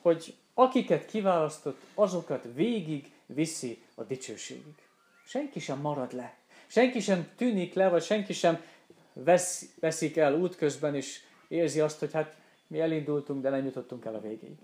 hogy 0.02 0.36
akiket 0.54 1.06
kiválasztott, 1.06 1.82
azokat 1.94 2.46
végig 2.54 3.12
viszi 3.26 3.82
a 3.96 4.04
dicsőségig. 4.04 4.76
Senki 5.26 5.60
sem 5.60 5.80
marad 5.80 6.14
le. 6.14 6.38
Senki 6.68 7.00
sem 7.00 7.30
tűnik 7.36 7.74
le, 7.74 7.90
vagy 7.90 8.04
senki 8.04 8.34
sem 8.34 8.62
vesz, 9.14 9.74
veszik 9.80 10.18
el 10.18 10.40
útközben, 10.40 10.96
és 10.96 11.20
érzi 11.48 11.80
azt, 11.80 12.00
hogy 12.00 12.14
hát 12.14 12.36
mi 12.68 12.80
elindultunk, 12.80 13.42
de 13.42 13.50
nem 13.50 13.66
jutottunk 13.66 14.06
el 14.06 14.16
a 14.16 14.22
végéig. 14.22 14.58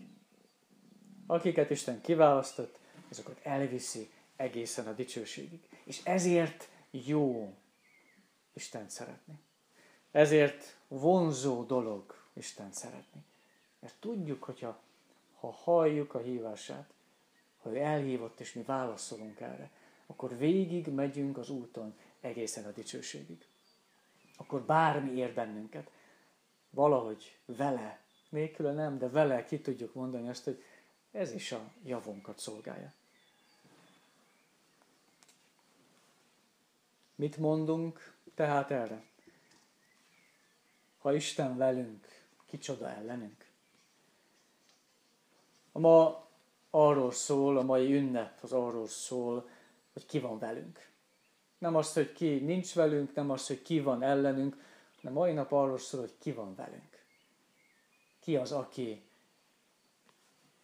Akiket 1.28 1.70
Isten 1.70 2.02
kiválasztott, 2.02 2.78
azokat 3.10 3.40
elviszi 3.44 4.10
egészen 4.40 4.88
a 4.88 4.94
dicsőségig. 4.94 5.60
És 5.84 6.02
ezért 6.04 6.70
jó 6.92 7.56
Isten 8.54 8.90
szeretni. 8.90 9.40
Ezért 10.12 10.78
vonzó 10.88 11.64
dolog 11.64 12.16
Isten 12.34 12.72
szeretni. 12.72 13.24
Mert 13.80 13.96
tudjuk, 14.00 14.44
hogyha 14.44 14.82
ha 15.40 15.52
halljuk 15.52 16.14
a 16.14 16.20
hívását, 16.20 16.94
ha 17.62 17.70
ő 17.70 17.78
elhívott, 17.78 18.40
és 18.40 18.54
mi 18.54 18.62
válaszolunk 18.62 19.40
erre, 19.40 19.72
akkor 20.06 20.38
végig 20.38 20.88
megyünk 20.88 21.38
az 21.38 21.50
úton 21.50 21.98
egészen 22.22 22.66
a 22.66 22.72
dicsőségig. 22.72 23.46
Akkor 24.38 24.62
bármi 24.62 25.12
ér 25.12 25.34
bennünket. 25.34 25.92
Valahogy 26.70 27.40
vele, 27.46 28.00
nélkül 28.30 28.72
nem, 28.72 28.98
de 28.98 29.10
vele 29.10 29.46
ki 29.46 29.60
tudjuk 29.60 29.94
mondani 29.94 30.30
azt, 30.30 30.44
hogy 30.44 30.64
ez 31.12 31.34
is 31.34 31.52
a 31.52 31.72
javunkat 31.84 32.40
szolgálja. 32.40 32.94
Mit 37.20 37.38
mondunk 37.38 38.18
tehát 38.36 38.72
erre? 38.72 39.04
Ha 40.98 41.14
Isten 41.14 41.58
velünk, 41.58 42.08
kicsoda 42.46 42.90
ellenünk? 42.90 43.46
A 45.72 45.80
ma 45.80 46.28
arról 46.70 47.12
szól, 47.12 47.58
a 47.58 47.64
mai 47.64 47.94
ünnep 47.94 48.40
az 48.42 48.52
arról 48.52 48.88
szól, 48.88 49.50
hogy 49.94 50.06
ki 50.06 50.20
van 50.20 50.40
velünk. 50.40 50.90
Nem 51.58 51.76
az, 51.76 51.94
hogy 51.94 52.14
ki 52.14 52.40
nincs 52.40 52.74
velünk, 52.74 53.14
nem 53.14 53.30
az, 53.30 53.48
hogy 53.48 53.62
ki 53.62 53.80
van 53.80 54.04
ellenünk, 54.04 54.64
hanem 54.96 55.14
mai 55.14 55.34
nap 55.34 55.52
arról 55.52 55.78
szól, 55.78 56.00
hogy 56.00 56.18
ki 56.20 56.32
van 56.32 56.56
velünk. 56.56 57.06
ki 58.20 58.36
az, 58.36 58.52
aki. 58.52 59.04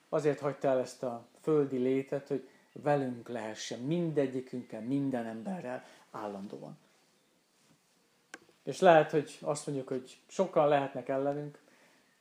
Azért 0.10 0.40
hagyta 0.40 0.68
el 0.68 0.80
ezt 0.80 1.03
a 1.03 1.27
földi 1.41 1.77
létet, 1.77 2.27
hogy 2.27 2.49
velünk 2.82 3.30
lehessen, 3.30 3.80
mindegyikünkkel, 3.80 4.82
minden 4.82 5.26
emberrel 5.26 5.84
állandóan. 6.16 6.78
És 8.64 8.80
lehet, 8.80 9.12
hogy 9.12 9.38
azt 9.42 9.68
mondjuk, 9.68 9.88
hogy 9.88 10.18
sokan 10.28 10.68
lehetnek 10.68 11.10
ellenünk, 11.10 11.60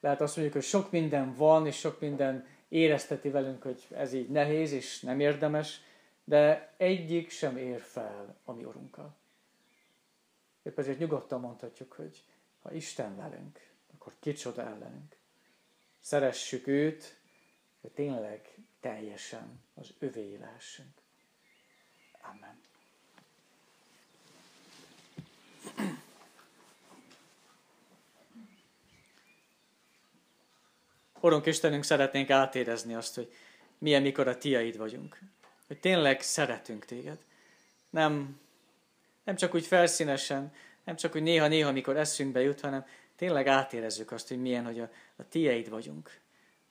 lehet 0.01 0.21
azt 0.21 0.37
mondjuk, 0.37 0.57
hogy 0.57 0.66
sok 0.66 0.91
minden 0.91 1.35
van, 1.35 1.66
és 1.66 1.77
sok 1.79 2.01
minden 2.01 2.47
érezteti 2.69 3.29
velünk, 3.29 3.62
hogy 3.62 3.87
ez 3.91 4.12
így 4.12 4.29
nehéz 4.29 4.73
és 4.73 5.01
nem 5.01 5.21
érdemes, 5.21 5.81
de 6.25 6.73
egyik 6.77 7.31
sem 7.31 7.57
ér 7.57 7.81
fel 7.81 8.37
a 8.45 8.53
mi 8.53 8.65
urunkkal. 8.65 9.15
Épp 10.62 10.79
ezért 10.79 10.99
nyugodtan 10.99 11.41
mondhatjuk, 11.41 11.93
hogy 11.93 12.23
ha 12.62 12.73
Isten 12.73 13.16
velünk, 13.16 13.71
akkor 13.95 14.12
kicsoda 14.21 14.62
ellenünk. 14.62 15.16
Szeressük 16.01 16.66
őt, 16.66 17.19
hogy 17.81 17.91
tényleg 17.91 18.55
teljesen 18.81 19.61
az 19.75 19.95
övé 19.99 20.37
lehessünk. 20.37 21.03
Amen. 22.21 22.64
Urunk 31.20 31.47
Istenünk, 31.47 31.85
szeretnénk 31.85 32.31
átérezni 32.31 32.95
azt, 32.95 33.15
hogy 33.15 33.32
milyen 33.78 34.03
mikor 34.03 34.28
a 34.28 34.39
tiaid 34.39 34.77
vagyunk. 34.77 35.19
Hogy 35.66 35.81
tényleg 35.81 36.23
szeretünk 36.23 36.85
téged. 36.85 37.19
Nem, 37.91 38.41
nem 39.24 39.36
csak 39.36 39.55
úgy 39.55 39.66
felszínesen, 39.66 40.53
nem 40.85 40.97
csak 40.97 41.15
úgy 41.15 41.23
néha-néha, 41.23 41.69
amikor 41.69 41.97
eszünkbe 41.97 42.41
jut, 42.41 42.61
hanem 42.61 42.86
tényleg 43.16 43.47
átérezzük 43.47 44.11
azt, 44.11 44.28
hogy 44.28 44.41
milyen, 44.41 44.65
hogy 44.65 44.81
a, 44.81 44.91
a 45.16 45.28
tieid 45.28 45.69
vagyunk. 45.69 46.20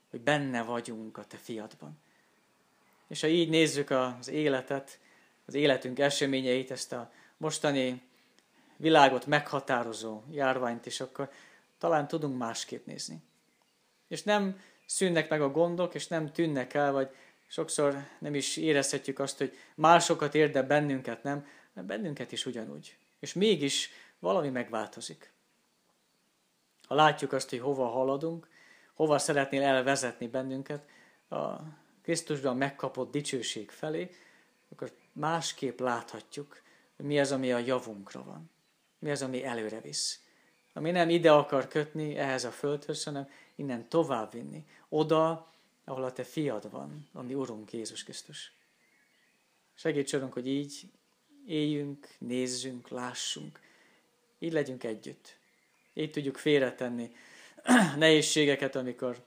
Hogy 0.09 0.21
benne 0.21 0.63
vagyunk 0.63 1.17
a 1.17 1.25
te 1.25 1.37
fiadban. 1.37 2.01
És 3.07 3.21
ha 3.21 3.27
így 3.27 3.49
nézzük 3.49 3.89
az 3.89 4.27
életet, 4.27 4.99
az 5.45 5.53
életünk 5.53 5.99
eseményeit, 5.99 6.71
ezt 6.71 6.93
a 6.93 7.11
mostani 7.37 8.01
világot 8.77 9.25
meghatározó 9.25 10.23
járványt 10.31 10.85
is, 10.85 11.01
akkor 11.01 11.29
talán 11.77 12.07
tudunk 12.07 12.37
másképp 12.37 12.85
nézni. 12.85 13.21
És 14.07 14.23
nem 14.23 14.61
szűnnek 14.85 15.29
meg 15.29 15.41
a 15.41 15.51
gondok, 15.51 15.93
és 15.93 16.07
nem 16.07 16.31
tűnnek 16.31 16.73
el, 16.73 16.91
vagy 16.91 17.15
sokszor 17.47 17.97
nem 18.19 18.35
is 18.35 18.57
érezhetjük 18.57 19.19
azt, 19.19 19.37
hogy 19.37 19.57
másokat 19.75 20.35
ér, 20.35 20.51
de 20.51 20.63
bennünket 20.63 21.23
nem, 21.23 21.47
mert 21.73 21.87
bennünket 21.87 22.31
is 22.31 22.45
ugyanúgy. 22.45 22.97
És 23.19 23.33
mégis 23.33 23.89
valami 24.19 24.49
megváltozik. 24.49 25.31
Ha 26.87 26.95
látjuk 26.95 27.31
azt, 27.31 27.49
hogy 27.49 27.59
hova 27.59 27.87
haladunk, 27.87 28.47
hova 28.93 29.17
szeretnél 29.17 29.61
elvezetni 29.61 30.27
bennünket, 30.27 30.89
a 31.29 31.55
Krisztusban 32.01 32.57
megkapott 32.57 33.11
dicsőség 33.11 33.69
felé, 33.69 34.09
akkor 34.71 34.91
másképp 35.11 35.79
láthatjuk, 35.79 36.61
mi 36.95 37.19
az, 37.19 37.31
ami 37.31 37.51
a 37.51 37.57
javunkra 37.57 38.23
van. 38.23 38.49
Mi 39.03 39.11
az, 39.11 39.21
ami 39.21 39.43
előre 39.43 39.81
visz. 39.81 40.19
Ami 40.73 40.91
nem 40.91 41.09
ide 41.09 41.31
akar 41.31 41.67
kötni 41.67 42.15
ehhez 42.15 42.43
a 42.43 42.51
földhöz, 42.51 43.03
hanem 43.03 43.29
innen 43.55 43.89
tovább 43.89 44.31
vinni. 44.31 44.65
Oda, 44.89 45.53
ahol 45.85 46.03
a 46.03 46.11
te 46.11 46.23
fiad 46.23 46.71
van, 46.71 47.07
ami 47.13 47.33
Urunk 47.33 47.73
Jézus 47.73 48.03
Krisztus. 48.03 48.53
Segíts 49.75 50.15
hogy 50.15 50.47
így 50.47 50.91
éljünk, 51.47 52.07
nézzünk, 52.19 52.87
lássunk. 52.87 53.59
Így 54.39 54.53
legyünk 54.53 54.83
együtt. 54.83 55.37
Így 55.93 56.11
tudjuk 56.11 56.37
félretenni 56.37 57.15
nehézségeket, 57.97 58.75
amikor 58.75 59.25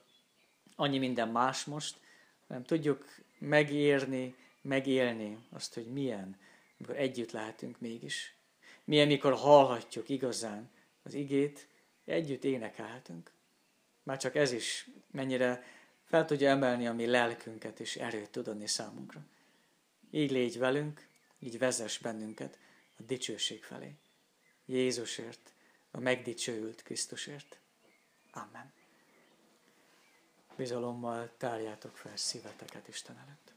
annyi 0.75 0.97
minden 0.97 1.29
más 1.29 1.63
most, 1.63 1.97
hanem 2.47 2.63
tudjuk 2.63 3.05
megérni, 3.37 4.35
megélni 4.61 5.37
azt, 5.49 5.73
hogy 5.73 5.85
milyen, 5.85 6.37
amikor 6.77 6.97
együtt 6.97 7.31
lehetünk 7.31 7.79
mégis. 7.79 8.36
Milyen, 8.87 9.07
mikor 9.07 9.33
hallhatjuk 9.33 10.09
igazán 10.09 10.69
az 11.03 11.13
igét, 11.13 11.67
együtt 12.05 12.43
énekelhetünk. 12.43 13.31
Már 14.03 14.17
csak 14.17 14.35
ez 14.35 14.51
is 14.51 14.89
mennyire 15.11 15.63
fel 16.03 16.25
tudja 16.25 16.49
emelni 16.49 16.87
a 16.87 16.93
mi 16.93 17.05
lelkünket, 17.05 17.79
és 17.79 17.95
erőt 17.95 18.29
tud 18.29 18.47
adni 18.47 18.67
számunkra. 18.67 19.25
Így 20.11 20.31
légy 20.31 20.57
velünk, 20.57 21.07
így 21.39 21.57
vezess 21.57 21.97
bennünket 21.97 22.59
a 22.97 23.01
dicsőség 23.03 23.63
felé. 23.63 23.95
Jézusért, 24.65 25.53
a 25.91 25.99
megdicsőült 25.99 26.83
Krisztusért. 26.83 27.59
Amen 28.31 28.73
bizalommal 30.57 31.31
tárjátok 31.37 31.97
fel 31.97 32.17
szíveteket 32.17 32.87
Isten 32.87 33.17
előtt. 33.17 33.56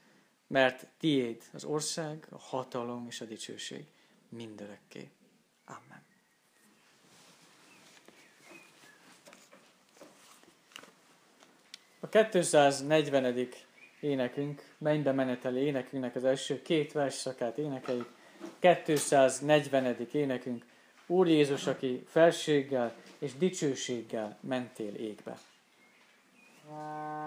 mert 0.51 0.87
tiéd 0.97 1.43
az 1.53 1.63
ország, 1.63 2.27
a 2.29 2.37
hatalom 2.37 3.05
és 3.09 3.21
a 3.21 3.25
dicsőség 3.25 3.85
mindörökké. 4.29 5.09
Amen. 5.65 6.03
A 11.99 12.07
240. 12.09 13.47
énekünk, 13.99 14.75
mennybe 14.77 15.11
meneteli 15.11 15.59
énekünknek 15.59 16.15
az 16.15 16.23
első 16.23 16.61
két 16.61 16.91
versszakát 16.91 17.57
énekeljük. 17.57 18.09
240. 18.59 20.07
énekünk, 20.11 20.65
Úr 21.05 21.27
Jézus, 21.27 21.67
aki 21.67 22.03
felséggel 22.07 22.95
és 23.19 23.33
dicsőséggel 23.33 24.37
mentél 24.41 24.95
égbe. 24.95 25.37
valljuk 26.67 27.20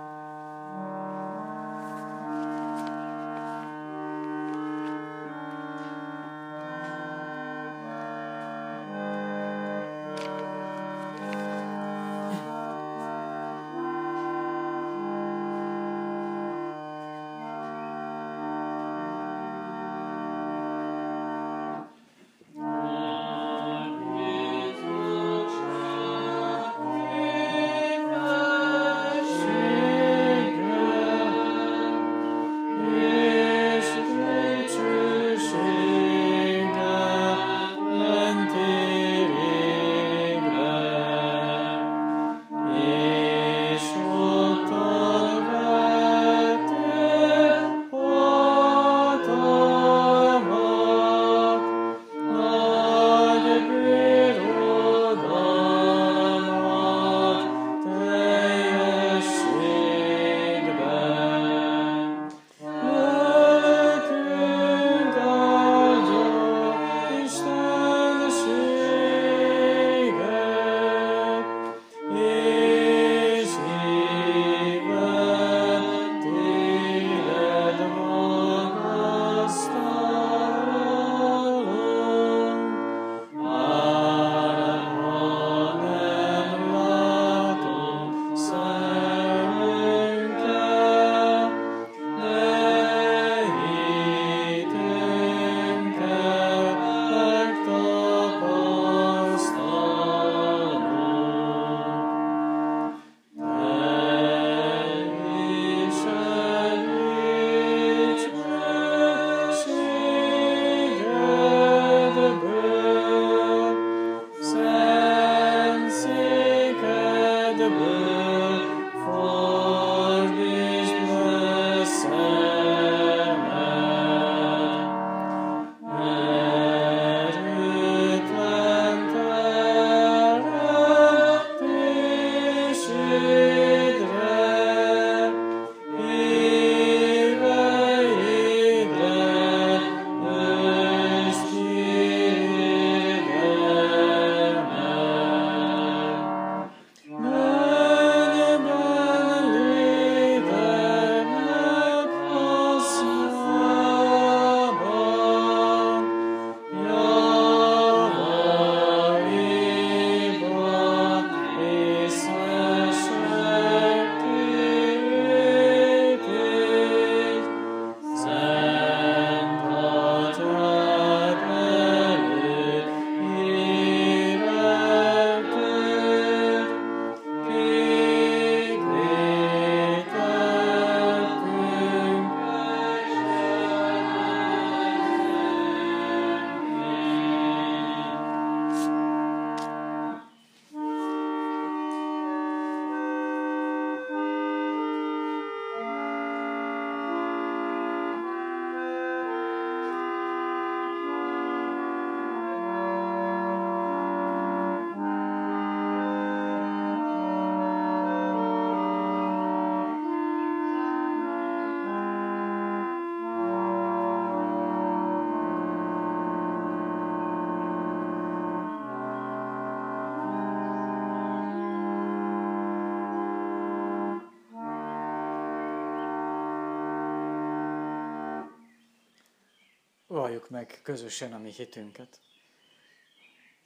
meg 230.54 230.80
közösen 230.82 231.32
a 231.32 231.38
mi 231.38 231.50
hitünket. 231.50 232.20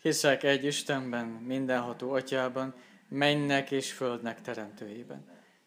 Hiszek 0.02 0.42
egy 0.42 0.64
Istenben, 0.64 1.26
mindenható 1.26 2.12
atyában, 2.12 2.74
mennek 3.08 3.70
és 3.70 3.92
földnek 3.92 4.40
teremtőjében, 4.40 5.24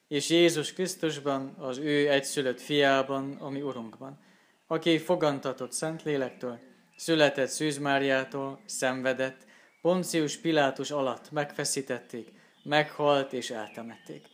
és 0.08 0.30
Jézus 0.30 0.74
Krisztusban, 0.74 1.56
az 1.58 1.78
ő 1.78 2.10
egyszülött 2.10 2.62
fiában, 2.62 3.34
ami 3.34 3.62
Urunkban, 3.62 4.20
aki 4.68 4.98
fogantatott 4.98 5.72
Szentlélektől, 5.72 6.60
született 6.96 7.50
Szűz 7.50 7.78
Máriától, 7.78 8.62
szenvedett, 8.66 9.46
Poncius 9.82 10.38
Pilátus 10.38 10.92
alatt 10.92 11.32
megfeszítették, 11.32 12.32
meghalt 12.64 13.34
és 13.34 13.50
eltemették. 13.50 14.26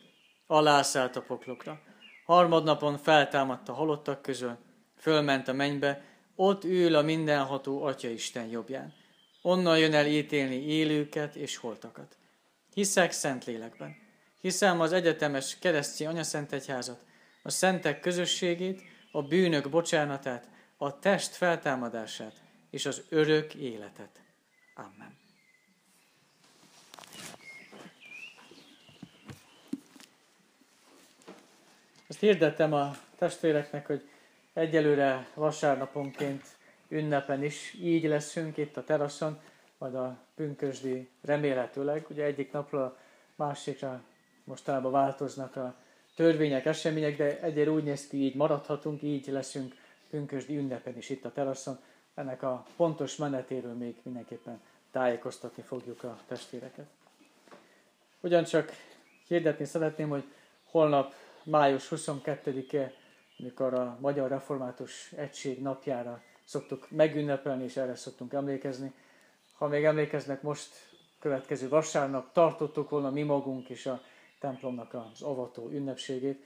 Alászállt 0.46 1.16
a 1.16 1.22
poklokra. 1.22 1.80
Harmadnapon 2.24 2.98
feltámadt 2.98 3.68
a 3.68 3.72
halottak 3.72 4.22
közül, 4.22 4.56
fölment 4.96 5.48
a 5.48 5.52
mennybe, 5.52 6.02
ott 6.40 6.64
ül 6.64 6.94
a 6.94 7.02
mindenható 7.02 7.82
Atya 7.82 8.08
Isten 8.08 8.46
jobbján. 8.46 8.94
Onnan 9.42 9.78
jön 9.78 9.94
el 9.94 10.06
ítélni 10.06 10.66
élőket 10.66 11.34
és 11.36 11.56
holtakat. 11.56 12.16
Hiszek 12.74 13.12
szent 13.12 13.44
lélekben. 13.44 13.96
Hiszem 14.40 14.80
az 14.80 14.92
egyetemes 14.92 15.58
keresztény 15.58 16.06
anyaszent 16.06 16.52
egyházat, 16.52 17.04
a 17.42 17.50
szentek 17.50 18.00
közösségét, 18.00 18.82
a 19.12 19.22
bűnök 19.22 19.70
bocsánatát, 19.70 20.48
a 20.76 20.98
test 20.98 21.34
feltámadását 21.34 22.42
és 22.70 22.86
az 22.86 23.02
örök 23.08 23.54
életet. 23.54 24.20
Amen. 24.74 25.16
Ezt 32.08 32.20
hirdettem 32.20 32.72
a 32.72 32.96
testvéreknek, 33.16 33.86
hogy 33.86 34.08
Egyelőre 34.58 35.28
vasárnaponként 35.34 36.44
ünnepen 36.88 37.44
is 37.44 37.76
így 37.80 38.04
leszünk 38.04 38.56
itt 38.56 38.76
a 38.76 38.84
teraszon, 38.84 39.40
majd 39.78 39.94
a 39.94 40.18
pünkösdi 40.34 41.08
remélhetőleg. 41.20 42.06
Ugye 42.08 42.24
egyik 42.24 42.52
napról 42.52 42.82
a 42.82 42.98
másikra 43.34 44.02
mostanában 44.44 44.92
változnak 44.92 45.56
a 45.56 45.74
törvények, 46.16 46.64
események, 46.64 47.16
de 47.16 47.40
egyre 47.40 47.70
úgy 47.70 47.84
néz 47.84 48.06
ki, 48.06 48.16
így 48.16 48.34
maradhatunk, 48.34 49.02
így 49.02 49.26
leszünk 49.26 49.74
pünkösdi 50.10 50.56
ünnepen 50.56 50.96
is 50.96 51.08
itt 51.10 51.24
a 51.24 51.32
teraszon. 51.32 51.78
Ennek 52.14 52.42
a 52.42 52.66
pontos 52.76 53.16
menetéről 53.16 53.74
még 53.74 53.96
mindenképpen 54.02 54.60
tájékoztatni 54.90 55.62
fogjuk 55.62 56.02
a 56.04 56.18
testvéreket. 56.26 56.86
Ugyancsak 58.20 58.72
hirdetni 59.26 59.64
szeretném, 59.64 60.08
hogy 60.08 60.24
holnap 60.64 61.14
május 61.44 61.88
22-e 61.90 62.92
mikor 63.38 63.74
a 63.74 63.98
Magyar 64.00 64.28
Református 64.28 65.12
Egység 65.12 65.62
napjára 65.62 66.22
szoktuk 66.44 66.90
megünnepelni, 66.90 67.64
és 67.64 67.76
erre 67.76 67.94
szoktunk 67.94 68.32
emlékezni. 68.32 68.92
Ha 69.52 69.68
még 69.68 69.84
emlékeznek, 69.84 70.42
most 70.42 70.70
következő 71.18 71.68
vasárnap 71.68 72.32
tartottuk 72.32 72.90
volna 72.90 73.10
mi 73.10 73.22
magunk 73.22 73.68
is 73.68 73.86
a 73.86 74.00
templomnak 74.40 74.94
az 74.94 75.22
avató 75.22 75.68
ünnepségét. 75.70 76.44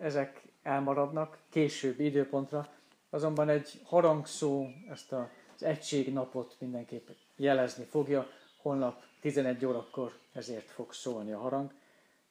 Ezek 0.00 0.42
elmaradnak 0.62 1.38
később 1.48 2.00
időpontra, 2.00 2.68
azonban 3.10 3.48
egy 3.48 3.80
harangszó 3.84 4.66
ezt 4.90 5.12
az 5.12 5.62
egységnapot 5.62 6.56
mindenképp 6.58 7.08
jelezni 7.36 7.84
fogja. 7.84 8.26
Holnap 8.62 9.02
11 9.20 9.66
órakor 9.66 10.12
ezért 10.32 10.70
fog 10.70 10.92
szólni 10.92 11.32
a 11.32 11.38
harang. 11.38 11.70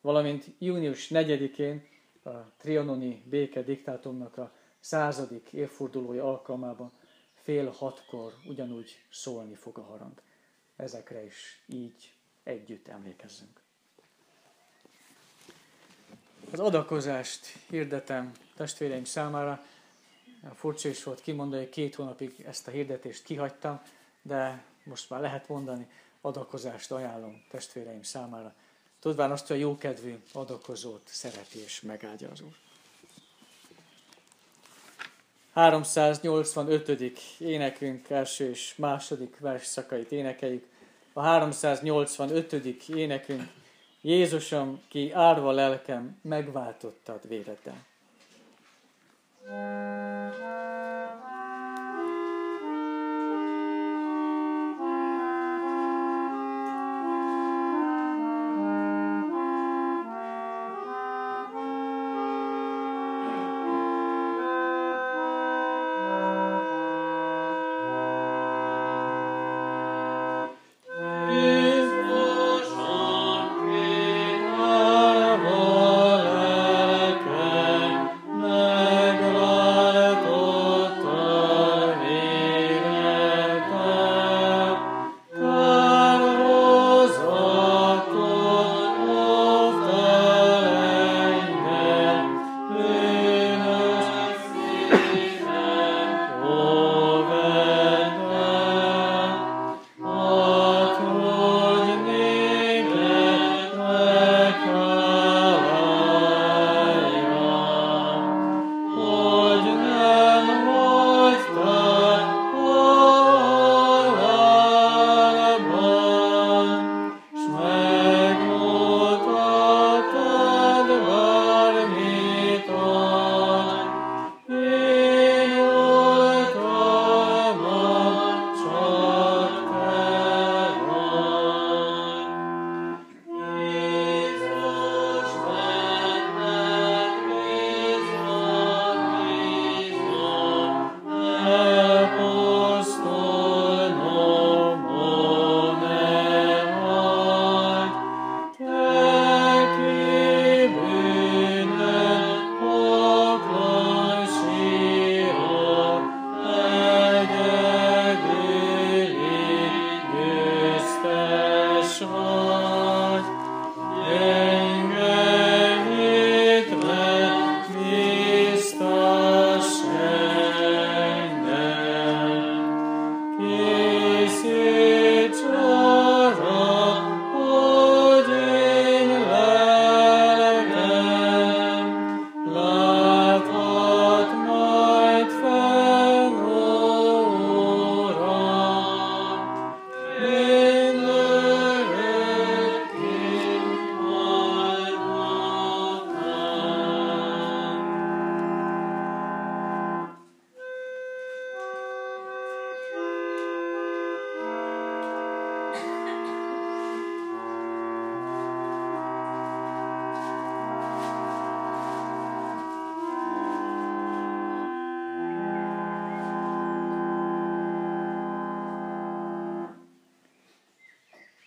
Valamint 0.01 0.45
június 0.59 1.07
4-én 1.09 1.87
a 2.25 2.53
trianoni 2.57 3.23
béke 3.25 3.61
diktátumnak 3.61 4.37
a 4.37 4.51
századik 4.79 5.53
évfordulója 5.53 6.23
alkalmában 6.23 6.91
fél 7.33 7.69
hatkor 7.69 8.33
ugyanúgy 8.45 9.05
szólni 9.11 9.55
fog 9.55 9.77
a 9.77 9.81
harang. 9.81 10.21
Ezekre 10.75 11.25
is 11.25 11.63
így 11.67 12.13
együtt 12.43 12.87
emlékezzünk. 12.87 13.61
Az 16.51 16.59
adakozást 16.59 17.45
hirdetem 17.69 18.31
testvéreim 18.55 19.03
számára. 19.03 19.63
Furcsa 20.53 20.89
is 20.89 21.03
volt 21.03 21.21
kimondani, 21.21 21.61
hogy 21.61 21.71
két 21.71 21.95
hónapig 21.95 22.43
ezt 22.45 22.67
a 22.67 22.71
hirdetést 22.71 23.23
kihagytam, 23.23 23.81
de 24.21 24.65
most 24.83 25.09
már 25.09 25.21
lehet 25.21 25.47
mondani, 25.47 25.89
adakozást 26.21 26.91
ajánlom 26.91 27.43
testvéreim 27.49 28.03
számára 28.03 28.55
tudván 29.03 29.31
azt, 29.31 29.47
hogy 29.47 29.55
a 29.55 29.59
jókedvű 29.59 30.15
adakozót 30.33 31.01
szereti 31.05 31.59
és 31.59 31.81
megáldja 31.81 32.29
az 32.31 32.41
Úr. 32.41 32.55
385. 35.53 36.89
énekünk 37.39 38.09
első 38.09 38.49
és 38.49 38.75
második 38.75 39.39
versszakait 39.39 40.11
énekeljük. 40.11 40.67
A 41.13 41.21
385. 41.21 42.53
énekünk 42.87 43.51
Jézusom, 44.01 44.81
ki 44.87 45.11
árva 45.11 45.51
lelkem, 45.51 46.19
megváltottad 46.21 47.27
véreddel. 47.27 47.85
thank 49.45 50.92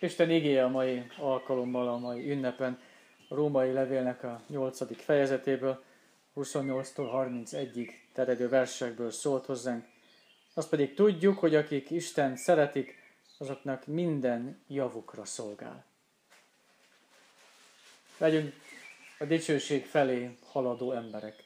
Isten 0.07 0.29
igéje 0.29 0.63
a 0.63 0.67
mai 0.67 1.05
alkalommal, 1.17 1.87
a 1.87 1.97
mai 1.97 2.31
ünnepen, 2.31 2.79
a 3.29 3.35
római 3.35 3.71
levélnek 3.71 4.23
a 4.23 4.41
8. 4.47 5.03
fejezetéből, 5.03 5.83
28-tól 6.35 7.09
31-ig 7.13 7.89
terjedő 8.13 8.49
versekből 8.49 9.11
szólt 9.11 9.45
hozzánk. 9.45 9.85
Azt 10.53 10.69
pedig 10.69 10.93
tudjuk, 10.93 11.37
hogy 11.37 11.55
akik 11.55 11.89
Isten 11.89 12.35
szeretik, 12.35 12.95
azoknak 13.37 13.85
minden 13.85 14.61
javukra 14.67 15.25
szolgál. 15.25 15.85
Legyünk 18.17 18.53
a 19.19 19.25
dicsőség 19.25 19.85
felé 19.85 20.37
haladó 20.45 20.91
emberek, 20.91 21.43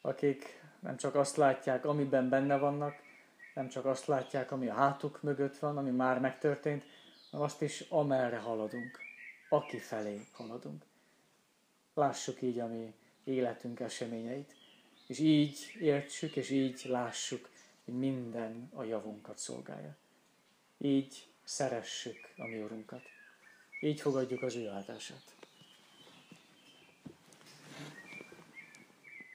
akik 0.00 0.60
nem 0.80 0.96
csak 0.96 1.14
azt 1.14 1.36
látják, 1.36 1.84
amiben 1.84 2.28
benne 2.28 2.56
vannak, 2.58 2.94
nem 3.54 3.68
csak 3.68 3.84
azt 3.84 4.06
látják, 4.06 4.52
ami 4.52 4.68
a 4.68 4.74
hátuk 4.74 5.22
mögött 5.22 5.58
van, 5.58 5.76
ami 5.76 5.90
már 5.90 6.20
megtörtént, 6.20 6.84
azt 7.40 7.62
is, 7.62 7.80
amerre 7.80 8.38
haladunk, 8.38 8.98
aki 9.48 9.78
felé 9.78 10.20
haladunk. 10.32 10.84
Lássuk 11.94 12.42
így 12.42 12.58
a 12.58 12.66
mi 12.66 12.94
életünk 13.24 13.80
eseményeit, 13.80 14.54
és 15.06 15.18
így 15.18 15.76
értsük, 15.80 16.36
és 16.36 16.50
így 16.50 16.82
lássuk, 16.84 17.48
hogy 17.84 17.94
minden 17.94 18.70
a 18.74 18.82
javunkat 18.82 19.38
szolgálja. 19.38 19.96
Így 20.78 21.26
szeressük 21.44 22.28
a 22.36 22.46
mi 22.46 22.62
Urunkat. 22.62 23.02
Így 23.80 24.00
fogadjuk 24.00 24.42
az 24.42 24.54
ő 24.54 24.68
áldását. 24.68 25.34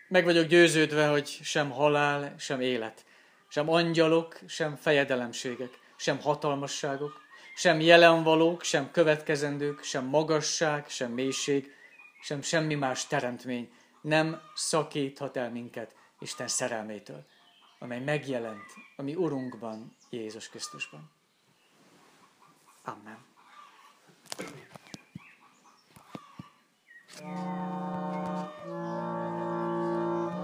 Meg 0.08 0.24
vagyok 0.24 0.46
győződve, 0.48 1.08
hogy 1.08 1.28
sem 1.28 1.70
halál, 1.72 2.36
sem 2.38 2.62
élet, 2.62 3.06
sem 3.48 3.70
angyalok, 3.70 4.40
sem 4.48 4.76
fejedelemségek, 4.76 5.80
sem 5.96 6.20
hatalmasságok, 6.20 7.28
sem 7.60 7.80
jelenvalók, 7.80 8.64
sem 8.64 8.92
következendők, 8.92 9.84
sem 9.84 10.06
magasság, 10.06 10.90
sem 10.90 11.12
mélység, 11.12 11.74
sem 12.22 12.42
semmi 12.42 12.76
más 12.76 13.08
teremtmény 13.08 13.72
nem 14.02 14.42
szakíthat 14.56 15.38
el 15.38 15.52
minket 15.52 15.96
Isten 16.20 16.48
szerelmétől, 16.48 17.26
amely 17.80 18.00
megjelent 18.00 18.74
a 18.96 19.02
mi 19.02 19.16
Urunkban, 19.16 19.96
Jézus 20.10 20.50
Krisztusban. 20.50 21.12
Amen. 22.84 23.28